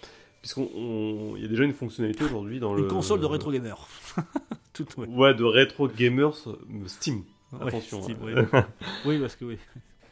Puisqu'on, 0.46 0.70
on- 0.76 1.36
il 1.38 1.42
y 1.42 1.46
a 1.46 1.48
déjà 1.48 1.64
une 1.64 1.74
fonctionnalité 1.74 2.24
aujourd'hui 2.24 2.60
dans 2.60 2.78
Une 2.78 2.84
le. 2.84 2.88
console 2.88 3.20
de 3.20 3.26
rétro 3.26 3.52
gamer. 3.52 3.88
Tout, 4.74 4.86
ouais. 5.00 5.08
Ouais, 5.08 5.34
de 5.34 5.44
rétro 5.44 5.88
gamers 5.88 6.36
euh, 6.46 6.56
Steam. 6.86 7.24
Ouais, 7.52 7.68
Attention. 7.68 8.04
Steam, 8.04 8.18
hein. 8.28 8.46
oui. 8.54 8.60
oui, 9.08 9.20
parce 9.22 9.36
que 9.36 9.46
oui. 9.46 9.58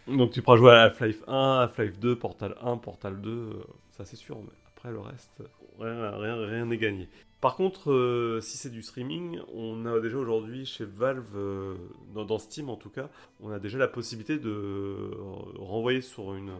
Donc 0.07 0.31
tu 0.31 0.41
pourras 0.41 0.57
jouer 0.57 0.71
à 0.71 0.81
Half-Life 0.85 1.21
1, 1.27 1.59
Half-Life 1.59 1.99
2, 1.99 2.15
Portal 2.15 2.55
1, 2.63 2.77
Portal 2.77 3.21
2, 3.21 3.29
euh, 3.29 3.53
ça 3.91 4.05
c'est 4.05 4.15
sûr, 4.15 4.37
mais 4.41 4.49
après 4.75 4.91
le 4.91 4.99
reste, 5.01 5.43
rien 5.79 6.09
rien- 6.17 6.35
rien 6.47 6.65
n'est 6.65 6.77
gagné. 6.79 7.07
Par 7.39 7.55
contre, 7.55 7.91
euh, 7.91 8.39
si 8.41 8.57
c'est 8.57 8.69
du 8.71 8.81
streaming, 8.81 9.39
on 9.53 9.85
a 9.85 9.99
déjà 9.99 10.17
aujourd'hui 10.17 10.65
chez 10.65 10.85
Valve, 10.85 11.27
euh, 11.35 11.75
dans, 12.15 12.25
dans 12.25 12.39
Steam 12.39 12.69
en 12.69 12.75
tout 12.77 12.89
cas, 12.89 13.09
on 13.39 13.51
a 13.51 13.59
déjà 13.59 13.77
la 13.77 13.87
possibilité 13.87 14.39
de 14.39 15.11
renvoyer 15.59 16.01
sur 16.01 16.33
une, 16.33 16.53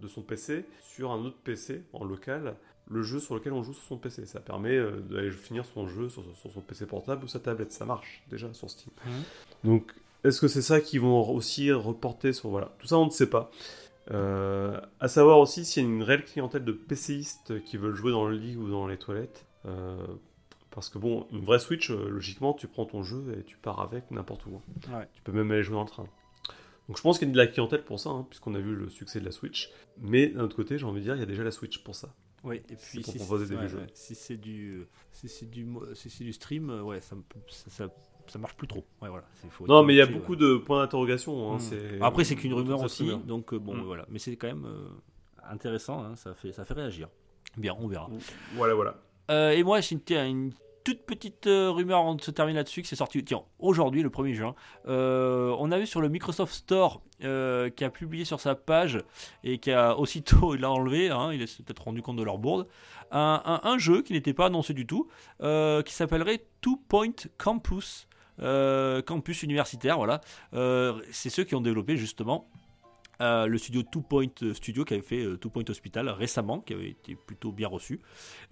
de 0.00 0.08
son 0.08 0.22
PC 0.22 0.64
sur 0.80 1.12
un 1.12 1.24
autre 1.24 1.36
PC 1.44 1.82
en 1.92 2.04
local 2.04 2.56
le 2.92 3.02
jeu 3.02 3.20
sur 3.20 3.34
lequel 3.34 3.52
on 3.52 3.62
joue 3.62 3.72
sur 3.72 3.84
son 3.84 3.96
PC. 3.96 4.26
Ça 4.26 4.40
permet 4.40 4.76
euh, 4.76 5.00
d'aller 5.00 5.30
finir 5.30 5.64
son 5.64 5.88
jeu 5.88 6.08
sur, 6.08 6.22
sur 6.36 6.50
son 6.50 6.60
PC 6.60 6.86
portable 6.86 7.24
ou 7.24 7.28
sa 7.28 7.40
tablette. 7.40 7.72
Ça 7.72 7.84
marche 7.84 8.22
déjà 8.30 8.52
sur 8.54 8.70
Steam. 8.70 8.92
Mhm. 9.06 9.22
Donc, 9.64 9.92
est-ce 10.24 10.40
que 10.40 10.48
c'est 10.48 10.62
ça 10.62 10.80
qu'ils 10.80 11.00
vont 11.00 11.28
aussi 11.32 11.72
reporter 11.72 12.32
sur... 12.32 12.48
Voilà, 12.50 12.72
tout 12.78 12.86
ça 12.86 12.96
on 12.98 13.06
ne 13.06 13.10
sait 13.10 13.28
pas. 13.30 13.50
Euh, 14.10 14.80
à 15.00 15.08
savoir 15.08 15.38
aussi 15.38 15.64
s'il 15.64 15.82
y 15.82 15.86
a 15.86 15.88
une 15.88 16.02
réelle 16.02 16.24
clientèle 16.24 16.64
de 16.64 16.72
PCistes 16.72 17.62
qui 17.64 17.76
veulent 17.76 17.94
jouer 17.94 18.12
dans 18.12 18.26
le 18.26 18.36
lit 18.36 18.56
ou 18.56 18.68
dans 18.68 18.86
les 18.86 18.96
toilettes. 18.96 19.46
Euh, 19.66 19.96
parce 20.70 20.88
que 20.88 20.98
bon, 20.98 21.26
une 21.32 21.44
vraie 21.44 21.58
Switch, 21.58 21.90
euh, 21.90 22.08
logiquement, 22.08 22.52
tu 22.54 22.66
prends 22.66 22.86
ton 22.86 23.02
jeu 23.02 23.36
et 23.38 23.44
tu 23.44 23.56
pars 23.58 23.80
avec 23.80 24.10
n'importe 24.10 24.46
où. 24.46 24.56
hein. 24.56 24.98
Ouais. 24.98 25.08
Tu 25.12 25.22
peux 25.22 25.32
même 25.32 25.50
aller 25.50 25.62
jouer 25.62 25.74
dans 25.74 25.82
le 25.84 25.88
train. 25.88 26.06
Donc 26.88 26.96
je 26.96 27.02
pense 27.02 27.18
qu'il 27.18 27.28
y 27.28 27.30
a 27.30 27.32
de 27.32 27.38
la 27.38 27.46
clientèle 27.46 27.84
pour 27.84 28.00
ça, 28.00 28.10
hein, 28.10 28.26
puisqu'on 28.28 28.54
a 28.54 28.58
vu 28.58 28.74
le 28.74 28.88
succès 28.88 29.20
de 29.20 29.24
la 29.24 29.30
Switch. 29.30 29.70
Mais 30.00 30.28
d'un 30.28 30.42
autre 30.42 30.56
côté, 30.56 30.78
j'ai 30.78 30.84
envie 30.86 31.00
de 31.00 31.04
dire, 31.04 31.14
il 31.14 31.20
y 31.20 31.22
a 31.22 31.26
déjà 31.26 31.44
la 31.44 31.52
Switch 31.52 31.78
pour 31.84 31.94
ça. 31.94 32.12
Oui, 32.44 32.56
et 32.68 32.76
puis 32.76 33.00
pour 33.02 33.12
si 33.12 33.18
proposer 33.18 33.46
des 33.46 33.56
ouais, 33.60 33.68
jeux. 33.68 33.78
ouais. 33.78 33.86
Si 33.94 34.14
c'est 34.14 34.36
du, 34.36 34.86
si 35.12 35.28
c'est 35.28 35.46
du, 35.48 35.66
si 35.94 36.10
c'est 36.10 36.24
du 36.24 36.32
stream, 36.32 36.70
euh, 36.70 36.82
ouais, 36.82 37.00
ça, 37.00 37.14
ça, 37.48 37.70
ça, 37.70 37.88
ça 38.26 38.38
marche 38.38 38.54
plus 38.56 38.66
trop. 38.66 38.84
Ouais, 39.00 39.08
voilà. 39.08 39.24
c'est- 39.40 39.48
faut 39.48 39.66
Non, 39.66 39.82
mais 39.84 39.94
il 39.94 39.96
y 39.96 40.00
a 40.00 40.04
limiter, 40.06 40.20
beaucoup 40.20 40.32
ouais. 40.32 40.38
de 40.38 40.56
points 40.56 40.80
d'interrogation. 40.82 41.52
hein, 41.52 41.56
Mm. 41.56 41.60
c'est- 41.60 42.00
Après, 42.02 42.24
c'est 42.24 42.34
qu'une 42.34 42.54
rumeur 42.54 42.80
aussi, 42.82 43.04
rumeur. 43.04 43.20
donc 43.20 43.52
euh, 43.54 43.58
bon, 43.58 43.76
Mm. 43.76 43.82
voilà. 43.82 44.06
Mais 44.08 44.18
c'est 44.18 44.34
quand 44.36 44.48
même 44.48 44.64
euh, 44.66 44.88
intéressant. 45.48 46.02
hein, 46.02 46.16
ça 46.16 46.34
fait, 46.34 46.52
ça 46.52 46.64
fait 46.64 46.74
réagir. 46.74 47.08
Bien, 47.56 47.76
on 47.78 47.86
verra. 47.86 48.08
Voilà, 48.54 48.74
voilà. 48.74 48.96
Euh, 49.30 49.50
et 49.50 49.62
moi, 49.62 49.80
j'ai 49.80 49.94
une, 49.96 50.00
une 50.16 50.52
toute 50.84 51.04
petite 51.04 51.46
euh, 51.46 51.70
rumeur 51.70 52.14
de 52.14 52.22
se 52.22 52.30
terminer 52.30 52.58
là-dessus, 52.58 52.82
que 52.82 52.88
c'est 52.88 52.96
sorti 52.96 53.24
aujourd'hui, 53.58 54.02
le 54.02 54.10
1er 54.10 54.34
juin. 54.34 54.54
Euh, 54.88 55.54
on 55.58 55.70
a 55.70 55.78
vu 55.78 55.86
sur 55.86 56.00
le 56.00 56.08
Microsoft 56.08 56.52
Store 56.52 57.02
euh, 57.24 57.70
qui 57.70 57.84
a 57.84 57.90
publié 57.90 58.24
sur 58.24 58.40
sa 58.40 58.54
page 58.54 58.98
et 59.44 59.58
qui 59.58 59.70
a 59.70 59.96
aussitôt, 59.98 60.54
il 60.54 60.60
l'a 60.60 60.70
enlevé, 60.70 61.10
hein, 61.10 61.32
il 61.32 61.46
s'est 61.46 61.62
peut-être 61.62 61.84
rendu 61.84 62.02
compte 62.02 62.16
de 62.16 62.22
leur 62.22 62.38
bourde, 62.38 62.66
un, 63.10 63.76
jeu 63.78 64.02
qui 64.02 64.14
n'était 64.14 64.32
pas 64.32 64.46
annoncé 64.46 64.72
du 64.72 64.86
tout, 64.86 65.08
qui 65.40 65.92
s'appellerait 65.92 66.46
Two 66.62 66.80
Point 66.88 67.28
Campus. 67.36 68.08
campus 68.38 69.42
universitaire, 69.42 69.98
voilà. 69.98 70.22
C'est 71.10 71.28
ceux 71.28 71.44
qui 71.44 71.54
ont 71.54 71.60
développé 71.60 71.98
justement 71.98 72.48
le 73.22 73.56
studio 73.58 73.82
Two 73.82 74.02
Point 74.02 74.28
Studio 74.54 74.84
qui 74.84 74.94
avait 74.94 75.02
fait 75.02 75.24
euh, 75.24 75.36
Two 75.36 75.50
Point 75.50 75.64
Hospital 75.68 76.08
récemment, 76.08 76.60
qui 76.60 76.72
avait 76.74 76.90
été 76.90 77.14
plutôt 77.14 77.52
bien 77.52 77.68
reçu. 77.68 78.00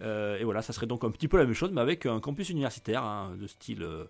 Euh, 0.00 0.38
et 0.38 0.44
voilà, 0.44 0.62
ça 0.62 0.72
serait 0.72 0.86
donc 0.86 1.04
un 1.04 1.10
petit 1.10 1.28
peu 1.28 1.36
la 1.38 1.44
même 1.44 1.54
chose, 1.54 1.70
mais 1.72 1.80
avec 1.80 2.06
un 2.06 2.20
campus 2.20 2.50
universitaire 2.50 3.02
hein, 3.04 3.36
de 3.40 3.46
style 3.46 3.82
euh, 3.82 4.04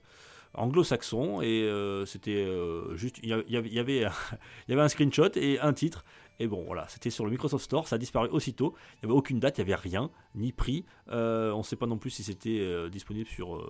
anglo-saxon. 0.55 1.41
Et 1.43 1.63
euh, 1.63 2.05
c'était 2.07 2.47
juste, 2.95 3.19
il 3.23 3.29
y 3.29 3.33
avait, 3.57 3.69
y 3.71 3.79
avait- 3.79 4.05
un- 4.05 4.89
screenshot 4.89 5.31
et 5.37 5.59
un 5.61 5.73
titre. 5.73 6.05
Et 6.43 6.47
bon, 6.47 6.65
voilà, 6.65 6.89
c'était 6.89 7.11
sur 7.11 7.27
le 7.27 7.31
Microsoft 7.31 7.63
Store, 7.67 7.87
ça 7.87 7.97
a 7.97 7.99
disparu 7.99 8.29
aussitôt. 8.31 8.75
Il 8.95 9.07
n'y 9.07 9.11
avait 9.11 9.19
aucune 9.19 9.41
date, 9.41 9.59
il 9.59 9.61
n'y 9.65 9.73
avait 9.73 9.81
rien, 9.81 10.11
ni 10.35 10.53
prix. 10.53 10.87
On 11.09 11.59
ne 11.59 11.63
sait 11.63 11.77
pas 11.77 11.87
non 11.87 11.99
plus 11.99 12.09
si 12.09 12.23
c'était 12.23 12.89
disponible 12.89 13.29
sur, 13.29 13.63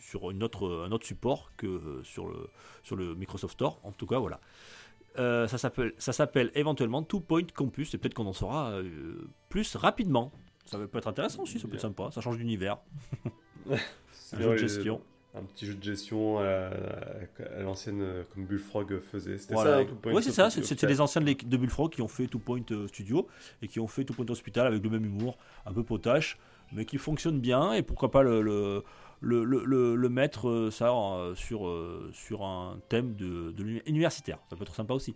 sur 0.00 0.30
un 0.30 0.40
autre 0.42 0.98
support 1.02 1.50
que 1.56 2.00
sur, 2.04 2.28
le, 2.28 2.48
sur 2.84 2.94
le 2.94 3.16
Microsoft 3.16 3.54
Store. 3.54 3.80
En 3.82 3.90
tout 3.90 4.06
cas, 4.06 4.20
voilà. 4.20 4.38
Euh, 5.18 5.46
ça 5.46 5.58
s'appelle 6.12 6.50
éventuellement 6.54 7.02
Two 7.02 7.20
Point 7.20 7.46
Campus 7.54 7.92
et 7.94 7.98
peut-être 7.98 8.14
qu'on 8.14 8.26
en 8.26 8.32
saura 8.32 8.70
euh, 8.72 9.28
plus 9.48 9.76
rapidement. 9.76 10.32
Ça 10.64 10.78
peut 10.78 10.98
être 10.98 11.08
intéressant 11.08 11.42
aussi, 11.42 11.58
ça 11.58 11.68
peut 11.68 11.74
être 11.74 11.80
sympa, 11.80 12.10
ça 12.12 12.20
change 12.20 12.36
d'univers. 12.38 12.78
Un 13.70 14.40
jeu 14.40 14.50
de 14.52 14.56
gestion. 14.56 15.00
Un 15.34 15.42
petit 15.44 15.64
jeu 15.66 15.74
de 15.74 15.82
gestion 15.82 16.38
à, 16.40 16.44
à- 16.44 17.58
à 17.58 17.62
l'ancienne, 17.62 18.00
euh, 18.02 18.22
comme 18.34 18.44
Bullfrog 18.44 19.00
faisait. 19.00 19.38
C'était 19.38 19.54
Voilà. 19.54 19.78
ça, 19.78 19.84
Two 19.86 19.94
Point 19.96 20.12
Ouais, 20.12 20.22
c'est 20.22 20.30
ça, 20.32 20.50
c'était 20.50 20.86
les 20.86 21.00
anciens 21.00 21.22
de 21.22 21.56
Bullfrog 21.56 21.90
qui 21.90 22.02
ont 22.02 22.08
fait 22.08 22.26
Two 22.26 22.38
Point 22.38 22.64
Studio 22.88 23.26
et 23.62 23.68
qui 23.68 23.80
ont 23.80 23.86
fait 23.86 24.04
Two 24.04 24.14
Point 24.14 24.28
Hospital 24.28 24.66
avec 24.66 24.82
le 24.82 24.90
même 24.90 25.04
humour, 25.04 25.38
un 25.66 25.72
peu 25.72 25.82
potache. 25.82 26.38
Mais 26.72 26.84
qui 26.84 26.98
fonctionne 26.98 27.40
bien 27.40 27.72
et 27.72 27.82
pourquoi 27.82 28.10
pas 28.10 28.22
le, 28.22 28.40
le, 28.42 28.82
le, 29.20 29.44
le- 29.44 29.94
le 29.94 30.08
mettre 30.08 30.48
euh, 30.48 30.70
ça 30.70 30.90
euh, 30.92 31.34
sur, 31.34 31.66
euh, 31.68 32.10
sur 32.12 32.44
un 32.44 32.78
thème 32.88 33.14
de, 33.14 33.54
universitaire. 33.86 34.38
Ça 34.50 34.56
peut 34.56 34.62
être 34.62 34.74
sympa 34.74 34.94
aussi. 34.94 35.14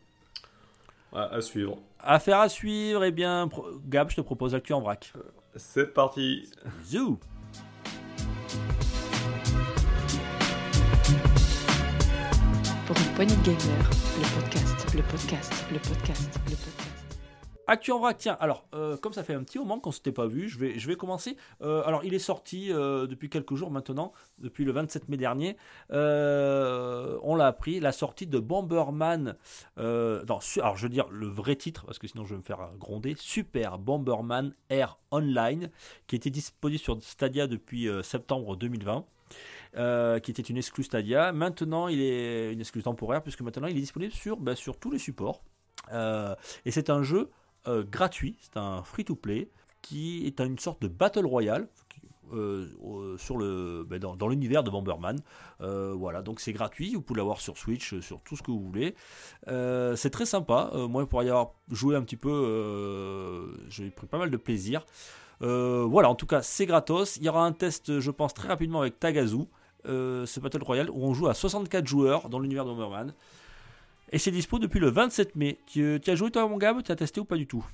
À, 1.13 1.25
à 1.35 1.41
suivre. 1.41 1.79
Affaire 2.01 2.41
à 2.41 2.49
suivre, 2.49 3.05
eh 3.05 3.11
bien, 3.13 3.49
Gab, 3.89 4.11
je 4.11 4.17
te 4.17 4.21
propose 4.21 4.53
l'actu 4.53 4.73
en 4.75 4.81
vrac. 4.81 5.13
C'est 5.57 5.93
parti. 5.95 6.49
Zou 6.85 7.19
Pour 12.87 12.97
une 12.97 13.15
poignée 13.15 13.35
de 13.37 13.43
gamers, 13.43 13.91
le 14.19 14.41
podcast, 14.41 14.95
le 14.95 15.03
podcast, 15.03 15.53
le 15.73 15.79
podcast, 15.79 16.41
le 16.49 16.51
podcast. 16.57 16.76
Actu 17.69 17.91
en 17.91 17.99
vrac, 17.99 18.17
tiens, 18.17 18.37
alors, 18.39 18.65
euh, 18.75 18.97
comme 18.97 19.13
ça 19.13 19.25
fait 19.25 19.35
un 19.35 19.43
petit 19.43 19.59
moment 19.59 19.81
qu'on 19.81 19.91
ne 19.91 19.95
s'était 19.95 20.13
pas 20.13 20.29
vu, 20.29 20.49
je 20.49 20.59
vais, 20.59 20.97
commencer. 20.97 21.37
Euh, 21.63 21.83
alors, 21.85 22.05
il 22.05 22.15
est 22.15 22.21
sorti 22.21 22.73
euh, 22.73 23.09
depuis 23.09 23.29
quelques 23.29 23.57
jours 23.57 23.73
maintenant, 23.73 24.13
depuis 24.39 24.65
le 24.65 24.71
27 24.71 25.09
mai 25.09 25.17
dernier. 25.17 25.57
On 25.91 27.35
l'a 27.35 27.47
appris, 27.47 27.81
la 27.81 27.91
sortie 27.91 28.29
de 28.29 28.39
Bomberman. 28.39 29.37
non, 29.77 30.39
alors, 30.59 30.77
je 30.77 30.83
veux 30.83 30.89
dire 30.89 31.09
le 31.11 31.27
vrai 31.27 31.57
titre, 31.57 31.85
parce 31.87 31.99
que 31.99 32.07
sinon 32.07 32.25
je 32.25 32.31
vais 32.31 32.39
me 32.39 32.45
faire 32.45 32.71
gronder. 32.79 33.17
Super 33.19 33.79
Bomberman 33.79 34.55
Air 34.71 34.99
Online, 35.11 35.71
qui 36.07 36.15
était 36.15 36.31
disponible 36.31 36.81
sur 36.81 37.03
Stadia 37.03 37.49
depuis 37.49 37.89
septembre 38.03 38.57
2020. 38.57 39.05
euh, 39.77 40.21
qui 40.21 40.31
était 40.31 40.43
une 40.43 40.57
exclue 40.57 40.85
Stadia. 40.85 41.33
Maintenant, 41.33 41.89
il 41.89 42.01
est 42.01 42.53
une 42.53 42.61
exclue 42.61 42.83
temporaire, 42.83 43.23
puisque 43.23 43.41
maintenant 43.41 43.67
il 43.67 43.77
est 43.77 43.81
disponible 43.81 44.13
sur, 44.13 44.39
sur 44.55 44.79
tous 44.79 44.93
les 44.93 44.99
supports. 44.99 45.43
Et 45.93 46.71
c'est 46.71 46.91
un 46.91 47.03
jeu 47.03 47.31
euh, 47.69 47.85
gratuit, 47.85 48.37
c'est 48.41 48.57
un 48.57 48.83
free-to-play 48.83 49.51
qui 49.83 50.27
est 50.27 50.41
une 50.41 50.59
sorte 50.59 50.83
de 50.83 50.89
battle 50.89 51.27
royale 51.27 51.69
euh, 52.33 53.85
ben, 53.89 53.99
dans, 54.01 54.29
l'univers 54.29 54.65
de 54.65 54.71
Bomberman. 54.71 55.19
Euh, 55.61 55.95
voilà, 55.97 56.23
donc 56.23 56.41
c'est 56.41 56.53
gratuit, 56.53 56.95
vous 56.95 57.03
pouvez 57.03 57.19
l'avoir 57.19 57.41
sur 57.41 57.57
Switch, 57.57 58.01
sur 58.01 58.21
tout 58.23 58.37
ce 58.37 58.43
que 58.43 58.51
vous 58.51 58.61
voulez. 58.61 58.95
C'est 59.47 60.11
très 60.11 60.27
sympa, 60.27 60.73
moi 60.89 61.07
pour 61.09 61.23
y 61.23 61.29
avoir 61.29 61.53
joué 61.71 61.97
un 61.97 62.03
petit 62.03 62.17
peu, 62.17 63.55
j'ai 63.69 63.91
pris 63.91 64.07
pas 64.07 64.19
mal 64.19 64.31
de 64.31 64.37
plaisir. 64.37 64.85
Voilà, 65.41 66.09
en 66.09 66.17
tout 66.17 66.27
cas 66.27 66.43
c'est 66.43 66.67
gratos. 66.67 67.17
Il 67.17 67.25
y 67.25 67.29
aura 67.29 67.45
un 67.45 67.53
test, 67.53 68.01
je 68.01 68.11
pense, 68.11 68.35
très 68.35 68.49
rapidement 68.49 68.81
avec 68.81 68.99
Tagazu. 68.99 69.45
Ce 69.85 70.41
Battle 70.41 70.65
Royale 70.65 70.91
où 70.91 71.05
on 71.05 71.15
joue 71.15 71.29
à 71.29 71.35
64 71.35 71.87
joueurs 71.87 72.29
dans 72.29 72.41
l'univers 72.41 72.65
de 72.65 72.71
Bomberman. 72.71 73.15
Et 74.13 74.19
c'est 74.19 74.31
dispo 74.31 74.59
depuis 74.59 74.81
le 74.81 74.91
27 74.91 75.37
mai. 75.37 75.59
Tu, 75.67 75.99
tu 76.03 76.11
as 76.11 76.15
joué 76.15 76.31
toi 76.31 76.47
mon 76.49 76.57
gars 76.57 76.75
Tu 76.85 76.93
as 76.93 76.97
testé 76.97 77.21
ou 77.21 77.25
pas 77.25 77.37
du 77.37 77.47
tout? 77.47 77.65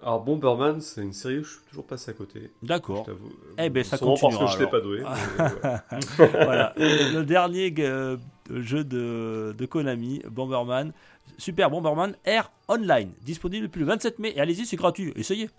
Alors 0.00 0.24
Bomberman, 0.24 0.80
c'est 0.80 1.02
une 1.02 1.12
série 1.12 1.38
où 1.38 1.44
je 1.44 1.50
suis 1.50 1.60
toujours 1.68 1.86
passé 1.86 2.10
à 2.10 2.14
côté. 2.14 2.50
D'accord. 2.62 3.04
t'avoue. 3.04 3.30
Eh 3.58 3.70
ben, 3.70 3.84
ça 3.84 3.96
Sûrement 3.96 4.16
parce 4.16 4.34
que 4.34 4.38
continuera, 4.38 4.52
je 4.52 4.58
t'ai 4.58 4.70
pas 4.70 4.80
doué. 4.80 5.00
mais, 5.38 6.24
ouais. 6.24 6.44
voilà. 6.44 6.74
Le 6.76 7.22
dernier 7.22 7.72
euh, 7.78 8.16
jeu 8.50 8.84
de, 8.84 9.54
de 9.56 9.66
Konami, 9.66 10.22
Bomberman. 10.28 10.92
Super 11.38 11.70
Bomberman 11.70 12.16
Air 12.24 12.50
Online. 12.68 13.10
Disponible 13.22 13.66
depuis 13.66 13.80
le 13.80 13.86
27 13.86 14.18
mai. 14.18 14.32
Et 14.34 14.40
allez-y, 14.40 14.66
c'est 14.66 14.76
gratuit. 14.76 15.12
Essayez. 15.14 15.50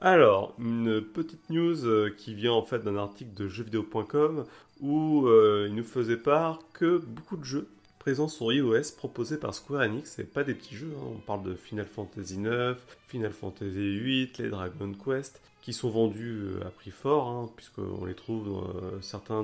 Alors, 0.00 0.54
une 0.58 1.00
petite 1.00 1.48
news 1.50 1.86
euh, 1.86 2.10
qui 2.16 2.34
vient 2.34 2.52
en 2.52 2.62
fait 2.62 2.80
d'un 2.80 2.96
article 2.96 3.32
de 3.34 3.48
jeuxvideo.com 3.48 4.44
où 4.80 5.26
euh, 5.26 5.66
il 5.68 5.74
nous 5.74 5.84
faisait 5.84 6.16
part 6.16 6.58
que 6.72 6.98
beaucoup 6.98 7.36
de 7.36 7.44
jeux 7.44 7.68
présents 8.04 8.28
sur 8.28 8.52
iOS 8.52 8.92
proposés 8.98 9.38
par 9.38 9.54
Square 9.54 9.80
Enix, 9.80 10.18
et 10.18 10.24
pas 10.24 10.44
des 10.44 10.52
petits 10.52 10.74
jeux, 10.74 10.92
hein, 10.94 11.06
on 11.16 11.20
parle 11.20 11.42
de 11.42 11.54
Final 11.54 11.86
Fantasy 11.86 12.34
IX, 12.34 12.76
Final 13.08 13.32
Fantasy 13.32 13.98
VIII, 13.98 14.30
les 14.40 14.50
Dragon 14.50 14.92
Quest, 14.92 15.40
qui 15.62 15.72
sont 15.72 15.88
vendus 15.88 16.42
euh, 16.42 16.66
à 16.66 16.70
prix 16.70 16.90
fort, 16.90 17.28
hein, 17.28 17.50
puisqu'on 17.56 18.04
les 18.04 18.12
trouve 18.12 18.62
euh, 18.62 19.00
certains 19.00 19.42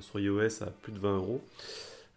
sur 0.00 0.20
iOS 0.20 0.62
à 0.62 0.66
plus 0.82 0.92
de 0.92 0.98
20 0.98 1.16
euros. 1.16 1.40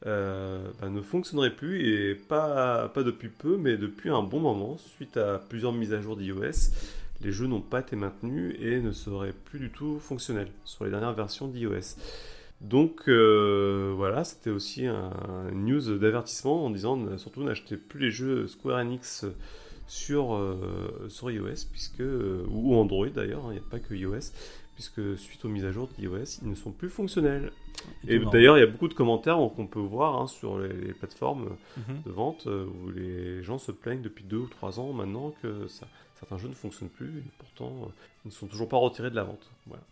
euh, 0.06 0.68
bah, 0.82 0.90
ne 0.90 1.02
fonctionneraient 1.02 1.56
plus 1.56 1.88
et 1.88 2.14
pas 2.14 2.92
depuis 2.98 3.30
peu 3.30 3.56
mais 3.56 3.78
depuis 3.78 4.10
un 4.10 4.22
bon 4.22 4.42
moment 4.42 4.78
suite 4.78 5.16
à 5.16 5.40
plusieurs 5.40 5.72
mises 5.72 5.94
à 5.94 6.02
jour 6.02 6.18
d'iOS 6.18 6.74
les 7.22 7.32
jeux 7.32 7.48
n'ont 7.48 7.62
pas 7.62 7.80
été 7.80 7.96
maintenus 7.96 8.54
et 8.60 8.82
ne 8.82 8.92
seraient 8.92 9.34
plus 9.46 9.60
du 9.60 9.70
tout 9.70 10.00
fonctionnels 10.00 10.52
sur 10.66 10.84
les 10.84 10.92
dernières 10.92 11.14
versions 11.14 11.48
d'iOS. 11.48 11.96
Donc 12.70 13.08
euh, 13.08 13.94
voilà, 13.96 14.24
c'était 14.24 14.50
aussi 14.50 14.88
un, 14.88 15.12
une 15.52 15.66
news 15.66 15.98
d'avertissement 15.98 16.66
en 16.66 16.70
disant 16.72 17.18
surtout 17.18 17.44
n'achetez 17.44 17.78
plus 17.78 18.00
les 18.00 18.12
jeux 18.12 18.48
Square 18.48 18.80
Enix 18.80 19.26
sur, 19.88 20.34
euh, 20.34 21.06
sur 21.10 21.30
iOS 21.30 21.68
puisque, 21.72 22.02
euh, 22.02 22.44
ou 22.50 22.76
Android 22.76 23.08
d'ailleurs, 23.10 23.46
hein, 23.46 23.50
il 23.52 23.60
n'y 23.60 23.66
a 23.66 23.70
pas 23.70 23.80
que 23.80 23.94
iOS, 23.94 24.32
puisque 24.74 25.16
suite 25.18 25.46
aux 25.46 25.50
mises 25.50 25.66
à 25.66 25.72
jour 25.72 25.88
d'iOS, 25.98 26.40
ils 26.42 26.50
ne 26.50 26.56
sont 26.56 26.72
plus 26.72 26.90
fonctionnels. 26.90 27.52
Et 28.08 28.18
d'ailleurs, 28.18 28.58
il 28.58 28.62
y 28.62 28.64
a 28.64 28.68
beaucoup 28.68 28.88
de 28.88 28.94
commentaires 28.96 29.38
qu'on 29.56 29.68
peut 29.68 29.80
voir 29.80 30.20
hein, 30.20 30.28
sur 30.28 30.58
les, 30.58 30.70
les 30.74 30.94
plateformes 30.94 31.56
Mhm. 31.78 32.02
de 32.06 32.12
vente 32.12 32.48
où 32.48 32.90
les 32.90 33.44
gens 33.44 33.60
se 33.60 33.72
plaignent 33.72 34.02
depuis 34.02 34.24
deux 34.24 34.38
ou 34.38 34.48
trois 34.48 34.80
ans 34.80 34.92
maintenant 34.92 35.36
que 35.44 35.68
ça- 35.68 35.88
certains 36.18 36.38
jeux 36.40 36.48
ne 36.50 36.56
fonctionnent 36.56 36.90
plus 36.90 37.20
et 37.20 37.24
pourtant 37.38 37.92
ils 38.24 38.30
ne 38.30 38.34
sont 38.34 38.48
toujours 38.48 38.70
pas 38.70 38.78
retirés 38.78 39.12
de 39.12 39.16
la 39.16 39.24
vente. 39.24 39.52
Voilà. 39.68 39.84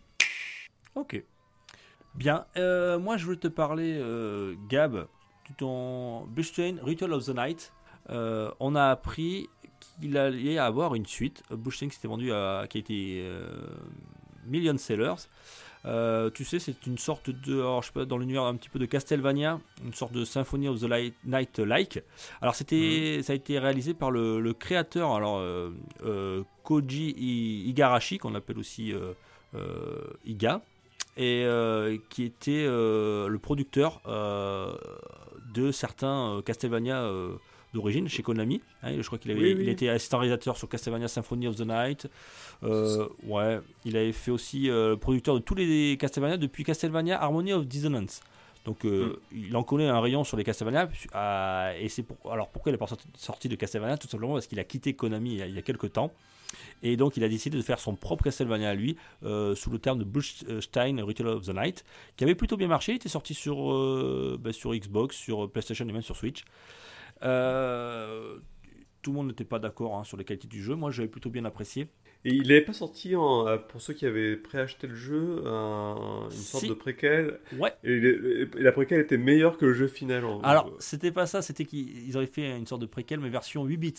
Ok. 0.96 1.22
Bien. 2.14 2.46
Euh, 2.56 2.98
moi, 2.98 3.16
je 3.16 3.26
veux 3.26 3.36
te 3.36 3.48
parler, 3.48 3.96
euh, 3.98 4.54
Gab, 4.68 4.92
de 4.94 5.54
ton 5.56 6.22
Bloodstained 6.26 6.80
Ritual 6.82 7.12
of 7.12 7.24
the 7.26 7.34
Night. 7.34 7.72
Euh, 8.10 8.50
on 8.60 8.74
a 8.76 8.84
appris 8.84 9.48
qu'il 10.00 10.16
allait 10.16 10.58
avoir 10.58 10.94
une 10.94 11.06
suite. 11.06 11.42
Bloodstained 11.50 11.90
qui 11.90 11.96
s'était 11.96 12.08
vendu 12.08 12.32
à, 12.32 12.66
qui 12.68 12.78
a 12.78 12.80
été 12.80 13.28
million 14.46 14.76
sellers. 14.78 15.14
Tu 16.34 16.44
sais, 16.44 16.58
c'est 16.60 16.86
une 16.86 16.98
sorte 16.98 17.30
de, 17.30 17.54
alors, 17.58 17.82
je 17.82 17.88
sais 17.88 17.92
pas, 17.92 18.04
dans 18.04 18.16
l'univers 18.16 18.44
un 18.44 18.54
petit 18.54 18.68
peu 18.68 18.78
de 18.78 18.86
Castlevania, 18.86 19.60
une 19.84 19.92
sorte 19.92 20.12
de 20.12 20.24
Symphony 20.24 20.68
of 20.68 20.80
the 20.80 20.84
Light- 20.84 21.14
Night 21.24 21.58
like. 21.58 22.02
Alors 22.40 22.54
c'était, 22.54 23.20
ça 23.22 23.32
a 23.32 23.36
été 23.36 23.58
réalisé 23.58 23.92
par 23.92 24.10
le, 24.10 24.40
le 24.40 24.54
créateur, 24.54 25.12
alors 25.12 25.42
Koji 26.62 27.66
Igarashi, 27.68 28.16
qu'on 28.18 28.34
appelle 28.34 28.58
aussi 28.58 28.94
Iga, 30.24 30.62
et 31.16 31.44
euh, 31.44 31.96
qui 32.10 32.24
était 32.24 32.64
euh, 32.66 33.28
le 33.28 33.38
producteur 33.38 34.00
euh, 34.06 34.74
de 35.54 35.70
certains 35.72 36.42
Castlevania 36.44 37.08
d'origine 37.72 38.08
chez 38.08 38.22
Konami. 38.22 38.60
Hein, 38.82 38.92
je 39.00 39.06
crois 39.06 39.18
qu'il 39.18 39.30
avait, 39.32 39.40
Oui, 39.40 39.54
oui. 39.56 39.62
il 39.62 39.68
était 39.68 39.88
assistant 39.88 40.18
réalisateur 40.18 40.56
sur 40.56 40.68
Castlevania 40.68 41.08
Symphony 41.08 41.48
of 41.48 41.56
the 41.56 41.66
Night. 41.66 42.08
Ouais, 42.62 43.60
il 43.84 43.96
avait 43.96 44.12
fait 44.12 44.30
aussi 44.30 44.66
le 44.66 44.94
producteur 44.94 45.34
de 45.34 45.40
tous 45.40 45.54
les 45.54 45.96
Castlevania 45.98 46.36
depuis 46.36 46.64
Castlevania 46.64 47.20
Harmony 47.20 47.52
of 47.52 47.66
Dissonance. 47.66 48.20
Donc 48.64 48.86
euh, 48.86 49.20
il 49.30 49.54
en 49.56 49.62
connaît 49.62 49.88
un 49.88 50.00
rayon 50.00 50.24
sur 50.24 50.36
les 50.36 50.44
Castlevania. 50.44 50.88
euh, 51.14 51.78
et 51.78 51.88
c'est 51.88 52.02
pour, 52.02 52.32
alors 52.32 52.48
pourquoi 52.48 52.70
il 52.70 52.74
n'est 52.74 52.78
pas 52.78 52.86
sorti, 52.86 53.06
sorti 53.14 53.48
de 53.48 53.56
Castlevania? 53.56 53.98
Tout 53.98 54.08
simplement 54.08 54.32
parce 54.34 54.46
qu'il 54.46 54.58
a 54.58 54.64
quitté 54.64 54.94
Konami 54.94 55.32
il 55.32 55.38
y 55.38 55.42
a, 55.42 55.46
il 55.46 55.54
y 55.54 55.58
a 55.58 55.62
quelques 55.62 55.92
temps. 55.92 56.12
Et 56.82 56.96
donc 56.96 57.16
il 57.16 57.24
a 57.24 57.28
décidé 57.28 57.56
de 57.56 57.62
faire 57.62 57.78
son 57.78 57.94
propre 57.96 58.24
Castlevania 58.24 58.70
à 58.70 58.74
lui, 58.74 58.96
euh, 59.24 59.54
sous 59.54 59.70
le 59.70 59.78
terme 59.78 59.98
de 59.98 60.04
Bushstein 60.04 61.02
Ritual 61.04 61.28
of 61.28 61.46
the 61.46 61.54
Night, 61.54 61.84
qui 62.16 62.24
avait 62.24 62.34
plutôt 62.34 62.56
bien 62.56 62.68
marché. 62.68 62.92
Il 62.92 62.96
était 62.96 63.08
sorti 63.08 63.34
sur, 63.34 63.72
euh, 63.72 64.36
bah, 64.40 64.52
sur 64.52 64.74
Xbox, 64.74 65.16
sur 65.16 65.50
PlayStation 65.50 65.88
et 65.88 65.92
même 65.92 66.02
sur 66.02 66.16
Switch. 66.16 66.44
Euh, 67.22 68.36
tout 69.02 69.10
le 69.10 69.16
monde 69.16 69.28
n'était 69.28 69.44
pas 69.44 69.58
d'accord 69.58 69.96
hein, 69.96 70.04
sur 70.04 70.16
les 70.16 70.24
qualités 70.24 70.48
du 70.48 70.62
jeu. 70.62 70.74
Moi, 70.74 70.90
j'avais 70.90 71.08
plutôt 71.08 71.30
bien 71.30 71.44
apprécié. 71.44 71.88
Et 72.26 72.32
il 72.32 72.48
n'avait 72.48 72.62
pas 72.62 72.72
sorti, 72.72 73.14
en- 73.16 73.58
pour 73.68 73.82
ceux 73.82 73.92
qui 73.92 74.06
avaient 74.06 74.36
préacheté 74.36 74.86
le 74.86 74.94
jeu, 74.94 75.42
un- 75.46 76.24
une 76.24 76.30
sorte 76.30 76.62
Si. 76.64 76.68
de 76.70 76.74
préquel. 76.74 77.38
Ouais. 77.58 77.74
Et, 77.84 78.46
la 78.58 78.72
préquel 78.72 79.00
était 79.00 79.18
meilleure 79.18 79.58
que 79.58 79.66
le 79.66 79.74
jeu 79.74 79.88
final. 79.88 80.24
en- 80.24 80.40
Alors, 80.40 80.72
c'était 80.78 81.12
pas 81.12 81.26
ça, 81.26 81.42
c'était 81.42 81.66
qu'ils 81.66 82.08
ils 82.08 82.16
avaient 82.16 82.24
fait 82.26 82.56
une 82.56 82.66
sorte 82.66 82.80
de 82.80 82.86
préquel, 82.86 83.20
mais 83.20 83.28
version 83.28 83.64
8 83.64 83.76
bits. 83.76 83.94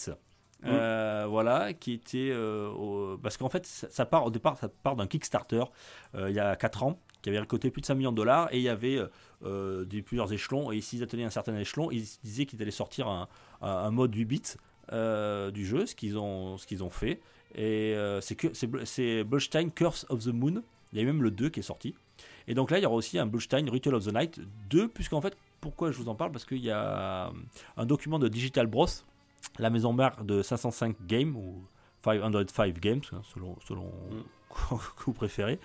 Euh, 0.67 1.25
voilà, 1.29 1.73
qui 1.73 1.93
était. 1.93 2.29
euh, 2.31 2.69
au- 2.69 3.17
parce 3.17 3.37
qu'en 3.37 3.49
fait, 3.49 3.65
ça, 3.65 4.05
part 4.05 4.25
au 4.25 4.31
départ, 4.31 4.57
ça 4.57 4.67
part 4.69 4.95
d'un 4.95 5.07
Kickstarter 5.07 5.63
euh, 6.15 6.29
il 6.29 6.35
y 6.35 6.39
a 6.39 6.55
4 6.55 6.83
ans, 6.83 6.99
qui 7.21 7.29
avait 7.29 7.39
récolté 7.39 7.69
plus 7.71 7.81
de 7.81 7.85
5 7.85 7.95
millions 7.95 8.11
de 8.11 8.17
dollars, 8.17 8.47
et 8.51 8.57
il 8.57 8.63
y 8.63 8.69
avait 8.69 8.99
des, 9.85 10.01
plusieurs 10.01 10.31
échelons, 10.33 10.71
et 10.71 10.81
s'ils 10.81 11.03
atteignaient 11.03 11.25
un 11.25 11.29
certain 11.29 11.55
échelon, 11.57 11.91
ils 11.91 12.05
disaient 12.23 12.45
qu'ils 12.45 12.61
allaient 12.61 12.71
sortir 12.71 13.07
un, 13.07 13.27
un- 13.61 13.91
mode 13.91 14.13
8 14.15 14.25
bits 14.25 14.41
du 15.53 15.65
jeu, 15.65 15.85
ce 15.85 15.95
qu'ils 15.95 16.17
ont, 16.17 16.57
ce 16.57 16.65
qu'ils 16.67 16.83
ont 16.83 16.89
fait. 16.89 17.19
Et 17.55 17.95
c'est 18.21 18.35
que 18.35 18.53
c'est 18.53 19.25
Curse 19.75 20.05
of 20.09 20.23
the 20.23 20.27
Moon. 20.33 20.61
Il 20.93 20.99
y 20.99 21.01
a 21.01 21.05
même 21.05 21.21
le 21.23 21.31
2 21.31 21.49
qui 21.49 21.59
est 21.59 21.63
sorti. 21.63 21.95
Et 22.47 22.53
donc 22.53 22.69
là, 22.71 22.77
il 22.77 22.83
y 22.83 22.85
aura 22.85 22.95
aussi 22.95 23.17
un 23.17 23.25
Bloodstein 23.25 23.69
Ritual 23.69 23.95
of 23.95 24.05
the 24.05 24.13
Night 24.13 24.39
2, 24.69 24.87
puisqu'en 24.87 25.19
fait, 25.21 25.35
pourquoi 25.61 25.91
je 25.91 25.97
vous 25.97 26.09
en 26.09 26.15
parle? 26.15 26.31
Parce 26.31 26.45
qu'il 26.45 26.59
y 26.63 26.69
a 26.71 27.31
un 27.77 27.85
document 27.85 28.19
de 28.19 28.27
Digital 28.27 28.67
Bros, 28.67 28.85
la 29.59 29.69
maison 29.69 29.93
mère 29.93 30.23
de 30.23 30.41
505 30.41 30.95
Games, 31.07 31.35
ou 31.35 31.63
505 32.03 32.79
Games, 32.79 33.01
hein, 33.13 33.21
selon, 33.33 33.55
selon 33.67 33.91
que 34.49 35.03
vous 35.05 35.13
préférez, 35.13 35.59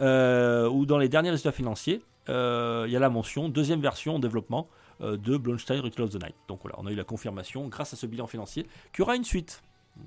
euh, 0.00 0.68
où 0.68 0.86
dans 0.86 0.98
les 0.98 1.08
derniers 1.08 1.30
résultats 1.30 1.52
financiers, 1.52 2.02
euh, 2.28 2.84
il 2.86 2.92
y 2.92 2.96
a 2.96 3.00
la 3.00 3.10
mention 3.10 3.48
deuxième 3.48 3.80
version 3.80 4.16
en 4.16 4.18
développement 4.18 4.68
euh, 5.00 5.16
de 5.16 5.36
Blonstein 5.36 5.80
Ritual 5.80 6.06
of 6.06 6.10
the 6.12 6.22
Night. 6.22 6.34
Donc 6.48 6.60
voilà, 6.62 6.76
on 6.78 6.86
a 6.86 6.92
eu 6.92 6.96
la 6.96 7.04
confirmation 7.04 7.68
grâce 7.68 7.92
à 7.92 7.96
ce 7.96 8.06
bilan 8.06 8.26
financier 8.26 8.64
qu'il 8.92 9.00
y 9.00 9.02
aura 9.02 9.16
une 9.16 9.24
suite. 9.24 9.62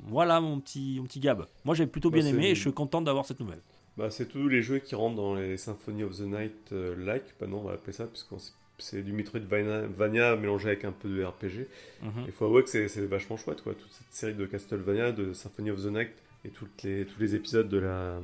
Voilà 0.07 0.39
mon 0.39 0.59
petit, 0.59 0.97
mon 0.99 1.05
petit 1.05 1.19
Gab. 1.19 1.45
Moi 1.65 1.75
j'avais 1.75 1.89
plutôt 1.89 2.09
Bah, 2.11 2.19
bien 2.19 2.27
aimé 2.27 2.47
et 2.47 2.55
je 2.55 2.61
suis 2.61 2.73
content 2.73 3.01
d'avoir 3.01 3.25
cette 3.25 3.39
nouvelle. 3.39 3.61
Bah, 3.97 4.09
c'est 4.09 4.27
tous 4.27 4.47
les 4.47 4.61
jeux 4.61 4.79
qui 4.79 4.95
rentrent 4.95 5.17
dans 5.17 5.35
les 5.35 5.57
Symphony 5.57 6.03
of 6.03 6.17
the 6.17 6.21
Night 6.21 6.71
euh, 6.71 6.95
like, 6.97 7.35
bah 7.39 7.47
non, 7.47 7.57
on 7.57 7.63
va 7.63 7.73
appeler 7.73 7.91
ça, 7.91 8.05
puisque 8.05 8.33
c'est 8.79 9.01
du 9.01 9.11
Metroidvania 9.13 10.35
mélangé 10.35 10.69
avec 10.69 10.85
un 10.85 10.91
peu 10.91 11.09
de 11.09 11.23
RPG. 11.23 11.67
Mhm. 12.01 12.23
Il 12.25 12.31
faut 12.31 12.45
avouer 12.45 12.63
que 12.63 12.69
c'est 12.69 13.05
vachement 13.05 13.37
chouette, 13.37 13.61
quoi. 13.61 13.73
Toute 13.73 13.91
cette 13.91 14.11
série 14.13 14.33
de 14.33 14.45
Castlevania, 14.45 15.11
de 15.11 15.33
Symphony 15.33 15.71
of 15.71 15.81
the 15.83 15.87
Night 15.91 16.11
et 16.45 16.49
toutes 16.49 16.83
les, 16.83 17.05
tous 17.05 17.19
les 17.19 17.35
épisodes 17.35 17.67
de 17.69 17.77
la, 17.77 18.19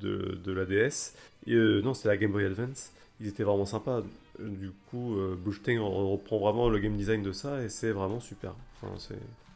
de, 0.00 0.38
de 0.44 0.52
la 0.52 0.64
DS. 0.64 1.14
Et, 1.46 1.52
euh, 1.54 1.80
non, 1.82 1.94
c'était 1.94 2.08
la 2.08 2.16
Game 2.16 2.32
Boy 2.32 2.44
Advance. 2.44 2.90
Ils 3.20 3.28
étaient 3.28 3.42
vraiment 3.44 3.66
sympas. 3.66 4.02
Du 4.38 4.70
coup, 4.90 5.16
euh, 5.18 5.36
Bushting 5.36 5.78
reprend 5.80 6.38
vraiment 6.38 6.68
le 6.68 6.78
game 6.78 6.96
design 6.96 7.22
de 7.22 7.32
ça 7.32 7.60
et 7.62 7.68
c'est 7.68 7.90
vraiment 7.90 8.20
super. 8.20 8.54
Enfin, 8.82 8.94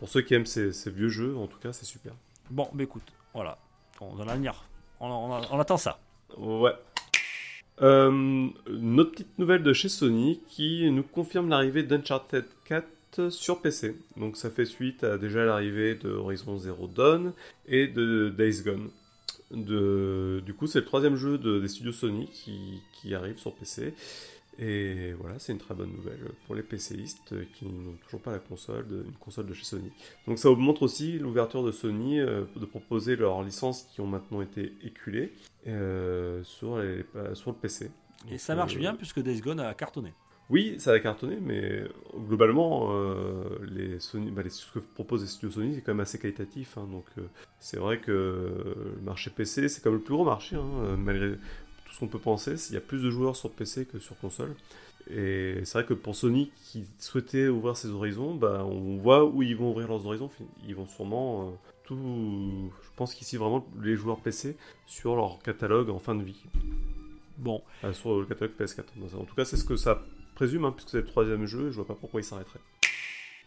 pour 0.01 0.09
ceux 0.09 0.23
qui 0.23 0.35
aiment 0.35 0.47
ces, 0.47 0.73
ces 0.73 0.91
vieux 0.91 1.09
jeux, 1.09 1.37
en 1.37 1.47
tout 1.47 1.59
cas, 1.61 1.73
c'est 1.73 1.85
super. 1.85 2.13
Bon, 2.51 2.69
bah 2.75 2.83
écoute, 2.83 3.05
voilà. 3.33 3.57
On, 4.01 4.17
dans 4.17 4.25
l'avenir, 4.25 4.65
on, 4.99 5.07
on- 5.07 5.41
on 5.53 5.61
attend 5.61 5.77
ça. 5.77 6.01
Ouais. 6.37 6.73
Euh, 7.81 8.11
une 8.11 9.01
autre 9.01 9.13
petite 9.13 9.39
nouvelle 9.39 9.63
de 9.63 9.73
chez 9.73 9.89
Sony 9.89 10.41
qui 10.49 10.89
nous 10.91 11.03
confirme 11.03 11.49
l'arrivée 11.49 11.83
d'Uncharted 11.83 12.45
4 12.67 13.31
sur 13.31 13.61
PC. 13.61 13.97
Donc 14.17 14.37
ça 14.37 14.51
fait 14.51 14.65
suite 14.67 15.05
à 15.05 15.19
déjà 15.19 15.45
l'arrivée 15.45 15.95
de 15.95 16.11
Horizon 16.11 16.59
Zero 16.59 16.87
Dawn 16.87 17.33
et 17.67 17.87
de 17.89 18.33
Days 18.37 18.63
Gone. 18.65 18.89
Du 19.51 20.55
coup, 20.55 20.67
c'est 20.67 20.81
le 20.81 20.85
troisième 20.87 21.17
jeu 21.17 21.37
de- 21.39 21.61
des 21.61 21.69
studios 21.69 21.93
Sony 21.93 22.27
qui, 22.33 22.81
qui 22.95 23.15
arrive 23.15 23.39
sur 23.39 23.55
PC. 23.55 23.93
Et 24.59 25.13
voilà, 25.19 25.39
c'est 25.39 25.53
une 25.53 25.59
très 25.59 25.75
bonne 25.75 25.93
nouvelle 25.93 26.21
pour 26.47 26.55
les 26.55 26.63
PCistes 26.63 27.35
qui 27.55 27.65
n'ont 27.65 27.95
toujours 28.05 28.21
pas 28.21 28.33
la 28.33 28.39
console, 28.39 28.87
de- 28.87 29.03
une 29.07 29.17
console 29.19 29.47
de 29.47 29.55
chez 29.55 29.65
Sony. 29.65 29.91
Donc 30.27 30.39
ça 30.39 30.51
montre 30.51 30.83
aussi 30.83 31.19
l'ouverture 31.19 31.65
de 31.65 31.73
Sony 31.73 32.21
euh, 32.21 32.45
de 32.57 32.67
proposer 32.67 33.17
leurs 33.17 33.43
licences 33.43 33.85
qui 33.95 34.01
ont 34.03 34.07
maintenant 34.07 34.43
été 34.43 34.75
éculées 34.85 35.33
euh, 35.67 36.45
sur, 36.45 36.79
les- 36.79 37.05
euh, 37.17 37.35
sur 37.35 37.51
le 37.51 37.57
PC. 37.57 37.91
Et 38.31 38.37
ça 38.39 38.55
marche 38.55 38.77
Euh, 38.77 38.79
bien 38.79 38.95
puisque 38.95 39.21
Days 39.21 39.41
Gone 39.41 39.61
a 39.61 39.73
cartonné. 39.75 40.13
Oui, 40.51 40.75
ça 40.79 40.93
a 40.93 41.01
cartonné, 41.01 41.39
mais 41.41 41.83
globalement, 42.29 42.89
euh, 42.93 43.45
les 43.71 43.99
Sony, 44.01 44.31
bah, 44.31 44.43
les- 44.43 44.51
ce 44.51 44.71
que 44.71 44.81
proposent 44.81 45.23
les 45.23 45.29
studios 45.29 45.51
Sony, 45.51 45.75
c'est 45.75 45.81
quand 45.81 45.93
même 45.95 46.01
assez 46.01 46.19
qualitatif. 46.19 46.77
hein, 46.77 46.87
donc 46.91 47.07
euh, 47.17 47.23
c'est 47.59 47.79
vrai 47.79 48.01
que 48.01 48.13
le 48.13 49.01
marché 49.03 49.31
PC, 49.31 49.69
c'est 49.69 49.83
comme 49.83 49.95
le 49.95 50.01
plus 50.01 50.13
gros 50.13 50.25
marché, 50.27 50.57
hein, 50.57 50.97
malgré 50.99 51.37
tout 51.93 51.97
ce 51.97 52.01
qu'on 52.01 52.09
peut 52.09 52.19
penser. 52.19 52.55
Il 52.71 52.75
y 52.75 52.79
a 52.79 52.81
plus 52.81 53.03
de 53.03 53.11
joueurs 53.11 53.37
sur 53.37 53.51
PC 53.51 53.85
que 53.85 53.99
sur 53.99 54.19
console. 54.19 54.55
Et 55.11 55.61
c'est 55.65 55.79
vrai 55.79 55.85
que 55.87 55.93
pour 55.95 56.17
Sony 56.17 56.51
qui 56.65 56.85
souhaitait 56.99 57.49
ouvrir 57.49 57.77
ses 57.77 57.89
horizons, 57.91 58.35
bah, 58.35 58.65
on 58.65 58.97
voit 58.97 59.25
où 59.27 59.43
ils 59.43 59.55
vont 59.55 59.71
ouvrir 59.73 59.89
leurs 59.89 60.07
horizons. 60.07 60.31
Ils 60.67 60.75
vont 60.75 60.87
sûrement 60.87 61.49
euh, 61.49 61.51
tout. 61.85 62.71
Je 62.83 62.89
pense 62.97 63.15
qu'ici 63.15 63.37
vraiment 63.37 63.67
les 63.83 63.95
joueurs 63.95 64.21
PC 64.21 64.57
sur 64.87 65.17
leur 65.17 65.39
catalogue 65.41 65.91
en 65.91 65.99
fin 65.99 66.15
de 66.15 66.23
vie. 66.23 66.43
Bon, 67.37 67.61
Euh, 67.85 67.93
sur 67.93 68.21
le 68.21 68.25
catalogue 68.27 68.55
PS4. 68.59 68.85
En 69.19 69.25
tout 69.25 69.35
cas, 69.35 69.45
c'est 69.45 69.57
ce 69.57 69.65
que 69.65 69.77
ça 69.77 70.03
présume, 70.35 70.65
hein, 70.65 70.73
puisque 70.73 70.91
c'est 70.91 70.99
le 70.99 71.05
troisième 71.05 71.45
jeu, 71.45 71.71
je 71.71 71.77
vois 71.77 71.87
pas 71.87 71.97
pourquoi 72.01 72.21
il 72.21 72.25
s'arrêterait. 72.25 72.61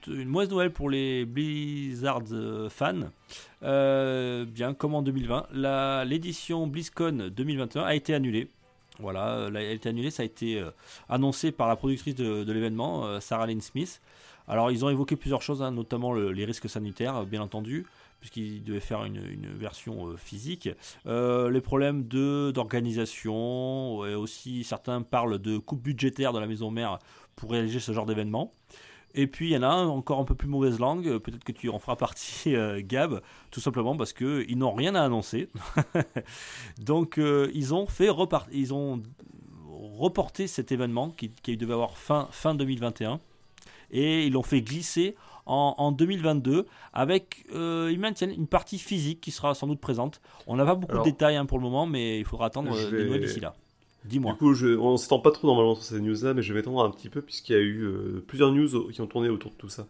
Une 0.07 0.29
mauvaise 0.29 0.49
nouvelle 0.49 0.71
pour 0.71 0.89
les 0.89 1.25
Blizzard 1.25 2.21
euh, 2.31 2.69
fans. 2.69 3.09
Euh, 3.63 4.45
bien, 4.45 4.73
comme 4.73 4.95
en 4.95 5.01
2020, 5.01 5.47
la- 5.53 6.05
l'édition 6.05 6.67
BlizzCon 6.67 7.29
2021 7.35 7.83
a 7.83 7.95
été 7.95 8.13
annulée. 8.13 8.49
Voilà, 8.99 9.29
euh, 9.35 9.47
elle 9.49 9.57
a 9.57 9.71
été 9.71 9.89
annulée, 9.89 10.11
ça 10.11 10.23
a 10.23 10.25
été 10.25 10.59
euh, 10.59 10.69
annoncé 11.09 11.51
par 11.51 11.67
la 11.67 11.75
productrice 11.75 12.15
de, 12.15 12.49
l'événement, 12.51 13.19
Sarah 13.19 13.47
Lynn 13.47 13.61
Smith. 13.61 14.01
Alors, 14.47 14.71
ils 14.71 14.85
ont 14.85 14.89
évoqué 14.89 15.15
plusieurs 15.15 15.41
choses, 15.41 15.61
hein, 15.63 15.71
notamment 15.71 16.13
le- 16.13 16.31
les 16.31 16.45
risques 16.45 16.69
sanitaires, 16.69 17.25
bien 17.25 17.41
entendu, 17.41 17.85
puisqu'ils 18.19 18.63
devaient 18.63 18.79
faire 18.79 19.03
une, 19.03 19.19
version 19.57 20.15
physique. 20.17 20.69
Les 21.05 21.61
problèmes 21.61 22.03
d'organisation, 22.03 24.05
et 24.05 24.15
aussi 24.15 24.63
certains 24.63 25.01
parlent 25.01 25.39
de 25.39 25.57
coupe 25.57 25.81
budgétaire 25.81 26.33
de 26.33 26.39
la 26.39 26.47
maison 26.47 26.71
mère 26.71 26.99
pour 27.35 27.51
réaliser 27.51 27.79
ce 27.79 27.91
genre 27.91 28.05
d'événement. 28.05 28.51
Et 29.17 29.27
puis 29.27 29.47
il 29.49 29.51
y 29.53 29.57
en 29.57 29.63
a 29.63 29.67
un 29.67 29.87
encore 29.87 30.19
un 30.19 30.25
peu 30.25 30.35
plus 30.35 30.47
mauvaise 30.49 30.77
langue, 30.79 31.07
euh, 31.07 31.19
peut-être 31.19 31.43
que 31.45 31.51
tu 31.53 31.69
en 31.69 31.79
feras 31.79 31.95
partie, 31.95 32.53
euh, 32.55 32.81
Gab, 32.83 33.21
tout 33.49 33.61
simplement 33.61 33.95
parce 33.95 34.11
que 34.13 34.45
ils 34.47 34.57
n'ont 34.57 34.73
rien 34.73 34.93
à 34.93 35.01
annoncer. 35.03 35.49
Donc 36.79 37.17
euh, 37.17 37.49
ils 37.53 37.73
ont 37.73 37.85
fait 37.87 38.09
repart 38.09 38.47
ils 38.51 38.73
ont 38.73 39.01
reporté 39.97 40.47
cet 40.47 40.71
événement 40.71 41.09
qui, 41.11 41.29
qui 41.29 41.57
devait 41.57 41.73
avoir 41.73 41.97
fin, 41.97 42.27
fin 42.31 42.55
2021 42.55 43.19
et 43.91 44.25
ils 44.25 44.33
l'ont 44.33 44.43
fait 44.43 44.61
glisser 44.61 45.15
en, 45.45 45.75
en 45.77 45.91
2022 45.91 46.65
avec 46.93 47.45
euh, 47.53 47.89
ils 47.91 47.99
maintiennent 47.99 48.31
une 48.31 48.47
partie 48.47 48.79
physique 48.79 49.21
qui 49.21 49.31
sera 49.31 49.53
sans 49.53 49.67
doute 49.67 49.79
présente. 49.79 50.21
On 50.47 50.55
n'a 50.55 50.65
pas 50.65 50.75
beaucoup 50.75 50.93
Alors, 50.93 51.05
de 51.05 51.09
détails 51.11 51.35
hein, 51.35 51.45
pour 51.45 51.59
le 51.59 51.63
moment, 51.63 51.85
mais 51.85 52.19
il 52.19 52.25
faudra 52.25 52.47
attendre 52.47 52.75
des 52.75 52.89
vais- 52.97 53.03
nouvelles 53.05 53.21
d'ici 53.21 53.39
là. 53.39 53.55
Dis-moi. 54.05 54.33
Du 54.33 54.37
coup, 54.37 54.53
je, 54.53 54.67
on 54.77 54.97
s'étend 54.97 55.19
pas 55.19 55.31
trop 55.31 55.47
normalement 55.47 55.75
sur 55.75 55.83
ces 55.83 55.99
news-là, 55.99 56.33
mais 56.33 56.41
je 56.41 56.53
vais 56.53 56.59
m'étendre 56.59 56.83
un 56.83 56.89
petit 56.91 57.09
peu, 57.09 57.21
puisqu'il 57.21 57.53
y 57.53 57.55
a 57.55 57.61
eu 57.61 57.81
euh, 57.83 58.23
plusieurs 58.27 58.51
news 58.51 58.89
qui 58.91 59.01
ont 59.01 59.07
tourné 59.07 59.29
autour 59.29 59.51
de 59.51 59.57
tout 59.57 59.69
ça 59.69 59.87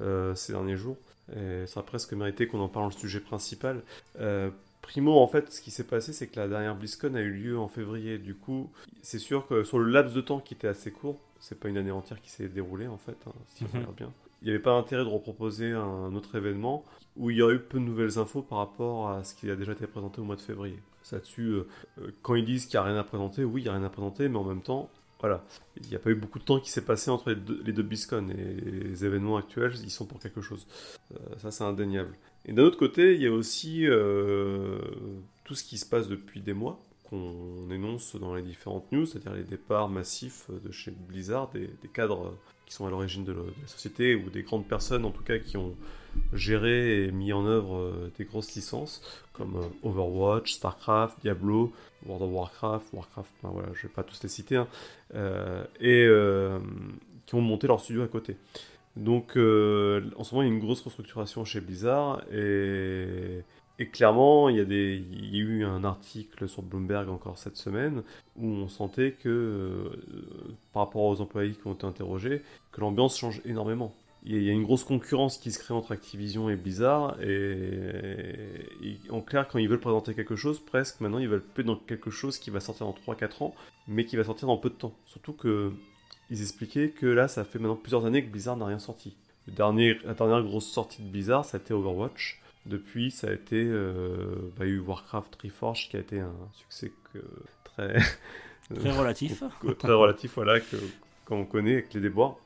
euh, 0.00 0.34
ces 0.34 0.52
derniers 0.52 0.76
jours. 0.76 0.96
Et 1.36 1.66
ça 1.66 1.80
a 1.80 1.82
presque 1.82 2.12
mérité 2.14 2.46
qu'on 2.46 2.58
en 2.60 2.68
parle 2.68 2.86
le 2.86 2.92
sujet 2.98 3.20
principal. 3.20 3.82
Euh, 4.20 4.50
Primo, 4.82 5.18
en 5.20 5.28
fait, 5.28 5.52
ce 5.52 5.60
qui 5.60 5.70
s'est 5.70 5.84
passé, 5.84 6.12
c'est 6.12 6.26
que 6.26 6.40
la 6.40 6.48
dernière 6.48 6.74
BlizzCon 6.74 7.14
a 7.14 7.20
eu 7.20 7.30
lieu 7.30 7.58
en 7.58 7.68
février. 7.68 8.18
Du 8.18 8.34
coup, 8.34 8.70
c'est 9.02 9.18
sûr 9.20 9.46
que 9.46 9.62
sur 9.62 9.78
le 9.78 9.90
laps 9.90 10.14
de 10.14 10.20
temps 10.22 10.40
qui 10.40 10.54
était 10.54 10.66
assez 10.68 10.90
court, 10.90 11.20
c'est 11.38 11.58
pas 11.60 11.68
une 11.68 11.76
année 11.76 11.90
entière 11.92 12.20
qui 12.20 12.30
s'est 12.30 12.48
déroulée, 12.48 12.88
en 12.88 12.96
fait, 12.98 13.16
hein, 13.26 13.32
si 13.54 13.64
on 13.64 13.66
Mhm. 13.66 13.72
regarde 13.82 13.96
bien. 13.96 14.12
Il 14.42 14.46
n'y 14.46 14.50
avait 14.52 14.58
pas 14.62 14.72
intérêt 14.72 15.04
de 15.04 15.08
reproposer 15.08 15.70
un 15.72 16.14
autre 16.14 16.34
événement 16.34 16.82
où 17.16 17.28
il 17.30 17.36
y 17.36 17.42
aurait 17.42 17.54
eu 17.56 17.58
peu 17.60 17.78
de 17.78 17.84
nouvelles 17.84 18.18
infos 18.18 18.40
par 18.40 18.58
rapport 18.58 19.10
à 19.10 19.22
ce 19.22 19.34
qui 19.34 19.50
a 19.50 19.54
déjà 19.54 19.72
été 19.72 19.86
présenté 19.86 20.20
au 20.20 20.24
mois 20.24 20.36
de 20.36 20.40
février. 20.40 20.78
Euh, 21.12 21.66
euh, 21.98 22.10
quand 22.22 22.34
ils 22.34 22.44
disent 22.44 22.66
qu'il 22.66 22.78
n'y 22.78 22.84
a 22.84 22.88
rien 22.88 22.96
à 22.96 23.04
présenter, 23.04 23.44
oui, 23.44 23.62
il 23.62 23.64
n'y 23.64 23.70
a 23.70 23.74
rien 23.74 23.84
à 23.84 23.90
présenter, 23.90 24.28
mais 24.28 24.38
en 24.38 24.44
même 24.44 24.62
temps, 24.62 24.90
voilà, 25.20 25.44
il 25.76 25.88
n'y 25.88 25.94
a 25.94 25.98
pas 25.98 26.10
eu 26.10 26.14
beaucoup 26.14 26.38
de 26.38 26.44
temps 26.44 26.60
qui 26.60 26.70
s'est 26.70 26.84
passé 26.84 27.10
entre 27.10 27.30
les 27.30 27.36
deux, 27.36 27.62
les 27.64 27.72
et 27.72 28.60
les 28.60 29.04
événements 29.04 29.36
actuels, 29.36 29.74
ils 29.82 29.90
sont 29.90 30.06
pour 30.06 30.18
quelque 30.18 30.40
chose. 30.40 30.66
Euh, 31.12 31.18
ça, 31.38 31.50
c'est 31.50 31.64
indéniable. 31.64 32.16
Et 32.46 32.52
d'un 32.52 32.62
autre 32.62 32.78
côté, 32.78 33.14
il 33.14 33.22
y 33.22 33.26
a 33.26 33.32
aussi 33.32 33.86
tout 35.44 35.54
ce 35.54 35.62
qui 35.62 35.76
se 35.76 35.84
passe 35.84 36.08
depuis 36.08 36.40
des 36.40 36.54
mois 36.54 36.80
qu'on 37.10 37.70
énonce 37.70 38.16
dans 38.16 38.34
les 38.34 38.42
différentes 38.42 38.90
news, 38.92 39.04
c'est-à-dire 39.04 39.34
les 39.34 39.42
départs 39.42 39.88
massifs 39.88 40.46
de 40.48 40.72
chez 40.72 40.90
Blizzard, 40.90 41.50
des, 41.50 41.68
cadres 41.92 42.34
qui 42.64 42.72
sont 42.72 42.86
à 42.86 42.90
l'origine 42.90 43.24
de 43.24 43.32
la 43.32 43.66
société 43.66 44.14
ou 44.14 44.30
des 44.30 44.42
grandes 44.42 44.66
personnes 44.66 45.04
en 45.04 45.10
tout 45.10 45.24
cas 45.24 45.38
qui 45.38 45.58
ont 45.58 45.74
géré 46.32 47.04
et 47.04 47.12
mis 47.12 47.32
en 47.32 47.46
œuvre 47.46 47.76
euh, 47.76 48.12
des 48.18 48.24
grosses 48.24 48.54
licences 48.54 49.02
comme 49.32 49.56
euh, 49.56 49.88
Overwatch, 49.88 50.52
Starcraft, 50.52 51.20
Diablo, 51.22 51.72
World 52.06 52.24
of 52.24 52.30
Warcraft, 52.32 52.86
Warcraft, 52.92 53.30
ben 53.42 53.50
voilà, 53.50 53.68
je 53.74 53.82
vais 53.82 53.92
pas 53.92 54.02
tous 54.02 54.22
les 54.22 54.28
citer, 54.28 54.56
hein, 54.56 54.68
euh, 55.14 55.64
et 55.80 56.08
qui 57.26 57.34
ont 57.34 57.40
monté 57.40 57.66
leur 57.66 57.80
studio 57.80 58.02
à 58.02 58.08
côté. 58.08 58.36
Donc 58.96 59.30
en 59.30 60.24
ce 60.24 60.34
moment, 60.34 60.42
il 60.42 60.48
y 60.48 60.50
a 60.50 60.54
une 60.54 60.60
grosse 60.60 60.82
restructuration 60.82 61.44
chez 61.44 61.60
Blizzard 61.60 62.22
et, 62.32 63.44
clairement, 63.92 64.48
il 64.48 64.56
y, 64.56 64.60
a 64.60 65.38
eu 65.38 65.64
un 65.64 65.84
article 65.84 66.48
sur 66.48 66.62
Bloomberg 66.62 67.08
encore 67.08 67.38
cette 67.38 67.56
semaine 67.56 68.02
où 68.36 68.46
on 68.46 68.68
sentait 68.68 69.12
que, 69.12 69.90
par 70.72 70.86
rapport 70.86 71.02
aux 71.02 71.20
employés 71.20 71.52
qui 71.52 71.66
ont 71.66 71.74
été 71.74 71.86
interrogés, 71.86 72.42
que 72.72 72.80
l'ambiance 72.80 73.16
change 73.16 73.40
énormément. 73.44 73.94
Il 74.24 74.42
y 74.42 74.50
a- 74.50 74.52
une 74.52 74.62
grosse 74.64 74.84
concurrence 74.84 75.38
qui 75.38 75.50
se 75.50 75.58
crée 75.58 75.72
entre 75.74 75.92
Activision 75.92 76.50
et 76.50 76.56
Blizzard, 76.56 77.16
et, 77.22 77.90
et 78.82 78.98
en 79.10 79.20
clair, 79.22 79.48
quand 79.48 79.58
ils 79.58 79.68
veulent 79.68 79.80
présenter 79.80 80.14
quelque 80.14 80.36
chose, 80.36 80.60
presque 80.60 81.00
maintenant 81.00 81.18
ils 81.18 81.28
veulent 81.28 81.42
plus 81.42 81.64
dans 81.64 81.76
quelque 81.76 82.10
chose 82.10 82.38
qui 82.38 82.50
va 82.50 82.60
sortir 82.60 82.86
dans 82.86 82.92
3-4 82.92 83.42
ans, 83.42 83.54
mais 83.88 84.04
qui 84.04 84.16
va 84.16 84.24
sortir 84.24 84.48
dans 84.48 84.58
peu 84.58 84.68
de 84.68 84.74
temps. 84.74 84.94
Surtout 85.06 85.32
que 85.32 85.72
ils 86.30 86.42
expliquaient 86.42 86.90
que 86.90 87.06
là, 87.06 87.28
ça 87.28 87.44
fait 87.44 87.58
maintenant 87.58 87.76
plusieurs 87.76 88.04
années 88.06 88.24
que 88.24 88.30
Blizzard 88.30 88.56
n'a 88.56 88.66
rien 88.66 88.78
sorti. 88.78 89.16
Le 89.48 89.52
dernier, 89.54 89.98
la 90.04 90.14
dernière 90.14 90.42
grosse 90.42 90.70
sortie 90.70 91.02
de 91.02 91.08
Blizzard, 91.08 91.44
ça 91.44 91.56
a 91.56 91.60
été 91.60 91.72
Overwatch. 91.74 92.40
Depuis, 92.66 93.10
ça 93.10 93.28
a 93.28 93.32
été 93.32 93.56
euh, 93.56 94.52
bah, 94.58 94.66
il 94.66 94.68
y 94.68 94.72
a 94.72 94.74
eu 94.74 94.78
Warcraft 94.80 95.34
Reforged 95.42 95.90
qui 95.90 95.96
a 95.96 96.00
été 96.00 96.20
un 96.20 96.34
succès 96.52 96.92
que, 97.12 97.18
très 97.64 97.98
Très 98.74 98.92
relatif. 98.92 99.42
très 99.78 99.92
relatif, 99.92 100.34
voilà, 100.34 100.60
que 100.60 100.76
qu'on 101.24 101.44
connaît 101.46 101.72
avec 101.72 101.94
les 101.94 102.00
déboires. 102.00 102.36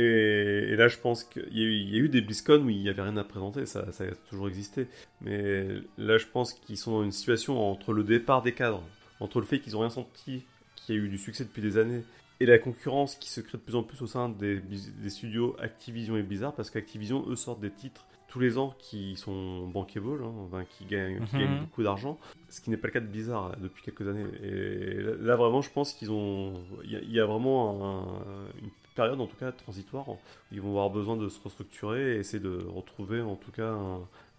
Et, 0.00 0.72
et 0.72 0.76
là, 0.76 0.88
je 0.88 0.96
pense 0.98 1.24
qu'il 1.24 1.42
y, 1.52 1.60
a 1.62 1.64
eu- 1.66 1.74
il 1.74 1.90
y 1.90 1.96
a 1.96 1.98
eu 1.98 2.08
des 2.08 2.20
BlizzCon 2.22 2.62
où 2.64 2.70
il 2.70 2.78
n'y 2.80 2.88
avait 2.88 3.02
rien 3.02 3.16
à 3.16 3.24
présenter, 3.24 3.66
ça, 3.66 3.90
ça 3.92 4.04
a 4.04 4.10
toujours 4.28 4.48
existé. 4.48 4.86
Mais 5.20 5.66
là, 5.98 6.16
je 6.18 6.26
pense 6.26 6.54
qu'ils 6.54 6.76
sont 6.78 6.92
dans 6.92 7.02
une 7.04 7.12
situation 7.12 7.58
entre 7.70 7.92
le 7.92 8.04
départ 8.04 8.42
des 8.42 8.52
cadres, 8.52 8.82
entre 9.20 9.40
le 9.40 9.46
fait 9.46 9.60
qu'ils 9.60 9.74
n'ont 9.74 9.80
rien 9.80 9.90
senti, 9.90 10.44
qu'il 10.76 10.94
y 10.94 10.98
a 10.98 11.00
eu 11.02 11.08
du 11.08 11.18
succès 11.18 11.44
depuis 11.44 11.62
des 11.62 11.76
années, 11.76 12.02
et 12.40 12.46
la 12.46 12.58
concurrence 12.58 13.16
qui 13.16 13.28
se 13.30 13.40
crée 13.42 13.58
de 13.58 13.62
plus 13.62 13.76
en 13.76 13.82
plus 13.82 14.00
au 14.00 14.06
sein 14.06 14.30
des, 14.30 14.60
des 14.60 15.10
studios 15.10 15.54
Activision 15.60 16.16
et 16.16 16.22
Blizzard, 16.22 16.54
parce 16.54 16.70
qu'Activision, 16.70 17.24
eux, 17.28 17.36
sortent 17.36 17.60
des 17.60 17.70
titres 17.70 18.06
tous 18.28 18.38
les 18.38 18.58
ans 18.58 18.74
qui 18.78 19.16
sont 19.16 19.66
bankable, 19.66 20.22
hein, 20.24 20.32
enfin, 20.46 20.64
qui, 20.64 20.84
gagnent, 20.84 21.20
qui 21.26 21.34
Mhm. 21.34 21.40
gagnent 21.42 21.58
beaucoup 21.58 21.82
d'argent, 21.82 22.18
ce 22.48 22.60
qui 22.60 22.70
n'est 22.70 22.76
pas 22.76 22.86
le 22.86 22.92
cas 22.92 23.00
de 23.00 23.06
Blizzard 23.08 23.48
là, 23.50 23.56
depuis 23.60 23.82
quelques 23.82 24.06
années. 24.06 24.24
Et 24.42 25.02
là, 25.20 25.34
vraiment, 25.36 25.60
je 25.62 25.70
pense 25.70 25.92
qu'ils 25.92 26.12
ont. 26.12 26.54
Il 26.84 26.92
y, 26.92 26.96
a- 26.96 27.00
il 27.02 27.10
y 27.12 27.18
a 27.18 27.26
vraiment 27.26 27.84
un- 28.06 28.46
une 28.62 28.70
période, 28.94 29.20
en 29.20 29.26
tout 29.26 29.36
cas 29.36 29.52
transitoire, 29.52 30.08
où 30.08 30.18
ils 30.52 30.60
vont 30.60 30.70
avoir 30.70 30.90
besoin 30.90 31.16
de 31.16 31.28
se 31.28 31.38
restructurer 31.42 32.16
et 32.16 32.18
essayer 32.18 32.42
de 32.42 32.64
retrouver, 32.68 33.20
en 33.20 33.36
tout 33.36 33.52
cas, 33.52 33.76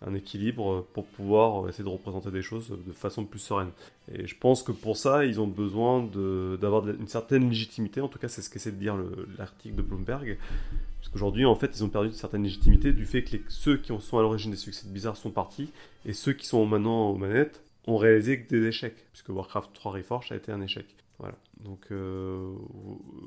un, 0.04 0.16
équilibre 0.16 0.88
pour 0.94 1.06
pouvoir 1.06 1.70
essayer 1.70 1.84
de 1.84 1.90
représenter 1.90 2.32
des 2.32 2.42
choses 2.42 2.70
de 2.70 2.92
façon 2.92 3.24
plus 3.24 3.40
sereine. 3.40 3.70
Et 4.12 4.26
je 4.26 4.36
pense 4.36 4.64
que 4.64 4.72
pour 4.72 4.98
ça, 4.98 5.26
ils 5.26 5.40
ont 5.40 5.48
besoin 5.48 6.04
d'avoir 6.60 6.88
une 6.90 7.08
certaine 7.08 7.50
légitimité, 7.50 8.02
en 8.02 8.08
tout 8.08 8.18
cas 8.18 8.28
c'est 8.28 8.42
ce 8.42 8.50
qu'essaie 8.50 8.72
de 8.72 8.78
dire 8.78 8.98
l'article 9.38 9.76
de 9.76 9.84
Bloomberg, 9.84 10.38
parce 11.00 11.10
qu'aujourd'hui, 11.12 11.46
en 11.46 11.56
fait, 11.56 11.72
ils 11.76 11.84
ont 11.84 11.90
perdu 11.90 12.10
une 12.10 12.14
certaine 12.14 12.44
légitimité 12.44 12.94
du 12.94 13.06
fait 13.06 13.24
que 13.24 13.38
ceux 13.48 13.78
qui 13.78 13.94
sont 14.00 14.18
à 14.18 14.22
l'origine 14.22 14.52
des 14.52 14.58
succès 14.58 14.88
de 14.88 15.14
sont 15.14 15.32
partis, 15.32 15.70
et 16.06 16.14
ceux 16.14 16.34
qui 16.34 16.48
sont 16.48 16.66
maintenant 16.66 17.10
aux 17.10 17.18
manettes 17.18 17.62
ont 17.88 17.98
réalisé 17.98 18.42
que 18.42 18.50
des 18.50 18.68
échecs, 18.68 19.06
puisque 19.12 19.30
Warcraft 19.30 19.72
3 19.74 19.92
Reforged 19.94 20.32
a 20.32 20.36
été 20.36 20.52
un 20.52 20.62
échec. 20.62 20.86
Voilà. 21.22 21.36
Donc 21.64 21.86
euh, 21.92 22.56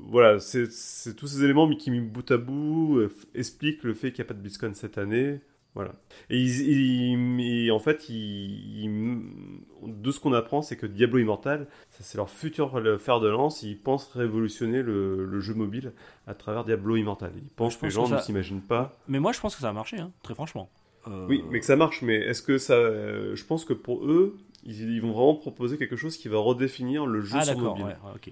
voilà, 0.08 0.40
c'est 0.40 0.66
tous 1.16 1.28
ces 1.28 1.44
éléments 1.44 1.72
qui 1.76 1.92
mis 1.92 2.00
bout 2.00 2.28
à 2.28 2.36
bout 2.36 2.98
euh, 2.98 3.14
expliquent 3.34 3.84
le 3.84 3.94
fait 3.94 4.10
qu'il 4.10 4.24
n'y 4.24 4.26
a 4.26 4.28
pas 4.28 4.34
de 4.34 4.40
BlizzCon 4.40 4.72
cette 4.74 4.98
année. 4.98 5.38
Voilà. 5.76 5.92
Et 6.30 7.68
en 7.72 7.78
fait, 7.80 8.08
de 8.08 10.10
ce 10.10 10.20
qu'on 10.20 10.32
apprend, 10.32 10.62
c'est 10.62 10.76
que 10.76 10.86
Diablo 10.86 11.18
Immortal, 11.18 11.66
c'est 11.90 12.16
leur 12.16 12.30
futur 12.30 12.80
fer 13.00 13.18
de 13.18 13.28
lance. 13.28 13.64
Ils 13.64 13.78
pensent 13.78 14.08
révolutionner 14.14 14.82
le, 14.82 15.40
jeu 15.40 15.54
mobile 15.54 15.92
à 16.28 16.34
travers 16.34 16.64
Diablo 16.64 16.94
Immortal. 16.94 17.32
Ils 17.36 17.48
pensent 17.48 17.76
que 17.76 17.86
les 17.86 17.90
gens 17.90 18.08
ne 18.08 18.18
s'imaginent 18.18 18.60
pas. 18.60 18.96
Mais 19.08 19.18
moi, 19.18 19.32
je 19.32 19.40
pense 19.40 19.56
que 19.56 19.62
ça 19.62 19.68
a 19.68 19.72
marché, 19.72 19.98
hein, 19.98 20.12
très 20.22 20.34
franchement. 20.34 20.70
Euh, 21.08 21.26
oui, 21.28 21.44
mais 21.50 21.58
que 21.58 21.66
ça 21.66 21.76
marche. 21.76 22.02
Mais 22.02 22.18
est-ce 22.18 22.42
que 22.42 22.56
ça. 22.56 22.76
Je 22.76 23.44
pense 23.44 23.64
que 23.64 23.72
pour 23.72 24.06
eux, 24.06 24.36
ils, 24.64 25.00
vont 25.00 25.12
vraiment 25.12 25.34
proposer 25.34 25.78
quelque 25.78 25.96
chose 25.96 26.16
qui 26.16 26.28
va 26.28 26.38
redéfinir 26.38 27.06
le 27.06 27.20
jeu 27.20 27.36
ah, 27.38 27.44
sur 27.44 27.58
mobile. 27.58 27.84
Ouais, 27.84 27.96
ok. 28.14 28.30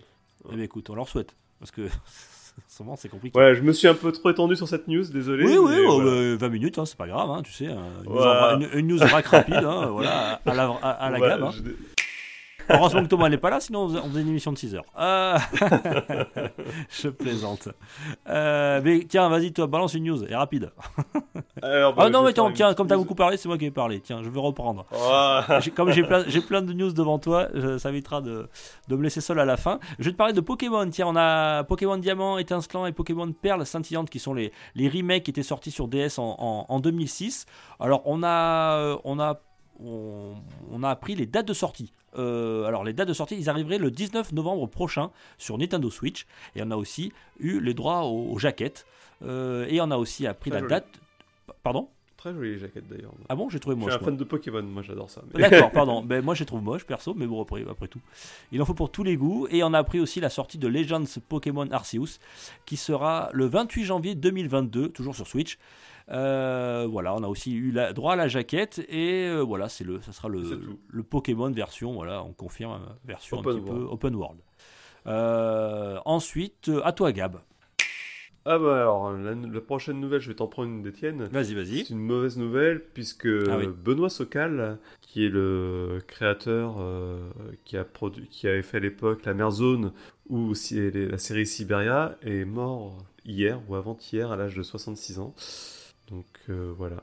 Eh 0.51 0.55
bien, 0.55 0.65
écoute, 0.65 0.91
on 0.91 0.95
leur 0.95 1.09
souhaite. 1.09 1.37
Parce 1.59 1.71
que 1.71 1.83
souvent 2.69 2.97
c'est 2.97 3.09
compliqué. 3.09 3.39
Ouais, 3.39 3.55
je 3.55 3.63
me 3.63 3.73
suis 3.73 3.89
un 3.89 3.95
peu 3.95 4.11
trop 4.13 4.31
étendu 4.31 4.57
sur 4.57 4.69
cette 4.69 4.89
news, 4.89 5.05
désolé. 5.05 5.45
Oui, 5.45 5.57
oui, 5.59 6.37
20 6.37 6.49
minutes, 6.49 6.79
hein, 6.79 6.87
c'est 6.87 6.97
pas 6.97 7.07
grave, 7.07 7.31
hein, 7.31 7.43
tu 7.43 7.53
sais. 7.53 7.67
Une, 7.67 8.87
news, 8.87 8.99
rapide, 8.99 9.55
hein, 9.55 9.87
voilà, 9.87 10.41
à 10.45 10.55
la, 10.55 10.71
à, 10.83 11.11
la 11.11 11.21
gamme. 11.21 11.51
Heureusement 12.68 13.02
que 13.02 13.09
Thomas 13.09 13.28
n'est 13.28 13.39
pas 13.39 13.51
là, 13.51 13.60
sinon 13.60 13.84
on 13.84 14.09
faisait 14.09 14.22
une 14.22 14.28
émission 14.28 14.52
de 14.52 14.59
6 14.59 14.74
heures. 14.74 14.84
Euh, 14.98 15.39
je 16.90 17.09
plaisante. 17.09 17.68
Euh, 18.28 18.80
mais 18.84 19.05
tiens, 19.09 19.28
vas-y, 19.28 19.52
toi, 19.52 19.66
balance 19.66 19.94
une 19.94 20.05
news, 20.05 20.24
et 20.24 20.34
rapide. 20.34 20.70
Bah, 21.60 21.94
ah 21.97 22.10
non, 22.10 22.24
mais 22.24 22.32
tiens, 22.32 22.74
comme 22.74 22.86
tu 22.86 22.94
as 22.94 22.97
beaucoup 22.97 23.14
parlé, 23.14 23.36
c'est 23.36 23.48
moi 23.48 23.59
qui 23.59 23.66
ai 23.66 23.70
parlé. 23.70 24.01
Tiens, 24.01 24.22
je 24.22 24.28
vais 24.28 24.40
reprendre. 24.40 24.86
Comme 25.76 25.93
j'ai 25.93 26.02
plein, 26.02 26.24
plein, 26.47 26.62
de 26.62 26.72
news 26.72 26.93
devant 26.93 27.18
toi, 27.18 27.48
ça 27.78 27.90
évitera 27.90 28.20
de, 28.20 28.48
de, 28.89 28.97
me 28.97 29.02
laisser 29.02 29.20
seul 29.20 29.39
à 29.39 29.44
la 29.44 29.56
fin. 29.56 29.78
Je 29.98 30.05
vais 30.05 30.12
te 30.12 30.16
parler 30.16 30.32
de 30.32 30.40
Pokémon. 30.40 30.89
Tiens, 30.90 31.06
on 31.06 31.16
a 31.16 31.64
Pokémon 31.64 31.97
Diamant, 31.97 32.39
Étincelant 32.39 32.86
et 32.86 32.93
Pokémon 32.93 33.30
Perle 33.32 33.64
Scintillante 33.64 34.10
qui 34.10 34.18
sont 34.18 34.34
les, 34.34 34.52
les 34.74 34.89
remakes 34.89 35.24
qui 35.24 35.30
étaient 35.30 35.43
sortis 35.43 35.70
sur 35.70 35.89
DS 35.89 36.18
en, 36.18 36.36
en, 36.39 36.66
en 36.68 36.80
2006. 36.80 37.47
Alors, 37.80 38.02
on 38.05 38.22
a, 38.22 38.76
euh, 38.78 38.97
on 39.05 39.20
a 39.20 39.40
on, 39.85 40.83
a 40.83 40.91
appris 40.91 41.15
les 41.15 41.27
dates 41.27 41.47
de 41.47 41.55
sortie. 41.55 41.93
Euh, 42.19 42.65
alors 42.65 42.85
les 42.85 42.93
dates 42.93 43.09
de 43.09 43.15
sortie, 43.15 43.37
ils 43.37 43.49
arriveraient 43.49 43.79
le 43.79 43.91
19 43.91 44.33
novembre 44.33 44.67
prochain 44.67 45.11
sur 45.39 45.59
Nintendo 45.59 45.91
Switch. 45.91 46.27
Et 46.57 46.63
on 46.63 46.71
a 46.71 46.77
aussi 46.77 47.13
eu 47.39 47.61
les 47.61 47.75
droits 47.75 48.05
aux, 48.05 48.39
jaquettes. 48.39 48.87
Euh, 49.25 49.67
et 49.69 49.81
on 49.81 49.91
a 49.91 49.97
aussi 49.97 50.27
appris 50.27 50.51
la 50.51 50.63
date. 50.63 50.87
Pardon? 51.63 51.89
Très 52.23 52.32
jolie 52.32 52.57
jaquette 52.57 52.86
d'ailleurs. 52.86 53.11
Ah 53.28 53.35
bon, 53.35 53.49
j'ai 53.49 53.59
trouvé 53.59 53.74
moche. 53.74 53.90
Je 53.90 53.97
suis 53.97 54.01
un 54.01 54.05
fan 54.05 54.16
de 54.16 54.23
Pokémon, 54.23 54.62
moi 54.62 54.82
j'adore 54.82 55.11
ça. 55.11 55.23
D'accord, 55.35 55.70
pardon. 55.73 56.05
Ben, 56.05 56.24
moi 56.24 56.36
j'ai 56.36 56.44
trouvé 56.47 56.62
moche 56.62 56.85
perso, 56.85 57.15
mais 57.15 57.27
bon 57.27 57.43
après, 57.43 57.65
après 57.69 57.89
tout. 57.89 57.99
Il 58.53 58.62
en 58.62 58.65
faut 58.65 58.74
pour 58.74 58.93
tous 58.93 59.03
les 59.03 59.16
goûts. 59.16 59.49
Et 59.51 59.65
on 59.65 59.74
a 59.74 59.78
appris 59.81 59.99
aussi 59.99 60.20
la 60.20 60.31
sortie 60.31 60.57
de 60.57 60.69
Legends 60.69 61.03
Pokémon 61.28 61.69
Arceus, 61.73 62.20
qui 62.65 62.77
sera 62.77 63.28
le 63.32 63.47
28 63.47 63.85
janvier 63.85 64.15
2022, 64.15 64.90
toujours 64.90 65.16
sur 65.16 65.27
Switch. 65.27 65.59
Euh, 66.11 66.86
voilà, 66.89 67.12
on 67.12 67.24
a 67.24 67.27
aussi 67.27 67.55
eu 67.55 67.73
la, 67.73 67.93
droit 67.93 68.12
à 68.12 68.16
la 68.16 68.28
jaquette 68.28 68.78
et 68.89 69.27
euh, 69.27 69.40
voilà, 69.40 69.69
c'est 69.69 69.82
le, 69.82 70.01
ça 70.01 70.12
sera 70.12 70.28
le, 70.28 70.61
le, 70.90 71.03
Pokémon 71.03 71.51
version, 71.51 71.93
voilà, 71.93 72.23
on 72.23 72.32
confirme 72.32 72.74
euh, 72.74 72.93
version 73.05 73.40
un 73.40 73.43
petit 73.43 73.61
peu 73.61 73.89
open 73.90 74.15
world. 74.15 74.39
ensuite, 76.05 76.70
à 76.85 76.93
toi 76.93 77.11
Gab. 77.11 77.40
Ah 78.44 78.59
bah 78.59 78.81
alors, 78.81 79.12
la, 79.12 79.60
prochaine 79.60 80.01
nouvelle, 80.01 80.20
je 80.20 80.28
vais 80.28 80.35
t'en 80.35 80.48
prendre 80.48 80.69
une 80.69 80.82
des 80.82 80.93
tiennes. 80.93 81.24
Vas-y, 81.24 81.55
vas-y. 81.55 81.85
C'est 81.85 81.90
une 81.94 82.01
mauvaise 82.01 82.36
nouvelle 82.36 82.82
puisque 82.93 83.28
ah 83.48 83.59
Benoît 83.85 84.10
Socal, 84.10 84.78
qui 85.01 85.24
est 85.24 85.28
le 85.28 85.98
créateur 86.09 86.77
qui, 87.64 87.77
a 87.77 87.85
produit, 87.85 88.27
qui 88.28 88.48
avait 88.48 88.62
fait 88.62 88.78
à 88.78 88.81
l'époque 88.81 89.24
La 89.24 89.35
Mer 89.35 89.51
Zone 89.51 89.93
ou 90.28 90.55
la 90.73 91.19
série 91.19 91.47
Siberia, 91.47 92.19
est 92.23 92.44
mort 92.44 92.98
hier 93.24 93.60
ou 93.69 93.74
avant-hier 93.74 94.31
à 94.32 94.36
l'âge 94.36 94.56
de 94.56 94.62
66 94.62 95.19
ans. 95.19 95.35
Donc 96.10 96.27
euh, 96.51 96.73
voilà. 96.77 97.02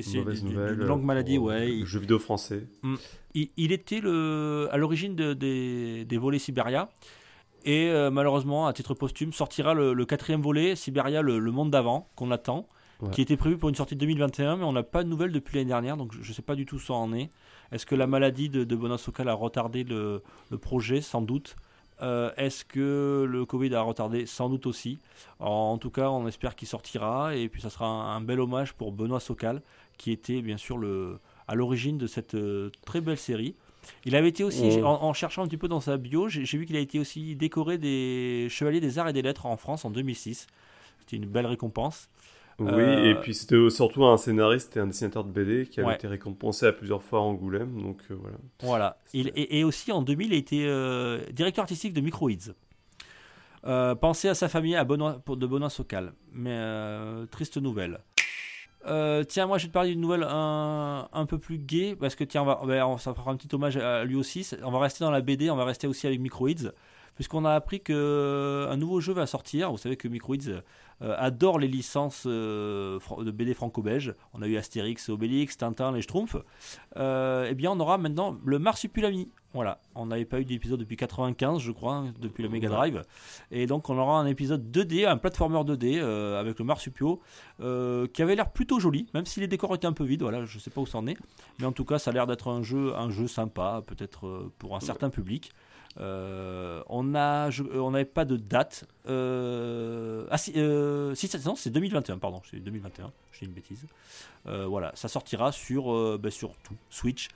C'est 0.00 0.18
une 0.18 0.74
longue 0.74 1.02
maladie, 1.02 1.38
ouais. 1.38 1.72
Le 1.72 1.84
jeu 1.84 1.98
vidéo 1.98 2.20
français. 2.20 2.62
Mm. 2.82 2.94
Il, 3.34 3.72
était 3.72 4.00
le, 4.00 4.68
à 4.70 4.76
l'origine 4.76 5.16
de, 5.16 5.32
des, 5.32 6.04
des, 6.04 6.18
volets 6.18 6.38
Siberia. 6.38 6.88
Et 7.68 7.90
euh, 7.90 8.10
malheureusement, 8.10 8.66
à 8.66 8.72
titre 8.72 8.94
posthume, 8.94 9.34
sortira 9.34 9.74
le, 9.74 10.06
quatrième 10.06 10.40
volet, 10.40 10.74
Siberia, 10.74 11.20
le, 11.20 11.38
monde 11.50 11.70
d'avant, 11.70 12.08
qu'on 12.16 12.30
attend, 12.30 12.66
qui 13.12 13.20
était 13.20 13.36
prévu 13.36 13.58
pour 13.58 13.68
une 13.68 13.74
sortie 13.74 13.94
de 13.94 14.00
2021, 14.00 14.56
mais 14.56 14.64
on 14.64 14.72
n'a 14.72 14.82
pas 14.82 15.04
de 15.04 15.08
nouvelles 15.10 15.32
depuis 15.32 15.56
l'année 15.56 15.68
dernière, 15.68 15.98
donc 15.98 16.14
je 16.18 16.26
ne 16.26 16.34
sais 16.34 16.40
pas 16.40 16.54
du 16.54 16.64
tout 16.64 16.76
où 16.76 16.80
ça 16.80 16.94
en 16.94 17.12
est. 17.12 17.28
Est-ce 17.70 17.84
que 17.84 17.94
la 17.94 18.06
maladie 18.06 18.48
de, 18.48 18.64
de 18.64 18.74
Bonasokal 18.74 19.28
a 19.28 19.34
retardé 19.34 19.84
le, 19.84 20.22
projet? 20.62 21.02
Sans 21.02 21.20
doute. 21.20 21.56
Euh, 22.00 22.30
est-ce 22.38 22.64
que 22.64 23.26
le 23.28 23.44
Covid 23.44 23.74
a 23.74 23.82
retardé? 23.82 24.24
Sans 24.24 24.48
doute 24.48 24.64
aussi. 24.64 24.98
en 25.38 25.76
tout 25.76 25.90
cas, 25.90 26.08
on 26.08 26.26
espère 26.26 26.56
qu'il 26.56 26.68
sortira 26.68 27.36
et 27.36 27.50
puis 27.50 27.60
ça 27.60 27.68
sera 27.68 27.86
un, 27.86 28.22
bel 28.22 28.40
hommage 28.40 28.72
pour 28.72 28.92
Benoît 28.92 29.20
Socal, 29.20 29.60
qui 29.98 30.10
était 30.10 30.40
bien 30.40 30.56
sûr 30.56 30.78
le, 30.78 31.18
à 31.46 31.54
l'origine 31.54 31.98
de 31.98 32.06
cette 32.06 32.34
euh, 32.34 32.70
très 32.86 33.02
belle 33.02 33.18
série. 33.18 33.54
Il 34.04 34.16
avait 34.16 34.28
été 34.28 34.44
aussi, 34.44 34.80
en, 34.82 35.12
cherchant 35.12 35.42
un 35.42 35.46
petit 35.46 35.56
peu 35.56 35.68
dans 35.68 35.80
sa 35.80 35.96
bio, 35.96 36.28
j'ai 36.28 36.58
vu 36.58 36.66
qu'il 36.66 36.76
a 36.76 36.80
été 36.80 36.98
aussi 36.98 37.36
décoré 37.36 37.78
des 37.78 38.48
Chevaliers 38.50 38.80
des 38.80 38.98
Arts 38.98 39.08
et 39.08 39.12
des 39.12 39.22
Lettres 39.22 39.46
en 39.46 39.56
France 39.56 39.84
en 39.84 39.90
2006. 39.90 40.46
C'était 41.00 41.16
une 41.16 41.26
belle 41.26 41.46
récompense. 41.46 42.08
Oui, 42.60 42.82
et 42.82 43.12
euh, 43.12 43.14
puis 43.14 43.34
c'était 43.34 43.70
surtout 43.70 44.04
un 44.04 44.16
scénariste 44.16 44.76
et 44.76 44.80
un 44.80 44.88
dessinateur 44.88 45.22
de 45.22 45.30
BD 45.30 45.66
qui 45.66 45.80
avait 45.80 45.94
été 45.94 46.08
récompensé 46.08 46.66
à 46.66 46.72
plusieurs 46.72 47.02
fois 47.02 47.20
à 47.20 47.22
Angoulême, 47.22 47.80
donc 47.80 47.98
euh, 48.10 48.16
voilà. 48.20 48.36
Voilà. 48.62 48.98
Il, 49.12 49.30
et, 49.36 49.62
aussi 49.62 49.92
en 49.92 50.02
2000, 50.02 50.26
il 50.26 50.34
a 50.34 50.36
été 50.36 50.66
euh, 50.66 51.20
directeur 51.30 51.62
artistique 51.62 51.92
de 51.92 52.00
Microids. 52.00 52.32
pensez 53.62 54.28
à 54.28 54.34
sa 54.34 54.48
famille 54.48 54.74
à 54.74 54.82
Benoît, 54.82 55.22
de 55.28 55.46
Benoît 55.46 55.70
Socal, 55.70 56.14
mais 56.32 56.58
triste 57.30 57.58
nouvelle. 57.58 58.00
Tiens, 59.28 59.46
moi 59.46 59.58
je 59.58 59.64
vais 59.64 59.68
te 59.68 59.72
parler 59.72 59.90
d'une 59.90 60.00
nouvelle 60.00 60.26
un, 60.28 61.08
un, 61.12 61.26
peu 61.26 61.38
plus 61.38 61.58
gay, 61.58 61.96
parce 61.98 62.14
que 62.14 62.24
tiens, 62.24 62.42
on 62.42 62.46
va, 62.46 62.60
ben, 62.66 62.98
ça 62.98 63.14
fera 63.14 63.30
un 63.30 63.36
petit 63.36 63.54
hommage 63.54 63.76
à 63.76 64.04
lui 64.04 64.16
aussi. 64.16 64.48
On 64.62 64.70
va 64.70 64.80
rester 64.80 65.04
dans 65.04 65.10
la 65.10 65.20
BD, 65.20 65.50
on 65.50 65.56
va 65.56 65.64
rester 65.64 65.86
aussi 65.86 66.06
avec 66.06 66.20
Microids 66.20 66.72
puisqu'on 67.18 67.44
a 67.44 67.52
appris 67.52 67.80
qu'un 67.80 67.94
euh, 67.94 68.76
nouveau 68.76 69.00
jeu 69.00 69.12
va 69.12 69.26
sortir. 69.26 69.72
Vous 69.72 69.76
savez 69.76 69.96
que 69.96 70.06
Microids 70.06 70.36
euh, 70.46 70.60
adore 71.18 71.58
les 71.58 71.66
licences 71.66 72.22
euh, 72.28 73.00
de 73.18 73.30
BD 73.32 73.54
franco-belge. 73.54 74.14
On 74.34 74.40
a 74.40 74.46
eu 74.46 74.56
Astérix, 74.56 75.08
Obélix, 75.08 75.56
Tintin, 75.56 75.90
les 75.90 76.00
Schtroumpfs. 76.00 76.36
eh 76.96 77.54
bien, 77.56 77.72
on 77.72 77.80
aura 77.80 77.98
maintenant 77.98 78.38
le 78.44 78.60
Marsupilami. 78.60 79.32
Voilà, 79.54 79.80
on 79.94 80.06
n'avait 80.06 80.26
pas 80.26 80.40
eu 80.40 80.44
d'épisode 80.44 80.78
depuis 80.78 80.96
95, 80.96 81.60
je 81.60 81.72
crois, 81.72 81.94
hein, 81.94 82.14
depuis 82.20 82.42
le 82.42 82.50
Mega 82.50 82.68
Drive. 82.68 83.02
Et 83.50 83.66
donc, 83.66 83.88
on 83.88 83.96
aura 83.96 84.20
un 84.20 84.26
épisode 84.26 84.70
2D, 84.70 85.06
un 85.06 85.16
platformer 85.16 85.58
2D 85.58 86.00
avec 86.38 86.58
le 86.58 86.64
Marsupio, 86.64 87.20
qui 87.58 88.22
avait 88.22 88.36
l'air 88.36 88.50
plutôt 88.50 88.78
joli, 88.78 89.06
même 89.14 89.24
si 89.24 89.40
les 89.40 89.48
décors 89.48 89.74
étaient 89.74 89.86
un 89.86 89.92
peu 89.92 90.04
vides. 90.04 90.22
Voilà, 90.22 90.44
je 90.44 90.56
ne 90.56 90.60
sais 90.60 90.70
pas 90.70 90.82
où 90.82 90.86
ça 90.86 90.98
en 90.98 91.06
est, 91.06 91.16
mais 91.58 91.64
en 91.64 91.72
tout 91.72 91.84
cas, 91.84 91.98
ça 91.98 92.10
a 92.10 92.14
l'air 92.14 92.26
d'être 92.26 92.48
un 92.48 92.62
jeu, 92.62 92.94
un 92.94 93.10
jeu 93.10 93.26
sympa, 93.26 93.82
peut-être 93.86 94.50
pour 94.58 94.76
un 94.76 94.80
certain 94.80 95.08
public. 95.08 95.52
Euh, 96.00 96.82
on 96.88 97.14
a, 97.14 97.48
euh, 97.48 97.80
on 97.80 97.90
n'avait 97.90 98.04
pas 98.04 98.24
de 98.24 98.36
date. 98.36 98.84
Euh, 99.08 100.26
ah 100.30 100.38
si, 100.38 100.52
c'est 100.52 101.70
2021, 101.70 102.18
pardon, 102.18 102.40
c'est 102.48 102.58
2021, 102.58 103.12
j'ai 103.32 103.46
une 103.46 103.52
bêtise. 103.52 103.86
voilà, 104.44 104.92
ça 104.94 105.08
sortira 105.08 105.52
sur, 105.52 106.18
ben, 106.18 106.30
sur 106.30 106.56
tout, 106.58 106.76
Switch, 106.90 107.28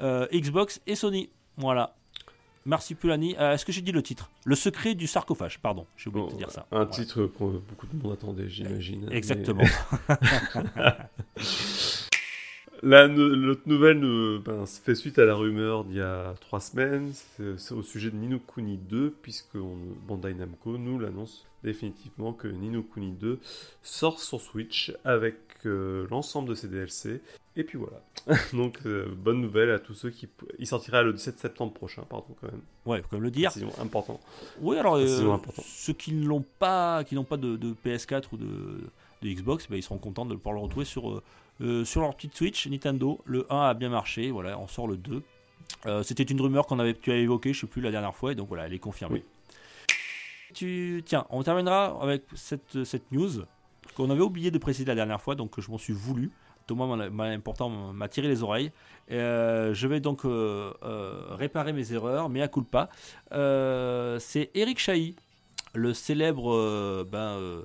Xbox 0.00 0.80
et 0.86 0.94
Sony. 0.94 1.30
Voilà. 1.56 1.94
Merci 2.64 2.96
Pulani. 2.96 3.36
Est-ce 3.38 3.64
que 3.64 3.70
j'ai 3.70 3.80
dit 3.80 3.92
le 3.92 4.02
titre? 4.02 4.28
Le 4.44 4.56
secret 4.56 4.94
du 4.94 5.06
sarcophage, 5.06 5.60
pardon, 5.60 5.86
j'ai 5.96 6.08
oublié 6.10 6.26
de 6.26 6.32
te 6.32 6.36
dire 6.36 6.50
ça. 6.50 6.66
Un 6.72 6.86
titre 6.86 7.26
que 7.26 7.44
beaucoup 7.44 7.86
de 7.86 8.02
monde 8.02 8.12
attendait, 8.12 8.48
j'imagine. 8.48 9.08
Exactement. 9.12 9.62
L'autre 12.82 13.62
nouvelle 13.66 14.00
ben, 14.44 14.66
fait 14.66 14.94
suite 14.94 15.18
à 15.18 15.24
la 15.24 15.34
rumeur 15.34 15.84
d'il 15.84 15.96
y 15.96 16.00
a 16.00 16.34
trois 16.40 16.60
semaines. 16.60 17.12
C'est 17.56 17.72
au 17.74 17.82
sujet 17.82 18.10
de 18.10 18.16
Nino 18.16 18.38
Kuni 18.38 18.76
2, 18.76 19.14
puisque 19.22 19.56
Bandai 20.06 20.34
Namco 20.34 20.78
nous 20.78 20.98
l'annonce 20.98 21.46
définitivement 21.64 22.32
que 22.32 22.48
Nino 22.48 22.82
Kuni 22.82 23.12
2 23.12 23.38
sort 23.82 24.20
sur 24.20 24.40
Switch 24.40 24.92
avec 25.04 25.36
euh, 25.66 26.06
l'ensemble 26.10 26.48
de 26.48 26.54
ses 26.54 26.68
DLC. 26.68 27.20
Et 27.56 27.64
puis 27.64 27.78
voilà. 27.78 28.02
Donc, 28.52 28.78
euh, 28.86 29.06
bonne 29.16 29.40
nouvelle 29.40 29.70
à 29.70 29.78
tous 29.78 29.94
ceux 29.94 30.10
qui. 30.10 30.28
Il 30.58 30.66
sortira 30.66 31.02
le 31.02 31.12
17 31.12 31.38
septembre 31.38 31.72
prochain, 31.72 32.02
pardon, 32.08 32.26
quand 32.40 32.50
même. 32.50 32.60
Ouais, 32.84 33.00
faut 33.00 33.08
quand 33.10 33.16
même 33.16 33.24
le 33.24 33.30
dire. 33.30 33.50
C'est 33.52 33.64
important. 33.80 34.20
Oui, 34.60 34.76
alors, 34.78 34.96
euh, 34.96 35.38
ceux 35.64 35.92
qui 35.92 36.12
n'ont 36.12 36.44
pas, 36.58 37.04
qui 37.04 37.14
n'ont 37.14 37.24
pas 37.24 37.36
de, 37.36 37.56
PS4 37.84 38.24
ou 38.32 38.36
de, 38.36 38.80
Xbox, 39.24 39.68
ben, 39.68 39.76
ils 39.76 39.82
seront 39.82 39.98
contents 39.98 40.26
de 40.26 40.34
pouvoir 40.34 40.54
le 40.54 40.60
retrouver 40.60 40.84
sur 40.84 41.22
Euh, 41.60 41.84
sur 41.84 42.00
leur 42.02 42.14
petite 42.14 42.36
Switch, 42.36 42.66
Nintendo, 42.66 43.20
le 43.24 43.46
1 43.52 43.60
a 43.70 43.74
bien 43.74 43.88
marché, 43.88 44.30
voilà, 44.30 44.58
on 44.58 44.66
sort 44.66 44.88
le 44.88 44.96
2. 44.96 45.22
Euh, 45.86 46.02
C'était 46.02 46.22
une 46.22 46.40
rumeur 46.40 46.66
qu'on 46.66 46.78
avait, 46.78 46.94
tu 46.94 47.10
avais 47.10 47.22
évoquée, 47.22 47.52
je 47.52 47.60
sais 47.60 47.66
plus, 47.66 47.80
la 47.80 47.90
dernière 47.90 48.14
fois, 48.14 48.32
et 48.32 48.34
donc 48.34 48.48
voilà, 48.48 48.66
elle 48.66 48.74
est 48.74 48.78
confirmée. 48.78 49.24
Tu, 50.54 51.02
tiens, 51.04 51.26
on 51.30 51.42
terminera 51.42 51.98
avec 52.02 52.22
cette, 52.34 52.84
cette 52.84 53.10
news 53.12 53.44
qu'on 53.94 54.10
avait 54.10 54.20
oublié 54.22 54.50
de 54.50 54.58
préciser 54.58 54.86
la 54.86 54.94
dernière 54.94 55.20
fois, 55.20 55.34
donc 55.34 55.58
je 55.60 55.70
m'en 55.70 55.78
suis 55.78 55.92
voulu. 55.92 56.30
Thomas 56.66 57.08
m'a 57.10 57.24
important 57.24 57.70
m'a 57.70 58.08
tiré 58.08 58.26
les 58.28 58.42
oreilles. 58.42 58.72
Euh, 59.10 59.72
je 59.72 59.86
vais 59.86 60.00
donc 60.00 60.24
euh, 60.24 60.72
euh, 60.82 61.26
réparer 61.30 61.72
mes 61.72 61.92
erreurs, 61.92 62.28
mais 62.28 62.42
à 62.42 62.48
coup 62.48 62.62
pas. 62.62 62.88
Euh, 63.32 64.18
c'est 64.18 64.50
Eric 64.54 64.78
Chahi, 64.78 65.14
le 65.74 65.94
célèbre 65.94 67.04
ben, 67.04 67.64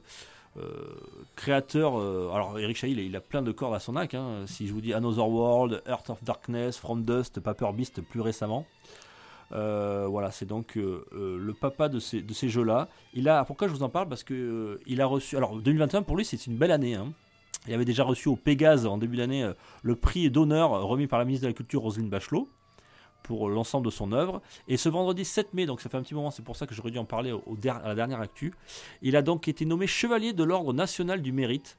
créateur. 1.36 1.99
euh, 1.99 2.30
alors 2.34 2.57
Eric 2.60 2.78
Chahi, 2.78 2.91
il 2.91 3.15
a, 3.15 3.22
plein 3.22 3.41
de 3.41 3.52
cordes 3.52 3.73
à 3.76 3.80
son 3.80 3.95
arc. 3.95 4.14
hein. 4.14 4.44
Si 4.48 4.68
je 4.68 4.73
vous 4.73 4.82
dis 4.82 4.94
Another 4.94 5.28
World, 5.28 5.82
Earth 5.88 6.10
of 6.10 6.23
Darkness, 6.23 6.78
From 6.78 7.03
Dust, 7.03 7.40
Paper 7.40 7.69
Beast 7.73 8.02
plus 8.02 8.22
récemment. 8.22 8.65
Euh, 9.53 10.07
voilà, 10.10 10.32
c'est 10.32 10.45
donc 10.45 10.78
euh, 10.78 11.06
euh, 11.14 11.38
le 11.38 11.53
papa 11.53 11.90
de 11.90 11.99
ces, 11.99 12.23
jeux-là. 12.49 12.88
Il 13.14 13.28
a, 13.28 13.44
pourquoi 13.44 13.68
je 13.68 13.73
vous 13.73 13.84
en 13.84 13.90
parle? 13.90 14.07
Parce 14.07 14.23
que 14.23 14.34
euh, 14.34 14.80
il 14.88 15.02
a 15.02 15.06
reçu. 15.06 15.36
Alors 15.36 15.56
2021 15.57 16.03
pour 16.03 16.15
lui, 16.15 16.23
c'est 16.26 16.48
une 16.48 16.56
belle 16.56 16.72
année. 16.72 16.95
hein. 16.95 17.11
Il 17.68 17.73
avait 17.73 17.86
déjà 17.86 18.03
reçu 18.03 18.28
au 18.28 18.36
Pégase 18.36 18.86
en 18.86 18.98
début 18.98 19.18
d'année 19.18 19.44
euh, 19.44 19.53
le 19.84 19.95
prix 19.95 20.32
d'honneur 20.32 20.72
remis 20.84 21.07
par 21.07 21.19
la 21.19 21.26
ministre 21.26 21.44
de 21.44 21.49
la 21.49 21.53
Culture 21.53 21.82
Roselyne 21.82 22.10
Bachelot 22.10 22.48
pour 23.32 23.48
l'ensemble 23.48 23.86
de 23.86 23.91
son 23.91 24.12
œuvre. 24.12 24.41
Et 24.68 24.76
ce 24.76 24.90
vendredi 24.90 25.24
7 25.24 25.53
mai, 25.53 25.66
donc 25.66 25.80
ça 25.80 25.90
fait 25.90 25.95
un 25.95 26.02
petit 26.02 26.14
moment, 26.14 26.32
c'est 26.32 26.44
pour 26.44 26.58
ça 26.58 26.68
que 26.68 26.76
j'aurais 26.76 26.91
dû 26.91 26.98
en 26.98 27.06
parler 27.06 27.32
au, 27.32 27.41
au 27.45 27.56
à 27.70 27.88
la 27.88 27.95
dernière 27.95 28.20
actu, 28.20 28.53
il 29.02 29.16
a 29.16 29.22
donc 29.22 29.48
été 29.48 29.64
nommé 29.64 29.88
chevalier 29.88 30.34
de 30.34 30.44
l'Ordre 30.44 30.74
national 30.74 31.22
du 31.22 31.32
mérite. 31.32 31.78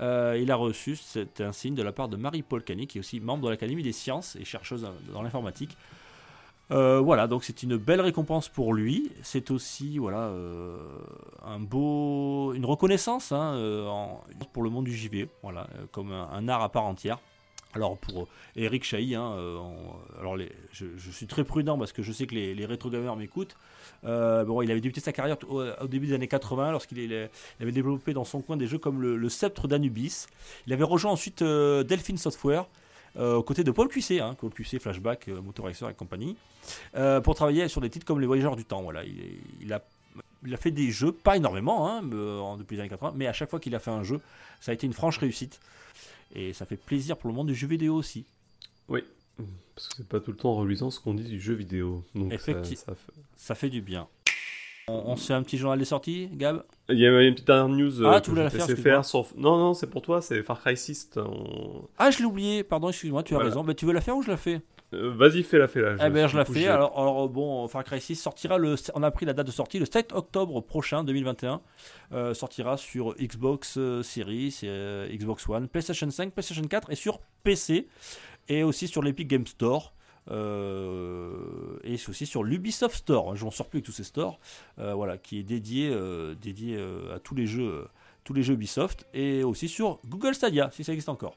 Euh, 0.00 0.38
il 0.40 0.52
a 0.52 0.56
reçu 0.56 0.94
cet 0.94 1.40
insigne 1.40 1.74
de 1.74 1.82
la 1.82 1.90
part 1.90 2.08
de 2.08 2.16
Marie-Paul 2.16 2.62
qui 2.62 2.72
est 2.72 2.98
aussi 3.00 3.18
membre 3.18 3.46
de 3.46 3.50
l'Académie 3.50 3.82
des 3.82 3.90
sciences 3.90 4.36
et 4.36 4.44
chercheuse 4.44 4.86
dans 5.12 5.22
l'informatique. 5.22 5.76
Euh, 6.70 7.00
voilà, 7.00 7.26
donc 7.26 7.42
c'est 7.42 7.64
une 7.64 7.76
belle 7.76 8.00
récompense 8.00 8.48
pour 8.48 8.72
lui. 8.72 9.10
C'est 9.22 9.50
aussi 9.50 9.98
voilà 9.98 10.28
euh, 10.28 10.78
un 11.44 11.58
beau, 11.58 12.52
une 12.54 12.66
reconnaissance 12.66 13.32
hein, 13.32 13.58
pour 14.52 14.62
le 14.62 14.70
monde 14.70 14.84
du 14.84 14.94
JV, 14.94 15.28
voilà, 15.42 15.66
comme 15.90 16.12
un 16.12 16.48
art 16.48 16.62
à 16.62 16.68
part 16.68 16.84
entière. 16.84 17.18
Alors 17.74 17.98
pour 17.98 18.28
Eric 18.56 18.84
Chahi, 18.84 19.14
hein, 19.14 19.32
euh, 19.36 19.58
alors 20.20 20.36
je, 20.72 21.10
suis 21.10 21.26
très 21.26 21.44
prudent 21.44 21.76
parce 21.76 21.92
que 21.92 22.02
je 22.02 22.12
sais 22.12 22.26
que 22.26 22.34
les, 22.34 22.54
les 22.54 22.66
rétro 22.66 22.88
gamers 22.88 23.16
m'écoutent. 23.16 23.56
Euh, 24.04 24.44
bon, 24.44 24.62
il 24.62 24.70
avait 24.70 24.80
débuté 24.80 25.00
sa 25.00 25.12
carrière 25.12 25.36
au, 25.48 25.86
début 25.86 26.06
des 26.06 26.14
années 26.14 26.28
80 26.28 26.72
lorsqu'il 26.72 27.28
avait 27.60 27.72
développé 27.72 28.12
dans 28.12 28.24
son 28.24 28.40
coin 28.40 28.56
des 28.56 28.66
jeux 28.66 28.78
comme 28.78 29.02
le, 29.02 29.16
le 29.16 29.28
Sceptre 29.28 29.66
d'Anubis. 29.66 30.26
Il 30.66 30.72
avait 30.72 30.84
rejoint 30.84 31.12
ensuite 31.12 31.42
euh, 31.42 31.82
Delphine 31.82 32.18
Software 32.18 32.66
euh, 33.16 33.36
aux 33.36 33.42
côtés 33.42 33.64
de 33.64 33.70
Paul 33.70 33.88
Cuissé, 33.88 34.20
hein, 34.20 34.36
Paul 34.38 34.50
Flashback, 34.52 35.28
euh, 35.28 35.40
Motor 35.40 35.66
Racer 35.66 35.88
et 35.88 35.94
compagnie, 35.94 36.36
euh, 36.96 37.20
pour 37.20 37.34
travailler 37.34 37.68
sur 37.68 37.80
des 37.80 37.90
titres 37.90 38.04
comme 38.04 38.20
Les 38.20 38.26
Voyageurs 38.26 38.56
du 38.56 38.64
Temps. 38.64 38.82
Voilà, 38.82 39.02
il, 39.04 39.72
a, 39.72 39.80
fait 40.56 40.72
des 40.72 40.90
jeux, 40.90 41.12
pas 41.12 41.36
énormément 41.36 41.88
hein, 41.88 42.02
euh, 42.12 42.56
depuis 42.56 42.74
les 42.76 42.80
années 42.80 42.90
80, 42.90 43.12
mais 43.16 43.26
à 43.26 43.32
chaque 43.32 43.50
fois 43.50 43.60
qu'il 43.60 43.74
a 43.74 43.78
fait 43.78 43.92
un 43.92 44.02
jeu, 44.02 44.20
ça 44.60 44.72
a 44.72 44.74
été 44.74 44.86
une 44.86 44.92
franche 44.92 45.18
réussite. 45.18 45.60
Et 46.34 46.52
ça 46.52 46.66
fait 46.66 46.76
plaisir 46.76 47.16
pour 47.16 47.28
le 47.30 47.34
monde 47.36 47.46
du 47.48 47.54
jeu 47.54 47.66
vidéo 47.66 47.94
aussi. 47.94 48.24
Oui. 48.88 49.02
Parce 49.74 49.88
que 49.88 49.94
c'est 49.98 50.08
pas 50.08 50.20
tout 50.20 50.30
le 50.30 50.36
temps 50.36 50.54
reluisant 50.54 50.90
ce 50.90 51.00
qu'on 51.00 51.14
dit 51.14 51.24
du 51.24 51.40
jeu 51.40 51.54
vidéo. 51.54 52.04
Donc 52.14 52.32
ça- 52.38 52.52
ça 52.64 52.94
fait- 52.94 53.12
Ça 53.36 53.54
fait 53.54 53.68
du 53.70 53.80
bien. 53.80 54.06
On, 54.86 54.92
on 55.06 55.16
se 55.16 55.26
fait 55.28 55.32
un 55.34 55.42
petit 55.42 55.56
journal 55.58 55.78
des 55.78 55.84
sorties, 55.86 56.28
Gab? 56.32 56.62
Il 56.90 56.98
y 56.98 57.06
a 57.06 57.22
une 57.22 57.32
petite 57.34 57.46
dernière 57.46 57.68
news. 57.74 58.04
Ah, 58.04 58.20
tu 58.20 58.30
voulais 58.30 58.42
la 58.44 58.50
faire, 58.50 59.04
sur- 59.04 59.26
Non, 59.36 59.56
non, 59.56 59.74
c'est 59.74 59.88
pour 59.88 60.02
toi, 60.02 60.20
c'est 60.20 60.42
Far 60.42 60.60
Cry 60.60 60.76
6. 60.76 61.10
On- 61.16 61.88
Ah, 61.98 62.10
je 62.10 62.18
l'ai 62.18 62.24
oublié, 62.26 62.62
pardon, 62.62 62.90
excuse-moi, 62.90 63.22
tu 63.22 63.32
as 63.34 63.38
Voilà. 63.38 63.48
raison. 63.50 63.64
Bah, 63.64 63.74
tu 63.74 63.86
veux 63.86 63.92
la 63.92 64.00
faire 64.02 64.16
ou 64.16 64.22
je 64.22 64.28
la 64.30 64.36
fais? 64.36 64.60
Euh, 64.94 65.12
Vas-y, 65.14 65.42
fais-la, 65.42 65.66
fais-la. 65.68 65.96
Eh 66.06 66.10
ben, 66.10 66.26
je 66.26 66.36
la 66.36 66.44
fais. 66.44 66.66
Alors, 66.66 66.98
alors, 66.98 67.28
bon, 67.28 67.66
Far 67.68 67.84
Cry 67.84 68.00
6 68.00 68.16
sortira 68.16 68.58
le. 68.58 68.76
On 68.94 69.02
a 69.02 69.10
pris 69.10 69.26
la 69.26 69.32
date 69.32 69.46
de 69.46 69.52
sortie 69.52 69.78
le 69.78 69.86
7 69.86 70.12
octobre 70.12 70.60
prochain, 70.60 71.04
2021. 71.04 71.60
Euh, 72.12 72.34
sortira 72.34 72.76
sur 72.76 73.14
Xbox 73.16 73.74
euh, 73.76 74.02
Series, 74.02 74.60
Xbox 75.10 75.48
One, 75.48 75.68
PlayStation 75.68 76.10
5, 76.10 76.32
PlayStation 76.32 76.62
4 76.62 76.90
et 76.90 76.94
sur 76.94 77.20
PC. 77.42 77.88
Et 78.48 78.62
aussi 78.62 78.88
sur 78.88 79.02
l'Epic 79.02 79.26
Game 79.28 79.46
Store. 79.46 79.94
euh, 80.30 81.78
et 81.82 81.96
c'est 81.96 82.08
aussi 82.10 82.26
sur 82.26 82.44
l'Ubisoft 82.44 82.96
Store. 82.96 83.34
Je 83.36 83.44
n'en 83.44 83.50
sors 83.50 83.68
plus 83.68 83.78
avec 83.78 83.86
tous 83.86 83.92
ces 83.92 84.04
stores. 84.04 84.38
voilà, 84.76 85.18
qui 85.18 85.38
est 85.38 85.42
dédié, 85.42 85.94
dédié 86.40 86.78
à 87.14 87.18
tous 87.18 87.34
les 87.34 87.46
jeux. 87.46 87.86
tous 88.22 88.34
les 88.34 88.42
jeux 88.42 88.54
Ubisoft 88.54 89.06
et 89.14 89.44
aussi 89.44 89.68
sur 89.68 90.00
Google 90.06 90.34
Stadia 90.34 90.70
si 90.72 90.84
ça 90.84 90.92
existe 90.92 91.08
encore. 91.08 91.36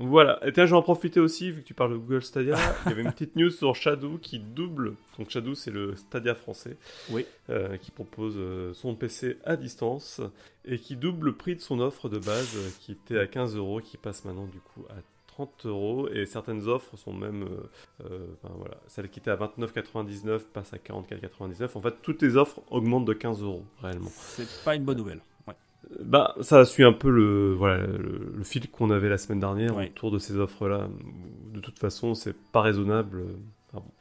Voilà, 0.00 0.38
et 0.46 0.52
tiens, 0.52 0.64
je 0.64 0.70
vais 0.70 0.76
en 0.76 0.82
profiter 0.82 1.18
aussi, 1.18 1.50
vu 1.50 1.62
que 1.62 1.66
tu 1.66 1.74
parles 1.74 1.90
de 1.90 1.96
Google 1.96 2.22
Stadia. 2.22 2.56
il 2.86 2.90
y 2.90 2.92
avait 2.92 3.02
une 3.02 3.10
petite 3.10 3.34
news 3.34 3.50
sur 3.50 3.74
Shadow 3.74 4.16
qui 4.18 4.38
double. 4.38 4.94
Donc, 5.18 5.28
Shadow, 5.28 5.56
c'est 5.56 5.72
le 5.72 5.96
Stadia 5.96 6.36
français. 6.36 6.76
Oui. 7.10 7.26
euh, 7.50 7.76
qui 7.78 7.90
propose 7.90 8.34
euh, 8.36 8.72
son 8.74 8.94
PC 8.94 9.38
à 9.44 9.56
distance 9.56 10.20
et 10.64 10.78
qui 10.78 10.94
double 10.94 11.26
le 11.26 11.32
prix 11.32 11.56
de 11.56 11.60
son 11.60 11.80
offre 11.80 12.08
de 12.08 12.18
base 12.18 12.54
euh, 12.56 12.68
qui 12.80 12.92
était 12.92 13.18
à 13.18 13.26
15 13.26 13.56
euros, 13.56 13.80
qui 13.80 13.96
passe 13.96 14.24
maintenant 14.24 14.46
du 14.46 14.60
coup 14.60 14.84
à 14.88 15.00
30 15.26 15.66
euros. 15.66 16.08
Et 16.10 16.26
certaines 16.26 16.68
offres 16.68 16.96
sont 16.96 17.12
même. 17.12 17.48
enfin, 18.00 18.54
voilà, 18.56 18.76
celle 18.86 19.08
qui 19.10 19.18
était 19.18 19.32
à 19.32 19.36
29,99 19.36 20.42
passe 20.52 20.72
à 20.74 20.76
44,99. 20.76 21.70
En 21.74 21.80
fait, 21.80 21.94
toutes 22.02 22.22
les 22.22 22.36
offres 22.36 22.60
augmentent 22.70 23.04
de 23.06 23.14
15 23.14 23.42
euros 23.42 23.64
réellement. 23.82 24.10
C'est 24.14 24.64
pas 24.64 24.76
une 24.76 24.84
bonne 24.84 24.98
nouvelle. 24.98 25.22
Bah, 26.00 26.34
ça 26.42 26.64
suit 26.64 26.84
un 26.84 26.92
peu 26.92 27.08
le, 27.10 27.54
voilà, 27.54 27.78
le, 27.86 28.32
le 28.36 28.44
fil 28.44 28.68
qu'on 28.70 28.90
avait 28.90 29.08
la 29.08 29.16
semaine 29.18 29.40
dernière 29.40 29.74
Oui. 29.76 29.86
autour 29.86 30.10
de 30.10 30.18
ces 30.18 30.36
offres-là. 30.36 30.88
De 31.54 31.60
toute 31.60 31.78
façon, 31.78 32.14
c'est 32.14 32.36
pas 32.52 32.60
raisonnable. 32.62 33.22
Enfin 33.72 33.82
bon. 33.84 33.92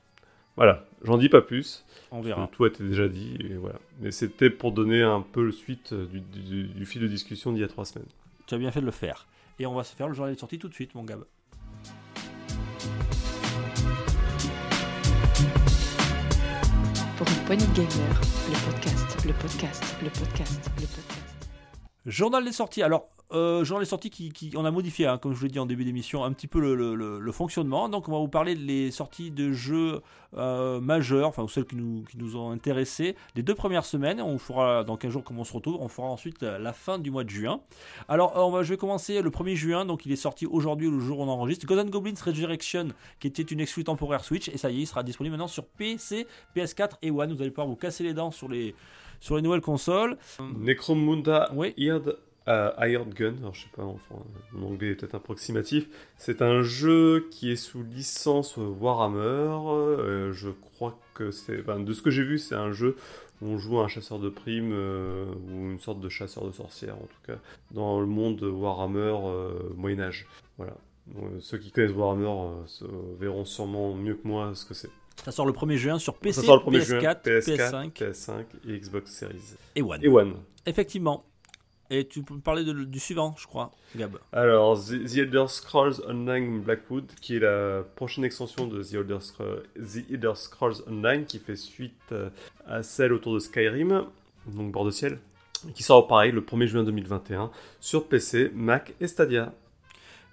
Voilà, 0.57 0.85
j'en 1.03 1.17
dis 1.17 1.29
pas 1.29 1.41
plus. 1.41 1.85
On 2.11 2.21
verra. 2.21 2.49
Tout 2.51 2.65
a 2.65 2.67
été 2.67 2.83
déjà 2.83 3.07
dit. 3.07 3.37
Et 3.39 3.53
voilà. 3.55 3.79
Mais 4.01 4.11
c'était 4.11 4.49
pour 4.49 4.71
donner 4.73 5.01
un 5.01 5.21
peu 5.21 5.43
le 5.45 5.51
suite 5.51 5.93
du, 5.93 6.19
du- 6.19 6.67
du 6.67 6.85
fil 6.85 7.01
de 7.01 7.07
discussion 7.07 7.51
d'il 7.53 7.61
y 7.61 7.63
a 7.63 7.67
trois 7.67 7.85
semaines. 7.85 8.07
Tu 8.47 8.55
as 8.55 8.57
bien 8.57 8.71
fait 8.71 8.81
de 8.81 8.85
le 8.85 8.91
faire. 8.91 9.27
Et 9.59 9.65
on 9.65 9.73
va 9.73 9.83
se 9.83 9.95
faire 9.95 10.07
le 10.07 10.13
journal 10.13 10.33
de 10.33 10.39
sortie 10.39 10.59
tout 10.59 10.67
de 10.69 10.73
suite, 10.73 10.93
mon 10.95 11.03
Gab. 11.03 11.23
Pour 17.17 17.27
une 17.27 17.45
poignée 17.45 17.65
de 17.65 17.73
gamer, 17.73 18.21
le 18.49 18.71
podcast, 18.71 19.25
le 19.25 19.33
podcast, 19.33 19.83
le 20.03 20.09
podcast, 20.09 20.69
le 20.79 20.85
podcast. 20.85 21.16
Journal 22.07 22.45
des 22.45 22.53
sorties. 22.53 22.83
Alors, 22.83 23.05
euh, 23.33 23.65
journal 23.65 23.83
des 23.83 23.89
sorties 23.89 24.09
qui, 24.09 24.53
on 24.55 24.63
a 24.63 24.71
modifié, 24.71 25.07
hein, 25.07 25.17
comme 25.17 25.33
je 25.33 25.37
vous 25.37 25.43
l'ai 25.43 25.51
dit 25.51 25.59
en 25.59 25.65
début 25.65 25.83
d'émission, 25.83 26.23
un 26.23 26.31
petit 26.31 26.47
peu 26.47 26.61
le, 26.61 27.31
fonctionnement. 27.33 27.89
Donc, 27.89 28.07
on 28.07 28.13
va 28.13 28.19
vous 28.19 28.29
parler 28.29 28.55
des 28.55 28.91
sorties 28.91 29.29
de 29.29 29.51
jeux 29.51 30.01
euh, 30.37 30.79
majeurs, 30.79 31.27
enfin, 31.27 31.43
ou 31.43 31.49
celles 31.49 31.65
qui 31.65 31.75
nous, 31.75 32.05
qui 32.09 32.17
nous 32.17 32.37
ont 32.37 32.51
intéressés, 32.51 33.17
les 33.35 33.43
deux 33.43 33.55
premières 33.55 33.83
semaines. 33.83 34.21
On 34.21 34.37
fera 34.37 34.85
dans 34.85 34.95
15 34.95 35.11
jours, 35.11 35.23
comme 35.25 35.37
on 35.37 35.43
se 35.43 35.51
retrouve, 35.51 35.75
on 35.81 35.89
fera 35.89 36.07
ensuite 36.07 36.41
la, 36.41 36.57
la 36.57 36.71
fin 36.71 36.97
du 36.97 37.11
mois 37.11 37.25
de 37.25 37.29
juin. 37.29 37.59
Alors, 38.07 38.37
euh, 38.37 38.41
on 38.41 38.51
va, 38.51 38.63
je 38.63 38.69
vais 38.69 38.77
commencer 38.77 39.21
le 39.21 39.29
1er 39.29 39.55
juin, 39.55 39.83
donc 39.83 40.05
il 40.05 40.11
est 40.13 40.15
sorti 40.15 40.45
aujourd'hui, 40.45 40.89
le 40.89 41.01
jour 41.01 41.19
où 41.19 41.23
on 41.23 41.27
enregistre. 41.27 41.65
Golden 41.65 41.89
Goblins 41.89 42.13
Resurrection, 42.23 42.87
qui 43.19 43.27
était 43.27 43.43
une 43.43 43.59
exclue 43.59 43.83
temporaire 43.83 44.23
Switch, 44.23 44.47
et 44.47 44.57
ça 44.57 44.71
y 44.71 44.77
est, 44.77 44.83
il 44.83 44.87
sera 44.87 45.03
disponible 45.03 45.33
maintenant 45.33 45.49
sur 45.49 45.65
PC, 45.65 46.25
PS4 46.55 46.91
et 47.01 47.11
One. 47.11 47.33
Vous 47.33 47.41
allez 47.41 47.51
pouvoir 47.51 47.67
vous 47.67 47.75
casser 47.75 48.05
les 48.05 48.13
dents 48.13 48.31
sur 48.31 48.47
les, 48.47 48.75
sur 49.19 49.35
les 49.35 49.41
nouvelles 49.41 49.61
consoles. 49.61 50.17
Necromunda 50.57 51.49
Oui. 51.53 51.73
Hired, 51.77 52.17
euh, 52.47 52.71
Hired 52.79 53.13
Gun, 53.13 53.35
alors 53.39 53.53
je 53.53 53.63
sais 53.63 53.69
pas, 53.75 53.83
enfin, 53.83 54.15
mon 54.53 54.69
anglais 54.69 54.89
est 54.91 54.95
peut-être 54.95 55.15
approximatif. 55.15 55.87
C'est 56.17 56.41
un 56.41 56.61
jeu 56.61 57.27
qui 57.31 57.51
est 57.51 57.55
sous 57.57 57.83
licence 57.83 58.57
Warhammer. 58.57 59.19
euh, 59.19 60.31
je 60.33 60.49
crois 60.49 60.97
que 61.13 61.31
c'est. 61.31 61.59
enfin, 61.61 61.79
de 61.79 61.93
ce 61.93 62.01
que 62.01 62.09
j'ai 62.09 62.23
vu, 62.23 62.37
c'est 62.37 62.55
un 62.55 62.71
jeu 62.71 62.95
où 63.41 63.47
on 63.47 63.57
joue 63.57 63.79
un 63.79 63.87
chasseur 63.87 64.17
de 64.19 64.29
primes 64.29 64.71
euh, 64.73 65.25
ou 65.51 65.71
une 65.71 65.79
sorte 65.79 65.99
de 65.99 66.09
chasseur 66.09 66.45
de 66.45 66.51
sorcières, 66.51 66.95
en 66.95 67.05
tout 67.05 67.21
cas, 67.27 67.37
dans 67.71 67.99
le 67.99 68.07
monde 68.07 68.41
Warhammer 68.41 69.15
euh, 69.25 69.49
Moyen-Âge. 69.75 70.25
Voilà. 70.57 70.73
Donc, 71.07 71.23
ceux 71.39 71.57
qui 71.57 71.71
connaissent 71.71 71.91
Warhammer 71.91 72.33
verront 73.19 73.45
sûrement 73.45 73.93
mieux 73.93 74.15
que 74.15 74.27
moi 74.27 74.51
ce 74.55 74.65
que 74.65 74.73
c'est. 74.73 74.89
Ça 75.23 75.31
sort 75.31 75.45
le 75.45 75.53
1er 75.53 75.75
juin 75.77 75.99
sur 75.99 76.15
PC, 76.15 76.41
Ça 76.41 76.45
sort 76.45 76.57
le 76.65 76.71
1er 76.71 76.79
PS4, 76.81 76.85
juin, 76.85 76.99
PS4, 76.99 77.91
PS5 77.91 77.91
PS5 77.93 78.45
et 78.67 78.79
Xbox 78.79 79.11
Series. 79.11 79.55
et 79.75 79.81
One. 79.81 79.99
Et 80.03 80.07
One. 80.07 80.35
Effectivement. 80.65 81.23
Et 81.89 82.05
tu 82.05 82.21
peux 82.21 82.33
me 82.33 82.41
parler 82.41 82.65
de- 82.65 82.73
du 82.83 82.99
suivant, 82.99 83.33
je 83.39 83.47
crois, 83.47 83.71
Gab. 83.95 84.17
Alors, 84.33 84.77
The, 84.77 85.05
The 85.05 85.17
Elder 85.19 85.45
Scrolls 85.47 86.01
Online 86.05 86.59
Blackwood, 86.59 87.05
qui 87.21 87.37
est 87.37 87.39
la 87.39 87.81
prochaine 87.95 88.25
extension 88.25 88.67
de 88.67 88.83
The 88.83 88.93
Elder, 88.95 89.19
Scro- 89.21 89.61
The 89.75 90.11
Elder 90.11 90.33
Scrolls 90.35 90.83
Online, 90.89 91.23
qui 91.25 91.39
fait 91.39 91.55
suite 91.55 91.93
euh, 92.11 92.29
à 92.67 92.83
celle 92.83 93.13
autour 93.13 93.33
de 93.35 93.39
Skyrim, 93.39 94.03
donc 94.47 94.71
bord 94.73 94.83
de 94.83 94.91
ciel, 94.91 95.17
qui 95.75 95.81
sort 95.81 96.07
pareil 96.07 96.33
le 96.33 96.41
1er 96.41 96.67
juin 96.67 96.83
2021 96.83 97.51
sur 97.79 98.05
PC, 98.09 98.51
Mac 98.53 98.93
et 98.99 99.07
Stadia. 99.07 99.53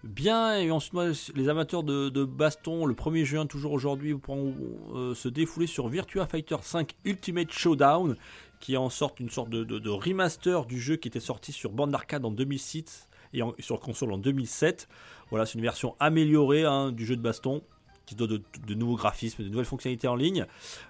Bien, 0.05 0.59
et 0.59 0.71
ensuite, 0.71 0.93
moi, 0.93 1.07
les 1.35 1.49
amateurs 1.49 1.83
de, 1.83 2.25
baston, 2.25 2.85
le 2.85 2.93
1er 2.93 3.25
juin, 3.25 3.47
toujours 3.47 3.73
aujourd'hui, 3.73 4.15
pourront 4.15 4.55
euh, 4.95 5.15
se 5.15 5.29
défouler 5.29 5.67
sur 5.67 5.89
Virtua 5.89 6.27
Fighter 6.27 6.59
5 6.61 6.93
Ultimate 7.07 7.51
Showdown, 7.51 8.15
qui 8.61 8.77
en 8.77 8.91
sorte 8.91 9.19
une 9.19 9.31
sorte 9.31 9.49
de, 9.49 9.89
remaster 9.89 10.67
du 10.67 10.79
jeu 10.79 10.97
qui 10.97 11.09
était 11.09 11.21
sorti 11.21 11.53
sur 11.53 11.73
bande 11.73 11.91
d'arcade 11.91 12.23
en 12.27 12.31
2006 12.31 13.09
et 13.33 13.41
sur 13.61 13.81
console 13.81 14.13
en 14.13 14.19
2007. 14.19 14.89
Voilà, 15.31 15.47
c'est 15.47 15.55
une 15.55 15.65
version 15.65 15.97
améliorée 16.01 16.67
hein, 16.67 16.93
du 16.93 17.07
jeu 17.07 17.17
de 17.17 17.23
baston 17.23 17.63
qui 18.07 18.15
donne 18.15 18.29
de, 18.29 18.43
de 18.67 18.75
nouveaux 18.75 18.97
graphismes, 18.97 19.43
de 19.45 19.49
nouvelles 19.49 19.65
fonctionnalités 19.65 20.09
en 20.09 20.17
ligne. 20.17 20.47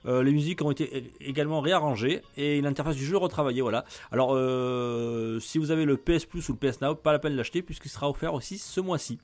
Euh, 0.07 0.23
les 0.23 0.33
musiques 0.33 0.63
ont 0.63 0.71
été 0.71 1.13
également 1.21 1.61
réarrangées 1.61 2.23
et 2.37 2.61
l'interface 2.61 2.97
du 2.97 3.05
jeu 3.05 3.17
retravaillée. 3.17 3.63
Voilà. 3.63 3.85
Alors, 4.11 4.31
euh, 4.35 5.39
si 5.41 5.59
vous 5.59 5.71
avez 5.71 5.85
le 5.85 5.97
PS 5.97 6.25
Plus 6.27 6.49
ou 6.49 6.57
le 6.61 6.71
PS 6.71 6.81
Now, 6.81 6.95
pas 6.95 7.13
la 7.13 7.19
peine 7.19 7.33
de 7.33 7.37
l'acheter 7.37 7.63
puisqu'il 7.63 7.89
sera 7.89 8.11
offert 8.11 8.35
aussi 8.35 8.59
ce 8.59 8.81
mois-ci. 8.81 9.19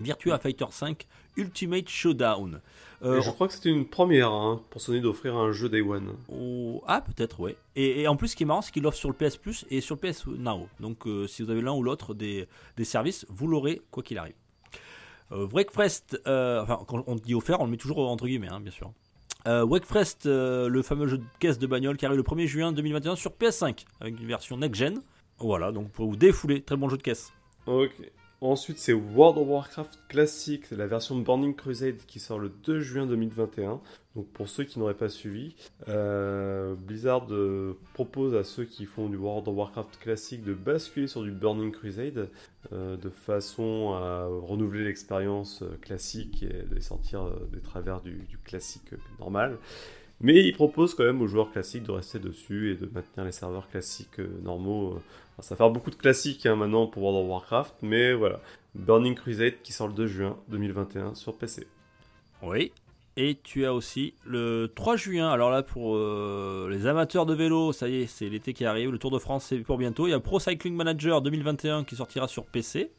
Virtua 0.00 0.38
Fighter 0.38 0.66
5 0.70 1.06
Ultimate 1.36 1.88
Showdown. 1.88 2.60
Euh, 3.02 3.20
je 3.20 3.30
crois 3.30 3.48
que 3.48 3.54
c'était 3.54 3.70
une 3.70 3.86
première 3.86 4.30
hein, 4.30 4.60
pour 4.70 4.80
Sony 4.80 5.00
d'offrir 5.00 5.34
un 5.36 5.50
jeu 5.50 5.68
Day 5.68 5.80
One. 5.80 6.12
Oh, 6.32 6.82
Ah, 6.86 7.00
peut-être, 7.00 7.40
ouais. 7.40 7.56
Et, 7.74 8.02
et 8.02 8.08
en 8.08 8.16
plus, 8.16 8.28
ce 8.28 8.36
qui 8.36 8.44
est 8.44 8.46
marrant, 8.46 8.62
c'est 8.62 8.70
qu'il 8.70 8.82
l'offre 8.84 8.96
sur 8.98 9.08
le 9.10 9.14
PS 9.16 9.36
Plus 9.38 9.64
et 9.70 9.80
sur 9.80 9.96
le 10.00 10.00
PS 10.08 10.26
Now. 10.26 10.68
Donc, 10.78 10.98
si 11.26 11.42
vous 11.42 11.50
avez 11.50 11.60
l'un 11.62 11.72
ou 11.72 11.82
l'autre 11.82 12.14
des, 12.14 12.46
des 12.76 12.84
services, 12.84 13.26
vous 13.28 13.48
l'aurez 13.48 13.82
quoi 13.90 14.02
qu'il 14.04 14.18
arrive. 14.18 14.34
Euh, 15.32 15.46
Wreckfest, 15.50 16.20
euh, 16.26 16.62
enfin, 16.62 16.80
quand 16.86 17.04
on 17.06 17.14
dit 17.16 17.34
offert, 17.34 17.60
on 17.60 17.64
le 17.64 17.70
met 17.70 17.76
toujours 17.76 18.10
entre 18.10 18.26
guillemets, 18.26 18.50
hein, 18.50 18.60
bien 18.60 18.72
sûr. 18.72 18.92
Euh, 19.46 19.66
euh, 20.26 20.68
le 20.68 20.82
fameux 20.82 21.06
jeu 21.08 21.18
de 21.18 21.24
caisse 21.40 21.58
de 21.58 21.66
bagnole 21.66 21.96
qui 21.96 22.06
arrive 22.06 22.18
le 22.18 22.22
1er 22.22 22.46
juin 22.46 22.72
2021 22.72 23.16
sur 23.16 23.32
PS5 23.32 23.84
avec 24.00 24.20
une 24.20 24.26
version 24.26 24.56
next-gen. 24.56 25.02
Voilà, 25.38 25.72
donc 25.72 25.90
pour 25.90 26.08
vous 26.08 26.16
défouler, 26.16 26.62
très 26.62 26.76
bon 26.76 26.88
jeu 26.88 26.96
de 26.96 27.02
caisse. 27.02 27.32
Ok. 27.66 27.90
Ensuite, 28.42 28.78
c'est 28.78 28.92
World 28.92 29.38
of 29.38 29.46
Warcraft 29.46 30.00
Classic, 30.08 30.68
la 30.72 30.88
version 30.88 31.16
Burning 31.16 31.54
Crusade 31.54 31.98
qui 32.08 32.18
sort 32.18 32.40
le 32.40 32.50
2 32.64 32.80
juin 32.80 33.06
2021. 33.06 33.80
Donc, 34.16 34.26
pour 34.32 34.48
ceux 34.48 34.64
qui 34.64 34.80
n'auraient 34.80 34.94
pas 34.94 35.08
suivi, 35.08 35.54
euh, 35.86 36.74
Blizzard 36.74 37.28
euh, 37.30 37.78
propose 37.94 38.34
à 38.34 38.42
ceux 38.42 38.64
qui 38.64 38.84
font 38.84 39.08
du 39.08 39.16
World 39.16 39.46
of 39.46 39.56
Warcraft 39.56 39.96
Classic 40.00 40.42
de 40.42 40.54
basculer 40.54 41.06
sur 41.06 41.22
du 41.22 41.30
Burning 41.30 41.70
Crusade 41.70 42.30
euh, 42.72 42.96
de 42.96 43.10
façon 43.10 43.92
à 43.92 44.26
renouveler 44.26 44.82
l'expérience 44.82 45.62
classique 45.80 46.42
et 46.42 46.64
de 46.64 46.80
sortir 46.80 47.30
des 47.52 47.60
travers 47.60 48.00
du, 48.00 48.26
classique 48.44 48.90
normal. 49.20 49.56
Mais 50.20 50.44
il 50.44 50.52
propose 50.52 50.96
quand 50.96 51.04
même 51.04 51.22
aux 51.22 51.28
joueurs 51.28 51.52
classiques 51.52 51.84
de 51.84 51.92
rester 51.92 52.18
dessus 52.18 52.72
et 52.72 52.74
de 52.74 52.90
maintenir 52.92 53.24
les 53.24 53.32
serveurs 53.32 53.68
classiques 53.68 54.18
normaux. 54.42 54.98
Ça 55.42 55.54
va 55.54 55.58
faire 55.58 55.70
beaucoup 55.70 55.90
de 55.90 55.96
classiques 55.96 56.46
hein, 56.46 56.56
maintenant 56.56 56.86
pour 56.86 57.02
World 57.02 57.24
of 57.24 57.30
Warcraft, 57.30 57.74
mais 57.82 58.12
voilà. 58.14 58.40
Burning 58.74 59.14
Crusade 59.14 59.60
qui 59.62 59.72
sort 59.72 59.88
le 59.88 59.94
2 59.94 60.06
juin 60.06 60.38
2021 60.48 61.14
sur 61.14 61.36
PC. 61.36 61.66
Oui. 62.42 62.72
Et 63.18 63.38
tu 63.42 63.66
as 63.66 63.74
aussi 63.74 64.14
le 64.24 64.72
3 64.74 64.96
juin, 64.96 65.30
alors 65.30 65.50
là 65.50 65.62
pour 65.62 65.96
euh, 65.96 66.68
les 66.70 66.86
amateurs 66.86 67.26
de 67.26 67.34
vélo, 67.34 67.72
ça 67.72 67.86
y 67.86 68.02
est, 68.02 68.06
c'est 68.06 68.30
l'été 68.30 68.54
qui 68.54 68.64
arrive, 68.64 68.90
le 68.90 68.96
Tour 68.98 69.10
de 69.10 69.18
France 69.18 69.44
c'est 69.48 69.58
pour 69.58 69.76
bientôt. 69.76 70.06
Il 70.06 70.10
y 70.10 70.14
a 70.14 70.20
Pro 70.20 70.40
Cycling 70.40 70.74
Manager 70.74 71.20
2021 71.20 71.84
qui 71.84 71.96
sortira 71.96 72.26
sur 72.26 72.46
PC. 72.46 72.90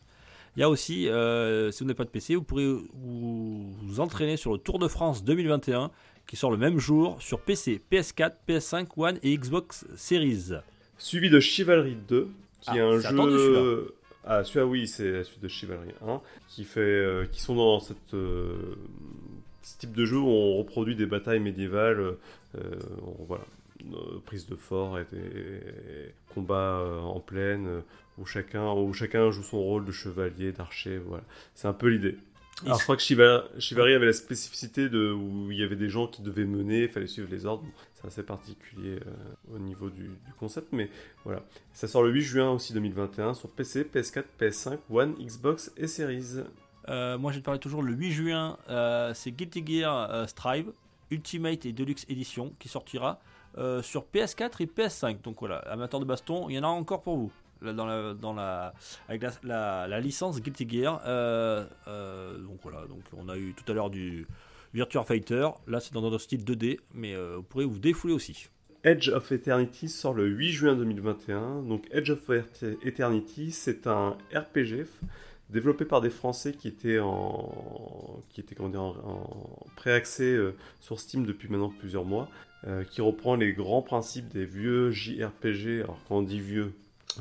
Il 0.55 0.59
y 0.59 0.63
a 0.63 0.69
aussi, 0.69 1.09
euh, 1.09 1.71
si 1.71 1.79
vous 1.79 1.85
n'avez 1.85 1.95
pas 1.95 2.03
de 2.03 2.09
PC, 2.09 2.35
vous 2.35 2.43
pourrez 2.43 2.67
vous, 2.67 3.73
vous 3.81 3.99
entraîner 3.99 4.37
sur 4.37 4.51
le 4.51 4.59
Tour 4.59 4.77
de 4.77 4.87
France 4.87 5.23
2021 5.23 5.89
qui 6.27 6.35
sort 6.35 6.51
le 6.51 6.57
même 6.57 6.77
jour 6.77 7.19
sur 7.19 7.41
PC, 7.41 7.81
PS4, 7.91 8.33
PS5, 8.47 8.87
One 8.95 9.19
et 9.23 9.35
Xbox 9.35 9.87
Series. 9.95 10.51
Suivi 11.03 11.29
de 11.29 11.39
Chivalry 11.41 11.97
2, 12.07 12.29
qui 12.61 12.69
Ah, 12.71 12.77
est 12.77 12.79
un 12.79 12.99
c'est 13.01 13.07
attendu, 13.07 13.33
jeu. 13.37 13.93
Ah, 14.25 14.43
celui-là, 14.45 14.65
oui, 14.65 14.87
c'est 14.87 15.11
la 15.11 15.23
suite 15.25 15.41
de 15.43 15.49
Chivalry 15.49 15.89
1, 16.07 16.21
qui, 16.47 16.63
fait, 16.63 16.79
euh, 16.79 17.25
qui 17.29 17.41
sont 17.41 17.55
dans 17.55 17.81
cette, 17.81 18.13
euh, 18.13 18.75
ce 19.63 19.77
type 19.79 19.91
de 19.93 20.05
jeu 20.05 20.17
où 20.17 20.27
on 20.29 20.57
reproduit 20.59 20.95
des 20.95 21.05
batailles 21.05 21.41
médiévales, 21.41 21.99
euh, 21.99 22.15
on- 23.05 23.23
voilà, 23.25 23.43
euh, 23.91 24.19
prise 24.25 24.47
de 24.47 24.55
fort 24.55 24.97
et 24.97 25.05
euh, 26.37 26.99
en 27.01 27.19
plaine, 27.19 27.67
euh, 27.67 27.81
où 28.17 28.25
chacun, 28.25 28.71
où 28.71 28.93
chacun 28.93 29.29
joue 29.31 29.43
son 29.43 29.59
rôle 29.61 29.83
de 29.85 29.91
chevalier, 29.91 30.53
d'archer, 30.53 30.99
voilà. 30.99 31.23
C'est 31.53 31.67
un 31.67 31.73
peu 31.73 31.87
l'idée. 31.87 32.15
Alors, 32.65 32.77
je 32.79 32.83
crois 32.83 32.95
que 32.95 33.01
Chiva- 33.01 33.43
Chivalry 33.59 33.93
avait 33.93 34.05
la 34.07 34.13
spécificité 34.13 34.89
de, 34.89 35.11
où 35.11 35.51
il 35.51 35.57
y 35.57 35.63
avait 35.63 35.75
des 35.75 35.89
gens 35.89 36.07
qui 36.07 36.21
devaient 36.21 36.45
mener, 36.45 36.83
il 36.83 36.89
fallait 36.89 37.07
suivre 37.07 37.27
les 37.31 37.45
ordres. 37.45 37.63
C'est 37.95 38.07
assez 38.07 38.23
particulier 38.23 38.99
euh, 39.05 39.55
au 39.55 39.59
niveau 39.59 39.89
du, 39.89 40.03
du 40.03 40.33
concept, 40.39 40.67
mais 40.71 40.89
voilà. 41.25 41.43
Ça 41.73 41.87
sort 41.87 42.03
le 42.03 42.11
8 42.11 42.21
juin 42.21 42.51
aussi 42.51 42.73
2021 42.73 43.33
sur 43.33 43.49
PC, 43.49 43.83
PS4, 43.83 44.23
PS5, 44.39 44.77
One, 44.89 45.13
Xbox 45.19 45.71
et 45.77 45.87
Series. 45.87 46.41
Euh, 46.89 47.17
moi, 47.17 47.31
je 47.31 47.39
te 47.39 47.43
parler 47.45 47.59
toujours 47.59 47.81
le 47.83 47.93
8 47.93 48.11
juin. 48.11 48.57
euh, 48.69 49.13
c'est 49.13 49.31
Guilty 49.31 49.63
Gear 49.65 50.11
euh, 50.11 50.25
Strive 50.27 50.71
Ultimate 51.11 51.65
et 51.65 51.71
Deluxe 51.73 52.05
Edition 52.09 52.53
qui 52.59 52.67
sortira 52.69 53.19
sur 53.83 54.05
PS4 54.11 54.61
et 54.61 54.65
PS5. 54.65 55.21
Donc 55.21 55.35
voilà, 55.39 55.57
amateur 55.69 55.99
de 55.99 56.05
baston, 56.05 56.49
il 56.49 56.55
y 56.55 56.59
en 56.59 56.63
a 56.63 56.67
encore 56.67 57.03
pour 57.03 57.17
vous. 57.17 57.31
Dans 57.71 58.33
la, 58.33 58.73
avec 59.07 59.23
la, 59.43 59.99
licence 60.01 60.41
Guilty 60.41 60.67
Gear. 60.67 61.01
Euh, 61.05 61.65
euh, 61.87 62.37
donc 62.37 62.59
voilà, 62.61 62.85
donc 62.87 63.01
on 63.15 63.29
a 63.29 63.37
eu 63.37 63.53
tout 63.53 63.69
à 63.71 63.75
l'heure 63.75 63.89
du 63.89 64.27
Virtua 64.73 65.03
Fighter. 65.03 65.47
Là, 65.67 65.79
c'est 65.79 65.93
dans 65.93 66.13
un 66.13 66.19
style 66.19 66.43
2D, 66.43 66.79
mais 66.93 67.15
euh, 67.15 67.35
vous 67.37 67.43
pourrez 67.43 67.65
vous 67.65 67.79
défouler 67.79 68.13
aussi. 68.13 68.49
Edge 68.83 69.07
of 69.07 69.31
Eternity 69.31 69.87
sort 69.87 70.13
le 70.13 70.27
8 70.27 70.49
juin 70.51 70.75
2021. 70.75 71.61
Donc 71.61 71.87
Edge 71.91 72.09
of 72.09 72.29
Eternity, 72.83 73.51
c'est 73.51 73.87
un 73.87 74.17
RPG 74.33 74.85
développé 75.49 75.85
par 75.85 76.01
des 76.01 76.09
Français 76.09 76.51
qui 76.51 76.67
étaient 76.67 76.99
en, 76.99 78.19
qui 78.29 78.41
étaient, 78.41 78.55
comment 78.55 78.69
dire, 78.69 78.81
en, 78.81 79.65
pré-accès 79.77 80.37
sur 80.81 80.99
Steam 80.99 81.25
depuis 81.25 81.47
maintenant 81.47 81.71
plusieurs 81.79 82.03
mois, 82.03 82.27
qui 82.91 82.99
reprend 82.99 83.35
les 83.35 83.53
grands 83.53 83.81
principes 83.81 84.27
des 84.27 84.45
vieux 84.45 84.91
JRPG. 84.91 85.83
Alors 85.83 85.99
quand 86.09 86.17
on 86.17 86.21
dit 86.21 86.41
vieux, 86.41 86.73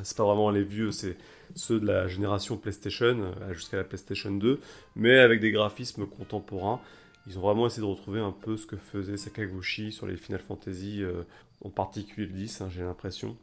c'est 0.03 0.17
pas 0.17 0.25
vraiment 0.25 0.51
les 0.51 0.65
vieux, 0.65 0.91
c'est 0.91 1.17
ceux 1.55 1.81
de 1.81 1.87
la 1.87 2.09
génération 2.09 2.57
PlayStation 2.57 3.33
euh, 3.41 3.53
jusqu'à 3.53 3.77
la 3.77 3.85
PlayStation 3.85 4.31
2, 4.31 4.61
mais 4.97 5.19
avec 5.19 5.41
des 5.41 5.51
graphismes 5.51 6.07
contemporains. 6.07 6.81
Ils 7.27 7.39
ont 7.39 7.43
vraiment 7.43 7.67
essayé 7.67 7.83
de 7.83 7.87
retrouver 7.87 8.21
un 8.21 8.33
peu 8.33 8.57
ce 8.57 8.67
que 8.67 8.77
faisait 8.77 9.17
Sakaguchi 9.17 9.93
sur 9.93 10.07
les 10.07 10.17
Final 10.17 10.41
Fantasy, 10.41 11.03
euh, 11.03 11.23
en 11.65 11.71
particulier 11.71 12.27
le 12.27 12.33
10, 12.33 12.61
hein, 12.61 12.69
j'ai 12.71 12.83
l'impression. 12.83 13.37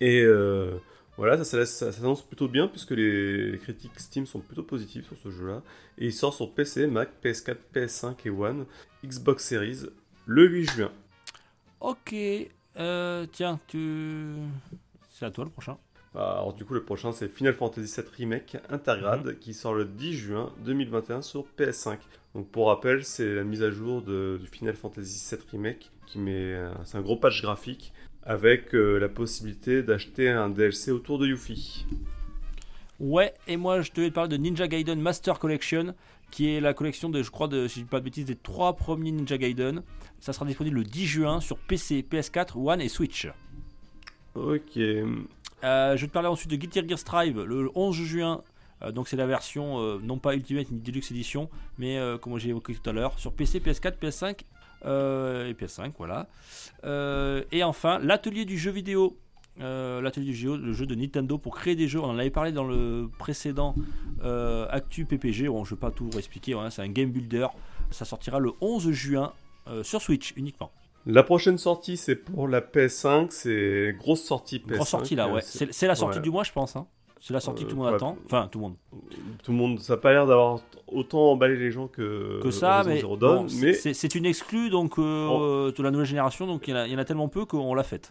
Et 0.00 0.22
euh, 0.22 0.78
voilà, 1.18 1.44
ça, 1.44 1.66
s'annonce 1.66 2.22
plutôt 2.22 2.48
bien 2.48 2.66
puisque 2.66 2.92
les, 2.92 3.58
critiques 3.62 3.98
Steam 3.98 4.24
sont 4.24 4.40
plutôt 4.40 4.62
positives 4.62 5.04
sur 5.04 5.18
ce 5.18 5.30
jeu-là. 5.30 5.62
Et 5.98 6.06
il 6.06 6.12
sort 6.14 6.32
sur 6.32 6.54
PC, 6.54 6.86
Mac, 6.86 7.10
PS4, 7.22 7.56
PS5 7.74 8.14
et 8.24 8.30
One, 8.30 8.64
Xbox 9.04 9.44
Series 9.44 9.86
le 10.24 10.48
8 10.48 10.70
juin. 10.70 10.92
Ok, 11.80 12.14
tiens, 13.32 13.60
tu. 13.66 14.36
C'est 15.20 15.26
à 15.26 15.30
toi 15.30 15.44
le 15.44 15.50
prochain. 15.50 15.76
Alors 16.14 16.54
du 16.54 16.64
coup 16.64 16.72
le 16.74 16.82
prochain 16.82 17.12
c'est 17.12 17.28
Final 17.28 17.52
Fantasy 17.54 17.94
VII 18.00 18.06
Remake 18.16 18.56
Intergrade 18.70 19.38
qui 19.38 19.52
sort 19.54 19.74
le 19.74 19.84
10 19.84 20.14
juin 20.14 20.52
2021 20.64 21.20
sur 21.22 21.44
PS5. 21.58 21.98
Donc 22.34 22.48
pour 22.48 22.68
rappel 22.68 23.04
c'est 23.04 23.34
la 23.34 23.44
mise 23.44 23.62
à 23.62 23.70
jour 23.70 24.00
de- 24.02 24.38
du 24.40 24.46
Final 24.48 24.74
Fantasy 24.74 25.22
VII 25.36 25.42
Remake 25.52 25.90
qui 26.06 26.18
met 26.18 26.32
euh, 26.54 26.72
c'est 26.84 26.96
un 26.96 27.02
gros 27.02 27.16
patch 27.16 27.42
graphique 27.42 27.92
avec 28.22 28.74
euh, 28.74 28.98
la 28.98 29.08
possibilité 29.10 29.82
d'acheter 29.82 30.28
un 30.30 30.48
DLC 30.48 30.90
autour 30.90 31.18
de 31.18 31.26
Yuffie. 31.28 31.84
Ouais, 32.98 33.34
et 33.46 33.56
moi 33.58 33.80
je 33.82 33.92
devais 33.92 34.08
te 34.08 34.14
parler 34.14 34.30
de 34.30 34.42
Ninja 34.42 34.68
Gaiden 34.68 35.00
Master 35.00 35.38
Collection, 35.38 35.94
qui 36.30 36.50
est 36.50 36.60
la 36.60 36.74
collection 36.74 37.08
de, 37.08 37.22
je 37.22 37.30
crois, 37.30 37.46
de, 37.48 37.66
si 37.68 37.80
je 37.80 37.84
dis 37.84 37.88
pas 37.90 38.00
de 38.00 38.04
bêtises, 38.04 38.24
des 38.26 38.36
trois 38.36 38.74
premiers 38.76 39.12
Ninja 39.12 39.38
Gaiden. 39.38 39.82
Ça 40.18 40.32
sera 40.34 40.44
disponible 40.44 40.76
le 40.78 40.84
10 40.84 41.06
juin 41.06 41.40
sur 41.40 41.56
PC, 41.56 42.04
PS4, 42.10 42.58
One 42.58 42.80
et 42.82 42.88
Switch. 42.90 43.26
Ok. 44.34 44.76
Euh, 44.76 45.96
je 45.96 46.00
vais 46.00 46.06
te 46.06 46.12
parler 46.12 46.28
ensuite 46.28 46.50
de 46.50 46.56
Guilty 46.56 46.88
Gear 46.88 46.98
Strive 46.98 47.42
le 47.42 47.70
11 47.74 47.94
juin. 47.96 48.42
Euh, 48.82 48.92
donc 48.92 49.08
c'est 49.08 49.16
la 49.16 49.26
version 49.26 49.78
euh, 49.78 49.98
non 50.02 50.18
pas 50.18 50.34
Ultimate 50.34 50.70
ni 50.70 50.80
Deluxe 50.80 51.10
Edition, 51.10 51.48
mais 51.78 51.98
comme 52.20 52.38
j'ai 52.38 52.50
évoqué 52.50 52.74
tout 52.74 52.88
à 52.88 52.92
l'heure, 52.92 53.18
sur 53.18 53.32
PC, 53.32 53.60
PS4, 53.60 53.98
PS5 54.00 54.40
euh, 54.86 55.48
et 55.48 55.52
PS5, 55.52 55.92
voilà. 55.98 56.28
Et 57.52 57.62
enfin, 57.62 57.98
l'atelier 57.98 58.44
du 58.44 58.58
jeu 58.58 58.70
vidéo. 58.70 59.16
L'atelier 59.58 60.26
du 60.26 60.34
jeu, 60.34 60.56
le 60.56 60.72
jeu 60.72 60.86
de 60.86 60.94
Nintendo 60.94 61.36
pour 61.36 61.54
créer 61.54 61.76
des 61.76 61.86
jeux. 61.86 62.00
On 62.00 62.06
en 62.06 62.18
avait 62.18 62.30
parlé 62.30 62.50
dans 62.50 62.64
le 62.64 63.10
précédent 63.18 63.74
Actu 64.70 65.04
PPG. 65.04 65.48
Bon, 65.48 65.64
je 65.64 65.74
ne 65.74 65.76
vais 65.76 65.80
pas 65.80 65.90
tout 65.90 66.08
expliquer, 66.16 66.54
hein, 66.54 66.70
c'est 66.70 66.82
un 66.82 66.88
game 66.88 67.10
builder. 67.10 67.48
Ça 67.90 68.06
sortira 68.06 68.38
le 68.38 68.52
11 68.62 68.90
juin 68.92 69.32
sur 69.82 70.00
Switch 70.00 70.32
uniquement. 70.36 70.70
La 71.06 71.22
prochaine 71.22 71.58
sortie 71.58 71.96
c'est 71.96 72.14
pour 72.16 72.46
la 72.48 72.60
PS5, 72.60 73.28
c'est 73.30 73.94
grosse 73.98 74.22
sortie 74.22 74.58
PS5. 74.58 74.74
Grosse 74.74 74.88
sortie 74.88 75.14
là, 75.16 75.28
ouais. 75.28 75.40
c'est- 75.42 75.86
la 75.86 75.94
sortie 75.94 76.18
ouais. 76.18 76.22
du 76.22 76.30
mois, 76.30 76.44
je 76.44 76.52
pense. 76.52 76.76
hein. 76.76 76.86
C'est 77.22 77.34
la 77.34 77.40
sortie 77.40 77.64
que 77.64 77.70
tout 77.70 77.76
le 77.76 77.82
monde 77.82 77.88
Euh, 77.88 77.90
ouais. 77.92 77.96
attend. 77.96 78.16
Enfin, 78.24 78.48
tout 78.50 78.58
le 78.58 78.62
monde. 78.64 78.76
Tout 79.44 79.52
le 79.52 79.56
monde, 79.58 79.78
ça 79.80 79.92
n'a 79.94 79.96
pas 79.98 80.10
l'air 80.12 80.26
d'avoir 80.26 80.60
autant 80.88 81.32
emballé 81.32 81.56
les 81.56 81.70
gens 81.70 81.86
que, 81.86 82.40
que 82.42 82.50
ça, 82.50 82.82
mais, 82.86 83.02
bon, 83.02 83.46
c'est- 83.48 83.60
mais 83.66 83.72
c'est 83.74 83.92
c'est 83.94 84.14
une 84.14 84.24
exclue 84.24 84.70
donc 84.70 84.98
euh, 84.98 85.26
Oh. 85.28 85.70
de 85.70 85.82
la 85.82 85.90
nouvelle 85.90 86.06
génération, 86.06 86.46
donc 86.46 86.66
il 86.66 86.70
y, 86.70 86.74
en 86.74 86.76
a- 86.80 86.86
il 86.86 86.92
y 86.92 86.96
en 86.96 86.98
a 86.98 87.04
tellement 87.04 87.28
peu 87.28 87.44
qu'on 87.44 87.74
l'a 87.74 87.82
faite. 87.82 88.10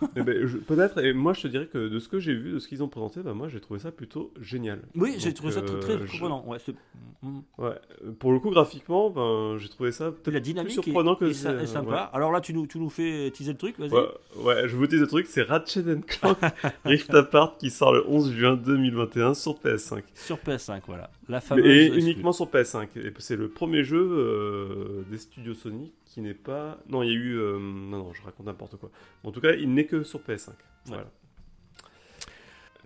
Eh 0.16 0.22
ben, 0.22 0.48
Peut-être, 0.66 0.98
et 1.04 1.12
moi 1.12 1.32
je 1.32 1.42
te 1.42 1.48
dirais 1.48 1.66
que 1.66 1.88
de 1.88 1.98
ce 1.98 2.08
que 2.08 2.18
j'ai 2.20 2.34
vu, 2.34 2.52
de 2.52 2.58
ce 2.58 2.68
qu'ils 2.68 2.82
ont 2.82 2.88
présenté, 2.88 3.20
bah, 3.22 3.34
moi 3.34 3.48
j'ai 3.48 3.60
trouvé 3.60 3.80
ça 3.80 3.90
plutôt 3.92 4.32
génial. 4.40 4.80
Oui, 4.94 5.14
j'ai 5.18 5.32
trouvé 5.34 5.52
ça 5.52 5.62
très, 5.62 5.78
très 5.78 5.92
euh, 5.94 6.00
je- 6.06 6.10
surprenant. 6.10 6.44
Ouais, 6.46 6.58
c'est- 6.64 6.74
Mm. 7.22 7.40
Ouais. 7.58 7.74
Pour 8.18 8.32
le 8.32 8.38
coup, 8.38 8.48
graphiquement, 8.48 9.10
ben, 9.10 9.58
j'ai 9.58 9.68
trouvé 9.68 9.92
ça 9.92 10.10
la 10.26 10.40
dynamique 10.40 10.72
plus 10.72 10.82
surprenant 10.82 11.14
que 11.16 11.30
c'est, 11.34 11.50
est 11.50 11.66
sympa. 11.66 11.90
ouais. 11.90 12.08
Alors 12.14 12.32
là, 12.32 12.40
tu 12.40 12.54
nous, 12.54 12.66
tu 12.66 12.78
nous 12.78 12.88
fais 12.88 13.30
teaser 13.30 13.52
le 13.52 13.58
truc, 13.58 13.78
vas-y. 13.78 13.90
Ouais, 13.92 14.08
ouais, 14.38 14.68
je 14.68 14.74
vous 14.74 14.86
dis 14.86 14.96
le 14.96 15.06
truc, 15.06 15.26
c'est 15.26 15.42
Ratchet 15.42 15.84
Clank 16.06 16.38
Rift 16.86 17.12
Apart 17.12 17.58
qui 17.58 17.68
sort 17.68 17.92
le 17.92 18.08
11 18.08 18.32
juin 18.32 18.56
2021 18.56 19.34
sur 19.34 19.52
PS5. 19.60 20.02
Sur 20.14 20.38
PS5, 20.38 20.80
voilà. 20.86 21.10
La 21.28 21.42
fameuse. 21.42 21.66
Et 21.66 21.88
uniquement 21.88 22.32
sur 22.32 22.46
PS5. 22.46 22.88
Et 22.96 23.12
c'est 23.18 23.36
le 23.36 23.48
premier 23.48 23.84
jeu 23.84 24.00
euh, 24.00 25.02
des 25.10 25.18
studios 25.18 25.52
Sony 25.54 25.92
qui 26.12 26.20
n'est 26.20 26.34
pas. 26.34 26.78
Non, 26.88 27.02
il 27.02 27.08
y 27.08 27.12
a 27.12 27.14
eu. 27.14 27.38
euh, 27.38 27.58
Non, 27.58 27.98
non, 27.98 28.12
je 28.12 28.22
raconte 28.22 28.46
n'importe 28.46 28.76
quoi. 28.76 28.90
En 29.24 29.30
tout 29.30 29.40
cas, 29.40 29.52
il 29.52 29.72
n'est 29.72 29.86
que 29.86 30.02
sur 30.02 30.20
PS5. 30.20 30.50
Voilà. 30.86 31.06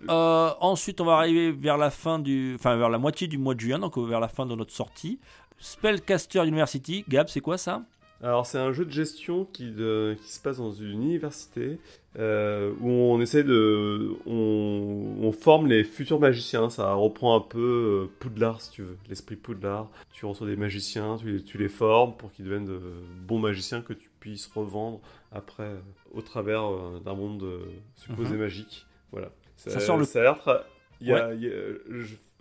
Euh, 0.09 0.51
ensuite, 0.59 1.01
on 1.01 1.05
va 1.05 1.15
arriver 1.15 1.51
vers 1.51 1.77
la 1.77 1.89
fin 1.89 2.19
du, 2.19 2.53
enfin 2.55 2.75
vers 2.75 2.89
la 2.89 2.97
moitié 2.97 3.27
du 3.27 3.37
mois 3.37 3.55
de 3.55 3.61
juin, 3.61 3.79
donc 3.79 3.97
euh, 3.97 4.03
vers 4.05 4.19
la 4.19 4.27
fin 4.27 4.45
de 4.45 4.53
notre 4.53 4.71
sortie. 4.73 5.19
Spellcaster 5.57 6.45
University, 6.45 7.05
Gab, 7.07 7.27
c'est 7.29 7.39
quoi 7.41 7.57
ça? 7.57 7.81
Alors, 8.23 8.45
c'est 8.45 8.57
un 8.57 8.71
jeu 8.71 8.85
de 8.85 8.91
gestion 8.91 9.45
qui, 9.45 9.71
de- 9.71 10.15
qui 10.21 10.31
se 10.31 10.39
passe 10.41 10.57
dans 10.57 10.71
une 10.71 10.89
université 11.03 11.79
euh, 12.17 12.71
où 12.79 12.89
on 12.89 13.19
essaie 13.21 13.43
de. 13.43 14.13
On, 14.25 15.17
on 15.21 15.31
forme 15.33 15.67
les 15.67 15.83
futurs 15.83 16.19
magiciens. 16.19 16.69
Ça 16.69 16.93
reprend 16.93 17.35
un 17.35 17.41
peu 17.41 18.07
euh, 18.09 18.11
Poudlard, 18.19 18.61
si 18.61 18.71
tu 18.71 18.81
veux, 18.83 18.97
l'esprit 19.09 19.35
Poudlard. 19.35 19.89
Tu 20.13 20.25
reçois 20.25 20.47
des 20.47 20.55
magiciens, 20.55 21.17
tu 21.17 21.29
les, 21.33 21.43
tu 21.43 21.57
les 21.57 21.67
formes 21.69 22.15
pour 22.15 22.31
qu'ils 22.31 22.45
deviennent 22.45 22.65
de 22.65 22.79
bons 23.27 23.39
magiciens 23.39 23.81
que 23.81 23.93
tu 23.93 24.09
puisses 24.21 24.47
revendre 24.47 25.01
après 25.31 25.63
euh, 25.63 25.79
au 26.13 26.21
travers 26.21 26.63
d'un 27.03 27.13
monde 27.15 27.45
supposé 27.95 28.33
Mhm. 28.35 28.39
magique. 28.39 28.87
Voilà. 29.11 29.29
Ça 29.57 29.79
sort 29.79 29.97
le- 29.97 30.05
Ça 30.05 30.19
a 30.19 30.23
l'air. 30.23 30.37
tra- 30.39 30.63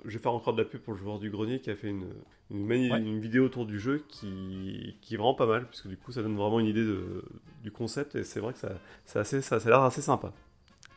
je, 0.04 0.10
vais 0.16 0.18
faire 0.22 0.32
encore 0.32 0.54
de 0.54 0.62
la 0.62 0.68
pub 0.68 0.80
pour 0.80 0.92
le 0.94 0.98
joueur 0.98 1.18
du 1.18 1.30
grenier 1.30 1.60
qui 1.60 1.70
a 1.70 1.76
fait 1.76 1.88
une, 1.88 2.06
une, 2.50 2.66
mani- 2.66 2.90
Ouais. 2.90 2.98
une 3.00 3.20
vidéo 3.20 3.44
autour 3.44 3.66
du 3.66 3.78
jeu 3.80 4.04
qui, 4.08 4.96
qui 5.00 5.14
est 5.14 5.16
vraiment 5.16 5.34
pas 5.34 5.46
mal, 5.46 5.66
puisque 5.68 5.88
du 5.88 5.96
coup 5.96 6.12
ça 6.12 6.22
donne 6.22 6.36
vraiment 6.36 6.60
une 6.60 6.66
idée 6.66 6.84
de, 6.84 7.24
du 7.62 7.70
concept 7.70 8.14
et 8.16 8.24
c'est 8.24 8.40
vrai 8.40 8.52
que 8.52 8.58
ça, 8.58 8.72
c'est 9.04 9.18
assez, 9.18 9.40
ça, 9.42 9.60
ça 9.60 9.68
a 9.68 9.70
l'air 9.72 9.82
assez 9.82 10.02
sympa. 10.02 10.32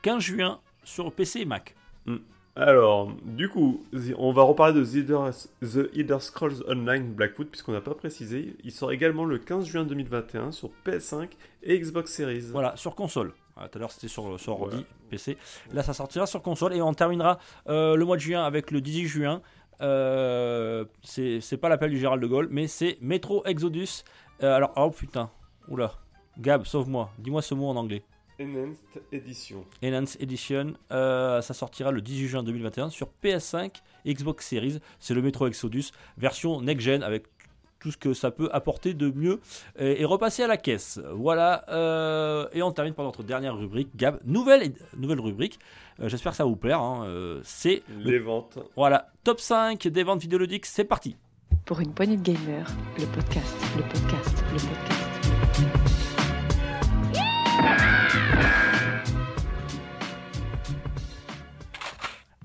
15 0.03 0.21
juin 0.23 0.59
sur 0.83 1.11
PC 1.11 1.41
et 1.41 1.45
Mac. 1.45 1.75
Alors, 2.55 3.11
du 3.23 3.49
coup, 3.49 3.83
on 4.17 4.31
va 4.31 4.41
reparler 4.41 4.73
de 4.79 4.83
The 4.83 4.95
Elder, 4.95 5.29
The 5.61 5.95
Elder 5.95 6.17
Scrolls 6.19 6.63
Online 6.67 7.13
Blackwood, 7.13 7.49
puisqu'on 7.49 7.71
n'a 7.73 7.81
pas 7.81 7.93
précisé. 7.93 8.55
Il 8.63 8.71
sort 8.71 8.91
également 8.91 9.25
le 9.25 9.37
15 9.37 9.65
juin 9.65 9.83
2021 9.85 10.51
sur 10.51 10.71
PS5 10.83 11.29
et 11.61 11.77
Xbox 11.79 12.11
Series. 12.11 12.47
Voilà, 12.51 12.75
sur 12.75 12.95
console. 12.95 13.33
Ah, 13.59 13.67
Tout 13.67 13.77
à 13.77 13.79
l'heure, 13.79 13.91
c'était 13.91 14.07
sur, 14.07 14.39
sur 14.39 14.61
ordi. 14.61 14.85
PC. 15.09 15.37
Là, 15.73 15.83
ça 15.83 15.93
sortira 15.93 16.27
sur 16.27 16.41
console 16.41 16.73
et 16.75 16.81
on 16.81 16.93
terminera 16.93 17.39
euh, 17.67 17.95
le 17.95 18.05
mois 18.05 18.17
de 18.17 18.21
juin 18.21 18.43
avec 18.43 18.71
le 18.71 18.81
18 18.81 19.07
juin. 19.07 19.41
Euh, 19.81 20.85
c'est 21.03 21.57
pas 21.57 21.69
l'appel 21.69 21.91
du 21.91 21.99
Gérald 21.99 22.21
de 22.21 22.27
Gaulle, 22.27 22.47
mais 22.51 22.67
c'est 22.67 22.97
Metro 23.01 23.45
Exodus. 23.45 24.03
Euh, 24.43 24.55
alors, 24.55 24.73
oh 24.75 24.91
putain, 24.91 25.29
oula. 25.67 25.93
Gab, 26.39 26.65
sauve-moi. 26.65 27.09
Dis-moi 27.17 27.41
ce 27.41 27.53
mot 27.55 27.67
en 27.67 27.75
anglais. 27.75 28.03
Enhanced 28.39 29.01
Edition. 29.11 29.65
Enhanced 29.83 30.21
Edition. 30.21 30.73
Euh, 30.91 31.41
ça 31.41 31.55
sortira 31.55 31.91
le 31.91 32.01
18 32.01 32.27
juin 32.27 32.43
2021 32.43 32.89
sur 32.91 33.09
PS5 33.23 33.81
et 34.05 34.13
Xbox 34.13 34.47
Series. 34.47 34.79
C'est 34.99 35.15
le 35.15 35.23
Metro 35.23 35.47
Exodus, 35.47 35.85
version 36.17 36.61
next-gen 36.61 37.01
avec 37.01 37.23
tout 37.79 37.91
ce 37.91 37.97
que 37.97 38.13
ça 38.13 38.31
peut 38.31 38.49
apporter 38.51 38.93
de 38.93 39.11
mieux 39.11 39.39
et, 39.79 40.01
et 40.01 40.05
repasser 40.05 40.43
à 40.43 40.47
la 40.47 40.57
caisse. 40.57 40.99
Voilà. 41.13 41.63
euh, 41.69 42.47
et 42.53 42.61
on 42.63 42.71
termine 42.71 42.93
par 42.93 43.05
notre 43.05 43.23
dernière 43.23 43.55
rubrique. 43.57 43.89
Gab, 43.95 44.19
nouvelle, 44.25 44.73
nouvelle 44.97 45.19
rubrique. 45.19 45.59
Euh, 45.99 46.09
J'espère 46.09 46.31
que 46.33 46.37
ça 46.37 46.43
va 46.43 46.49
vous 46.49 46.55
plaire. 46.55 46.79
hein. 46.81 47.03
Euh, 47.05 47.39
c'est 47.43 47.83
le- 48.03 48.11
Les 48.11 48.19
ventes. 48.19 48.59
voilà, 48.75 49.09
top 49.23 49.39
5 49.39 49.87
des 49.87 50.03
ventes 50.03 50.21
vidéoludiques. 50.21 50.65
C'est 50.65 50.83
parti. 50.85 51.15
Pour 51.65 51.79
une 51.81 51.93
poignée 51.93 52.17
de 52.17 52.21
gamers, 52.23 52.67
le 52.97 53.05
podcast, 53.07 53.55
le 53.75 53.81
podcast, 53.83 54.43
le 54.53 54.57
podcast. 54.59 54.96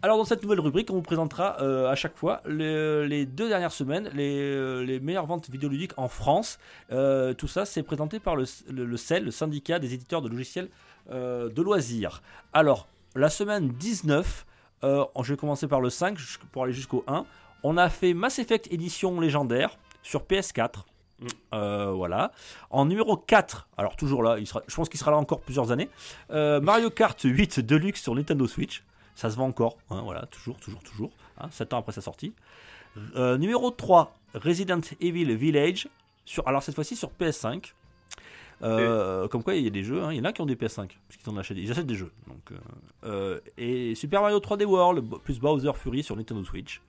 Alors 0.04 0.18
dans 0.18 0.24
cette 0.24 0.42
nouvelle 0.42 0.58
rubrique, 0.58 0.90
on 0.90 0.94
vous 0.94 1.02
présentera 1.02 1.58
euh, 1.60 1.88
à 1.88 1.94
chaque 1.94 2.16
fois 2.16 2.40
les, 2.44 3.06
les 3.06 3.24
deux 3.24 3.48
dernières 3.48 3.70
semaines 3.70 4.10
les, 4.14 4.36
euh, 4.40 4.80
les 4.84 4.98
meilleures 4.98 5.26
ventes 5.26 5.48
vidéoludiques 5.48 5.92
en 5.96 6.08
France. 6.08 6.58
Euh, 6.90 7.34
tout 7.34 7.46
ça, 7.46 7.64
c'est 7.64 7.84
présenté 7.84 8.18
par 8.18 8.34
le, 8.34 8.44
le, 8.68 8.84
le 8.84 8.96
CEL, 8.96 9.24
le 9.24 9.30
syndicat 9.30 9.78
des 9.78 9.94
éditeurs 9.94 10.20
de 10.20 10.28
logiciels 10.28 10.68
euh, 11.12 11.48
de 11.50 11.62
loisirs. 11.62 12.20
Alors, 12.52 12.88
la 13.14 13.30
semaine 13.30 13.68
19, 13.68 14.44
euh, 14.82 15.04
je 15.22 15.32
vais 15.34 15.36
commencer 15.36 15.68
par 15.68 15.80
le 15.80 15.88
5 15.88 16.18
jus- 16.18 16.38
pour 16.50 16.64
aller 16.64 16.72
jusqu'au 16.72 17.04
1. 17.06 17.24
On 17.62 17.76
a 17.76 17.88
fait 17.88 18.12
Mass 18.12 18.40
Effect 18.40 18.72
édition 18.72 19.20
légendaire 19.20 19.78
sur 20.02 20.22
PS4. 20.22 20.78
Mm. 21.20 21.26
Euh, 21.54 21.92
voilà. 21.92 22.32
En 22.70 22.86
numéro 22.86 23.16
4, 23.16 23.68
alors 23.76 23.94
toujours 23.94 24.24
là, 24.24 24.36
il 24.40 24.48
sera, 24.48 24.62
je 24.66 24.74
pense 24.74 24.88
qu'il 24.88 24.98
sera 24.98 25.12
là 25.12 25.16
encore 25.18 25.42
plusieurs 25.42 25.70
années. 25.70 25.88
euh, 26.32 26.60
Mario 26.60 26.90
Kart 26.90 27.20
8 27.22 27.60
Deluxe 27.60 28.02
sur 28.02 28.16
Nintendo 28.16 28.48
Switch. 28.48 28.82
Ça 29.14 29.30
se 29.30 29.36
vend 29.36 29.46
encore, 29.46 29.78
hein, 29.90 30.00
voilà, 30.02 30.26
toujours, 30.26 30.58
toujours, 30.58 30.82
toujours, 30.82 31.10
hein, 31.38 31.48
7 31.50 31.74
ans 31.74 31.78
après 31.78 31.92
sa 31.92 32.00
sortie. 32.00 32.32
Euh, 33.16 33.38
numéro 33.38 33.70
3, 33.70 34.16
Resident 34.34 34.80
Evil 35.00 35.34
Village, 35.34 35.88
sur, 36.24 36.46
alors 36.48 36.62
cette 36.62 36.74
fois-ci 36.74 36.96
sur 36.96 37.10
PS5. 37.20 37.72
Euh, 38.62 39.26
Comme 39.28 39.42
quoi, 39.42 39.54
il 39.54 39.64
y 39.64 39.66
a 39.66 39.70
des 39.70 39.82
jeux, 39.82 40.02
hein, 40.02 40.12
il 40.12 40.18
y 40.18 40.20
en 40.20 40.24
a 40.24 40.32
qui 40.32 40.40
ont 40.40 40.46
des 40.46 40.54
PS5, 40.54 40.76
parce 40.76 41.16
qu'ils 41.18 41.32
en 41.32 41.36
achètent, 41.36 41.58
ils 41.58 41.70
achètent 41.70 41.86
des 41.86 41.96
jeux. 41.96 42.12
Donc, 42.28 42.58
euh, 43.04 43.40
et 43.58 43.94
Super 43.94 44.22
Mario 44.22 44.38
3D 44.38 44.64
World, 44.64 45.04
plus 45.24 45.40
Bowser 45.40 45.72
Fury 45.74 46.02
sur 46.02 46.16
Nintendo 46.16 46.44
Switch. 46.44 46.80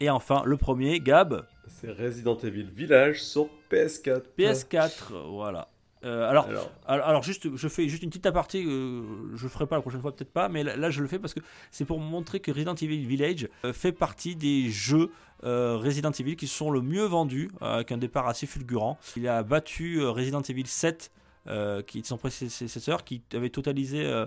Et 0.00 0.10
enfin, 0.10 0.42
le 0.44 0.56
premier, 0.56 1.00
Gab, 1.00 1.44
C'est 1.66 1.90
Resident 1.90 2.36
Evil 2.38 2.68
Village 2.72 3.22
sur 3.22 3.48
PS4. 3.70 4.22
PS4, 4.38 5.12
euh, 5.12 5.22
voilà. 5.28 5.68
Euh, 6.04 6.28
alors, 6.28 6.48
Alors, 6.86 7.22
juste, 7.22 7.54
je 7.54 7.68
fais 7.68 7.88
juste 7.88 8.02
une 8.02 8.10
petite 8.10 8.26
aparté, 8.26 8.64
euh, 8.64 9.02
je 9.34 9.48
ferai 9.48 9.66
pas 9.66 9.76
la 9.76 9.82
prochaine 9.82 10.00
fois, 10.00 10.14
peut-être 10.14 10.32
pas, 10.32 10.48
mais 10.48 10.62
là, 10.62 10.76
là, 10.76 10.90
je 10.90 11.02
le 11.02 11.08
fais 11.08 11.18
parce 11.18 11.34
que 11.34 11.40
c'est 11.70 11.84
pour 11.84 11.98
montrer 11.98 12.40
que 12.40 12.50
Resident 12.50 12.74
Evil 12.74 13.04
Village 13.04 13.48
euh, 13.64 13.72
fait 13.72 13.92
partie 13.92 14.36
des 14.36 14.70
jeux 14.70 15.10
euh, 15.44 15.76
Resident 15.76 16.10
Evil 16.10 16.36
qui 16.36 16.46
sont 16.46 16.70
le 16.70 16.80
mieux 16.82 17.04
vendus, 17.04 17.50
avec 17.60 17.92
un 17.92 17.98
départ 17.98 18.28
assez 18.28 18.46
fulgurant. 18.46 18.98
Il 19.16 19.28
a 19.28 19.42
battu 19.42 20.04
Resident 20.04 20.42
Evil 20.42 20.66
7, 20.66 21.10
euh, 21.46 21.82
qui 21.82 22.00
est 22.00 22.06
son 22.06 22.18
prédécesseur, 22.18 23.04
qui 23.04 23.22
avait 23.32 23.50
totalisé 23.50 24.04
euh, 24.04 24.26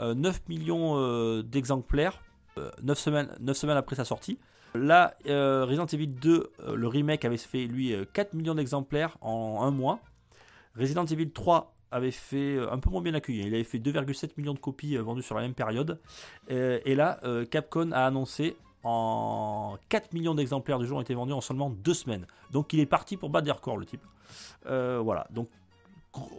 euh, 0.00 0.14
9 0.14 0.48
millions 0.48 1.42
d'exemplaires, 1.42 2.20
9, 2.82 2.98
semaines, 2.98 3.36
9 3.40 3.56
semaines 3.56 3.76
après 3.76 3.96
sa 3.96 4.04
sortie. 4.04 4.38
Là, 4.74 5.14
Resident 5.24 5.86
Evil 5.86 6.06
2, 6.06 6.52
euh, 6.60 6.74
le 6.76 6.86
remake 6.86 7.24
avait 7.24 7.36
fait 7.36 7.66
lui 7.66 7.92
euh, 7.92 8.04
4 8.12 8.34
millions 8.34 8.54
d'exemplaires 8.54 9.16
en 9.20 9.62
un 9.62 9.70
mois. 9.70 10.00
Resident 10.76 11.04
Evil 11.06 11.30
3 11.30 11.74
avait 11.90 12.10
fait 12.10 12.56
euh, 12.56 12.72
un 12.72 12.78
peu 12.78 12.90
moins 12.90 13.02
bien 13.02 13.14
accueilli. 13.14 13.40
Il 13.46 13.54
avait 13.54 13.64
fait 13.64 13.78
2,7 13.78 14.30
millions 14.36 14.54
de 14.54 14.58
copies 14.58 14.96
euh, 14.96 15.02
vendues 15.02 15.22
sur 15.22 15.34
la 15.34 15.42
même 15.42 15.54
période. 15.54 16.00
Euh, 16.50 16.78
et 16.84 16.94
là, 16.94 17.20
Capcom 17.50 17.90
a 17.92 18.06
annoncé 18.06 18.56
en 18.82 19.76
4 19.90 20.12
millions 20.14 20.34
d'exemplaires 20.34 20.78
de 20.78 20.86
jeu 20.86 20.94
ont 20.94 21.00
été 21.00 21.12
vendus 21.14 21.32
en 21.32 21.40
seulement 21.40 21.68
2 21.70 21.92
semaines. 21.94 22.26
Donc 22.50 22.72
il 22.72 22.80
est 22.80 22.86
parti 22.86 23.16
pour 23.16 23.28
battre 23.30 23.44
des 23.44 23.50
records, 23.50 23.76
le 23.76 23.84
type. 23.86 24.00
Euh, 24.66 25.00
voilà, 25.02 25.26
donc 25.30 25.48
gros- 26.12 26.30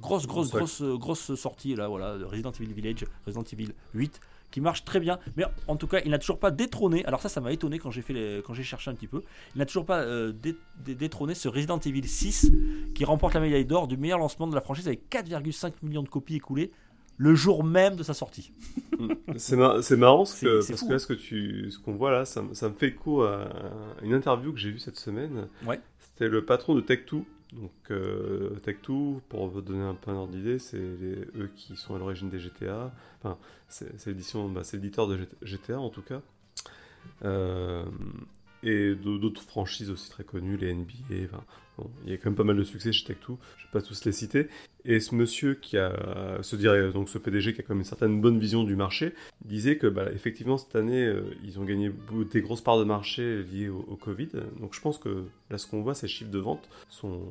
grosse, 0.00 0.26
grosse, 0.26 0.50
grosse, 0.50 0.82
grosse 0.82 1.34
sortie 1.34 1.74
là, 1.76 1.88
voilà, 1.88 2.18
de 2.18 2.24
Resident 2.24 2.50
Evil 2.52 2.72
Village, 2.72 3.04
Resident 3.26 3.44
Evil 3.52 3.72
8 3.94 4.20
qui 4.54 4.60
marche 4.60 4.84
très 4.84 5.00
bien, 5.00 5.18
mais 5.36 5.44
en 5.66 5.74
tout 5.74 5.88
cas, 5.88 6.00
il 6.04 6.12
n'a 6.12 6.18
toujours 6.20 6.38
pas 6.38 6.52
détrôné. 6.52 7.04
Alors 7.06 7.20
ça, 7.20 7.28
ça 7.28 7.40
m'a 7.40 7.50
étonné 7.52 7.80
quand 7.80 7.90
j'ai 7.90 8.02
fait 8.02 8.12
les- 8.12 8.40
quand 8.46 8.54
j'ai 8.54 8.62
cherché 8.62 8.88
un 8.88 8.94
petit 8.94 9.08
peu. 9.08 9.20
Il 9.56 9.58
n'a 9.58 9.66
toujours 9.66 9.84
pas 9.84 9.98
euh, 10.02 10.30
dé- 10.32 10.54
dé- 10.84 10.94
détrôné 10.94 11.34
ce 11.34 11.48
Resident 11.48 11.80
Evil 11.80 12.06
6 12.06 12.52
qui 12.94 13.04
remporte 13.04 13.34
la 13.34 13.40
médaille 13.40 13.64
d'or 13.64 13.88
du 13.88 13.96
meilleur 13.96 14.20
lancement 14.20 14.46
de 14.46 14.54
la 14.54 14.60
franchise 14.60 14.86
avec 14.86 15.10
4,5 15.10 15.72
millions 15.82 16.04
de 16.04 16.08
copies 16.08 16.36
écoulées 16.36 16.70
le 17.16 17.34
jour 17.34 17.64
même 17.64 17.96
de 17.96 18.04
sa 18.04 18.14
sortie. 18.14 18.52
c'est 19.36 19.56
mar- 19.56 19.82
c'est 19.82 19.96
marrant 19.96 20.18
parce 20.18 20.34
C'est- 20.34 20.46
que, 20.46 20.66
parce 20.68 20.80
fou. 20.80 20.86
que 20.86 20.92
là, 20.92 20.98
ce 21.00 21.06
que 21.08 21.12
tu, 21.14 21.70
ce 21.72 21.78
qu'on 21.80 21.94
voit 21.94 22.12
là, 22.12 22.24
ça, 22.24 22.42
me- 22.42 22.54
ça 22.54 22.68
me 22.68 22.74
fait 22.74 22.88
écho 22.88 23.22
à 23.22 23.48
une 24.02 24.14
interview 24.14 24.52
que 24.52 24.58
j'ai 24.60 24.70
vue 24.70 24.78
cette 24.78 24.98
semaine. 24.98 25.48
Ouais. 25.66 25.80
C'était 25.98 26.28
le 26.28 26.44
patron 26.44 26.76
de 26.76 26.80
Tech2. 26.80 27.24
Donc 27.54 27.72
euh, 27.90 28.56
Tech2, 28.64 29.20
pour 29.28 29.46
vous 29.48 29.60
donner 29.60 29.82
un 29.84 29.94
peu 29.94 30.10
un 30.10 30.14
ordre 30.14 30.32
d'idée, 30.32 30.58
c'est 30.58 30.76
eux 30.78 31.50
qui 31.54 31.76
sont 31.76 31.94
à 31.94 31.98
l'origine 31.98 32.28
des 32.28 32.40
GTA. 32.40 32.92
Enfin, 33.22 33.38
bah, 34.48 34.64
c'est 34.64 34.76
l'éditeur 34.76 35.06
de 35.06 35.18
GT- 35.18 35.28
GTA 35.42 35.78
en 35.80 35.90
tout 35.90 36.02
cas. 36.02 36.20
Euh, 37.24 37.84
et 38.64 38.94
d'autres 38.94 39.42
franchises 39.42 39.90
aussi 39.90 40.10
très 40.10 40.24
connues, 40.24 40.56
les 40.56 40.74
NBA. 40.74 41.28
Il 42.04 42.10
y 42.10 42.14
a 42.14 42.16
quand 42.16 42.26
même 42.26 42.36
pas 42.36 42.44
mal 42.44 42.56
de 42.56 42.62
succès 42.62 42.92
chez 42.92 43.04
Tech2, 43.04 43.36
je 43.56 43.64
vais 43.64 43.70
pas 43.72 43.82
tous 43.82 44.04
les 44.04 44.12
citer. 44.12 44.48
Et 44.84 45.00
ce 45.00 45.14
monsieur 45.14 45.54
qui 45.54 45.76
a, 45.76 46.38
se 46.42 46.56
dirait 46.56 46.92
donc 46.92 47.08
ce 47.08 47.18
PDG 47.18 47.54
qui 47.54 47.60
a 47.60 47.64
quand 47.64 47.74
même 47.74 47.80
une 47.80 47.84
certaine 47.84 48.20
bonne 48.20 48.38
vision 48.38 48.64
du 48.64 48.76
marché, 48.76 49.12
disait 49.44 49.76
que 49.76 49.86
bah, 49.86 50.06
effectivement 50.14 50.56
cette 50.56 50.76
année 50.76 51.04
euh, 51.04 51.22
ils 51.42 51.58
ont 51.58 51.64
gagné 51.64 51.90
des 52.30 52.40
grosses 52.42 52.60
parts 52.60 52.78
de 52.78 52.84
marché 52.84 53.42
liées 53.42 53.68
au, 53.68 53.96
Covid. 53.96 54.28
Donc 54.60 54.74
je 54.74 54.80
pense 54.80 54.98
que 54.98 55.24
là 55.50 55.58
ce 55.58 55.66
qu'on 55.66 55.82
voit, 55.82 55.94
ces 55.94 56.08
chiffres 56.08 56.30
de 56.30 56.38
vente 56.38 56.68
sont, 56.88 57.22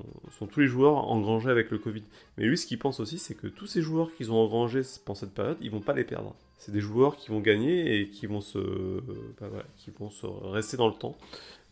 tous 0.52 0.60
les 0.60 0.68
joueurs 0.68 0.96
engrangés 1.10 1.50
avec 1.50 1.72
le 1.72 1.78
Covid. 1.78 2.04
Mais 2.38 2.46
lui 2.46 2.58
ce 2.58 2.66
qu'il 2.66 2.80
pense 2.80 3.00
aussi, 3.00 3.20
c'est 3.20 3.36
que 3.36 3.48
tous 3.48 3.68
ces 3.68 3.82
joueurs 3.82 4.14
qu'ils 4.16 4.32
ont 4.32 4.38
engrangés 4.38 4.82
pendant 5.06 5.20
cette 5.20 5.34
période, 5.34 5.58
ils 5.62 5.72
vont 5.72 5.82
pas 5.82 5.94
les 5.94 6.04
perdre. 6.04 6.36
C'est 6.66 6.72
des 6.72 6.80
joueurs 6.80 7.18
qui 7.18 7.30
vont 7.30 7.42
gagner 7.42 8.00
et 8.00 8.08
qui 8.08 8.26
vont 8.26 8.40
se, 8.40 8.58
bah, 9.42 9.48
qui 9.76 9.92
vont 10.00 10.10
se 10.10 10.26
rester 10.26 10.78
dans 10.78 10.88
le 10.88 10.94
temps. 10.94 11.18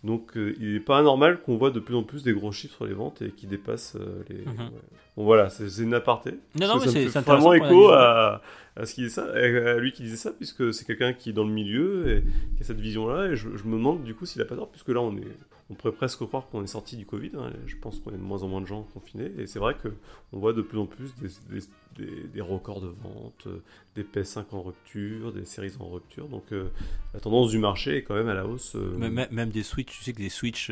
Donc 0.03 0.35
euh, 0.35 0.53
il 0.59 0.73
n'est 0.73 0.79
pas 0.81 0.97
anormal 0.97 1.41
qu'on 1.41 1.55
voit 1.55 1.71
de 1.71 1.79
plus 1.79 1.95
en 1.95 2.03
plus 2.03 2.23
des 2.23 2.33
gros 2.33 2.51
chiffres 2.51 2.75
sur 2.75 2.85
les 2.85 2.93
ventes 2.93 3.21
et 3.21 3.29
qui 3.29 3.47
dépassent 3.47 3.95
euh, 3.95 4.23
les. 4.29 4.39
Mhm. 4.39 4.69
Bon 5.15 5.23
voilà, 5.23 5.49
c'est 5.49 5.65
une 5.81 5.93
aparté. 5.93 6.31
Non, 6.59 6.67
non, 6.67 6.79
mais 6.79 6.87
c'est 6.87 7.19
vraiment 7.19 7.53
écho 7.53 7.89
à, 7.89 8.41
à, 8.75 8.85
ce 8.85 9.09
ça, 9.09 9.25
à 9.31 9.77
lui 9.77 9.93
qui 9.93 10.03
disait 10.03 10.17
ça, 10.17 10.31
puisque 10.31 10.73
c'est 10.73 10.85
quelqu'un 10.85 11.13
qui 11.13 11.29
est 11.29 11.33
dans 11.33 11.43
le 11.43 11.51
milieu 11.51 12.09
et 12.09 12.23
qui 12.55 12.63
a 12.63 12.65
cette 12.65 12.79
vision-là. 12.79 13.27
Et 13.27 13.35
je, 13.35 13.47
me 13.47 13.77
demande 13.77 14.03
du 14.03 14.13
coup 14.13 14.25
s'il 14.25 14.41
a 14.41 14.45
pas 14.45 14.55
tort, 14.55 14.69
puisque 14.69 14.89
là 14.89 14.99
on 15.01 15.15
est, 15.15 15.37
on 15.71 15.73
pourrait 15.73 15.93
presque 15.93 16.25
croire 16.25 16.47
qu'on 16.49 16.63
est 16.63 16.67
sorti 16.67 16.97
du 16.97 17.05
Covid. 17.05 17.31
Hein. 17.37 17.51
je 17.65 17.75
pense 17.77 17.99
qu'on 17.99 18.11
est 18.11 18.17
de 18.17 18.21
moins 18.21 18.43
en 18.43 18.47
moins 18.47 18.61
de 18.61 18.67
gens 18.67 18.83
confinés. 18.93 19.31
Et 19.37 19.47
c'est 19.47 19.59
vrai 19.59 19.75
que 19.81 19.87
on 20.33 20.39
voit 20.39 20.53
de 20.53 20.61
plus 20.61 20.77
en 20.77 20.85
plus 20.85 21.13
des, 21.97 22.41
records 22.41 22.81
de 22.81 22.87
vente, 22.87 23.47
des 23.95 24.03
PS5 24.03 24.45
en 24.51 24.61
rupture, 24.61 25.33
des 25.33 25.45
séries 25.45 25.73
en 25.79 25.89
rupture. 25.89 26.27
Donc 26.27 26.51
euh, 26.51 26.69
la 27.13 27.19
tendance 27.19 27.49
du 27.49 27.57
marché 27.57 27.97
est 27.97 28.03
quand 28.03 28.15
même 28.15 28.29
à 28.29 28.33
la 28.33 28.45
hausse. 28.45 28.75
Même, 28.75 29.25
même 29.31 29.49
des 29.49 29.63
Switch, 29.63 29.97
tu 29.97 30.03
sais 30.03 30.13
que 30.13 30.19
des 30.19 30.29
Switch 30.29 30.71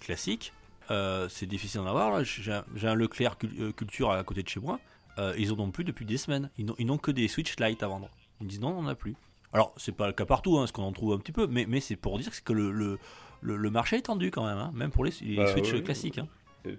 classiques 0.00 0.52
euh, 0.90 1.28
c'est 1.28 1.46
difficile 1.46 1.80
d'en 1.80 1.86
avoir. 1.86 2.22
J'ai 2.24 2.52
un, 2.52 2.94
Leclerc 2.94 3.36
euh, 3.44 3.72
Culture 3.72 4.10
à 4.10 4.22
côté 4.24 4.42
de 4.42 4.48
chez 4.48 4.60
moi. 4.60 4.80
Euh, 5.18 5.34
ils 5.38 5.52
en 5.52 5.58
ont 5.58 5.70
plus 5.70 5.84
depuis 5.84 6.04
des 6.04 6.16
semaines. 6.16 6.50
Ils 6.58 6.86
n'ont 6.86 6.98
que 6.98 7.10
des 7.10 7.28
Switch 7.28 7.58
Lite 7.58 7.82
à 7.82 7.88
vendre. 7.88 8.08
Ils 8.40 8.44
me 8.44 8.48
disent 8.48 8.60
non, 8.60 8.78
on 8.78 8.82
n'en 8.82 8.88
a 8.88 8.94
plus. 8.94 9.14
Alors, 9.52 9.74
c'est 9.76 9.92
pas 9.92 10.06
le 10.06 10.12
cas 10.12 10.24
partout, 10.24 10.58
hein, 10.58 10.64
qu'on 10.72 10.82
en 10.82 10.92
trouve 10.92 11.12
un 11.12 11.18
petit 11.18 11.32
peu, 11.32 11.46
mais, 11.46 11.80
c'est 11.80 11.96
pour 11.96 12.18
dire 12.18 12.30
que 12.42 12.52
le, 12.54 12.98
le, 13.42 13.70
marché 13.70 13.96
est 13.96 14.02
tendu 14.02 14.30
quand 14.30 14.46
même, 14.46 14.58
hein, 14.58 14.70
même 14.74 14.90
pour 14.90 15.04
les, 15.04 15.12
bah 15.36 15.46
Switch 15.48 15.82
classiques. 15.82 16.18
Hein. 16.18 16.28
Il 16.64 16.76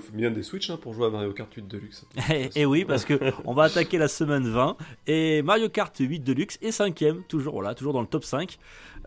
faut 0.00 0.12
bien, 0.12 0.30
des 0.30 0.42
Switch 0.42 0.68
hein, 0.68 0.76
pour 0.76 0.92
jouer 0.92 1.06
à 1.06 1.10
Mario 1.10 1.32
Kart 1.32 1.52
8 1.52 1.66
Deluxe. 1.66 2.04
et, 2.30 2.50
eh 2.54 2.66
oui, 2.66 2.84
parce 2.84 3.06
que 3.06 3.18
on 3.46 3.54
va 3.54 3.64
attaquer 3.64 3.96
la 3.96 4.08
semaine 4.08 4.46
20 4.46 4.76
et 5.06 5.40
Mario 5.40 5.70
Kart 5.70 5.96
8 5.98 6.20
Deluxe 6.20 6.58
est 6.60 6.72
cinquième, 6.72 7.22
toujours 7.24 7.54
voilà, 7.54 7.74
toujours 7.74 7.94
dans 7.94 8.02
le 8.02 8.06
top 8.06 8.24
5. 8.24 8.58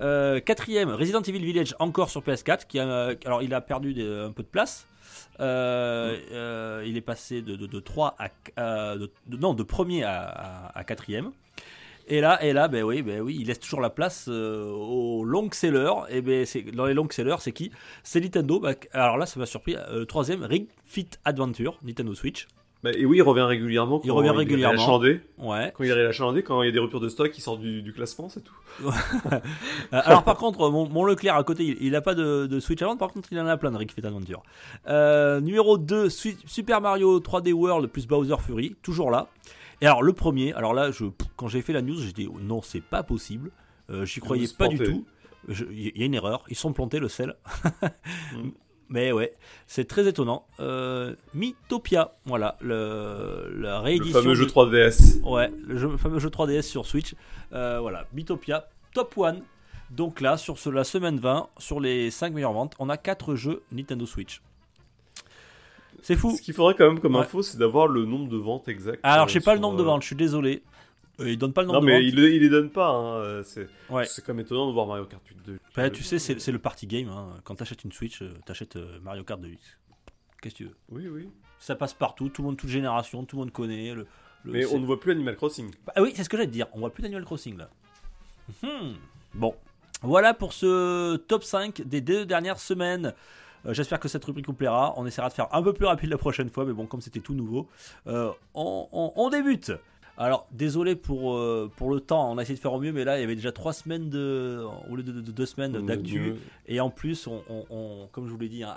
Euh, 0.02 0.40
quatrième, 0.40 0.90
Resident 0.90 1.22
Evil 1.22 1.46
Village 1.46 1.76
encore 1.80 2.10
sur 2.10 2.22
PS4. 2.22 2.66
Qui 2.68 2.80
a, 2.80 3.14
alors 3.26 3.44
il 3.44 3.54
a 3.54 3.62
perdu 3.62 4.02
un 4.02 4.32
peu 4.32 4.42
de 4.42 4.48
place. 4.48 4.88
Euh, 5.40 6.18
euh, 6.32 6.84
il 6.86 6.98
est 6.98 7.02
passé 7.02 7.42
de, 7.42 7.56
de, 7.56 7.80
3 7.80 8.16
à, 8.18 8.96
de, 8.96 9.12
non 9.30 9.54
de 9.54 9.64
premier 9.64 10.04
à, 10.04 10.72
à, 10.74 10.84
quatrième. 10.84 11.32
Et 12.08 12.22
là, 12.22 12.44
et 12.44 12.54
là, 12.54 12.68
ben 12.68 12.84
oui, 12.84 13.02
ben 13.02 13.22
oui, 13.22 13.38
il 13.40 13.48
laisse 13.48 13.60
toujours 13.60 13.82
la 13.82 13.90
place 13.90 14.28
aux 14.28 15.24
long 15.26 15.50
sellers. 15.52 16.06
Et 16.10 16.22
ben 16.22 16.46
c'est 16.46 16.62
dans 16.62 16.86
les 16.86 16.94
long 16.94 17.08
sellers, 17.10 17.38
c'est 17.40 17.52
qui? 17.52 17.72
C'est 18.04 18.22
Nintendo. 18.22 18.60
Bah, 18.60 18.74
alors 18.94 19.18
là, 19.18 19.26
ça 19.26 19.40
m'a 19.40 19.46
surpris. 19.46 19.76
troisième, 20.08 20.44
Ring 20.44 20.68
Fit 20.86 21.10
Adventure, 21.24 21.80
Nintendo 21.84 22.14
Switch. 22.14 22.48
Bah, 22.86 22.92
et 22.96 23.04
oui, 23.04 23.18
il 23.18 23.24
revient 23.24 23.42
régulièrement. 23.42 23.98
Quand 23.98 24.06
il 24.06 24.12
revient 24.12 24.30
régulièrement. 24.30 25.00
ouais. 25.00 25.74
Quand 25.76 25.84
il 25.84 25.92
arrive 25.92 26.06
à 26.06 26.42
quand 26.44 26.62
il 26.62 26.66
y 26.68 26.70
a 26.70 26.72
des 26.72 26.78
ruptures 26.78 27.00
de 27.00 27.10
stock, 27.10 27.36
il 27.36 27.42
sort 27.42 27.58
du, 27.58 27.92
classement, 27.94 28.30
c'est 28.30 28.44
tout. 28.44 28.54
Euh, 29.94 30.02
alors 30.04 30.24
par 30.24 30.38
contre, 30.38 30.70
mon, 30.70 31.04
Leclerc 31.04 31.36
à 31.36 31.44
côté, 31.44 31.78
il 31.80 31.92
n'a 31.92 32.02
pas 32.02 32.14
de, 32.14 32.60
Switch 32.60 32.82
à 32.82 32.86
vendre, 32.86 33.00
par 33.00 33.12
contre 33.12 33.30
il 33.32 33.40
en 33.40 33.48
a 33.48 33.58
plein 33.58 33.72
de 33.72 33.78
Rick 33.78 33.94
Fit 33.94 34.06
Adventure. 34.06 34.44
Euh, 34.88 35.40
numéro 35.40 35.78
2, 35.78 36.10
Super 36.10 36.82
Mario 36.82 37.20
3D 37.20 37.54
World 37.54 37.90
plus 37.90 38.08
Bowser 38.08 38.36
Fury, 38.40 38.76
toujours 38.82 39.10
là. 39.12 39.28
Et 39.82 39.86
alors 39.86 40.04
le 40.04 40.14
premier, 40.14 40.54
alors 40.54 40.74
là, 40.74 40.92
je, 40.92 41.06
quand 41.36 41.48
j'ai 41.48 41.62
fait 41.62 41.74
la 41.74 41.82
news, 41.82 42.00
j'ai 42.00 42.14
dit 42.14 42.30
oh, 42.32 42.40
non, 42.40 42.62
c'est 42.62 42.84
pas 42.84 43.04
possible. 43.04 43.52
Euh, 43.90 44.06
J'y 44.06 44.20
croyais 44.20 44.48
pas 44.58 44.68
du 44.68 44.78
tout. 44.78 45.06
Il 45.48 45.98
y 45.98 46.02
a 46.02 46.06
une 46.06 46.16
erreur, 46.16 46.44
ils 46.50 46.56
sont 46.56 46.74
plantés 46.74 47.00
le 47.00 47.10
sel. 47.10 47.36
Mm. 48.34 48.50
Mais 48.90 49.12
ouais, 49.12 49.36
c'est 49.66 49.88
très 49.88 50.08
étonnant. 50.08 50.46
Euh, 50.60 51.16
Mythopia, 51.34 52.16
voilà, 52.26 52.56
le, 52.62 53.54
la 53.58 53.80
réédition. 53.80 54.18
Le 54.18 54.24
fameux 54.24 54.36
jeu 54.36 54.46
3DS. 54.46 55.22
Ouais, 55.24 55.52
le, 55.66 55.98
fameux 55.98 56.20
jeu 56.20 56.30
3DS 56.30 56.64
sur 56.64 56.86
Switch. 56.86 57.16
Euh, 57.54 57.80
voilà, 57.80 58.06
Mythopia, 58.14 58.68
top 58.94 59.18
1. 59.18 59.38
Donc 59.90 60.22
là, 60.22 60.38
sur 60.38 60.58
la 60.72 60.84
semaine 60.84 61.18
20, 61.18 61.50
sur 61.58 61.80
les 61.80 62.12
5 62.12 62.34
meilleures 62.34 62.54
ventes, 62.54 62.76
on 62.80 62.90
a 62.90 62.98
4 62.98 63.36
jeux 63.36 63.64
Nintendo 63.72 64.06
Switch. 64.06 64.42
C'est 66.06 66.16
fou. 66.16 66.36
Ce 66.38 66.42
qu'il 66.44 66.54
faudrait 66.54 66.76
quand 66.76 66.86
même 66.86 67.00
comme 67.00 67.16
info, 67.16 67.42
c'est 67.42 67.58
d'avoir 67.58 67.88
le 67.88 68.06
nombre 68.06 68.30
de 68.30 68.38
ventes 68.38 68.68
exact. 68.68 69.00
Alors, 69.02 69.28
je 69.28 69.34
sais 69.34 69.40
pas 69.40 69.56
le 69.56 69.60
nombre 69.60 69.76
de 69.76 69.82
euh, 69.82 69.86
ventes, 69.86 70.04
je 70.04 70.08
suis 70.08 70.16
désolé. 70.16 70.62
Euh, 71.20 71.32
il 71.32 71.38
donne 71.40 71.52
pas 71.52 71.62
le 71.62 71.68
nom 71.68 71.74
non, 71.74 71.82
mais 71.82 72.06
il, 72.06 72.20
il 72.20 72.42
les 72.42 72.50
donne 72.50 72.70
pas. 72.70 72.90
Hein. 72.90 73.16
Euh, 73.16 73.44
c'est 73.44 73.68
ouais. 73.90 74.06
quand 74.18 74.36
même 74.36 74.46
étonnant 74.46 74.68
de 74.68 74.74
voir 74.74 74.86
Mario 74.86 75.06
Kart 75.06 75.28
8 75.28 75.38
2. 75.44 75.60
Bah, 75.76 75.90
tu 75.90 76.04
sais, 76.04 76.20
c'est 76.20 76.52
le 76.52 76.60
party 76.60 76.86
game. 76.86 77.10
Hein. 77.10 77.30
Quand 77.44 77.56
t'achètes 77.56 77.84
une 77.84 77.92
Switch, 77.92 78.22
euh, 78.22 78.36
t'achètes 78.46 78.78
Mario 79.02 79.24
Kart 79.24 79.42
2 79.42 79.50
Qu'est-ce 80.44 80.54
que 80.54 80.58
tu 80.58 80.64
veux? 80.66 80.76
Oui, 80.90 81.08
oui. 81.08 81.28
Ça 81.58 81.76
passe 81.76 81.96
partout, 81.96 82.30
tout 82.30 82.44
le 82.44 82.50
monde, 82.50 82.58
toute 82.58 82.70
génération, 82.70 83.26
tout 83.26 83.38
le 83.38 83.40
monde 83.40 83.52
connaît. 83.52 83.96
Le, 83.96 84.06
mais 84.44 84.64
on 84.68 84.78
ne 84.78 84.86
voit 84.86 85.00
plus 85.00 85.12
Animal 85.12 85.36
Crossing. 85.36 85.72
Bah, 85.88 85.94
oui, 85.98 86.14
c'est 86.14 86.24
ce 86.24 86.30
que 86.30 86.38
j'allais 86.38 86.50
te 86.50 86.54
dire. 86.54 86.68
On 86.74 86.82
voit 86.82 86.94
plus 86.94 87.04
Animal 87.04 87.26
Crossing 87.26 87.58
là. 87.58 87.70
Hmm. 88.62 88.94
Bon. 89.34 89.56
Voilà 90.04 90.36
pour 90.36 90.54
ce 90.54 91.16
top 91.16 91.44
5 91.44 91.82
des 91.82 92.02
deux 92.02 92.28
dernières 92.28 92.60
semaines. 92.60 93.16
J'espère 93.70 94.00
que 94.00 94.08
cette 94.08 94.24
rubrique 94.26 94.48
vous 94.48 94.54
plaira. 94.54 94.94
On 94.98 95.06
essaiera 95.06 95.30
de 95.30 95.34
faire 95.34 95.48
un 95.54 95.62
peu 95.62 95.74
plus 95.74 95.86
rapide 95.86 96.10
la 96.10 96.18
prochaine 96.18 96.50
fois, 96.50 96.66
mais 96.66 96.74
bon, 96.74 96.86
comme 96.86 97.02
c'était 97.02 97.20
tout 97.20 97.34
nouveau, 97.34 97.68
on, 98.06 99.12
on, 99.16 99.30
débute. 99.30 99.72
Alors, 100.18 100.48
désolé 100.52 100.96
pour, 100.96 101.34
euh, 101.34 101.70
pour 101.76 101.90
le 101.90 102.00
temps, 102.00 102.32
on 102.32 102.38
a 102.38 102.42
essayé 102.42 102.56
de 102.56 102.62
faire 102.62 102.74
au 102.74 102.80
mieux, 102.80 102.94
mais 102.94 103.04
là, 103.04 103.18
il 103.18 103.22
y 103.22 103.24
avait 103.24 103.36
déjà 103.36 103.52
trois 103.52 103.74
semaines 103.74 104.10
de, 104.10 104.64
au 104.90 104.96
lieu 104.96 105.04
de, 105.04 105.12
deux 105.12 105.46
semaines 105.46 105.86
d'actu. 105.86 106.36
Et 106.68 106.80
en 106.80 106.90
plus, 106.90 107.28
on, 107.28 108.08
comme 108.12 108.26
je 108.26 108.32
vous 108.32 108.38
l'ai 108.38 108.50
dit, 108.50 108.64
hein, 108.64 108.74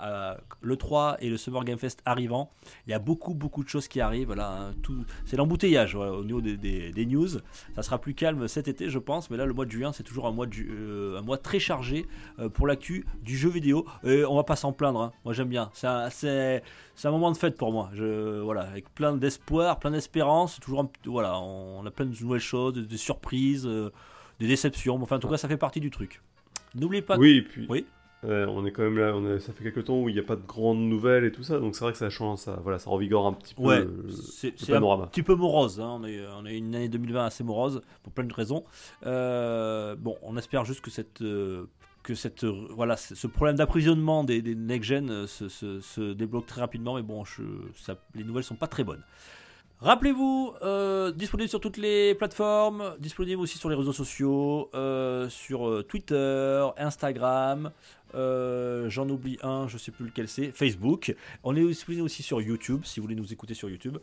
le 0.61 0.75
3 0.75 1.17
et 1.21 1.29
le 1.29 1.37
Summer 1.37 1.63
Game 1.63 1.77
Fest 1.77 2.01
arrivant, 2.05 2.51
il 2.87 2.91
y 2.91 2.93
a 2.93 2.99
beaucoup, 2.99 3.33
beaucoup 3.33 3.63
de 3.63 3.69
choses 3.69 3.87
qui 3.87 4.01
arrivent. 4.01 4.33
Là, 4.33 4.51
hein, 4.51 4.73
tout, 4.83 5.05
c'est 5.25 5.37
l'embouteillage 5.37 5.95
au 5.95 6.23
niveau 6.23 6.41
des, 6.41 6.57
des, 6.57 7.05
news. 7.05 7.29
Ça 7.75 7.83
sera 7.83 7.99
plus 7.99 8.13
calme 8.13 8.47
cet 8.47 8.67
été, 8.67 8.89
je 8.89 8.99
pense, 8.99 9.29
mais 9.29 9.37
là, 9.37 9.45
le 9.45 9.53
mois 9.53 9.65
de 9.65 9.71
juin, 9.71 9.91
c'est 9.93 10.03
toujours 10.03 10.27
un 10.27 10.31
mois, 10.31 10.45
de, 10.45 10.55
euh, 10.69 11.19
un 11.19 11.21
mois 11.21 11.37
très 11.37 11.59
chargé 11.59 12.05
euh, 12.39 12.49
pour 12.49 12.67
l'actu 12.67 13.05
du 13.23 13.37
jeu 13.37 13.49
vidéo. 13.49 13.85
Et 14.03 14.25
on 14.25 14.35
va 14.35 14.43
pas 14.43 14.55
s'en 14.55 14.73
plaindre, 14.73 15.01
hein. 15.01 15.11
moi 15.23 15.33
j'aime 15.33 15.49
bien. 15.49 15.69
C'est, 15.73 16.63
c'est 16.95 17.07
un 17.07 17.11
moment 17.11 17.31
de 17.31 17.37
fête 17.37 17.55
pour 17.55 17.71
moi. 17.71 17.89
Je, 17.93 18.41
voilà, 18.41 18.63
avec 18.63 18.93
plein 18.93 19.13
d'espoir, 19.13 19.79
plein 19.79 19.91
d'espérance. 19.91 20.59
Toujours, 20.59 20.89
voilà, 21.05 21.28
on 21.37 21.85
a 21.85 21.91
plein 21.91 22.05
de 22.05 22.15
nouvelles 22.21 22.39
choses, 22.39 22.73
des 22.73 22.97
surprises, 22.97 23.65
euh, 23.65 23.91
des 24.39 24.47
déceptions. 24.47 25.01
Enfin, 25.01 25.17
en 25.17 25.19
tout 25.19 25.27
cas, 25.27 25.37
ça 25.37 25.47
fait 25.47 25.57
partie 25.57 25.79
du 25.79 25.89
truc. 25.89 26.21
N'oubliez 26.75 27.01
pas. 27.01 27.17
Oui, 27.17 27.37
et 27.37 27.41
puis. 27.41 27.65
Oui. 27.69 27.85
on 28.23 28.65
est 28.65 28.71
quand 28.71 28.83
même 28.83 28.97
là, 28.97 29.15
on 29.15 29.39
ça 29.39 29.53
fait 29.53 29.63
quelques 29.63 29.85
temps 29.85 30.01
où 30.01 30.09
il 30.09 30.13
n'y 30.13 30.19
a 30.19 30.23
pas 30.23 30.35
de 30.35 30.45
grandes 30.45 30.81
nouvelles 30.81 31.25
et 31.25 31.31
tout 31.31 31.43
ça, 31.43 31.59
donc 31.59 31.75
c'est 31.75 31.83
vrai 31.83 31.93
que 31.93 31.97
ça 31.97 32.09
change, 32.09 32.39
ça, 32.39 32.59
voilà, 32.61 32.77
ça 32.77 32.89
revigore 32.89 33.25
un 33.25 33.33
petit 33.33 33.55
peu 33.55 33.79
le, 33.79 34.09
c'est, 34.09 34.51
panorama. 34.67 35.05
un 35.05 35.07
petit 35.07 35.23
peu 35.23 35.35
morose, 35.35 35.79
hein. 35.79 35.99
on, 36.01 36.03
est, 36.03 36.19
on 36.37 36.45
a 36.45 36.51
une 36.51 36.75
année 36.75 36.89
2020 36.89 37.25
assez 37.25 37.43
morose 37.43 37.81
pour 38.03 38.11
plein 38.11 38.25
de 38.25 38.33
raisons. 38.33 38.65
Euh, 39.05 39.95
bon, 39.95 40.17
on 40.21 40.35
espère 40.37 40.65
juste 40.65 40.81
que 40.81 40.91
cette 40.91 41.21
euh, 41.21 41.65
que 42.03 42.15
cette, 42.15 42.45
voilà, 42.45 42.97
ce 42.97 43.27
problème 43.27 43.55
d'approvisionnement 43.55 44.23
des, 44.23 44.41
des 44.41 44.55
next-gen 44.55 45.09
euh, 45.09 45.27
se, 45.27 46.13
débloque 46.13 46.45
très 46.45 46.61
rapidement, 46.61 46.95
mais 46.95 47.01
bon, 47.01 47.25
je, 47.25 47.43
ça, 47.75 47.97
les 48.15 48.23
nouvelles 48.23 48.43
sont 48.43 48.55
pas 48.55 48.67
très 48.67 48.83
bonnes. 48.83 49.03
Rappelez-vous, 49.81 50.53
euh, 50.61 51.11
disponible 51.11 51.49
sur 51.49 51.61
toutes 51.61 51.77
les 51.77 52.13
plateformes, 52.13 52.95
disponible 52.99 53.41
aussi 53.41 53.57
sur 53.57 53.69
les 53.69 53.75
réseaux 53.75 53.93
sociaux, 53.93 54.69
euh, 54.73 55.29
sur 55.29 55.85
Twitter, 55.87 56.67
Instagram, 56.77 57.71
j'en 58.13 59.09
oublie 59.09 59.37
un, 59.41 59.67
je 59.67 59.77
sais 59.77 59.91
plus 59.91 60.05
lequel 60.05 60.27
c'est, 60.27 60.51
Facebook. 60.51 61.15
On 61.43 61.55
est 61.55 61.65
disponible 61.65 62.03
aussi 62.03 62.23
sur 62.23 62.41
YouTube, 62.41 62.81
si 62.83 62.99
vous 62.99 63.05
voulez 63.05 63.15
nous 63.15 63.31
écouter 63.31 63.53
sur 63.53 63.69
YouTube. 63.69 63.97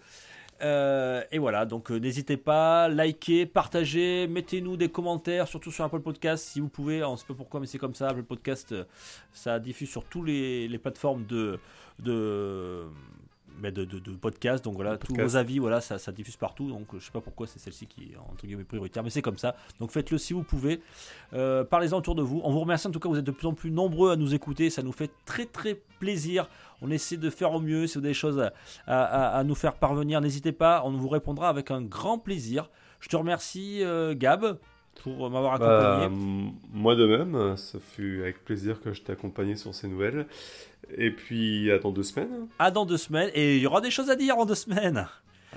Euh, 0.62 1.22
et 1.30 1.38
voilà, 1.38 1.66
donc 1.66 1.90
euh, 1.90 1.98
n'hésitez 1.98 2.36
pas, 2.38 2.88
likez, 2.88 3.44
partagez, 3.44 4.26
mettez-nous 4.26 4.76
des 4.76 4.88
commentaires, 4.88 5.48
surtout 5.48 5.70
sur 5.70 5.84
Apple 5.84 6.00
Podcast 6.00 6.46
si 6.46 6.60
vous 6.60 6.68
pouvez. 6.68 7.04
On 7.04 7.12
ne 7.12 7.16
sait 7.16 7.26
pas 7.26 7.34
pourquoi, 7.34 7.60
mais 7.60 7.66
c'est 7.66 7.78
comme 7.78 7.94
ça. 7.94 8.08
Apple 8.08 8.22
Podcast, 8.22 8.72
euh, 8.72 8.84
ça 9.32 9.58
diffuse 9.58 9.90
sur 9.90 10.04
toutes 10.04 10.26
les, 10.26 10.78
plateformes 10.78 11.26
de, 11.26 11.58
mais 13.60 13.72
de, 13.72 13.84
de, 13.84 13.98
podcast. 14.12 14.64
Donc 14.64 14.74
voilà, 14.74 14.96
tous 14.98 15.14
vos 15.14 15.36
avis, 15.36 15.58
voilà, 15.58 15.80
ça, 15.80 15.98
ça, 15.98 16.12
diffuse 16.12 16.36
partout. 16.36 16.68
Donc 16.68 16.86
je 16.98 17.04
sais 17.04 17.10
pas 17.10 17.20
pourquoi 17.20 17.46
c'est 17.46 17.58
celle-ci 17.58 17.86
qui 17.86 18.12
est 18.12 18.16
entre 18.30 18.46
guillemets 18.46 18.64
prioritaire, 18.64 19.02
mais 19.02 19.10
c'est 19.10 19.22
comme 19.22 19.38
ça. 19.38 19.56
Donc 19.80 19.90
faites-le 19.90 20.18
si 20.18 20.32
vous 20.32 20.42
pouvez. 20.42 20.80
Euh, 21.34 21.64
Parlez-en 21.64 21.98
autour 21.98 22.14
de 22.14 22.22
vous. 22.22 22.40
On 22.44 22.52
vous 22.52 22.60
remercie 22.60 22.86
en 22.86 22.90
tout 22.90 23.00
cas, 23.00 23.08
vous 23.08 23.18
êtes 23.18 23.24
de 23.24 23.30
plus 23.30 23.46
en 23.46 23.54
plus 23.54 23.70
nombreux 23.70 24.10
à 24.12 24.16
nous 24.16 24.34
écouter. 24.34 24.70
Ça 24.70 24.82
nous 24.82 24.92
fait 24.92 25.10
très 25.24 25.46
très 25.46 25.80
plaisir. 25.98 26.48
On 26.82 26.90
essaie 26.90 27.16
de 27.16 27.30
faire 27.30 27.52
au 27.52 27.60
mieux. 27.60 27.86
Si 27.86 27.94
vous 27.94 28.04
avez 28.04 28.08
des 28.10 28.14
choses 28.14 28.38
à, 28.40 28.52
à, 28.86 29.38
à 29.38 29.44
nous 29.44 29.54
faire 29.54 29.74
parvenir, 29.74 30.20
n'hésitez 30.20 30.52
pas. 30.52 30.82
On 30.84 30.90
vous 30.92 31.08
répondra 31.08 31.48
avec 31.48 31.70
un 31.70 31.82
grand 31.82 32.18
plaisir. 32.18 32.70
Je 33.00 33.08
te 33.08 33.16
remercie, 33.16 33.82
euh, 33.82 34.14
Gab. 34.16 34.58
pour 35.02 35.30
m'avoir 35.30 35.58
Bah, 35.58 35.96
accompagné. 35.98 36.52
moi 36.72 36.94
de 36.96 37.06
même, 37.06 37.56
ça 37.56 37.78
fut 37.78 38.22
avec 38.22 38.44
plaisir 38.44 38.80
que 38.80 38.92
je 38.92 39.02
t'ai 39.02 39.12
accompagné 39.12 39.54
sur 39.56 39.74
ces 39.74 39.86
nouvelles. 39.88 40.26
Et 40.96 41.10
puis, 41.10 41.70
à 41.72 41.78
dans 41.78 41.90
deux 41.90 42.02
semaines. 42.02 42.48
À 42.58 42.70
dans 42.70 42.84
deux 42.86 42.96
semaines, 42.98 43.30
et 43.34 43.56
il 43.56 43.62
y 43.62 43.66
aura 43.66 43.80
des 43.80 43.90
choses 43.90 44.10
à 44.10 44.16
dire 44.16 44.36
en 44.38 44.44
deux 44.46 44.54
semaines. 44.54 45.06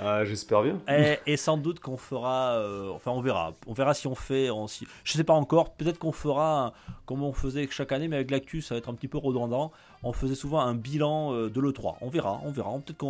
Ah, 0.02 0.24
j'espère 0.24 0.62
bien. 0.64 0.80
Et, 0.88 1.20
et 1.28 1.36
sans 1.36 1.58
doute 1.58 1.82
qu'on 1.82 1.98
fera, 1.98 2.54
euh, 2.54 2.90
enfin 2.92 3.12
on 3.12 3.20
verra, 3.20 3.54
on 3.68 3.74
verra 3.74 3.94
si 3.94 4.08
on 4.08 4.16
fait, 4.16 4.50
on, 4.50 4.66
si, 4.66 4.88
je 5.04 5.12
sais 5.12 5.26
pas 5.26 5.34
encore, 5.34 5.74
peut-être 5.74 6.00
qu'on 6.00 6.14
fera 6.14 6.68
un- 6.68 6.74
comme 7.06 7.22
on 7.22 7.34
faisait 7.34 7.68
chaque 7.70 7.92
année, 7.92 8.08
mais 8.08 8.16
avec 8.16 8.32
l'actu 8.32 8.62
ça 8.62 8.76
va 8.76 8.80
être 8.80 8.88
un 8.90 8.94
petit 8.94 9.10
peu 9.10 9.18
redondant. 9.18 9.74
On 10.04 10.14
faisait 10.14 10.36
souvent 10.36 10.62
un 10.62 10.74
bilan 10.74 11.34
euh, 11.34 11.50
de 11.50 11.60
l'E3. 11.60 11.96
On 12.00 12.08
verra, 12.10 12.40
on 12.46 12.52
verra. 12.52 12.72
Peut-être 12.80 13.00
qu'on 13.00 13.08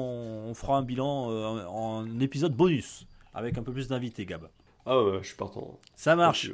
on 0.48 0.54
fera 0.56 0.78
un 0.78 0.82
bilan 0.82 1.28
euh, 1.30 1.66
en, 1.68 2.00
en 2.06 2.20
épisode 2.22 2.54
bonus 2.56 3.06
avec 3.36 3.56
un 3.60 3.62
peu 3.62 3.72
plus 3.72 3.88
d'invités, 3.88 4.26
Gab. 4.26 4.48
Ah, 4.88 5.00
ouais, 5.00 5.20
je 5.22 5.28
suis 5.28 5.38
partant. 5.38 5.78
Ça 5.96 6.16
marche. 6.16 6.50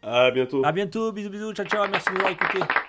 À 0.00 0.30
bientôt. 0.30 0.64
À 0.64 0.70
bientôt, 0.70 1.10
bisous 1.10 1.30
bisous, 1.30 1.52
ciao 1.54 1.66
ciao, 1.66 1.86
merci 1.90 2.06
de 2.10 2.12
nous 2.14 2.18
avoir 2.20 2.32
écoutés. 2.32 2.85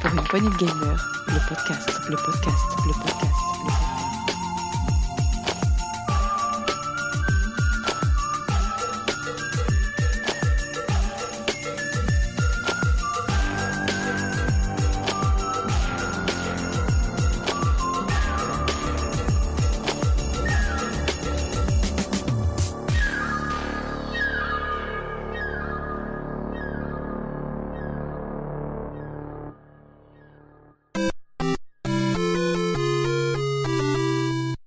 Pour 0.00 0.12
une 0.12 0.22
poignée 0.24 0.48
de 0.48 0.56
gamer, 0.56 1.24
le 1.26 1.48
podcast, 1.48 2.00
le 2.08 2.16
podcast, 2.16 2.16
le 2.16 2.16
podcast, 2.16 2.64
le 2.86 2.92
podcast. 2.92 3.27